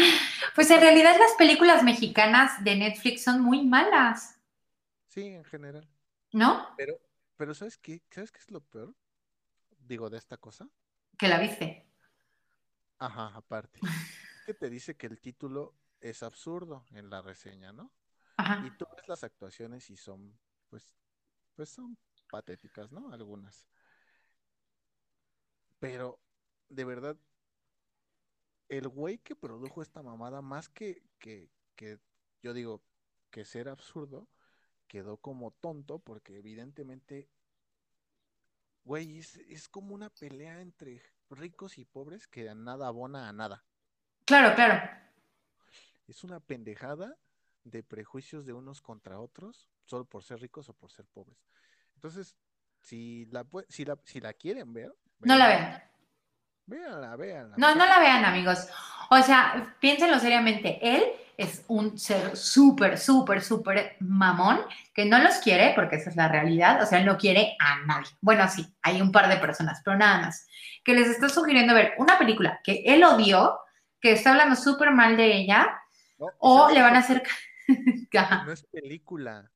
pues 0.56 0.72
en 0.72 0.82
realidad 0.82 1.16
las 1.20 1.34
películas 1.38 1.84
mexicanas 1.84 2.64
de 2.64 2.76
Netflix 2.76 3.24
son 3.24 3.42
muy 3.42 3.64
malas, 3.66 4.42
Sí, 5.12 5.28
en 5.28 5.44
general. 5.44 5.86
¿no? 6.32 6.74
Pero, 6.78 6.98
pero 7.36 7.54
¿sabes 7.54 7.78
qué? 7.78 8.02
¿Sabes 8.10 8.32
qué 8.32 8.40
es 8.40 8.50
lo 8.50 8.62
peor? 8.62 8.96
Digo, 9.78 10.10
de 10.10 10.18
esta 10.18 10.38
cosa. 10.38 10.70
Que 11.18 11.28
la 11.28 11.38
viste. 11.38 11.86
Ajá, 12.98 13.34
aparte. 13.36 13.82
Que 14.46 14.54
te 14.54 14.70
dice 14.70 14.96
que 14.96 15.08
el 15.08 15.20
título 15.20 15.76
es 16.00 16.24
absurdo 16.24 16.86
en 16.92 17.10
la 17.10 17.22
reseña, 17.22 17.74
¿no? 17.74 17.92
Ajá. 18.38 18.64
Y 18.66 18.72
tú 18.78 18.88
ves 18.96 19.08
las 19.10 19.26
actuaciones 19.26 19.90
y 19.90 19.98
son, 19.98 20.40
pues, 20.70 20.96
pues 21.62 21.70
son 21.70 21.96
patéticas, 22.32 22.92
¿no? 22.92 23.14
Algunas. 23.14 23.68
Pero, 25.78 26.20
de 26.70 26.86
verdad, 26.86 27.16
el 28.68 28.88
güey 28.88 29.20
que 29.20 29.36
produjo 29.36 29.84
esta 29.84 30.02
mamada, 30.02 30.42
más 30.42 30.70
que, 30.70 31.04
que, 31.20 31.52
que 31.76 32.00
yo 32.42 32.56
digo, 32.56 32.82
que 33.30 33.46
ser 33.46 33.70
absurdo, 33.70 34.28
quedó 34.88 35.18
como 35.18 35.52
tonto 35.52 36.00
porque 36.00 36.36
evidentemente, 36.40 37.30
güey, 38.84 39.20
es, 39.20 39.36
es 39.36 39.70
como 39.70 39.94
una 39.94 40.10
pelea 40.10 40.62
entre 40.62 41.04
ricos 41.30 41.78
y 41.78 41.86
pobres 41.86 42.28
que 42.28 42.50
a 42.50 42.56
nada 42.56 42.88
abona 42.88 43.30
a 43.30 43.34
nada. 43.34 43.64
Claro, 44.26 44.56
claro. 44.56 44.82
Es 46.08 46.24
una 46.24 46.40
pendejada 46.40 47.20
de 47.66 47.84
prejuicios 47.84 48.48
de 48.48 48.54
unos 48.54 48.82
contra 48.82 49.20
otros, 49.20 49.71
solo 49.92 50.06
por 50.06 50.24
ser 50.24 50.40
ricos 50.40 50.70
o 50.70 50.74
por 50.74 50.90
ser 50.90 51.06
pobres. 51.06 51.38
Entonces, 51.96 52.38
si 52.80 53.26
la, 53.26 53.46
si 53.68 53.84
la, 53.84 53.98
si 54.06 54.22
la 54.22 54.34
quieren 54.34 54.72
ver, 54.72 54.94
No 55.20 55.36
la 55.36 55.48
vean. 55.48 55.84
Véanla, 56.66 57.16
véanla. 57.18 57.56
No, 57.58 57.76
no 57.76 57.86
la 57.86 58.00
vean, 58.00 58.24
amigos. 58.24 58.70
O 59.10 59.22
sea, 59.22 59.76
piénsenlo 59.82 60.18
seriamente. 60.20 60.80
Él 60.82 61.04
es 61.36 61.66
un 61.68 61.98
ser 62.00 62.38
súper, 62.38 62.98
súper, 62.98 63.42
súper 63.42 63.98
mamón 64.00 64.62
que 64.94 65.04
no 65.06 65.20
los 65.20 65.36
quiere, 65.40 65.74
porque 65.76 65.98
esa 65.98 66.10
es 66.10 66.16
la 66.16 66.30
realidad. 66.30 66.82
O 66.82 66.86
sea, 66.86 67.00
él 67.00 67.06
no 67.06 67.18
quiere 67.18 67.58
a 67.60 67.86
nadie. 67.86 68.08
Bueno, 68.22 68.48
sí, 68.48 68.74
hay 68.82 69.02
un 69.02 69.12
par 69.12 69.28
de 69.28 69.38
personas, 69.38 69.82
pero 69.84 69.98
nada 69.98 70.22
más. 70.22 70.48
Que 70.86 70.94
les 70.94 71.10
está 71.10 71.28
sugiriendo 71.28 71.74
ver 71.74 71.96
una 71.98 72.18
película 72.18 72.62
que 72.64 72.84
él 72.86 73.04
odió, 73.04 73.60
que 74.00 74.14
está 74.14 74.32
hablando 74.32 74.56
súper 74.56 74.92
mal 74.92 75.18
de 75.18 75.36
ella, 75.36 75.82
No, 76.18 76.28
o 76.40 76.60
¿sabes 76.62 76.76
le 76.76 76.82
van 76.82 76.96
a 76.96 77.00
hacer. 77.00 77.24
No 78.46 78.52
es 78.52 78.64
película. 78.64 79.52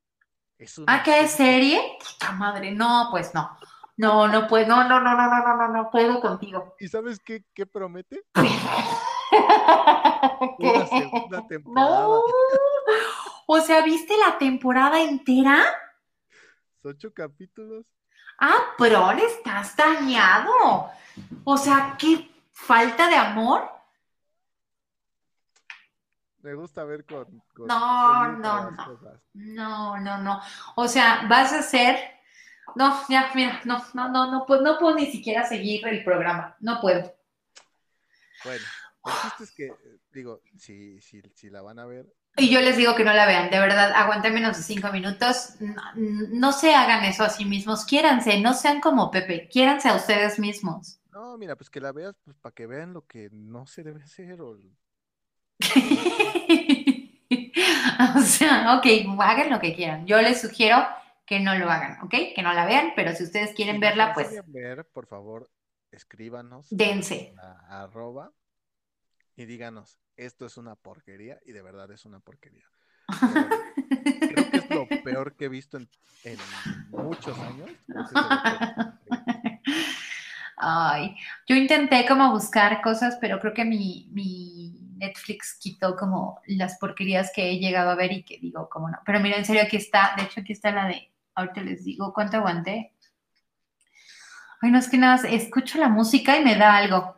Es 0.57 0.77
una 0.77 0.94
¿Ah, 0.94 1.03
qué 1.03 1.22
es 1.22 1.32
serie. 1.32 1.98
Puta 1.99 2.32
madre, 2.32 2.72
no, 2.72 3.10
pues 3.11 3.34
no. 3.34 3.57
No, 3.98 4.27
no 4.27 4.48
puedo, 4.48 4.68
no, 4.68 4.84
no, 4.88 4.99
no, 4.99 5.15
no, 5.15 5.27
no, 5.27 5.44
no, 5.44 5.56
no, 5.56 5.68
no 5.69 5.90
puedo 5.90 6.19
contigo. 6.19 6.76
¿Y 6.80 6.88
sabes 6.88 7.19
qué, 7.19 7.45
qué 7.53 7.65
promete? 7.65 8.23
¿Qué? 10.60 10.69
Una 10.69 10.86
segunda 10.88 11.48
temporada. 11.48 11.90
No. 12.07 12.22
O 13.48 13.61
sea, 13.61 13.82
¿viste 13.84 14.15
la 14.18 14.38
temporada 14.38 14.99
entera? 15.02 15.64
Ocho 16.84 17.14
capítulos. 17.14 17.86
Ah, 18.40 18.57
pero 18.77 19.11
estás 19.11 19.76
dañado. 19.76 20.90
O 21.44 21.57
sea, 21.57 21.95
qué 21.98 22.30
falta 22.52 23.07
de 23.07 23.15
amor. 23.15 23.74
Me 26.46 26.54
gusta 26.54 26.84
ver 26.86 27.06
con, 27.06 27.42
con 27.56 27.68
No, 27.68 28.28
no, 28.38 28.72
no. 28.72 28.78
cosas. 28.84 29.20
No, 29.34 29.98
no, 30.00 30.18
no. 30.20 30.40
O 30.76 30.88
sea, 30.88 31.26
vas 31.28 31.52
a 31.54 31.62
ser. 31.64 31.98
No, 32.76 33.02
ya, 33.10 33.32
mira, 33.36 33.62
no, 33.66 33.84
no, 33.94 34.10
no, 34.10 34.32
no 34.32 34.46
puedo, 34.46 34.62
no 34.62 34.78
puedo 34.80 34.96
ni 34.96 35.08
siquiera 35.12 35.46
seguir 35.48 35.88
el 35.88 36.04
programa. 36.04 36.56
No 36.60 36.80
puedo. 36.82 37.16
Bueno, 38.44 38.66
El 39.06 39.14
chiste 39.22 39.44
es 39.44 39.52
que, 39.52 39.72
digo, 40.14 40.42
si, 40.58 41.00
si, 41.02 41.22
si 41.34 41.50
la 41.50 41.62
van 41.62 41.80
a 41.80 41.86
ver, 41.86 42.06
Y 42.38 42.50
yo 42.50 42.60
les 42.62 42.78
digo 42.78 42.96
que 42.96 43.04
no 43.06 43.14
la 43.14 43.26
vean, 43.26 43.50
de 43.50 43.60
verdad, 43.60 43.92
aguanten 43.96 44.34
menos 44.34 44.58
de 44.58 44.64
cinco 44.64 44.92
minutos. 44.92 45.56
No, 45.60 45.82
no 45.96 46.52
se 46.52 46.76
hagan 46.76 47.04
eso 47.06 47.24
a 47.24 47.30
sí 47.30 47.46
mismos, 47.46 47.86
quiéranse, 47.86 48.40
no 48.42 48.54
sean 48.54 48.82
como 48.82 49.10
Pepe, 49.12 49.48
quiéranse 49.50 49.90
a 49.90 49.96
ustedes 49.96 50.38
mismos. 50.40 51.00
no, 51.12 51.38
mira, 51.38 51.56
pues 51.56 51.70
que 51.70 51.80
la 51.82 51.92
veas, 51.94 52.16
pues 52.24 52.38
para 52.38 52.54
que 52.54 52.68
vean 52.68 52.94
lo 52.94 53.06
que 53.08 53.30
no 53.32 53.66
se 53.68 53.84
debe 53.84 54.04
hacer. 54.04 54.42
O... 54.42 54.58
O 58.18 58.22
sea, 58.22 58.76
ok, 58.77 58.86
hagan 59.22 59.49
lo 59.49 59.60
que 59.60 59.73
quieran. 59.76 60.06
Yo 60.06 60.22
les 60.22 60.41
sugiero 60.41 60.86
que 61.26 61.40
no 61.40 61.56
lo 61.56 61.69
hagan, 61.69 61.99
¿ok? 62.03 62.14
Que 62.36 62.41
no 62.44 62.53
la 62.53 62.65
vean, 62.65 62.94
pero 62.95 63.15
si 63.15 63.23
ustedes 63.23 63.53
quieren 63.53 63.80
Si 63.80 63.82
verla, 63.82 64.14
pues 64.14 64.27
quieren 64.27 64.52
ver, 64.52 64.86
por 64.90 65.07
favor, 65.07 65.49
escríbanos 65.91 66.77
dense. 66.82 67.34
a 67.38 67.84
arroba 67.84 68.34
y 69.36 69.45
díganos, 69.45 69.99
esto 70.18 70.45
es 70.45 70.57
una 70.57 70.76
porquería 70.76 71.40
y 71.45 71.52
de 71.53 71.61
verdad 71.61 71.90
es 71.91 72.06
una 72.06 72.19
porquería. 72.19 72.65
Creo 74.27 74.49
que 74.49 74.57
es 74.57 74.69
lo 74.69 74.91
peor 75.02 75.36
que 75.36 75.45
he 75.45 75.49
visto 75.49 75.77
en, 75.77 75.90
en 76.23 76.40
muchos 76.90 77.38
años. 77.40 77.72
Ay, 80.57 81.15
yo 81.48 81.56
intenté 81.56 82.06
como 82.07 82.32
buscar 82.32 82.82
cosas, 82.82 83.18
pero 83.19 83.40
creo 83.40 83.53
que 83.53 83.65
mi, 83.65 84.10
mi 84.14 84.74
Netflix 85.06 85.57
quitó 85.60 85.95
como 85.95 86.41
las 86.48 86.77
porquerías 86.77 87.32
que 87.34 87.49
he 87.49 87.60
llegado 87.60 87.90
a 87.90 87.95
ver 87.95 88.11
y 88.11 88.23
que 88.23 88.40
digo, 88.40 88.69
como 88.69 88.90
no. 88.90 88.98
Pero 89.06 89.19
mira, 89.19 89.38
en 89.38 89.45
serio, 89.45 89.64
aquí 89.64 89.77
está, 89.77 90.14
de 90.18 90.23
hecho, 90.23 90.41
aquí 90.41 90.53
está 90.53 90.72
la 90.72 90.88
de, 90.88 91.11
ahorita 91.36 91.61
les 91.61 91.84
digo 91.84 92.14
cuánto 92.14 92.38
aguanté. 92.38 92.94
Ay, 94.61 94.72
no 94.72 94.80
es 94.80 94.90
que 94.90 94.98
nada, 94.98 95.27
escucho 95.27 95.77
la 95.77 95.90
música 95.90 96.38
y 96.38 96.44
me 96.44 96.56
da 96.56 96.77
algo. 96.77 97.15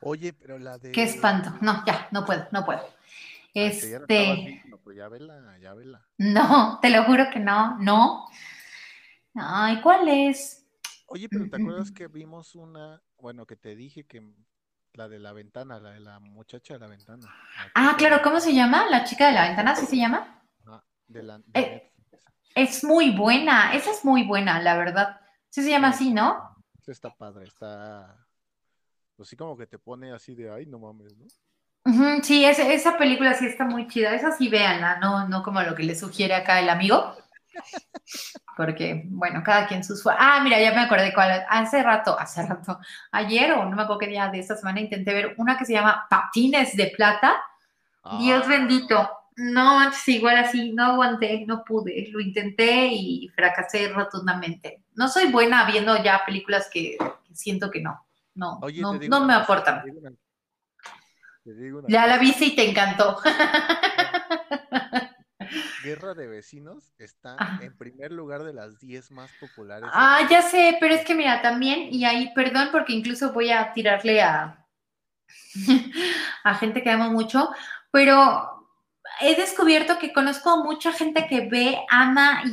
Oye, 0.00 0.32
pero 0.34 0.58
la 0.58 0.76
de... 0.78 0.92
Qué 0.92 1.02
espanto. 1.02 1.56
No, 1.62 1.82
ya, 1.86 2.08
no 2.10 2.24
puedo, 2.24 2.46
no 2.52 2.64
puedo. 2.64 2.82
Este, 3.54 4.62
no, 4.66 4.78
pues 4.78 4.96
ya 4.96 5.08
vela, 5.08 5.58
ya 5.60 5.74
vela. 5.74 6.04
no, 6.18 6.80
te 6.82 6.90
lo 6.90 7.04
juro 7.04 7.24
que 7.32 7.38
no, 7.38 7.78
no. 7.78 8.26
Ay, 9.34 9.80
¿cuál 9.80 10.08
es? 10.08 10.66
Oye, 11.06 11.28
pero 11.28 11.48
¿te 11.48 11.56
acuerdas 11.56 11.92
que 11.92 12.08
vimos 12.08 12.54
una, 12.54 13.00
bueno, 13.18 13.46
que 13.46 13.56
te 13.56 13.76
dije 13.76 14.04
que 14.04 14.20
la 14.94 15.08
de 15.08 15.18
la 15.18 15.32
ventana, 15.32 15.78
la 15.80 15.90
de 15.90 16.00
la 16.00 16.18
muchacha 16.20 16.74
de 16.74 16.80
la 16.80 16.86
ventana? 16.86 17.22
la 17.22 17.70
Ah, 17.74 17.94
claro, 17.98 18.20
¿cómo 18.22 18.40
se 18.40 18.54
llama? 18.54 18.86
La 18.90 19.04
chica 19.04 19.26
de 19.26 19.32
la 19.32 19.46
ventana, 19.48 19.74
¿sí 19.76 19.86
se 19.86 19.96
llama? 19.96 20.42
ajá, 20.66 20.84
de 21.06 21.22
la, 21.22 21.38
de 21.38 21.44
Eh. 21.54 21.90
Es 22.54 22.84
muy 22.84 23.10
buena, 23.10 23.74
esa 23.74 23.90
es 23.90 24.04
muy 24.04 24.22
buena, 24.22 24.60
la 24.60 24.76
verdad. 24.76 25.20
Sí 25.50 25.62
se 25.62 25.70
llama 25.70 25.88
así, 25.88 26.12
¿no? 26.12 26.56
Está 26.86 27.12
padre, 27.12 27.46
está, 27.46 28.16
pues 29.16 29.28
sí 29.28 29.36
como 29.36 29.56
que 29.56 29.66
te 29.66 29.78
pone 29.78 30.12
así 30.12 30.36
de, 30.36 30.52
ay, 30.52 30.66
no 30.66 30.78
mames, 30.78 31.16
¿no? 31.16 31.26
Sí, 32.22 32.44
ese- 32.44 32.72
esa 32.72 32.96
película 32.96 33.34
sí 33.34 33.46
está 33.46 33.64
muy 33.64 33.88
chida. 33.88 34.14
Esa 34.14 34.30
sí 34.32 34.48
véanla, 34.48 34.98
no, 35.00 35.28
no 35.28 35.42
como 35.42 35.62
lo 35.62 35.74
que 35.74 35.82
le 35.82 35.94
sugiere 35.96 36.34
acá 36.34 36.60
el 36.60 36.68
amigo. 36.70 37.16
Porque, 38.56 39.02
bueno, 39.06 39.42
cada 39.44 39.66
quien 39.66 39.82
sus... 39.82 40.02
fue- 40.02 40.14
Ah, 40.18 40.40
mira, 40.42 40.60
ya 40.60 40.72
me 40.72 40.82
acordé 40.82 41.12
cuál. 41.12 41.44
Hace 41.48 41.82
rato, 41.82 42.16
hace 42.18 42.46
rato, 42.46 42.78
ayer 43.12 43.52
o 43.52 43.64
no 43.64 43.76
me 43.76 43.82
acuerdo 43.82 43.98
qué 44.00 44.06
día 44.08 44.28
de 44.28 44.38
esta 44.38 44.56
semana 44.56 44.80
intenté 44.80 45.12
ver 45.12 45.34
una 45.38 45.56
que 45.58 45.64
se 45.64 45.72
llama 45.72 46.06
Patines 46.08 46.76
de 46.76 46.92
Plata. 46.96 47.34
Dios 48.18 48.42
Ah, 48.44 48.48
bendito. 48.48 49.10
No, 49.36 49.76
manches, 49.76 50.06
igual 50.08 50.36
así, 50.36 50.72
no 50.72 50.92
aguanté, 50.92 51.44
no 51.46 51.64
pude. 51.64 52.08
Lo 52.12 52.20
intenté 52.20 52.86
y 52.92 53.28
fracasé 53.34 53.88
rotundamente. 53.88 54.84
No 54.94 55.08
soy 55.08 55.26
buena 55.32 55.64
viendo 55.64 56.00
ya 56.02 56.22
películas 56.24 56.68
que, 56.72 56.96
que 56.98 57.34
siento 57.34 57.70
que 57.70 57.80
no. 57.80 58.06
No, 58.36 58.58
Oye, 58.62 58.80
no, 58.80 58.92
no 58.94 59.24
me 59.24 59.34
aportan. 59.34 59.80
Te 59.82 59.86
digo 59.86 59.98
una, 60.00 60.10
te 61.44 61.54
digo 61.54 61.78
una 61.80 61.88
Ya 61.88 62.06
la 62.06 62.18
viste 62.18 62.44
y 62.46 62.54
te 62.56 62.68
encantó. 62.70 63.20
Guerra 65.84 66.14
de 66.14 66.26
Vecinos 66.26 66.92
está 66.98 67.36
Ajá. 67.38 67.62
en 67.62 67.76
primer 67.76 68.10
lugar 68.10 68.42
de 68.42 68.52
las 68.54 68.80
10 68.80 69.10
más 69.10 69.30
populares. 69.40 69.90
Ah, 69.92 70.26
ya 70.30 70.42
sé, 70.42 70.76
pero 70.80 70.94
es 70.94 71.04
que 71.04 71.14
mira, 71.14 71.42
también, 71.42 71.92
y 71.92 72.04
ahí, 72.04 72.32
perdón, 72.34 72.68
porque 72.72 72.92
incluso 72.94 73.32
voy 73.32 73.50
a 73.50 73.72
tirarle 73.72 74.22
a, 74.22 74.66
a 76.44 76.54
gente 76.54 76.82
que 76.82 76.90
amo 76.90 77.10
mucho, 77.10 77.50
pero 77.90 78.68
he 79.20 79.36
descubierto 79.36 79.98
que 79.98 80.12
conozco 80.12 80.50
a 80.50 80.64
mucha 80.64 80.92
gente 80.92 81.26
que 81.28 81.48
ve, 81.48 81.78
ama 81.90 82.42
y, 82.44 82.48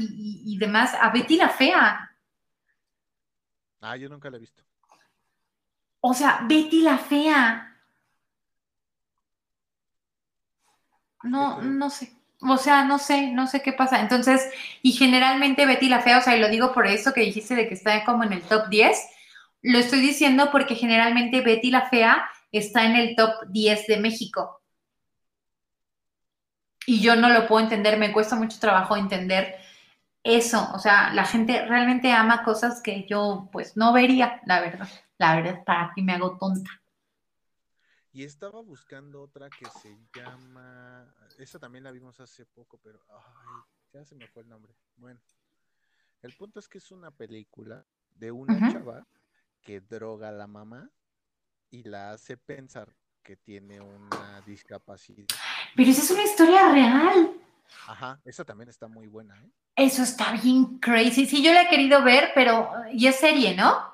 y- 0.45 0.53
y 0.53 0.57
demás 0.57 0.93
a 0.99 1.09
Betty 1.09 1.37
la 1.37 1.49
Fea. 1.49 2.15
Ah, 3.79 3.95
yo 3.95 4.09
nunca 4.09 4.29
la 4.29 4.37
he 4.37 4.39
visto. 4.39 4.61
O 6.01 6.13
sea, 6.13 6.41
Betty 6.47 6.81
la 6.81 6.97
Fea. 6.97 7.67
No, 11.23 11.61
no 11.61 11.89
sé. 11.89 12.20
O 12.41 12.57
sea, 12.57 12.83
no 12.85 12.97
sé, 12.99 13.31
no 13.31 13.47
sé 13.47 13.61
qué 13.61 13.73
pasa. 13.73 14.01
Entonces, 14.01 14.49
y 14.81 14.93
generalmente 14.93 15.65
Betty 15.65 15.89
la 15.89 16.01
Fea, 16.01 16.17
o 16.17 16.21
sea, 16.21 16.35
y 16.35 16.39
lo 16.39 16.49
digo 16.49 16.73
por 16.73 16.87
eso 16.87 17.13
que 17.13 17.21
dijiste 17.21 17.55
de 17.55 17.67
que 17.67 17.75
está 17.75 18.03
como 18.03 18.23
en 18.23 18.33
el 18.33 18.41
top 18.41 18.67
10, 18.69 18.97
lo 19.61 19.77
estoy 19.77 20.01
diciendo 20.01 20.49
porque 20.51 20.75
generalmente 20.75 21.41
Betty 21.41 21.71
la 21.71 21.89
Fea 21.89 22.29
está 22.51 22.85
en 22.85 22.95
el 22.95 23.15
top 23.15 23.31
10 23.49 23.87
de 23.87 23.97
México. 23.99 24.61
Y 26.85 26.99
yo 27.01 27.15
no 27.15 27.29
lo 27.29 27.47
puedo 27.47 27.63
entender, 27.63 27.97
me 27.97 28.11
cuesta 28.11 28.35
mucho 28.35 28.59
trabajo 28.59 28.97
entender 28.97 29.55
eso. 30.23 30.69
O 30.73 30.79
sea, 30.79 31.13
la 31.13 31.25
gente 31.25 31.65
realmente 31.65 32.11
ama 32.11 32.43
cosas 32.43 32.81
que 32.81 33.05
yo 33.07 33.49
pues 33.51 33.77
no 33.77 33.93
vería, 33.93 34.41
la 34.45 34.61
verdad. 34.61 34.89
La 35.17 35.35
verdad, 35.35 35.63
para 35.63 35.91
que 35.95 36.01
me 36.01 36.13
hago 36.13 36.37
tonta. 36.37 36.80
Y 38.13 38.23
estaba 38.23 38.61
buscando 38.61 39.21
otra 39.21 39.49
que 39.49 39.65
se 39.81 39.97
llama. 40.13 41.13
Esa 41.37 41.59
también 41.59 41.83
la 41.83 41.91
vimos 41.91 42.19
hace 42.19 42.45
poco, 42.45 42.77
pero. 42.83 42.99
Ay, 43.09 43.61
ya 43.93 44.05
se 44.05 44.15
me 44.15 44.27
fue 44.27 44.43
el 44.43 44.49
nombre. 44.49 44.75
Bueno, 44.97 45.21
el 46.21 46.35
punto 46.35 46.59
es 46.59 46.67
que 46.67 46.77
es 46.79 46.91
una 46.91 47.11
película 47.11 47.85
de 48.15 48.31
una 48.31 48.71
chava 48.71 49.07
que 49.61 49.79
droga 49.79 50.29
a 50.29 50.33
la 50.33 50.47
mamá 50.47 50.89
y 51.69 51.83
la 51.83 52.11
hace 52.11 52.35
pensar 52.35 52.93
que 53.23 53.37
tiene 53.37 53.79
una 53.79 54.41
discapacidad. 54.41 55.27
Pero 55.75 55.89
esa 55.89 56.01
es 56.01 56.11
una 56.11 56.23
historia 56.23 56.71
real. 56.71 57.33
Ajá, 57.87 58.19
esa 58.25 58.43
también 58.43 58.69
está 58.69 58.87
muy 58.87 59.07
buena, 59.07 59.41
¿eh? 59.41 59.51
Eso 59.75 60.03
está 60.03 60.33
bien 60.33 60.79
crazy. 60.79 61.25
Sí, 61.25 61.41
yo 61.41 61.53
la 61.53 61.63
he 61.63 61.69
querido 61.69 62.03
ver, 62.03 62.31
pero. 62.35 62.69
Y 62.91 63.07
es 63.07 63.15
serie, 63.15 63.55
¿no? 63.55 63.89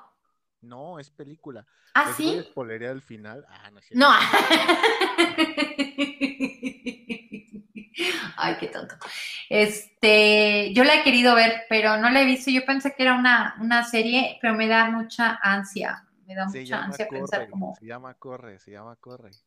No, 0.60 0.98
es 0.98 1.10
película. 1.10 1.66
Ah, 1.94 2.12
Les 2.12 2.16
sí. 2.16 2.42
spoilerear 2.44 2.92
el 2.94 3.02
final. 3.02 3.44
Ah, 3.48 3.70
no 3.70 3.78
es. 3.80 3.92
No. 3.92 4.08
Ay, 8.36 8.56
qué 8.60 8.68
tonto. 8.68 8.94
Este, 9.48 10.72
yo 10.74 10.84
la 10.84 10.96
he 10.96 11.02
querido 11.02 11.34
ver, 11.34 11.62
pero 11.68 11.96
no 11.96 12.10
la 12.10 12.22
he 12.22 12.24
visto. 12.24 12.50
Yo 12.50 12.64
pensé 12.64 12.94
que 12.94 13.02
era 13.02 13.14
una, 13.14 13.56
una 13.60 13.84
serie, 13.84 14.38
pero 14.40 14.54
me 14.54 14.68
da 14.68 14.90
mucha 14.90 15.38
ansia. 15.42 16.04
Me 16.26 16.34
da 16.34 16.46
Se 16.46 16.64
mucha 16.64 16.82
ansia 16.84 17.08
pensar 17.08 17.48
como, 17.50 17.78
se 17.78 17.86
llama 17.86 18.14
Corre, 18.14 18.58
se 18.58 18.72
llama 18.72 18.96
Corre. 18.96 19.38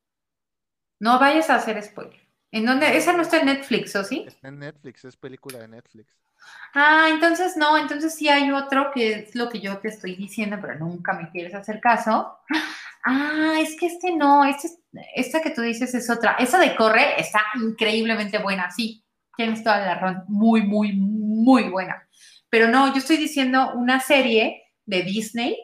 no 1.00 1.20
vayas 1.20 1.50
a 1.50 1.56
hacer 1.56 1.82
spoiler. 1.84 2.20
¿En 2.52 2.66
dónde? 2.66 2.96
Esa 2.98 3.14
no 3.14 3.22
está 3.24 3.40
en 3.40 3.48
Netflix, 3.48 3.96
¿o 3.96 4.04
sí? 4.04 4.26
Está 4.26 4.48
en 4.48 4.58
Netflix, 4.58 5.06
es 5.06 5.16
película 5.16 5.60
de 5.60 5.68
Netflix. 5.68 6.18
Ah, 6.74 7.08
entonces 7.10 7.58
no, 7.58 7.78
entonces 7.78 8.16
sí 8.16 8.30
hay 8.30 8.50
otro 8.52 8.92
que 8.94 9.14
es 9.14 9.36
lo 9.36 9.50
que 9.50 9.60
yo 9.60 9.78
te 9.80 9.90
estoy 9.90 10.16
diciendo, 10.16 10.58
pero 10.62 10.76
nunca 10.80 11.14
me 11.14 11.30
quieres 11.32 11.54
hacer 11.56 11.80
caso. 11.80 12.40
Ah, 13.04 13.56
es 13.60 13.76
que 13.80 13.88
este 13.88 14.16
no, 14.16 14.46
este, 14.46 14.68
es- 14.68 14.80
esta 15.16 15.42
que 15.42 15.50
tú 15.50 15.62
dices 15.64 15.92
es 15.96 16.08
otra. 16.12 16.34
Esa 16.38 16.60
de 16.60 16.76
Corre 16.76 17.20
está 17.20 17.42
increíblemente 17.60 18.38
buena, 18.38 18.70
sí, 18.70 19.04
tienes 19.36 19.64
toda 19.64 19.80
la 19.80 19.96
razón, 19.96 20.24
muy, 20.28 20.62
muy, 20.62 20.94
muy 20.94 21.64
buena. 21.64 22.08
Pero 22.52 22.68
no, 22.68 22.90
yo 22.94 23.00
estoy 23.00 23.18
diciendo 23.18 23.72
una 23.74 24.00
serie 24.02 24.62
de 24.86 25.02
Disney, 25.02 25.58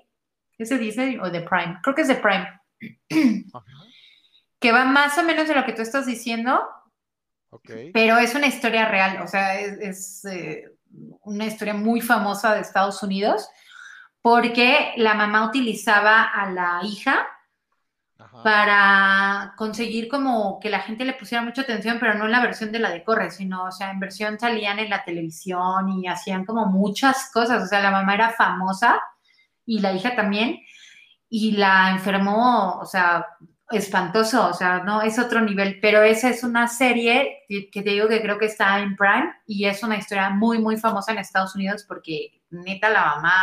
¿es 0.58 0.70
de 0.70 0.80
Disney 0.80 1.20
o 1.20 1.30
de 1.30 1.42
Prime? 1.42 1.78
Creo 1.84 1.94
que 1.96 2.02
es 2.02 2.08
de 2.08 2.16
Prime, 2.16 2.48
que 4.60 4.72
va 4.72 4.86
más 4.86 5.18
o 5.18 5.24
menos 5.24 5.48
de 5.48 5.56
lo 5.56 5.66
que 5.66 5.74
tú 5.74 5.82
estás 5.82 6.06
diciendo, 6.06 6.60
pero 7.94 8.18
es 8.18 8.36
una 8.36 8.48
historia 8.48 8.88
real, 8.88 9.22
o 9.22 9.28
sea, 9.28 9.60
es, 9.60 9.80
es, 9.80 10.26
eh, 10.26 10.66
una 11.22 11.46
historia 11.46 11.74
muy 11.74 12.02
famosa 12.02 12.54
de 12.54 12.62
Estados 12.62 13.02
Unidos, 13.04 13.48
porque 14.22 14.94
la 14.98 15.14
mamá 15.14 15.48
utilizaba 15.48 16.24
a 16.24 16.50
la 16.52 16.80
hija 16.84 17.28
Ajá. 18.18 18.44
para 18.44 19.54
conseguir 19.58 20.08
como 20.08 20.60
que 20.60 20.70
la 20.70 20.80
gente 20.80 21.06
le 21.06 21.14
pusiera 21.14 21.44
mucha 21.44 21.62
atención, 21.62 21.98
pero 22.00 22.16
no 22.16 22.26
en 22.26 22.32
la 22.32 22.42
versión 22.42 22.72
de 22.72 22.80
la 22.80 22.90
de 22.90 23.04
Corre, 23.04 23.32
sino, 23.32 23.66
o 23.66 23.72
sea, 23.72 23.92
en 23.92 24.00
versión 24.00 24.40
salían 24.40 24.80
en 24.80 24.90
la 24.90 25.04
televisión 25.04 25.90
y 25.90 26.08
hacían 26.08 26.46
como 26.46 26.66
muchas 26.66 27.30
cosas, 27.32 27.64
o 27.64 27.68
sea, 27.68 27.82
la 27.82 27.92
mamá 27.92 28.16
era 28.16 28.32
famosa 28.32 29.00
y 29.66 29.80
la 29.80 29.94
hija 29.94 30.16
también, 30.16 30.60
y 31.30 31.52
la 31.52 31.92
enfermó, 31.92 32.80
o 32.80 32.86
sea, 32.86 33.26
espantoso, 33.72 34.48
o 34.48 34.54
sea, 34.54 34.80
no, 34.84 35.02
es 35.02 35.20
otro 35.20 35.42
nivel, 35.42 35.80
pero 35.82 36.02
esa 36.04 36.30
es 36.30 36.44
una 36.44 36.68
serie 36.68 37.40
que, 37.50 37.70
te 37.72 37.82
digo 37.90 38.08
que 38.08 38.22
creo 38.22 38.38
que 38.40 38.46
está 38.46 38.80
en 38.80 38.96
Prime 38.96 39.34
y 39.46 39.66
es 39.66 39.84
una 39.84 39.98
historia 39.98 40.30
muy, 40.30 40.60
muy 40.60 40.78
famosa 40.78 41.12
en 41.12 41.18
Estados 41.20 41.56
Unidos 41.56 41.84
porque 41.88 42.42
neta 42.50 42.90
la 42.90 43.06
mamá, 43.16 43.34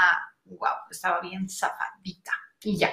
wow, 0.46 0.68
estaba 0.90 1.20
bien 1.20 1.48
zafadita 1.48 2.32
y 2.62 2.78
ya. 2.78 2.90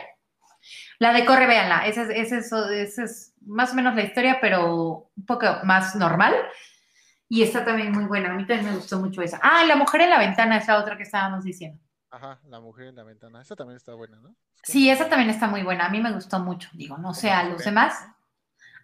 La 0.99 1.13
de 1.13 1.25
Corre, 1.25 1.47
véanla. 1.47 1.87
Esa 1.87 2.03
es, 2.03 2.09
esa 2.31 2.37
es- 2.37 2.51
esa 2.71 3.03
es 3.03 3.33
más 3.41 3.71
o 3.71 3.75
menos 3.75 3.95
la 3.95 4.03
historia, 4.03 4.37
pero 4.39 5.09
un 5.15 5.25
poco 5.25 5.45
más 5.63 5.95
normal. 5.95 6.33
Y 7.29 7.43
está 7.43 7.63
también 7.65 7.91
muy 7.91 8.05
buena. 8.05 8.31
A 8.31 8.33
mí 8.33 8.45
también 8.45 8.69
me 8.71 8.75
gustó 8.75 8.99
mucho 8.99 9.21
esa. 9.21 9.39
Ah, 9.41 9.63
La 9.65 9.75
mujer 9.75 10.01
en 10.01 10.09
la 10.11 10.19
ventana 10.19 10.57
es 10.57 10.67
la 10.67 10.77
otra 10.79 10.97
que 10.97 11.03
estábamos 11.03 11.43
diciendo. 11.43 11.81
Ajá, 12.11 12.39
la 12.49 12.59
mujer 12.59 12.87
en 12.87 12.97
la 12.97 13.03
ventana. 13.03 13.41
Esa 13.41 13.55
también 13.55 13.77
está 13.77 13.93
buena, 13.93 14.17
¿no? 14.17 14.35
Sí, 14.63 14.89
esa 14.89 15.07
también 15.07 15.29
está 15.29 15.47
muy 15.47 15.63
buena. 15.63 15.85
A 15.85 15.89
mí 15.89 16.01
me 16.01 16.11
gustó 16.11 16.39
mucho. 16.39 16.69
Digo, 16.73 16.97
no 16.97 17.13
sé 17.13 17.31
a 17.31 17.45
los 17.45 17.63
demás. 17.63 18.05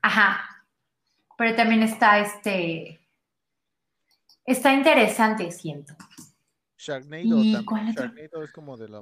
Ajá. 0.02 0.64
Pero 1.38 1.56
también 1.56 1.84
está 1.84 2.20
este. 2.20 3.06
Está 4.46 4.74
interesante, 4.74 5.52
siento. 5.52 5.94
Sharknado 6.78 7.44
¿Y 7.44 7.54
también. 7.54 7.94
Sharknado 7.94 8.44
es 8.44 8.52
como 8.54 8.78
de 8.78 8.88
la. 8.88 9.00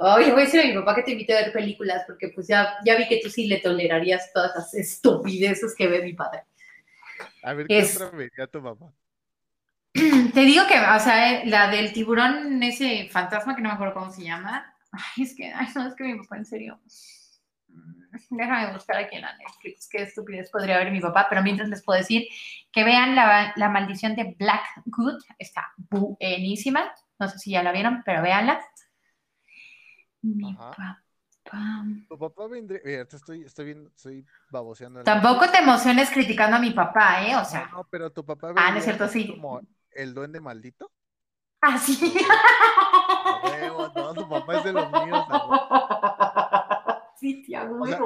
Oye, 0.00 0.30
voy 0.30 0.42
a 0.42 0.44
decir 0.44 0.60
a 0.60 0.64
mi 0.64 0.74
papá 0.74 0.94
que 0.94 1.02
te 1.02 1.10
invite 1.10 1.36
a 1.36 1.42
ver 1.42 1.52
películas, 1.52 2.04
porque 2.06 2.28
pues 2.28 2.46
ya, 2.46 2.76
ya 2.86 2.96
vi 2.96 3.06
que 3.08 3.20
tú 3.22 3.28
sí 3.28 3.46
le 3.46 3.58
tolerarías 3.58 4.32
todas 4.32 4.52
las 4.54 4.72
estupideces 4.72 5.74
que 5.74 5.88
ve 5.88 6.02
mi 6.02 6.14
padre. 6.14 6.44
A 7.48 7.54
ver, 7.54 7.72
¿qué 7.72 7.82
Es- 7.82 7.98
otra 7.98 8.10
vería 8.10 8.46
tu 8.46 8.60
mamá? 8.62 8.94
Te 10.34 10.40
digo 10.40 10.66
que, 10.68 10.78
o 10.78 11.00
sea, 11.00 11.42
eh, 11.42 11.46
la 11.46 11.68
del 11.70 11.92
tiburón, 11.92 12.62
ese 12.62 13.08
fantasma 13.10 13.56
que 13.56 13.62
no 13.62 13.68
me 13.70 13.74
acuerdo 13.74 13.94
cómo 13.94 14.10
se 14.10 14.22
llama. 14.24 14.74
Ay, 14.92 15.24
es 15.24 15.34
que, 15.34 15.52
ay, 15.52 15.66
no, 15.74 15.86
es 15.88 15.94
que 15.94 16.04
mi 16.04 16.18
papá, 16.18 16.36
en 16.38 16.44
serio. 16.46 16.80
Mm, 17.68 18.36
Déjame 18.36 18.72
buscar 18.72 18.96
aquí 18.98 19.16
en 19.16 19.22
la 19.22 19.36
Netflix 19.36 19.88
qué 19.90 20.02
estupidez 20.02 20.50
podría 20.50 20.78
ver 20.78 20.90
mi 20.92 21.00
papá, 21.00 21.26
pero 21.28 21.42
mientras 21.42 21.68
les 21.68 21.82
puedo 21.82 21.98
decir 21.98 22.26
que 22.72 22.84
vean 22.84 23.14
la, 23.16 23.52
la 23.56 23.68
maldición 23.68 24.14
de 24.16 24.34
Blackwood, 24.38 25.22
está 25.38 25.72
buenísima. 25.76 26.92
No 27.18 27.28
sé 27.28 27.38
si 27.38 27.50
ya 27.52 27.62
la 27.62 27.72
vieron, 27.72 28.02
pero 28.04 28.22
véanla. 28.22 28.60
Mi 30.22 30.54
Ajá. 30.56 30.70
papá. 30.70 31.02
Tu 32.08 32.18
papá 32.18 32.46
vendría. 32.46 32.80
Mira, 32.84 33.04
te 33.04 33.16
estoy, 33.16 33.42
estoy 33.42 33.64
viendo, 33.66 33.90
estoy 33.90 34.24
baboseando. 34.50 35.00
en 35.00 35.06
la- 35.06 35.12
Tampoco 35.20 35.50
te 35.50 35.58
emociones 35.58 36.10
criticando 36.10 36.56
a 36.56 36.60
mi 36.60 36.70
papá, 36.70 37.22
¿eh? 37.26 37.34
O 37.36 37.40
No, 37.40 37.44
sea, 37.44 37.68
no, 37.72 37.84
pero 37.90 38.10
tu 38.10 38.24
papá 38.24 38.48
Ah, 38.56 38.70
no 38.70 38.78
es 38.78 38.84
vendría 38.84 38.84
cierto, 38.84 39.08
sí. 39.08 39.28
Como 39.28 39.60
el 39.92 40.14
duende 40.14 40.40
maldito. 40.40 40.90
así. 41.60 42.14
A 42.30 43.40
huevo, 43.44 43.92
no, 43.94 44.14
tu 44.14 44.28
papá 44.28 44.56
es 44.58 44.64
de 44.64 44.72
los 44.72 44.90
míos. 45.04 45.24
a 45.28 45.46
huevo. 45.46 45.68
Sí, 47.20 47.42
tía, 47.42 47.64
O 47.64 47.84
sea. 47.84 47.98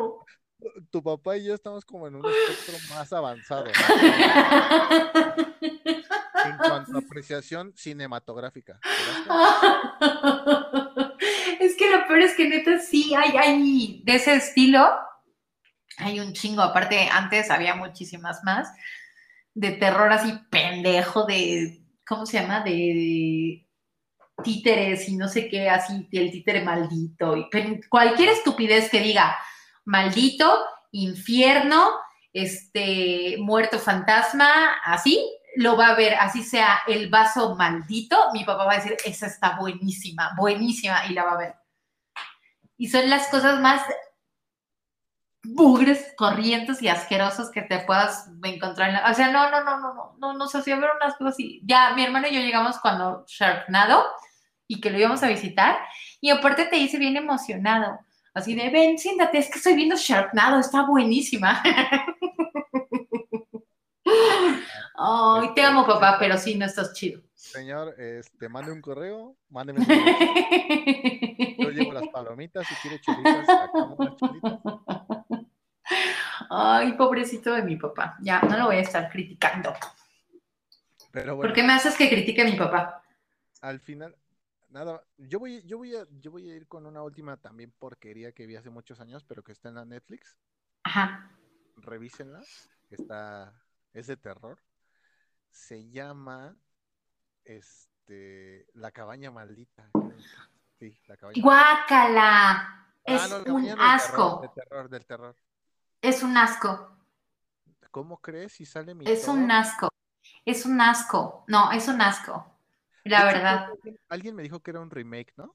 Tu 0.91 1.03
papá 1.03 1.37
y 1.37 1.45
yo 1.45 1.53
estamos 1.55 1.85
como 1.85 2.07
en 2.07 2.15
un 2.15 2.25
espectro 2.25 2.75
más 2.95 3.13
avanzado. 3.13 3.67
¿no? 3.67 3.73
En 6.45 6.57
cuanto 6.59 6.97
a 6.97 7.01
apreciación 7.01 7.73
cinematográfica. 7.77 8.81
¿verdad? 8.83 9.93
Es 11.63 11.77
que 11.77 11.89
lo 11.89 12.07
peor 12.09 12.23
es 12.23 12.35
que 12.35 12.49
neta 12.49 12.79
sí 12.81 13.15
hay, 13.15 13.37
hay 13.37 14.03
de 14.05 14.17
ese 14.17 14.35
estilo. 14.35 14.91
Hay 15.99 16.19
un 16.19 16.33
chingo. 16.33 16.61
Aparte, 16.63 17.09
antes 17.11 17.51
había 17.51 17.77
muchísimas 17.77 18.43
más. 18.43 18.69
De 19.55 19.71
terror 19.73 20.13
así 20.13 20.33
pendejo, 20.51 21.25
de. 21.25 21.85
¿Cómo 22.05 22.27
se 22.27 22.41
llama? 22.41 22.61
De 22.61 23.65
títeres 24.43 25.09
y 25.09 25.17
no 25.17 25.29
sé 25.29 25.49
qué, 25.49 25.69
así, 25.71 26.09
el 26.11 26.33
títere 26.33 26.63
maldito. 26.63 27.37
Y 27.37 27.49
cualquier 27.89 28.31
estupidez 28.31 28.91
que 28.91 29.01
diga 29.01 29.37
maldito, 29.85 30.65
infierno, 30.91 31.91
este, 32.33 33.37
muerto 33.39 33.79
fantasma, 33.79 34.79
así, 34.85 35.25
lo 35.57 35.77
va 35.77 35.89
a 35.89 35.95
ver, 35.95 36.15
así 36.15 36.43
sea 36.43 36.81
el 36.87 37.11
vaso 37.11 37.55
maldito, 37.57 38.17
mi 38.33 38.45
papá 38.45 38.65
va 38.65 38.73
a 38.73 38.77
decir, 38.77 38.97
esa 39.05 39.27
está 39.27 39.57
buenísima, 39.59 40.33
buenísima, 40.37 41.07
y 41.07 41.15
la 41.15 41.25
va 41.25 41.33
a 41.33 41.39
ver. 41.39 41.55
Y 42.77 42.89
son 42.89 43.09
las 43.11 43.29
cosas 43.29 43.61
más 43.61 43.83
bugres, 45.45 46.15
corrientes 46.17 46.81
y 46.83 46.89
asquerosos 46.89 47.51
que 47.51 47.63
te 47.63 47.81
puedas 47.81 48.31
encontrar 48.45 48.89
en 48.89 48.95
la... 48.95 49.11
O 49.11 49.15
sea, 49.15 49.31
no, 49.31 49.51
no, 49.51 49.65
no, 49.65 49.81
no, 49.81 49.95
no, 49.95 50.15
no, 50.19 50.35
nos 50.35 50.55
hacía 50.55 50.77
ver 50.77 50.91
unas 50.97 51.17
cosas 51.17 51.35
así. 51.35 51.61
Ya, 51.65 51.93
mi 51.95 52.05
hermano 52.05 52.29
y 52.29 52.35
yo 52.35 52.41
llegamos 52.41 52.79
cuando 52.79 53.25
Sharknado 53.27 54.05
y 54.69 54.81
que 54.81 54.91
lo 54.91 54.99
íbamos 54.99 55.23
a 55.23 55.29
visitar, 55.29 55.79
y 56.21 56.31
aparte 56.31 56.65
te 56.65 56.77
dice 56.77 56.99
bien 56.99 57.17
emocionado, 57.17 57.99
así 58.33 58.55
de, 58.55 58.71
ven, 58.71 58.99
siéntate, 58.99 59.39
es 59.39 59.51
que 59.51 59.59
estoy 59.59 59.75
viendo 59.75 59.97
Sharknado, 59.97 60.59
está 60.59 60.87
buenísima. 60.87 61.63
Ay, 65.05 65.53
te 65.55 65.63
amo, 65.63 65.85
papá, 65.85 66.17
pero 66.19 66.39
sí, 66.39 66.57
no 66.57 66.65
estás 66.65 66.93
chido. 66.93 67.21
Señor, 67.35 67.95
este, 67.99 68.49
mande 68.49 68.71
un 68.71 68.81
correo, 68.81 69.37
mándeme 69.49 69.81
un 69.81 69.87
correo. 69.87 71.57
Yo 71.59 71.71
llevo 71.71 71.93
las 71.93 72.09
palomitas, 72.09 72.65
si 72.69 72.75
quiere 72.77 73.01
sacamos 73.45 73.99
las. 73.99 74.17
Ay, 76.51 76.93
pobrecito 76.93 77.53
de 77.53 77.63
mi 77.63 77.77
papá. 77.77 78.17
Ya, 78.21 78.43
no 78.43 78.57
lo 78.57 78.67
voy 78.67 78.77
a 78.77 78.81
estar 78.81 79.11
criticando. 79.11 79.75
Pero 81.11 81.35
bueno, 81.35 81.49
¿Por 81.49 81.53
qué 81.53 81.65
me 81.65 81.73
haces 81.73 81.97
que 81.97 82.09
critique 82.09 82.43
a 82.43 82.45
mi 82.45 82.57
papá? 82.57 83.03
al 83.61 83.81
final, 83.81 84.17
nada, 84.71 85.05
yo 85.19 85.39
voy, 85.39 85.63
yo 85.63 85.79
voy 85.79 85.95
a, 85.97 86.07
yo 86.21 86.31
voy 86.31 86.51
a 86.51 86.57
ir 86.57 86.67
con 86.67 86.85
una 86.87 87.03
última 87.03 87.37
también 87.37 87.73
porquería 87.79 88.33
que 88.33 88.47
vi 88.47 88.57
hace 88.57 88.71
muchos 88.71 89.01
años, 89.01 89.25
pero 89.25 89.43
que 89.43 89.53
está 89.53 89.69
en 89.69 89.77
la 89.77 89.85
Netflix. 89.85 90.37
Ajá. 90.85 91.31
Revísenla, 91.77 92.41
está, 92.91 93.53
es 93.93 94.07
de 94.07 94.17
terror. 94.17 94.59
Se 95.53 95.89
llama, 95.91 96.57
este, 97.45 98.67
La 98.75 98.91
cabaña 98.91 99.31
maldita. 99.31 99.89
Sí, 100.79 100.99
la 101.07 101.17
cabaña 101.17 101.43
maldita. 101.43 101.43
Guácala. 101.43 102.53
Ah, 102.55 102.87
Es 103.05 103.31
no, 103.31 103.55
un 103.55 103.65
del 103.65 103.77
asco. 103.79 104.41
terror, 104.41 104.41
del 104.41 104.51
terror, 104.55 104.89
del 104.91 105.07
terror. 105.07 105.37
Es 106.01 106.23
un 106.23 106.37
asco. 106.37 106.97
¿Cómo 107.91 108.21
crees 108.21 108.53
si 108.55 108.65
sale 108.65 108.95
mi 108.95 109.05
Es 109.09 109.29
un 109.29 109.51
asco. 109.51 109.89
Es 110.45 110.65
un 110.67 110.81
asco. 110.81 111.45
No, 111.49 111.71
es 111.73 111.87
un 111.89 112.01
asco. 112.01 112.47
La 113.05 113.19
hecho, 113.19 113.27
verdad. 113.27 113.69
alguien- 114.09 114.35
me 114.35 114.43
dijo 114.43 114.61
que 114.61 114.71
era 114.71 114.81
un 114.81 114.91
remake, 114.91 115.33
¿no? 115.37 115.55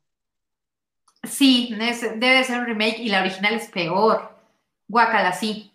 Sí, 1.24 1.76
es- 1.80 2.02
debe 2.02 2.44
ser 2.44 2.60
un 2.60 2.66
remake 2.66 3.00
y 3.00 3.10
la 3.10 3.22
original 3.22 3.54
es 3.56 3.68
peor. 3.70 4.38
Guácala, 4.88 5.34
sí. 5.34 5.74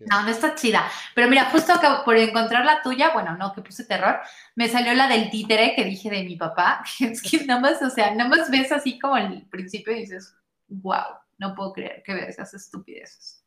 No, 0.00 0.22
no 0.22 0.28
está 0.28 0.54
chida. 0.54 0.88
Pero 1.14 1.28
mira, 1.28 1.46
justo 1.46 1.72
acabo 1.72 2.04
por 2.04 2.16
encontrar 2.16 2.64
la 2.64 2.82
tuya, 2.82 3.10
bueno, 3.12 3.36
no, 3.36 3.52
que 3.52 3.62
puse 3.62 3.84
terror, 3.84 4.20
me 4.54 4.68
salió 4.68 4.94
la 4.94 5.08
del 5.08 5.30
títere 5.30 5.74
que 5.74 5.84
dije 5.84 6.10
de 6.10 6.24
mi 6.24 6.36
papá. 6.36 6.84
Es 7.00 7.22
que 7.22 7.44
nada 7.44 7.60
más, 7.60 7.82
o 7.82 7.90
sea, 7.90 8.14
nada 8.14 8.30
más 8.30 8.50
ves 8.50 8.70
así 8.72 8.98
como 8.98 9.16
el 9.16 9.46
principio 9.48 9.92
y 9.94 10.00
dices, 10.00 10.34
wow, 10.68 11.18
no 11.38 11.54
puedo 11.54 11.72
creer 11.72 12.02
que 12.04 12.14
veas 12.14 12.30
esas 12.30 12.54
estupideces. 12.54 13.44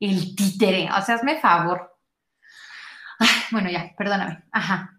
El 0.00 0.34
títere, 0.34 0.88
o 0.96 1.02
sea, 1.02 1.16
hazme 1.16 1.40
favor. 1.40 1.96
Ay, 3.18 3.28
bueno, 3.50 3.70
ya, 3.70 3.92
perdóname. 3.96 4.44
Ajá. 4.52 4.98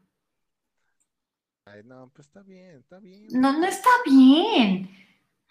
Ay, 1.65 1.83
no, 1.83 2.11
pues 2.13 2.27
está 2.27 2.41
bien, 2.41 2.79
está 2.79 2.99
bien. 2.99 3.27
No, 3.31 3.53
no 3.53 3.65
está 3.65 3.89
bien. 4.05 4.89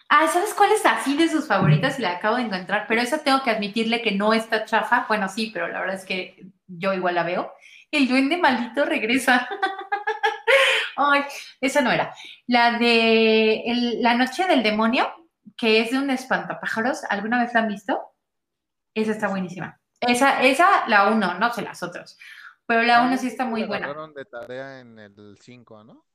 Ah, 0.09 0.27
¿sabes 0.27 0.53
cuál 0.55 0.71
es 0.71 0.85
así 0.85 1.15
de 1.17 1.27
sus 1.29 1.47
favoritas? 1.47 1.99
Y 1.99 2.01
la 2.01 2.13
acabo 2.13 2.37
de 2.37 2.43
encontrar, 2.43 2.85
pero 2.87 3.01
esa 3.01 3.23
tengo 3.23 3.43
que 3.43 3.51
admitirle 3.51 4.01
que 4.01 4.11
no 4.11 4.33
está 4.33 4.65
chafa. 4.65 5.05
Bueno, 5.07 5.29
sí, 5.29 5.51
pero 5.53 5.67
la 5.67 5.79
verdad 5.81 5.95
es 5.97 6.05
que 6.05 6.47
yo 6.67 6.93
igual 6.93 7.15
la 7.15 7.23
veo. 7.23 7.53
El 7.91 8.07
duende 8.07 8.37
maldito 8.37 8.85
regresa. 8.85 9.47
Ay, 10.95 11.23
esa 11.61 11.81
no 11.81 11.91
era. 11.91 12.13
La 12.47 12.77
de 12.77 13.61
el- 13.65 14.01
La 14.01 14.15
Noche 14.15 14.45
del 14.47 14.63
Demonio, 14.63 15.07
que 15.57 15.81
es 15.81 15.91
de 15.91 15.97
un 15.99 16.09
espantapájaros. 16.09 17.03
¿Alguna 17.09 17.41
vez 17.43 17.53
la 17.53 17.61
han 17.61 17.67
visto? 17.67 17.99
Esa 18.95 19.11
está 19.11 19.27
buenísima. 19.27 19.79
Esa, 20.01 20.41
esa, 20.43 20.87
la 20.87 21.09
uno, 21.09 21.35
no 21.35 21.53
sé 21.53 21.61
las 21.61 21.83
otras. 21.83 22.17
Pero 22.65 22.83
la 22.83 23.03
uno 23.03 23.17
sí 23.17 23.27
está 23.27 23.45
muy 23.45 23.63
buena. 23.63 23.87
de 24.15 24.25
tarea 24.25 24.79
en 24.79 24.99
el 24.99 25.37
5, 25.41 25.83
¿no? 25.83 26.05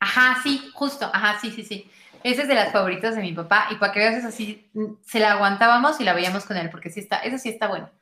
Ajá, 0.00 0.40
sí, 0.42 0.70
justo, 0.74 1.10
ajá, 1.12 1.38
sí, 1.40 1.50
sí, 1.50 1.64
sí. 1.64 1.90
Esa 2.22 2.42
es 2.42 2.48
de 2.48 2.54
las 2.54 2.72
favoritas 2.72 3.14
de 3.14 3.22
mi 3.22 3.32
papá 3.32 3.68
y 3.70 3.76
para 3.76 3.92
que 3.92 4.00
veas 4.00 4.16
es 4.16 4.24
así, 4.24 4.68
mm, 4.74 4.94
se 5.04 5.20
la 5.20 5.32
aguantábamos 5.32 6.00
y 6.00 6.04
la 6.04 6.14
veíamos 6.14 6.44
con 6.44 6.56
él 6.56 6.70
porque 6.70 6.90
sí 6.90 7.00
está, 7.00 7.18
esa 7.18 7.38
sí 7.38 7.48
está 7.48 7.68
buena. 7.68 7.92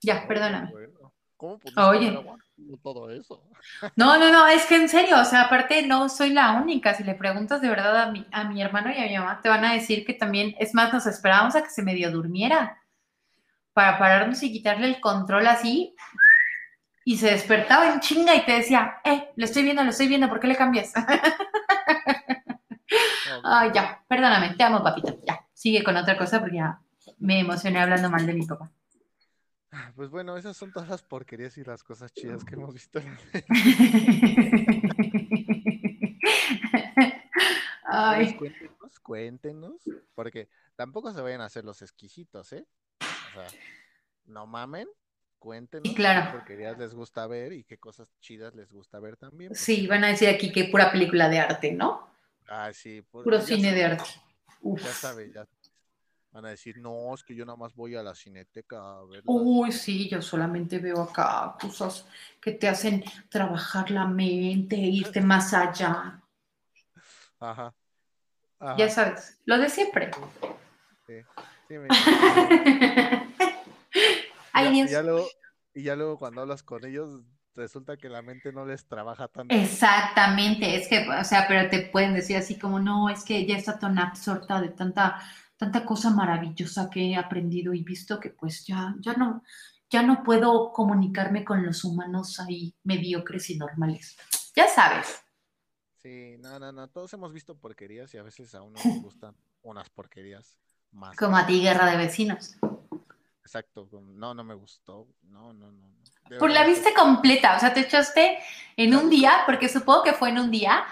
Ya, 0.00 0.26
perdóname. 0.26 0.70
Bueno, 0.70 1.12
¿Cómo 1.42 1.58
Oye. 1.88 2.16
todo 2.84 3.10
eso? 3.10 3.42
No, 3.96 4.16
no, 4.16 4.30
no, 4.30 4.46
es 4.46 4.64
que 4.66 4.76
en 4.76 4.88
serio, 4.88 5.20
o 5.20 5.24
sea, 5.24 5.42
aparte 5.42 5.84
no 5.86 6.08
soy 6.08 6.30
la 6.30 6.52
única. 6.52 6.94
Si 6.94 7.02
le 7.02 7.14
preguntas 7.14 7.60
de 7.60 7.68
verdad 7.68 7.96
a 8.00 8.10
mi, 8.10 8.26
a 8.30 8.44
mi 8.44 8.62
hermano 8.62 8.90
y 8.92 8.98
a 8.98 9.06
mi 9.06 9.16
mamá, 9.16 9.40
te 9.40 9.48
van 9.48 9.64
a 9.64 9.72
decir 9.72 10.04
que 10.04 10.14
también, 10.14 10.54
es 10.58 10.72
más, 10.74 10.92
nos 10.92 11.06
esperábamos 11.06 11.56
a 11.56 11.62
que 11.62 11.70
se 11.70 11.82
medio 11.82 12.10
durmiera 12.12 12.80
para 13.72 13.98
pararnos 13.98 14.42
y 14.42 14.52
quitarle 14.52 14.86
el 14.86 15.00
control 15.00 15.46
así. 15.48 15.94
Y 17.04 17.16
se 17.16 17.30
despertaba 17.30 17.92
en 17.92 18.00
chinga 18.00 18.34
y 18.34 18.44
te 18.44 18.52
decía, 18.52 19.00
eh, 19.04 19.30
lo 19.36 19.44
estoy 19.44 19.62
viendo, 19.64 19.82
lo 19.82 19.90
estoy 19.90 20.08
viendo, 20.08 20.28
¿por 20.28 20.40
qué 20.40 20.46
le 20.46 20.56
cambias? 20.56 20.92
Ay, 23.44 23.70
ya, 23.74 24.04
perdóname, 24.08 24.54
te 24.54 24.62
amo, 24.62 24.82
papito. 24.82 25.20
Ya, 25.26 25.46
sigue 25.52 25.82
con 25.82 25.96
otra 25.96 26.16
cosa 26.16 26.40
porque 26.40 26.56
ya 26.56 26.80
me 27.18 27.40
emocioné 27.40 27.80
hablando 27.80 28.08
mal 28.10 28.26
de 28.26 28.34
mi 28.34 28.46
papá. 28.46 28.70
Pues 29.96 30.10
bueno, 30.10 30.36
esas 30.36 30.56
son 30.56 30.70
todas 30.70 30.88
las 30.88 31.02
porquerías 31.02 31.56
y 31.56 31.64
las 31.64 31.82
cosas 31.82 32.12
chidas 32.12 32.44
que 32.44 32.54
hemos 32.54 32.74
visto. 32.74 33.00
Ay. 37.84 38.24
Ustedes 38.24 39.00
Cuéntenos, 39.00 39.00
cuéntenos, 39.00 39.82
porque 40.14 40.48
tampoco 40.76 41.12
se 41.12 41.20
vayan 41.20 41.40
a 41.40 41.46
hacer 41.46 41.64
los 41.64 41.82
exquisitos, 41.82 42.52
¿eh? 42.52 42.66
O 43.00 43.34
sea, 43.34 43.46
no 44.24 44.46
mamen, 44.46 44.88
cuéntenos 45.42 45.88
Sí, 45.88 45.94
claro. 45.94 46.30
qué 46.30 46.38
porquerías 46.38 46.78
les 46.78 46.94
gusta 46.94 47.26
ver 47.26 47.52
y 47.52 47.64
qué 47.64 47.76
cosas 47.76 48.06
chidas 48.20 48.54
les 48.54 48.70
gusta 48.70 49.00
ver 49.00 49.16
también. 49.16 49.48
porque- 49.50 49.60
Sí, 49.62 49.86
van 49.88 50.04
a 50.04 50.08
decir 50.08 50.28
aquí 50.28 50.52
que 50.52 50.64
pura 50.66 50.92
película 50.92 51.28
de 51.28 51.40
arte, 51.40 51.72
¿no? 51.72 52.08
Ah, 52.48 52.70
sí. 52.72 53.00
pu- 53.12 53.24
Puro 53.24 53.38
ya 53.40 53.44
cine 53.46 53.68
sabe- 53.70 53.74
de 53.74 53.84
arte. 53.84 54.04
Uf. 54.60 54.82
Ya 54.84 54.92
sabes, 54.92 55.32
ya. 55.34 55.44
Van 56.30 56.46
a 56.46 56.50
decir, 56.50 56.78
no, 56.78 57.12
es 57.14 57.22
que 57.24 57.34
yo 57.34 57.44
nada 57.44 57.56
más 57.56 57.74
voy 57.74 57.94
a 57.96 58.02
la 58.02 58.14
cineteca 58.14 58.76
a 58.78 59.04
ver. 59.04 59.16
las-". 59.18 59.24
Uy, 59.26 59.72
sí, 59.72 60.08
yo 60.08 60.22
solamente 60.22 60.78
veo 60.78 61.02
acá 61.02 61.56
cosas 61.60 62.06
que 62.40 62.52
te 62.52 62.68
hacen 62.68 63.02
trabajar 63.28 63.90
la 63.90 64.06
mente, 64.06 64.76
irte 64.76 65.20
más 65.20 65.52
allá. 65.52 66.20
Ajá. 67.40 67.74
Ajá. 68.60 68.76
Ya 68.78 68.88
sabes, 68.88 69.38
lo 69.44 69.58
de 69.58 69.68
siempre. 69.68 70.10
Sí, 71.06 71.14
sí, 71.68 71.74
me- 71.78 71.88
Ay, 74.52 74.66
ya- 74.66 74.70
Dios. 74.72 74.90
ya 74.90 75.02
luego- 75.02 75.28
y 75.74 75.82
ya 75.84 75.96
luego 75.96 76.18
cuando 76.18 76.42
hablas 76.42 76.62
con 76.62 76.84
ellos, 76.84 77.22
resulta 77.54 77.96
que 77.96 78.08
la 78.08 78.22
mente 78.22 78.52
no 78.52 78.64
les 78.66 78.86
trabaja 78.86 79.28
tanto. 79.28 79.54
Exactamente, 79.54 80.76
es 80.76 80.88
que, 80.88 81.06
o 81.08 81.24
sea, 81.24 81.46
pero 81.48 81.68
te 81.70 81.82
pueden 81.82 82.14
decir 82.14 82.36
así 82.36 82.58
como, 82.58 82.78
no, 82.80 83.08
es 83.08 83.24
que 83.24 83.46
ya 83.46 83.56
está 83.56 83.78
tan 83.78 83.98
absorta 83.98 84.60
de 84.60 84.68
tanta, 84.70 85.20
tanta 85.56 85.84
cosa 85.84 86.10
maravillosa 86.10 86.88
que 86.90 87.10
he 87.10 87.16
aprendido 87.16 87.72
y 87.74 87.82
visto 87.82 88.18
que 88.20 88.30
pues 88.30 88.64
ya, 88.66 88.94
ya 89.00 89.14
no, 89.14 89.42
ya 89.90 90.02
no 90.02 90.22
puedo 90.22 90.72
comunicarme 90.72 91.44
con 91.44 91.64
los 91.64 91.84
humanos 91.84 92.40
ahí 92.40 92.74
mediocres 92.84 93.50
y 93.50 93.58
normales. 93.58 94.16
Ya 94.56 94.66
sabes. 94.68 95.22
Sí, 95.98 96.36
no, 96.38 96.58
no, 96.58 96.72
no. 96.72 96.88
Todos 96.88 97.12
hemos 97.12 97.32
visto 97.32 97.56
porquerías 97.56 98.12
y 98.14 98.18
a 98.18 98.22
veces 98.22 98.54
a 98.54 98.62
uno 98.62 98.78
nos 98.82 98.82
gustan 99.02 99.36
unas 99.62 99.88
porquerías 99.90 100.58
más. 100.90 101.16
Como 101.16 101.36
a 101.36 101.46
ti, 101.46 101.60
guerra 101.60 101.86
de 101.90 101.96
vecinos. 101.96 102.56
Exacto. 103.44 103.88
No, 103.92 104.34
no 104.34 104.44
me 104.44 104.54
gustó. 104.54 105.08
No, 105.22 105.52
no, 105.52 105.70
no. 105.72 105.88
no. 106.30 106.38
Por 106.38 106.50
la 106.50 106.64
viste 106.64 106.94
completa, 106.94 107.56
o 107.56 107.60
sea, 107.60 107.74
te 107.74 107.80
echaste 107.80 108.38
en 108.76 108.94
un 108.94 109.10
día, 109.10 109.42
porque 109.44 109.68
supongo 109.68 110.04
que 110.04 110.12
fue 110.12 110.30
en 110.30 110.38
un 110.38 110.50
día, 110.50 110.84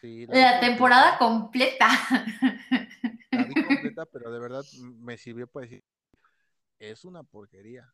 sí, 0.00 0.26
la 0.26 0.26
completa, 0.26 0.60
temporada 0.60 1.18
completa. 1.18 1.88
La 3.30 3.44
vi 3.44 3.54
completa, 3.66 4.06
pero 4.06 4.30
de 4.30 4.38
verdad 4.38 4.64
me 4.78 5.18
sirvió 5.18 5.46
para 5.46 5.66
decir, 5.66 5.84
es 6.78 7.04
una 7.04 7.22
porquería. 7.22 7.92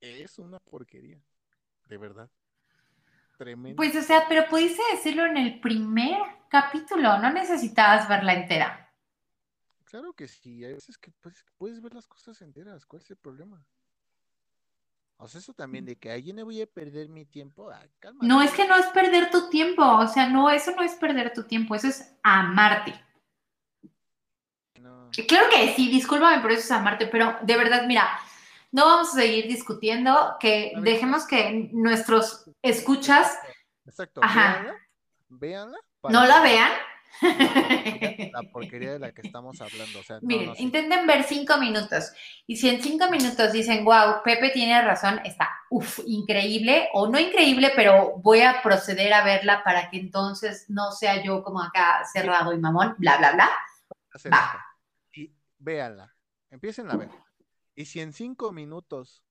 Es 0.00 0.38
una 0.38 0.58
porquería. 0.58 1.20
De 1.88 1.98
verdad. 1.98 2.30
Tremendo. 3.36 3.76
Pues, 3.76 3.94
o 3.94 4.02
sea, 4.02 4.26
pero 4.28 4.48
pudiste 4.48 4.82
decirlo 4.92 5.26
en 5.26 5.36
el 5.36 5.60
primer 5.60 6.18
capítulo, 6.48 7.18
no 7.18 7.32
necesitabas 7.32 8.08
verla 8.08 8.34
entera. 8.34 8.91
Claro 9.92 10.14
que 10.14 10.26
sí, 10.26 10.64
hay 10.64 10.72
veces 10.72 10.96
que 10.96 11.10
pues, 11.20 11.44
puedes 11.58 11.82
ver 11.82 11.92
las 11.92 12.08
cosas 12.08 12.40
enteras, 12.40 12.86
¿cuál 12.86 13.02
es 13.02 13.10
el 13.10 13.18
problema? 13.18 13.62
O 15.18 15.28
sea, 15.28 15.38
eso 15.38 15.52
también 15.52 15.84
de 15.84 15.96
que 15.96 16.10
ahí 16.10 16.32
no 16.32 16.46
voy 16.46 16.62
a 16.62 16.66
perder 16.66 17.10
mi 17.10 17.26
tiempo, 17.26 17.70
ah. 17.70 17.84
No, 18.22 18.40
es 18.40 18.52
que 18.52 18.66
no 18.66 18.74
es 18.74 18.86
perder 18.86 19.30
tu 19.30 19.50
tiempo, 19.50 19.84
o 19.84 20.08
sea, 20.08 20.30
no, 20.30 20.48
eso 20.48 20.74
no 20.74 20.82
es 20.82 20.94
perder 20.94 21.34
tu 21.34 21.44
tiempo, 21.44 21.74
eso 21.74 21.88
es 21.88 22.10
amarte. 22.22 22.94
No. 24.80 25.10
Claro 25.28 25.50
que 25.54 25.74
sí, 25.74 25.90
discúlpame, 25.90 26.40
pero 26.40 26.54
eso 26.54 26.62
es 26.62 26.70
amarte, 26.70 27.06
pero 27.08 27.36
de 27.42 27.54
verdad, 27.58 27.86
mira, 27.86 28.18
no 28.70 28.86
vamos 28.86 29.10
a 29.10 29.20
seguir 29.20 29.46
discutiendo, 29.46 30.36
que 30.40 30.72
dejemos 30.78 31.26
que 31.26 31.68
nuestros 31.70 32.50
escuchas 32.62 33.30
Exacto, 33.84 34.22
Ajá. 34.24 34.74
véanla, 35.28 35.76
no 36.04 36.24
la 36.24 36.40
vean. 36.40 36.72
La 37.20 38.42
porquería 38.52 38.92
de 38.92 38.98
la 38.98 39.12
que 39.12 39.22
estamos 39.22 39.60
hablando, 39.60 40.00
o 40.00 40.02
sea, 40.02 40.16
no, 40.16 40.26
Miren, 40.26 40.48
no, 40.48 40.54
intenten 40.58 41.06
ver 41.06 41.24
cinco 41.24 41.58
minutos. 41.58 42.12
Y 42.46 42.56
si 42.56 42.68
en 42.68 42.82
cinco 42.82 43.10
minutos 43.10 43.52
dicen, 43.52 43.84
wow, 43.84 44.22
Pepe 44.24 44.50
tiene 44.50 44.80
razón, 44.82 45.20
está 45.24 45.50
uf, 45.72 46.00
increíble, 46.06 46.88
o 46.92 47.08
no 47.08 47.18
increíble, 47.18 47.72
pero 47.74 48.18
voy 48.18 48.42
a 48.42 48.60
proceder 48.62 49.12
a 49.14 49.24
verla 49.24 49.64
para 49.64 49.88
que 49.88 49.98
entonces 49.98 50.66
no 50.68 50.92
sea 50.92 51.22
yo 51.22 51.42
como 51.42 51.62
acá 51.62 52.04
cerrado 52.12 52.52
y 52.52 52.58
mamón, 52.58 52.94
bla, 52.98 53.16
bla, 53.16 53.32
bla. 53.32 53.50
Va. 54.30 54.64
Y 55.14 55.32
véanla, 55.58 56.14
empiecen 56.50 56.90
a 56.90 56.96
ver. 56.96 57.08
Y 57.74 57.86
si 57.86 58.00
en 58.00 58.12
cinco 58.12 58.52
minutos 58.52 59.24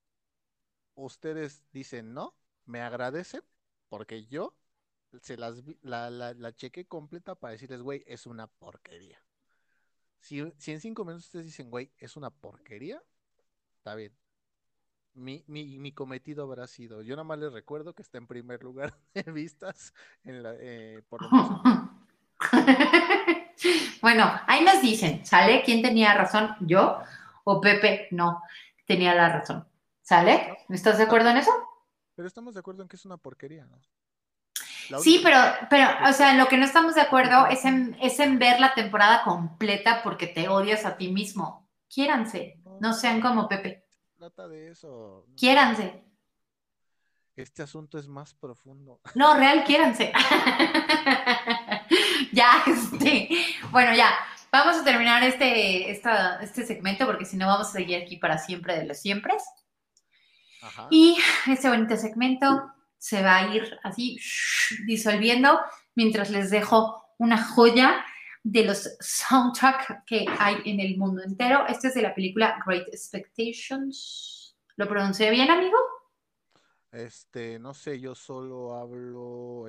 ustedes 0.94 1.64
dicen 1.72 2.12
no, 2.12 2.34
me 2.64 2.80
agradecen, 2.80 3.42
porque 3.88 4.26
yo 4.26 4.56
se 5.20 5.36
las 5.36 5.62
la, 5.82 6.10
la, 6.10 6.34
la 6.34 6.52
chequé 6.54 6.86
completa 6.86 7.34
para 7.34 7.52
decirles, 7.52 7.82
güey, 7.82 8.02
es 8.06 8.26
una 8.26 8.46
porquería. 8.46 9.18
Si, 10.20 10.42
si 10.58 10.72
en 10.72 10.80
cinco 10.80 11.04
minutos 11.04 11.26
ustedes 11.26 11.46
dicen, 11.46 11.70
güey, 11.70 11.90
es 11.98 12.16
una 12.16 12.30
porquería, 12.30 13.02
está 13.76 13.94
bien. 13.94 14.12
Mi, 15.14 15.44
mi, 15.46 15.78
mi 15.78 15.92
cometido 15.92 16.44
habrá 16.44 16.66
sido. 16.66 17.02
Yo 17.02 17.14
nada 17.16 17.24
más 17.24 17.38
les 17.38 17.52
recuerdo 17.52 17.92
que 17.94 18.02
está 18.02 18.18
en 18.18 18.26
primer 18.26 18.62
lugar 18.62 18.94
de 19.14 19.22
vistas 19.30 19.92
en 20.24 20.42
la, 20.42 20.54
eh, 20.58 21.02
por 21.08 21.22
lo 21.22 21.30
menos 21.30 21.50
en- 21.50 21.62
bueno, 24.02 24.24
ahí 24.46 24.64
nos 24.64 24.80
dicen, 24.80 25.24
¿sale? 25.26 25.62
¿Quién 25.64 25.82
tenía 25.82 26.14
razón? 26.14 26.54
¿Yo 26.60 26.98
o 27.44 27.60
Pepe? 27.60 28.08
No, 28.10 28.42
tenía 28.86 29.14
la 29.14 29.28
razón. 29.28 29.66
¿Sale? 30.02 30.58
¿Estás 30.68 30.98
de 30.98 31.04
acuerdo 31.04 31.30
en 31.30 31.36
eso? 31.38 31.50
Pero 32.14 32.26
estamos 32.28 32.54
de 32.54 32.60
acuerdo 32.60 32.82
en 32.82 32.88
que 32.88 32.96
es 32.96 33.04
una 33.04 33.16
porquería, 33.16 33.66
¿no? 33.66 33.78
Sí, 35.02 35.20
pero, 35.22 35.38
pero, 35.70 35.86
o 36.08 36.12
sea, 36.12 36.32
en 36.32 36.38
lo 36.38 36.46
que 36.48 36.56
no 36.56 36.64
estamos 36.64 36.94
de 36.94 37.00
acuerdo 37.02 37.46
es 37.46 37.64
en, 37.64 37.96
es 38.00 38.18
en 38.20 38.38
ver 38.38 38.60
la 38.60 38.74
temporada 38.74 39.22
completa 39.24 40.02
porque 40.02 40.26
te 40.26 40.48
odias 40.48 40.84
a 40.84 40.96
ti 40.96 41.08
mismo. 41.08 41.68
Quiéranse, 41.88 42.60
no 42.80 42.92
sean 42.94 43.20
como 43.20 43.48
Pepe. 43.48 43.84
trata 44.18 44.48
de 44.48 44.70
eso. 44.70 45.26
Quiéranse. 45.36 46.02
Este 47.34 47.62
asunto 47.62 47.98
es 47.98 48.08
más 48.08 48.34
profundo. 48.34 49.00
No, 49.14 49.34
real, 49.36 49.64
quiéranse. 49.64 50.12
ya, 52.32 52.62
este. 52.66 53.28
Bueno, 53.70 53.94
ya. 53.94 54.10
Vamos 54.50 54.76
a 54.76 54.84
terminar 54.84 55.22
este, 55.22 55.90
esta- 55.90 56.42
este 56.42 56.66
segmento 56.66 57.06
porque 57.06 57.24
si 57.24 57.38
no 57.38 57.46
vamos 57.46 57.68
a 57.68 57.72
seguir 57.72 58.02
aquí 58.02 58.18
para 58.18 58.36
siempre 58.36 58.78
de 58.78 58.84
los 58.86 59.00
siempre. 59.00 59.34
Ajá. 60.60 60.88
Y 60.90 61.16
este 61.46 61.70
bonito 61.70 61.96
segmento 61.96 62.70
se 63.02 63.20
va 63.20 63.38
a 63.38 63.52
ir 63.52 63.80
así 63.82 64.16
disolviendo 64.86 65.58
mientras 65.96 66.30
les 66.30 66.50
dejo 66.50 67.02
una 67.18 67.36
joya 67.36 68.04
de 68.44 68.64
los 68.64 68.96
soundtrack 69.00 70.04
que 70.04 70.24
hay 70.38 70.58
en 70.66 70.78
el 70.78 70.96
mundo 70.96 71.20
entero. 71.20 71.66
Este 71.66 71.88
es 71.88 71.94
de 71.94 72.02
la 72.02 72.14
película 72.14 72.62
Great 72.64 72.86
Expectations. 72.86 74.56
¿Lo 74.76 74.86
pronuncié 74.86 75.32
bien, 75.32 75.50
amigo? 75.50 75.76
Este, 76.92 77.58
no 77.58 77.74
sé, 77.74 77.98
yo 77.98 78.14
solo 78.14 78.76
hablo. 78.76 79.66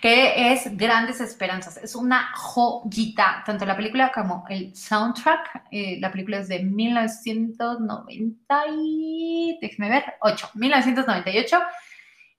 Que 0.00 0.52
es 0.52 0.76
Grandes 0.76 1.20
Esperanzas. 1.20 1.76
Es 1.78 1.94
una 1.96 2.30
joyita, 2.34 3.42
tanto 3.44 3.66
la 3.66 3.76
película 3.76 4.12
como 4.12 4.44
el 4.48 4.74
soundtrack. 4.76 5.64
Eh, 5.70 5.98
la 6.00 6.10
película 6.12 6.38
es 6.38 6.48
de 6.48 6.62
1990 6.62 8.64
y... 8.76 9.58
Déjeme 9.60 9.90
ver, 9.90 10.04
8, 10.20 10.50
1998. 10.54 11.60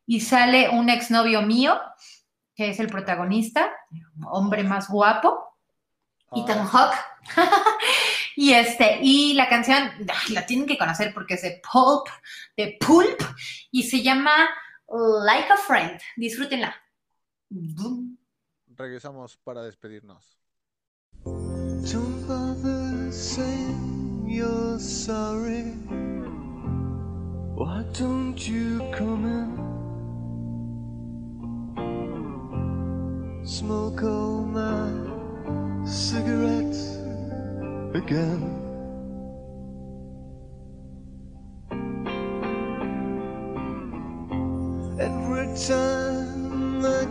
Y 0.06 0.22
sale 0.22 0.70
un 0.70 0.90
exnovio 0.90 1.42
mío, 1.42 1.78
que 2.56 2.70
es 2.70 2.80
el 2.80 2.88
protagonista, 2.88 3.70
hombre 4.26 4.64
más 4.64 4.90
guapo, 4.90 5.50
Ethan 6.36 6.60
Ah, 6.60 6.68
Hawke. 6.68 6.98
y 8.36 8.54
este, 8.54 9.00
y 9.02 9.34
la 9.34 9.50
canción 9.50 9.92
la 10.30 10.46
tienen 10.46 10.66
que 10.66 10.78
conocer 10.78 11.14
porque 11.14 11.36
es 11.36 11.42
de 11.42 11.62
Pulp, 11.72 12.08
de 12.56 12.78
Pulp, 12.80 13.20
y 13.72 13.84
se 13.84 14.02
llama 14.02 14.50
Like 14.92 15.50
a 15.52 15.58
Friend. 15.58 16.00
Disfrútenla. 16.18 16.74
Boom. 17.50 18.20
regresamos 18.80 19.36
para 19.38 19.64
despedirnos. 19.64 20.38
Don't 21.26 22.28
bother 22.28 23.12
saying 23.12 24.26
you're 24.28 24.80
sorry. 24.80 25.74
Why 27.56 27.84
don't 27.94 28.38
you 28.48 28.80
come 28.94 29.26
in? 29.26 29.70
Smoke 33.46 34.04
all 34.04 34.44
my 34.44 35.86
cigarettes 35.86 36.98
again. 37.94 38.69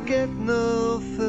Get 0.09 0.31
no. 0.31 1.28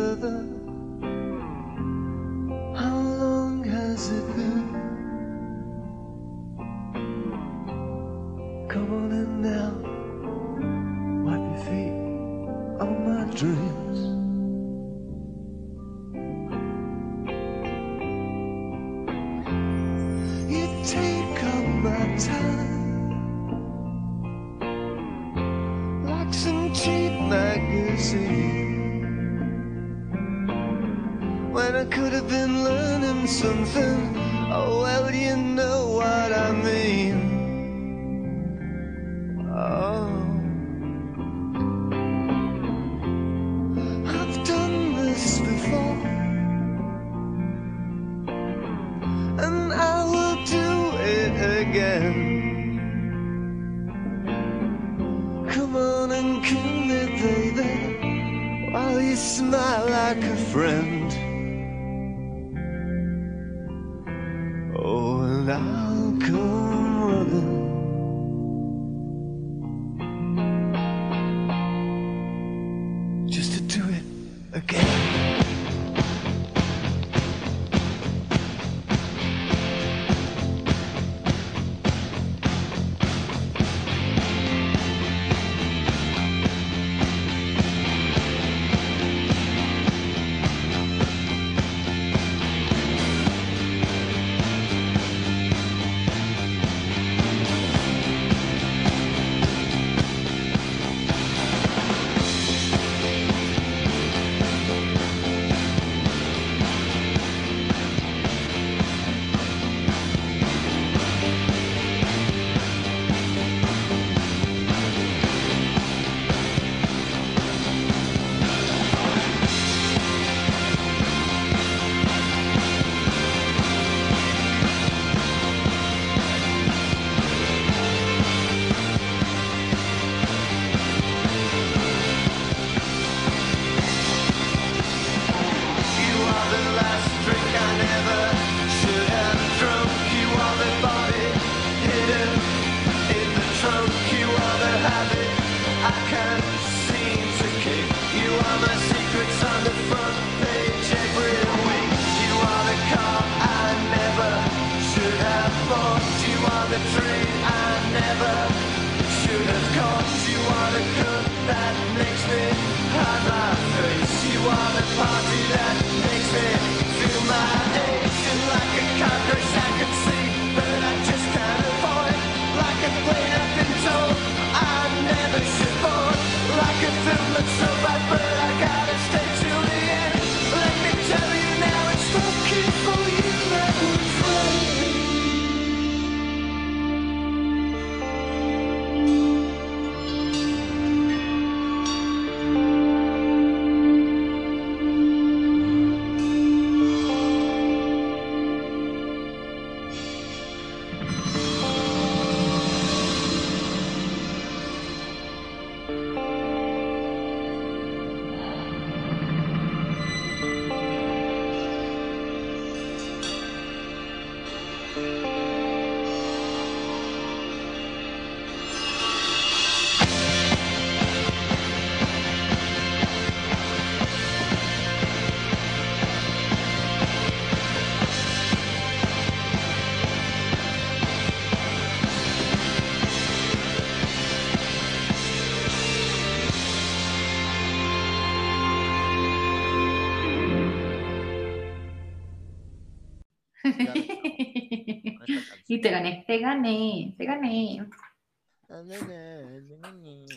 Y 245.79 245.81
te 245.81 245.89
gané, 245.91 246.23
te 246.27 246.37
gané, 246.39 247.15
te 247.17 247.25
gané. 247.25 247.87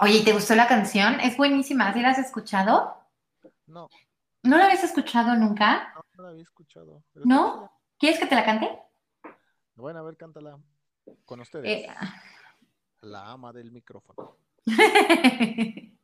Oye, 0.00 0.18
¿y 0.18 0.24
¿te 0.24 0.32
gustó 0.32 0.54
la 0.54 0.68
canción? 0.68 1.18
Es 1.20 1.36
buenísima. 1.36 1.92
¿Sí 1.92 2.00
la 2.00 2.10
has 2.10 2.18
escuchado? 2.18 2.96
No, 3.66 3.88
¿No 4.44 4.56
la 4.56 4.64
habías 4.66 4.84
escuchado 4.84 5.34
nunca? 5.34 5.92
no, 5.94 6.02
no 6.16 6.22
la 6.22 6.28
había 6.30 6.42
escuchado. 6.42 7.02
¿No? 7.14 7.70
¿Quieres 7.98 8.18
que 8.18 8.26
te 8.26 8.34
la 8.34 8.44
cante? 8.44 8.70
Bueno, 9.74 9.98
a 10.00 10.02
ver, 10.02 10.16
cántala 10.16 10.58
con 11.24 11.40
ustedes. 11.40 11.66
Eh, 11.84 11.88
La 13.02 13.30
ama 13.32 13.52
del 13.52 13.72
micrófono. 13.72 14.36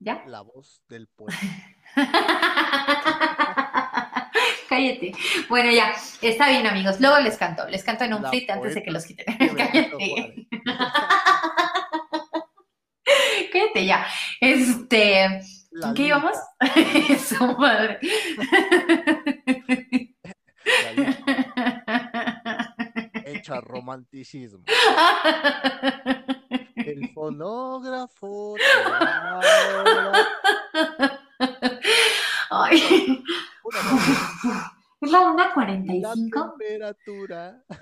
¿Ya? 0.00 0.24
La 0.26 0.40
voz 0.42 0.82
del 0.88 1.08
pueblo. 1.08 1.36
Cállate. 4.68 5.12
Bueno, 5.48 5.70
ya. 5.70 5.94
Está 6.20 6.50
bien, 6.50 6.66
amigos. 6.66 7.00
Luego 7.00 7.18
les 7.20 7.36
canto. 7.36 7.66
Les 7.68 7.82
canto 7.82 8.04
en 8.04 8.14
un 8.14 8.22
La 8.22 8.30
fit 8.30 8.50
antes 8.50 8.74
de 8.74 8.82
que 8.82 8.90
los 8.90 9.06
quiten. 9.06 9.24
Cállate. 9.56 10.46
Cállate 13.52 13.86
ya. 13.86 14.06
Este. 14.40 15.40
La 15.70 15.88
¿En 15.88 15.94
qué 15.94 16.02
íbamos? 16.02 16.36
Su 17.28 17.46
madre. 17.56 17.98
Hecha 23.24 23.60
romanticismo. 23.60 24.64
El 26.74 27.08
fonógrafo. 27.14 28.56
Ay, 32.50 33.22
Es 35.00 35.12
la 35.12 35.20
La 35.20 35.54
1.45. 35.54 36.56
temperatura. 36.58 37.62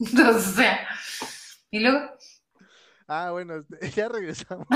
O 0.00 0.38
sea. 0.38 0.88
Y 1.70 1.80
luego. 1.80 2.00
Ah, 3.06 3.30
bueno, 3.32 3.62
ya 3.94 4.08
regresamos. 4.08 4.66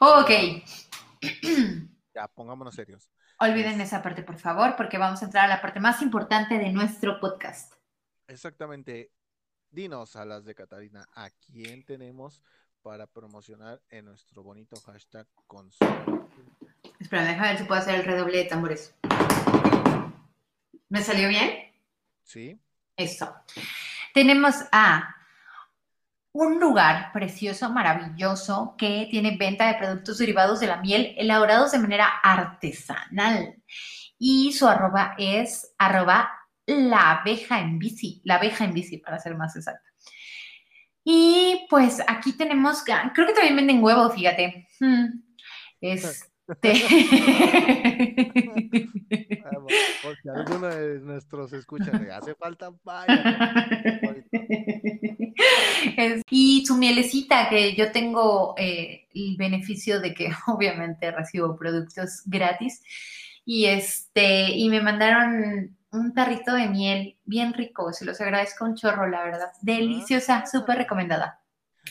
Ok. 0.00 0.30
Ya, 2.12 2.26
pongámonos 2.26 2.74
serios. 2.74 3.08
Olviden 3.38 3.80
esa 3.80 4.02
parte, 4.02 4.24
por 4.24 4.36
favor, 4.36 4.74
porque 4.76 4.98
vamos 4.98 5.22
a 5.22 5.26
entrar 5.26 5.44
a 5.44 5.48
la 5.48 5.62
parte 5.62 5.78
más 5.78 6.02
importante 6.02 6.58
de 6.58 6.72
nuestro 6.72 7.20
podcast. 7.20 7.72
Exactamente. 8.26 9.12
Dinos 9.70 10.16
a 10.16 10.24
las 10.24 10.44
de 10.44 10.56
Catarina, 10.56 11.06
¿a 11.14 11.30
quién 11.30 11.84
tenemos 11.84 12.42
para 12.82 13.06
promocionar 13.06 13.80
en 13.90 14.06
nuestro 14.06 14.42
bonito 14.42 14.74
hashtag 14.80 15.28
con 15.46 15.70
Espera, 17.00 17.24
déjame 17.24 17.48
ver 17.48 17.58
si 17.58 17.64
puedo 17.64 17.80
hacer 17.80 17.94
el 17.94 18.04
redoble 18.04 18.38
de 18.38 18.44
tambores. 18.44 18.94
¿Me 20.90 21.02
salió 21.02 21.28
bien? 21.28 21.50
Sí. 22.24 22.60
Eso. 22.94 23.34
Tenemos 24.12 24.56
a 24.70 25.16
un 26.32 26.60
lugar 26.60 27.10
precioso, 27.12 27.70
maravilloso, 27.70 28.74
que 28.76 29.08
tiene 29.10 29.36
venta 29.38 29.66
de 29.66 29.78
productos 29.78 30.18
derivados 30.18 30.60
de 30.60 30.66
la 30.66 30.76
miel 30.76 31.14
elaborados 31.16 31.72
de 31.72 31.78
manera 31.78 32.06
artesanal. 32.22 33.56
Y 34.18 34.52
su 34.52 34.68
arroba 34.68 35.14
es 35.16 35.74
arroba 35.78 36.30
la 36.66 37.12
abeja 37.12 37.60
en 37.60 37.78
bici, 37.78 38.20
la 38.24 38.36
abeja 38.36 38.64
en 38.64 38.74
bici 38.74 38.98
para 38.98 39.18
ser 39.18 39.34
más 39.36 39.56
exacta. 39.56 39.88
Y 41.02 41.66
pues 41.70 42.02
aquí 42.06 42.34
tenemos, 42.34 42.84
creo 42.84 43.26
que 43.26 43.32
también 43.32 43.56
venden 43.56 43.82
huevos, 43.82 44.14
fíjate. 44.14 44.68
Hmm. 44.78 45.22
Este. 45.80 46.29
Ah, 49.44 49.50
por- 49.54 49.72
por 50.02 50.16
si 50.22 50.28
alguno 50.28 50.66
de 50.68 51.00
nuestros 51.00 51.52
escucha 51.52 51.90
le 51.98 52.12
hace 52.12 52.34
falta, 52.34 52.70
vaya. 52.84 53.74
Y 56.30 56.64
su 56.66 56.76
mielecita, 56.76 57.48
que 57.48 57.74
yo 57.74 57.90
tengo 57.92 58.54
eh, 58.58 59.08
el 59.14 59.36
beneficio 59.36 60.00
de 60.00 60.14
que 60.14 60.30
obviamente 60.46 61.10
recibo 61.10 61.56
productos 61.56 62.22
gratis. 62.26 62.82
Y 63.44 63.64
este, 63.66 64.50
y 64.50 64.68
me 64.68 64.80
mandaron 64.80 65.76
un 65.92 66.14
tarrito 66.14 66.54
de 66.54 66.68
miel 66.68 67.16
bien 67.24 67.52
rico, 67.52 67.92
se 67.92 68.04
los 68.04 68.20
agradezco 68.20 68.64
un 68.64 68.76
chorro, 68.76 69.08
la 69.08 69.24
verdad. 69.24 69.48
Deliciosa, 69.62 70.44
súper 70.46 70.78
recomendada. 70.78 71.39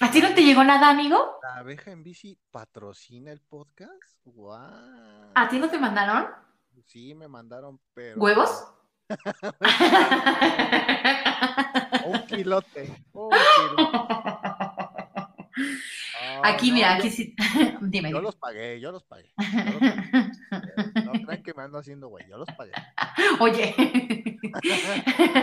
¿A 0.01 0.11
ti 0.11 0.21
no 0.21 0.33
te 0.33 0.41
llegó 0.43 0.63
nada, 0.63 0.89
amigo? 0.89 1.39
¿La 1.43 1.55
abeja 1.57 1.91
en 1.91 2.03
bici 2.03 2.37
patrocina 2.51 3.31
el 3.31 3.41
podcast? 3.41 4.19
¡Guau! 4.23 5.31
¿A 5.35 5.49
ti 5.49 5.59
no 5.59 5.69
te 5.69 5.77
mandaron 5.77 6.27
Sí, 6.85 7.13
me 7.13 7.27
mandaron, 7.27 7.79
pero. 7.93 8.19
huevos? 8.19 8.65
Un 12.05 12.19
kilote. 12.27 13.05
Un 13.13 13.29
kilote. 13.29 14.55
Ah, 16.21 16.41
Aquí, 16.43 16.69
no, 16.69 16.75
mira, 16.75 16.93
yo- 16.97 16.99
aquí 16.99 17.09
sí. 17.11 17.35
Dime. 17.81 18.11
Yo 18.11 18.21
los 18.21 18.35
pagué, 18.35 18.79
yo 18.81 18.91
los 18.91 19.03
pagué. 19.03 19.29
yo 19.37 19.79
los 19.79 19.79
pagué. 19.79 20.31
No 21.05 21.11
crean 21.13 21.43
que 21.43 21.53
me 21.55 21.63
ando 21.63 21.77
haciendo 21.79 22.07
güey, 22.09 22.25
yo 22.29 22.37
los 22.37 22.47
pagué. 22.55 22.71
Oye. 23.39 23.73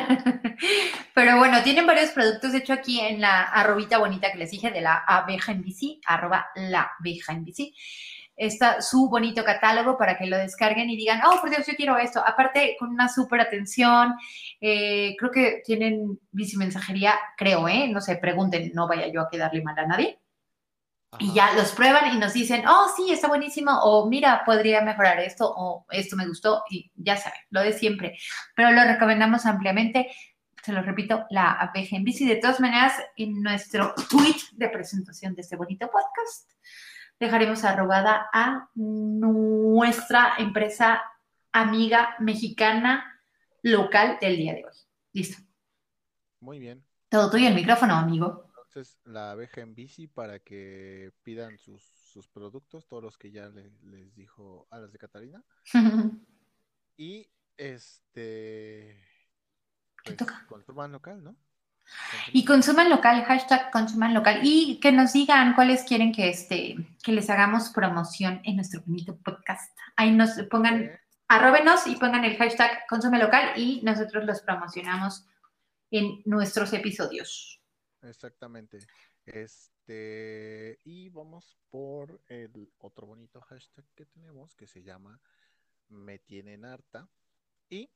Pero 1.15 1.39
bueno, 1.39 1.63
tienen 1.63 1.87
varios 1.87 2.11
productos. 2.11 2.53
De 2.53 2.59
hecho, 2.59 2.73
aquí 2.73 3.01
en 3.01 3.21
la 3.21 3.43
arrobita 3.43 3.99
bonita 3.99 4.31
que 4.33 4.39
les 4.39 4.51
dije 4.51 4.71
de 4.71 4.81
la 4.81 4.97
abeja 4.99 5.53
en 5.53 5.63
bici, 5.63 6.01
arroba 6.07 6.47
la 6.55 6.91
abeja 7.01 7.33
en 7.33 7.45
bici, 7.45 7.75
está 8.37 8.83
su 8.83 9.09
bonito 9.09 9.45
catálogo 9.45 9.97
para 9.97 10.17
que 10.19 10.27
lo 10.27 10.37
descarguen 10.37 10.91
y 10.91 10.97
digan, 10.97 11.21
oh, 11.25 11.41
por 11.41 11.51
Dios, 11.51 11.67
yo 11.67 11.75
quiero 11.75 11.97
esto. 11.99 12.23
Aparte, 12.25 12.77
con 12.79 12.91
una 12.91 13.09
súper 13.09 13.41
atención. 13.41 14.15
eh, 14.61 15.17
creo 15.19 15.31
que 15.31 15.63
tienen 15.65 16.19
bici 16.31 16.57
mensajería, 16.57 17.15
creo, 17.37 17.69
¿eh? 17.69 17.89
No 17.89 18.01
sé, 18.01 18.17
pregunten, 18.17 18.73
no 18.75 18.87
vaya 18.89 19.09
yo 19.09 19.23
a 19.23 19.31
quedarle 19.31 19.63
mal 19.63 19.79
a 19.79 19.87
nadie. 19.87 20.21
Y 21.19 21.33
ya 21.33 21.53
los 21.55 21.73
prueban 21.73 22.15
y 22.15 22.19
nos 22.19 22.35
dicen, 22.35 22.67
oh, 22.67 22.93
sí, 22.95 23.11
está 23.11 23.29
buenísimo, 23.29 23.73
o 23.83 24.09
mira, 24.09 24.43
podría 24.45 24.83
mejorar 24.83 25.21
esto, 25.21 25.51
o 25.57 25.87
esto 25.91 26.17
me 26.17 26.27
gustó, 26.27 26.63
y 26.69 26.91
ya 26.95 27.17
saben, 27.17 27.39
lo 27.51 27.63
de 27.63 27.73
siempre. 27.73 28.19
Pero 28.55 28.71
lo 28.73 28.85
recomendamos 28.85 29.47
ampliamente. 29.47 30.11
Se 30.63 30.73
lo 30.73 30.83
repito, 30.83 31.25
la 31.31 31.53
abeja 31.53 31.97
en 31.97 32.05
bici. 32.05 32.27
De 32.27 32.37
todas 32.37 32.61
maneras, 32.61 32.95
en 33.17 33.41
nuestro 33.41 33.95
tweet 34.11 34.37
de 34.53 34.69
presentación 34.69 35.35
de 35.35 35.43
este 35.43 35.57
bonito 35.57 35.89
podcast, 35.89 36.51
dejaremos 37.19 37.65
arrobada 37.65 38.29
a 38.33 38.69
nuestra 38.75 40.35
empresa 40.39 41.03
amiga 41.53 42.15
mexicana 42.19 43.21
local 43.63 44.19
del 44.21 44.37
día 44.37 44.55
de 44.55 44.65
hoy. 44.65 44.73
Listo. 45.13 45.43
Muy 46.41 46.59
bien. 46.59 46.85
Todo 47.09 47.31
tuyo 47.31 47.49
el 47.49 47.55
micrófono, 47.55 47.95
amigo. 47.95 48.51
Entonces, 48.69 48.99
la 49.05 49.31
abeja 49.31 49.63
en 49.63 49.75
bici 49.75 50.07
para 50.07 50.39
que 50.41 51.13
pidan 51.23 51.57
sus, 51.57 51.83
sus 51.83 52.29
productos, 52.29 52.87
todos 52.87 53.03
los 53.03 53.17
que 53.17 53.31
ya 53.31 53.49
le- 53.49 53.71
les 53.83 54.15
dijo 54.15 54.67
a 54.71 54.79
las 54.79 54.93
de 54.93 54.99
Catalina. 54.99 55.43
Y 56.99 57.29
este. 57.59 58.99
¿Qué 60.03 60.13
Pues, 60.13 60.17
toca? 60.17 60.47
consuman 60.49 60.93
local, 60.93 61.23
¿no? 61.23 61.37
Y 62.33 62.45
consuman 62.45 62.91
local, 62.91 63.25
hashtag 63.25 63.71
consuman 63.71 64.15
local. 64.15 64.41
Y 64.43 64.81
que 64.81 64.93
nos 64.93 65.13
digan 65.13 65.55
cuáles 65.55 65.85
quieren 65.85 66.13
que, 66.13 66.29
este, 66.29 66.77
que 67.03 67.13
les 67.13 67.31
hagamos 67.31 67.71
promoción 67.71 68.41
en 68.45 68.57
nuestro 68.57 68.83
bonito 68.85 69.17
podcast. 69.17 69.77
Ahí 69.97 70.13
nos 70.13 70.31
pongan, 70.51 70.99
arróbenos 71.29 71.87
y 71.87 71.97
pongan 71.97 72.25
el 72.25 72.37
hashtag 72.37 72.87
consume 72.89 73.19
local 73.19 73.53
y 73.57 73.81
nosotros 73.83 74.25
los 74.25 74.41
promocionamos 74.43 75.27
en 75.91 76.23
nuestros 76.25 76.73
episodios. 76.73 77.61
Exactamente. 78.03 78.79
Este, 79.25 80.79
y 80.85 81.09
vamos 81.09 81.57
por 81.71 82.21
el 82.29 82.71
otro 82.79 83.07
bonito 83.07 83.41
hashtag 83.41 83.85
que 83.95 84.07
tenemos 84.07 84.55
que 84.55 84.67
se 84.67 84.83
llama 84.83 85.21
Me 85.89 86.19
tienen 86.19 86.65
harta. 86.65 87.09
Y 87.69 87.91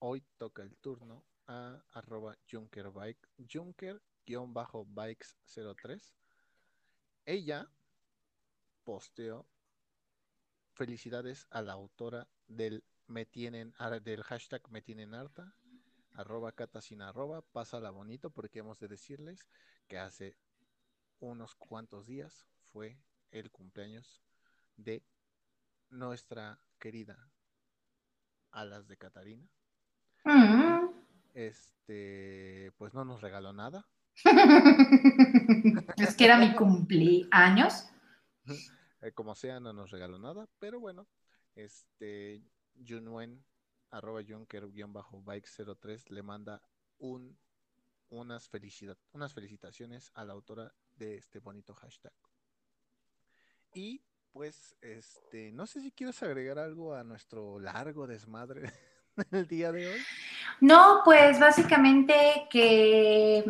hoy 0.00 0.24
toca 0.38 0.62
el 0.62 0.76
turno 0.76 1.24
a 1.48 1.82
arroba 1.92 2.36
junkerbike, 2.50 3.28
junker-bikes03. 3.48 6.12
Ella 7.26 7.68
posteó 8.84 9.44
felicidades 10.74 11.46
a 11.50 11.62
la 11.62 11.72
autora 11.72 12.28
del 12.46 12.84
Me 13.08 13.26
tienen, 13.26 13.74
del 14.04 14.22
hashtag 14.22 14.62
Me 14.70 14.82
tienen 14.82 15.14
harta 15.14 15.52
arroba 16.18 16.50
catasin 16.50 17.00
arroba, 17.00 17.42
pásala 17.42 17.90
bonito 17.90 18.30
porque 18.30 18.58
hemos 18.58 18.80
de 18.80 18.88
decirles 18.88 19.46
que 19.86 19.98
hace 19.98 20.36
unos 21.20 21.54
cuantos 21.54 22.06
días 22.06 22.48
fue 22.72 22.98
el 23.30 23.52
cumpleaños 23.52 24.20
de 24.76 25.04
nuestra 25.90 26.58
querida 26.80 27.30
Alas 28.50 28.88
de 28.88 28.96
Catarina. 28.96 29.48
Este, 31.38 32.72
pues 32.78 32.94
no 32.94 33.04
nos 33.04 33.20
regaló 33.20 33.52
nada. 33.52 33.88
es 35.96 36.16
que 36.16 36.24
era 36.24 36.36
mi 36.36 36.54
cumpleaños. 36.54 37.88
Eh, 39.00 39.12
como 39.12 39.36
sea, 39.36 39.60
no 39.60 39.72
nos 39.72 39.92
regaló 39.92 40.18
nada, 40.18 40.48
pero 40.58 40.80
bueno, 40.80 41.06
este, 41.54 42.42
Junwen, 42.84 43.44
arroba 43.90 44.22
junker-bike03, 44.22 46.10
le 46.10 46.22
manda 46.24 46.60
un, 46.98 47.38
unas, 48.08 48.48
felicidad, 48.48 48.98
unas 49.12 49.32
felicitaciones 49.32 50.10
a 50.14 50.24
la 50.24 50.32
autora 50.32 50.74
de 50.96 51.14
este 51.14 51.38
bonito 51.38 51.74
hashtag. 51.74 52.12
Y 53.72 54.02
pues, 54.32 54.74
este, 54.80 55.52
no 55.52 55.68
sé 55.68 55.80
si 55.80 55.92
quieres 55.92 56.20
agregar 56.24 56.58
algo 56.58 56.96
a 56.96 57.04
nuestro 57.04 57.60
largo 57.60 58.08
desmadre 58.08 58.72
del 59.30 59.46
día 59.48 59.72
de 59.72 59.88
hoy. 59.88 60.08
No, 60.60 61.02
pues 61.04 61.38
básicamente 61.38 62.46
que 62.50 63.44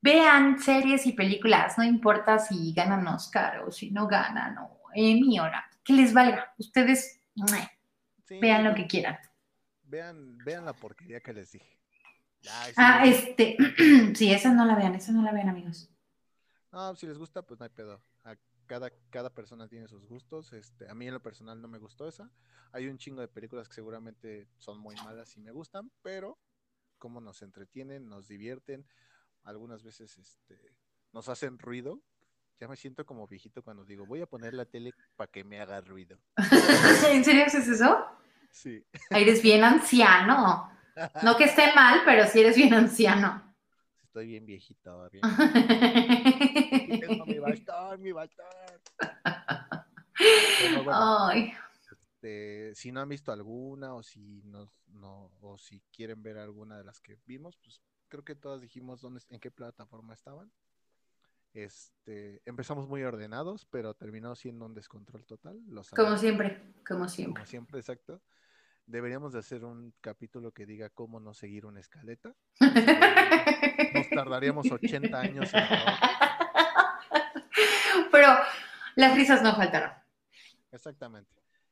vean 0.00 0.58
series 0.60 1.06
y 1.06 1.12
películas, 1.12 1.76
no 1.78 1.84
importa 1.84 2.38
si 2.38 2.72
ganan 2.72 3.06
Oscar 3.08 3.60
o 3.60 3.70
si 3.72 3.90
no 3.90 4.06
ganan 4.06 4.58
o 4.58 4.80
Emmy 4.94 5.38
o 5.40 5.44
nada, 5.44 5.68
que 5.84 5.92
les 5.92 6.12
valga. 6.14 6.54
Ustedes 6.58 7.20
vean 8.40 8.64
lo 8.64 8.74
que 8.74 8.86
quieran. 8.86 9.18
vean, 9.82 10.42
vean 10.44 10.64
la 10.64 10.74
porquería 10.74 11.20
que 11.20 11.32
les 11.32 11.52
dije. 11.52 11.78
Ay, 12.50 12.74
sí, 12.74 12.74
Ah, 12.76 13.02
este, 13.04 13.56
sí, 14.14 14.32
esa 14.32 14.52
no 14.52 14.64
la 14.64 14.76
vean, 14.76 14.94
esa 14.94 15.12
no 15.12 15.22
la 15.22 15.32
vean, 15.32 15.48
amigos. 15.48 15.90
No, 16.72 16.94
si 16.94 17.06
les 17.06 17.18
gusta, 17.18 17.42
pues 17.42 17.58
no 17.60 17.64
hay 17.64 17.70
pedo. 17.70 18.02
Cada, 18.68 18.92
cada 19.10 19.30
persona 19.30 19.66
tiene 19.66 19.88
sus 19.88 20.06
gustos. 20.06 20.52
Este, 20.52 20.88
a 20.88 20.94
mí 20.94 21.08
en 21.08 21.14
lo 21.14 21.20
personal 21.20 21.60
no 21.60 21.66
me 21.66 21.78
gustó 21.78 22.06
esa. 22.06 22.30
Hay 22.70 22.86
un 22.86 22.98
chingo 22.98 23.20
de 23.20 23.26
películas 23.26 23.66
que 23.66 23.74
seguramente 23.74 24.46
son 24.58 24.78
muy 24.78 24.94
malas 24.96 25.36
y 25.36 25.40
me 25.40 25.50
gustan, 25.50 25.90
pero 26.02 26.38
como 26.98 27.20
nos 27.20 27.42
entretienen, 27.42 28.08
nos 28.08 28.28
divierten, 28.28 28.86
algunas 29.44 29.82
veces 29.82 30.16
este, 30.18 30.76
nos 31.12 31.28
hacen 31.28 31.58
ruido. 31.58 32.00
Ya 32.60 32.68
me 32.68 32.76
siento 32.76 33.06
como 33.06 33.26
viejito 33.26 33.62
cuando 33.62 33.84
digo, 33.84 34.04
voy 34.04 34.20
a 34.20 34.26
poner 34.26 34.52
la 34.52 34.64
tele 34.66 34.92
para 35.16 35.30
que 35.30 35.44
me 35.44 35.60
haga 35.60 35.80
ruido. 35.80 36.18
¿En 37.10 37.24
serio 37.24 37.44
haces 37.46 37.68
eso? 37.68 38.04
Sí. 38.50 38.84
Eres 39.10 39.42
bien 39.42 39.64
anciano. 39.64 40.70
No 41.22 41.36
que 41.36 41.44
esté 41.44 41.72
mal, 41.74 42.02
pero 42.04 42.26
sí 42.26 42.40
eres 42.40 42.56
bien 42.56 42.74
anciano. 42.74 43.47
Estoy 44.18 44.30
bien 44.30 44.46
viejito. 44.46 45.08
Bien... 45.10 45.22
Tengo 47.00 47.24
mi 47.24 47.38
bastón, 47.38 48.02
mi 48.02 48.10
bastón. 48.10 48.46
Pero 50.58 50.82
bueno, 50.82 51.28
Ay, 51.28 51.52
este, 51.88 52.74
si 52.74 52.90
no 52.90 53.00
han 53.00 53.08
visto 53.08 53.30
alguna 53.30 53.94
o 53.94 54.02
si 54.02 54.42
no, 54.42 54.68
no, 54.88 55.30
o 55.40 55.56
si 55.56 55.80
quieren 55.92 56.20
ver 56.20 56.36
alguna 56.36 56.78
de 56.78 56.82
las 56.82 57.00
que 57.00 57.16
vimos, 57.26 57.56
pues 57.58 57.80
creo 58.08 58.24
que 58.24 58.34
todas 58.34 58.60
dijimos 58.60 59.00
dónde, 59.00 59.20
en 59.30 59.38
qué 59.38 59.52
plataforma 59.52 60.14
estaban. 60.14 60.50
Este, 61.54 62.42
empezamos 62.44 62.88
muy 62.88 63.04
ordenados, 63.04 63.66
pero 63.66 63.94
terminó 63.94 64.34
siendo 64.34 64.66
un 64.66 64.74
descontrol 64.74 65.24
total. 65.26 65.62
Lo 65.68 65.82
Como 65.94 66.18
siempre, 66.18 66.60
como 66.84 67.08
siempre. 67.08 67.42
como 67.42 67.46
siempre, 67.46 67.78
exacto. 67.78 68.20
Deberíamos 68.84 69.32
de 69.32 69.38
hacer 69.38 69.64
un 69.64 69.94
capítulo 70.00 70.50
que 70.50 70.66
diga 70.66 70.90
cómo 70.90 71.20
no 71.20 71.34
seguir 71.34 71.66
una 71.66 71.78
escaleta. 71.78 72.34
Nos 73.94 74.08
tardaríamos 74.10 74.70
80 74.70 75.20
años 75.20 75.52
en. 75.54 75.64
Pero 78.10 78.28
las 78.96 79.14
risas 79.14 79.42
no 79.42 79.54
faltaron. 79.54 79.90
Exactamente. 80.72 81.30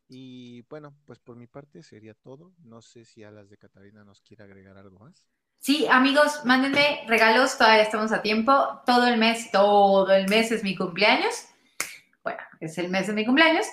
Y 0.09 0.63
bueno, 0.63 0.95
pues 1.05 1.19
por 1.19 1.37
mi 1.37 1.47
parte 1.47 1.83
sería 1.83 2.15
todo. 2.15 2.53
No 2.65 2.81
sé 2.83 3.05
si 3.05 3.25
a 3.25 3.31
las 3.31 3.51
de 3.51 3.57
Catarina 3.59 4.05
nos 4.05 4.21
quiere 4.23 4.45
agregar 4.45 4.77
algo 4.77 4.99
más. 4.99 5.27
Sí, 5.59 5.87
amigos, 5.91 6.45
mándenme 6.45 7.05
regalos, 7.09 7.59
todavía 7.59 7.83
estamos 7.83 8.13
a 8.13 8.23
tiempo. 8.23 8.83
Todo 8.87 9.07
el 9.09 9.19
mes, 9.19 9.51
todo 9.51 10.13
el 10.13 10.29
mes 10.29 10.53
es 10.53 10.63
mi 10.63 10.77
cumpleaños. 10.77 11.47
Bueno, 12.23 12.39
es 12.61 12.79
el 12.79 12.89
mes 12.89 13.07
de 13.09 13.15
mi 13.15 13.25
cumpleaños. 13.25 13.67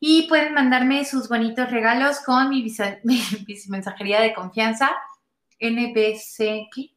Y 0.00 0.28
pueden 0.28 0.52
mandarme 0.52 1.04
sus 1.04 1.28
bonitos 1.28 1.70
regalos 1.70 2.20
con 2.20 2.50
mi, 2.50 2.62
visa- 2.62 2.98
mi 3.04 3.22
mensajería 3.68 4.20
de 4.20 4.34
confianza, 4.34 4.90
NBC, 5.60 6.68
¿qué? 6.74 6.90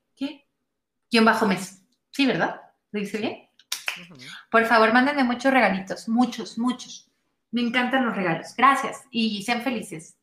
Bajo 1.24 1.48
mes. 1.48 1.82
Sí, 2.12 2.26
¿verdad? 2.26 2.62
¿Lo 2.92 3.00
dice 3.00 3.20
bien? 3.20 3.50
Por 4.52 4.66
favor, 4.66 4.92
mándenme 4.92 5.24
muchos 5.24 5.54
regalitos, 5.54 6.10
muchos, 6.10 6.58
muchos. 6.58 7.10
Me 7.52 7.62
encantan 7.62 8.06
los 8.06 8.16
regalos. 8.16 8.54
Gracias 8.58 9.04
y 9.12 9.42
sean 9.44 9.62
felices. 9.62 10.18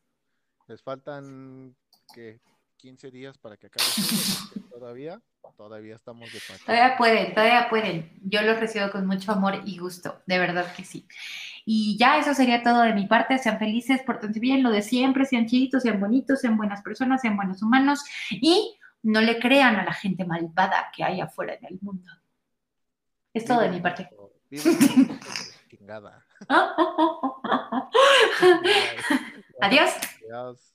Les 0.67 0.81
faltan 0.81 1.75
que 2.13 2.39
15 2.77 3.11
días 3.11 3.37
para 3.37 3.57
que 3.57 3.67
acabe. 3.67 3.85
todavía, 4.69 5.21
todavía 5.55 5.95
estamos 5.95 6.31
de 6.31 6.39
parte. 6.47 6.63
Todavía 6.65 6.97
pueden, 6.97 7.33
todavía 7.33 7.69
pueden. 7.69 8.11
Yo 8.23 8.41
los 8.41 8.59
recibo 8.59 8.91
con 8.91 9.07
mucho 9.07 9.31
amor 9.31 9.61
y 9.65 9.77
gusto, 9.77 10.21
de 10.25 10.37
verdad 10.37 10.73
que 10.75 10.83
sí. 10.83 11.07
Y 11.65 11.97
ya 11.97 12.17
eso 12.17 12.33
sería 12.33 12.61
todo 12.61 12.81
de 12.81 12.93
mi 12.93 13.07
parte. 13.07 13.37
Sean 13.37 13.57
felices, 13.57 14.01
pórtense 14.05 14.39
bien, 14.39 14.63
lo 14.63 14.69
de 14.69 14.81
siempre, 14.81 15.25
sean 15.25 15.45
chiditos, 15.45 15.83
sean 15.83 15.99
bonitos, 15.99 16.41
sean 16.41 16.57
buenas 16.57 16.81
personas, 16.81 17.21
sean 17.21 17.37
buenos 17.37 17.61
humanos 17.63 18.03
y 18.29 18.77
no 19.03 19.21
le 19.21 19.39
crean 19.39 19.75
a 19.75 19.85
la 19.85 19.93
gente 19.93 20.25
malvada 20.25 20.91
que 20.95 21.03
hay 21.03 21.21
afuera 21.21 21.53
en 21.53 21.65
el 21.65 21.79
mundo. 21.81 22.11
Es 23.33 23.45
todo 23.45 23.61
de 23.61 23.69
mi 23.69 23.79
parte. 23.81 24.09
Adiós. 29.61 29.91
Adiós. 30.23 30.71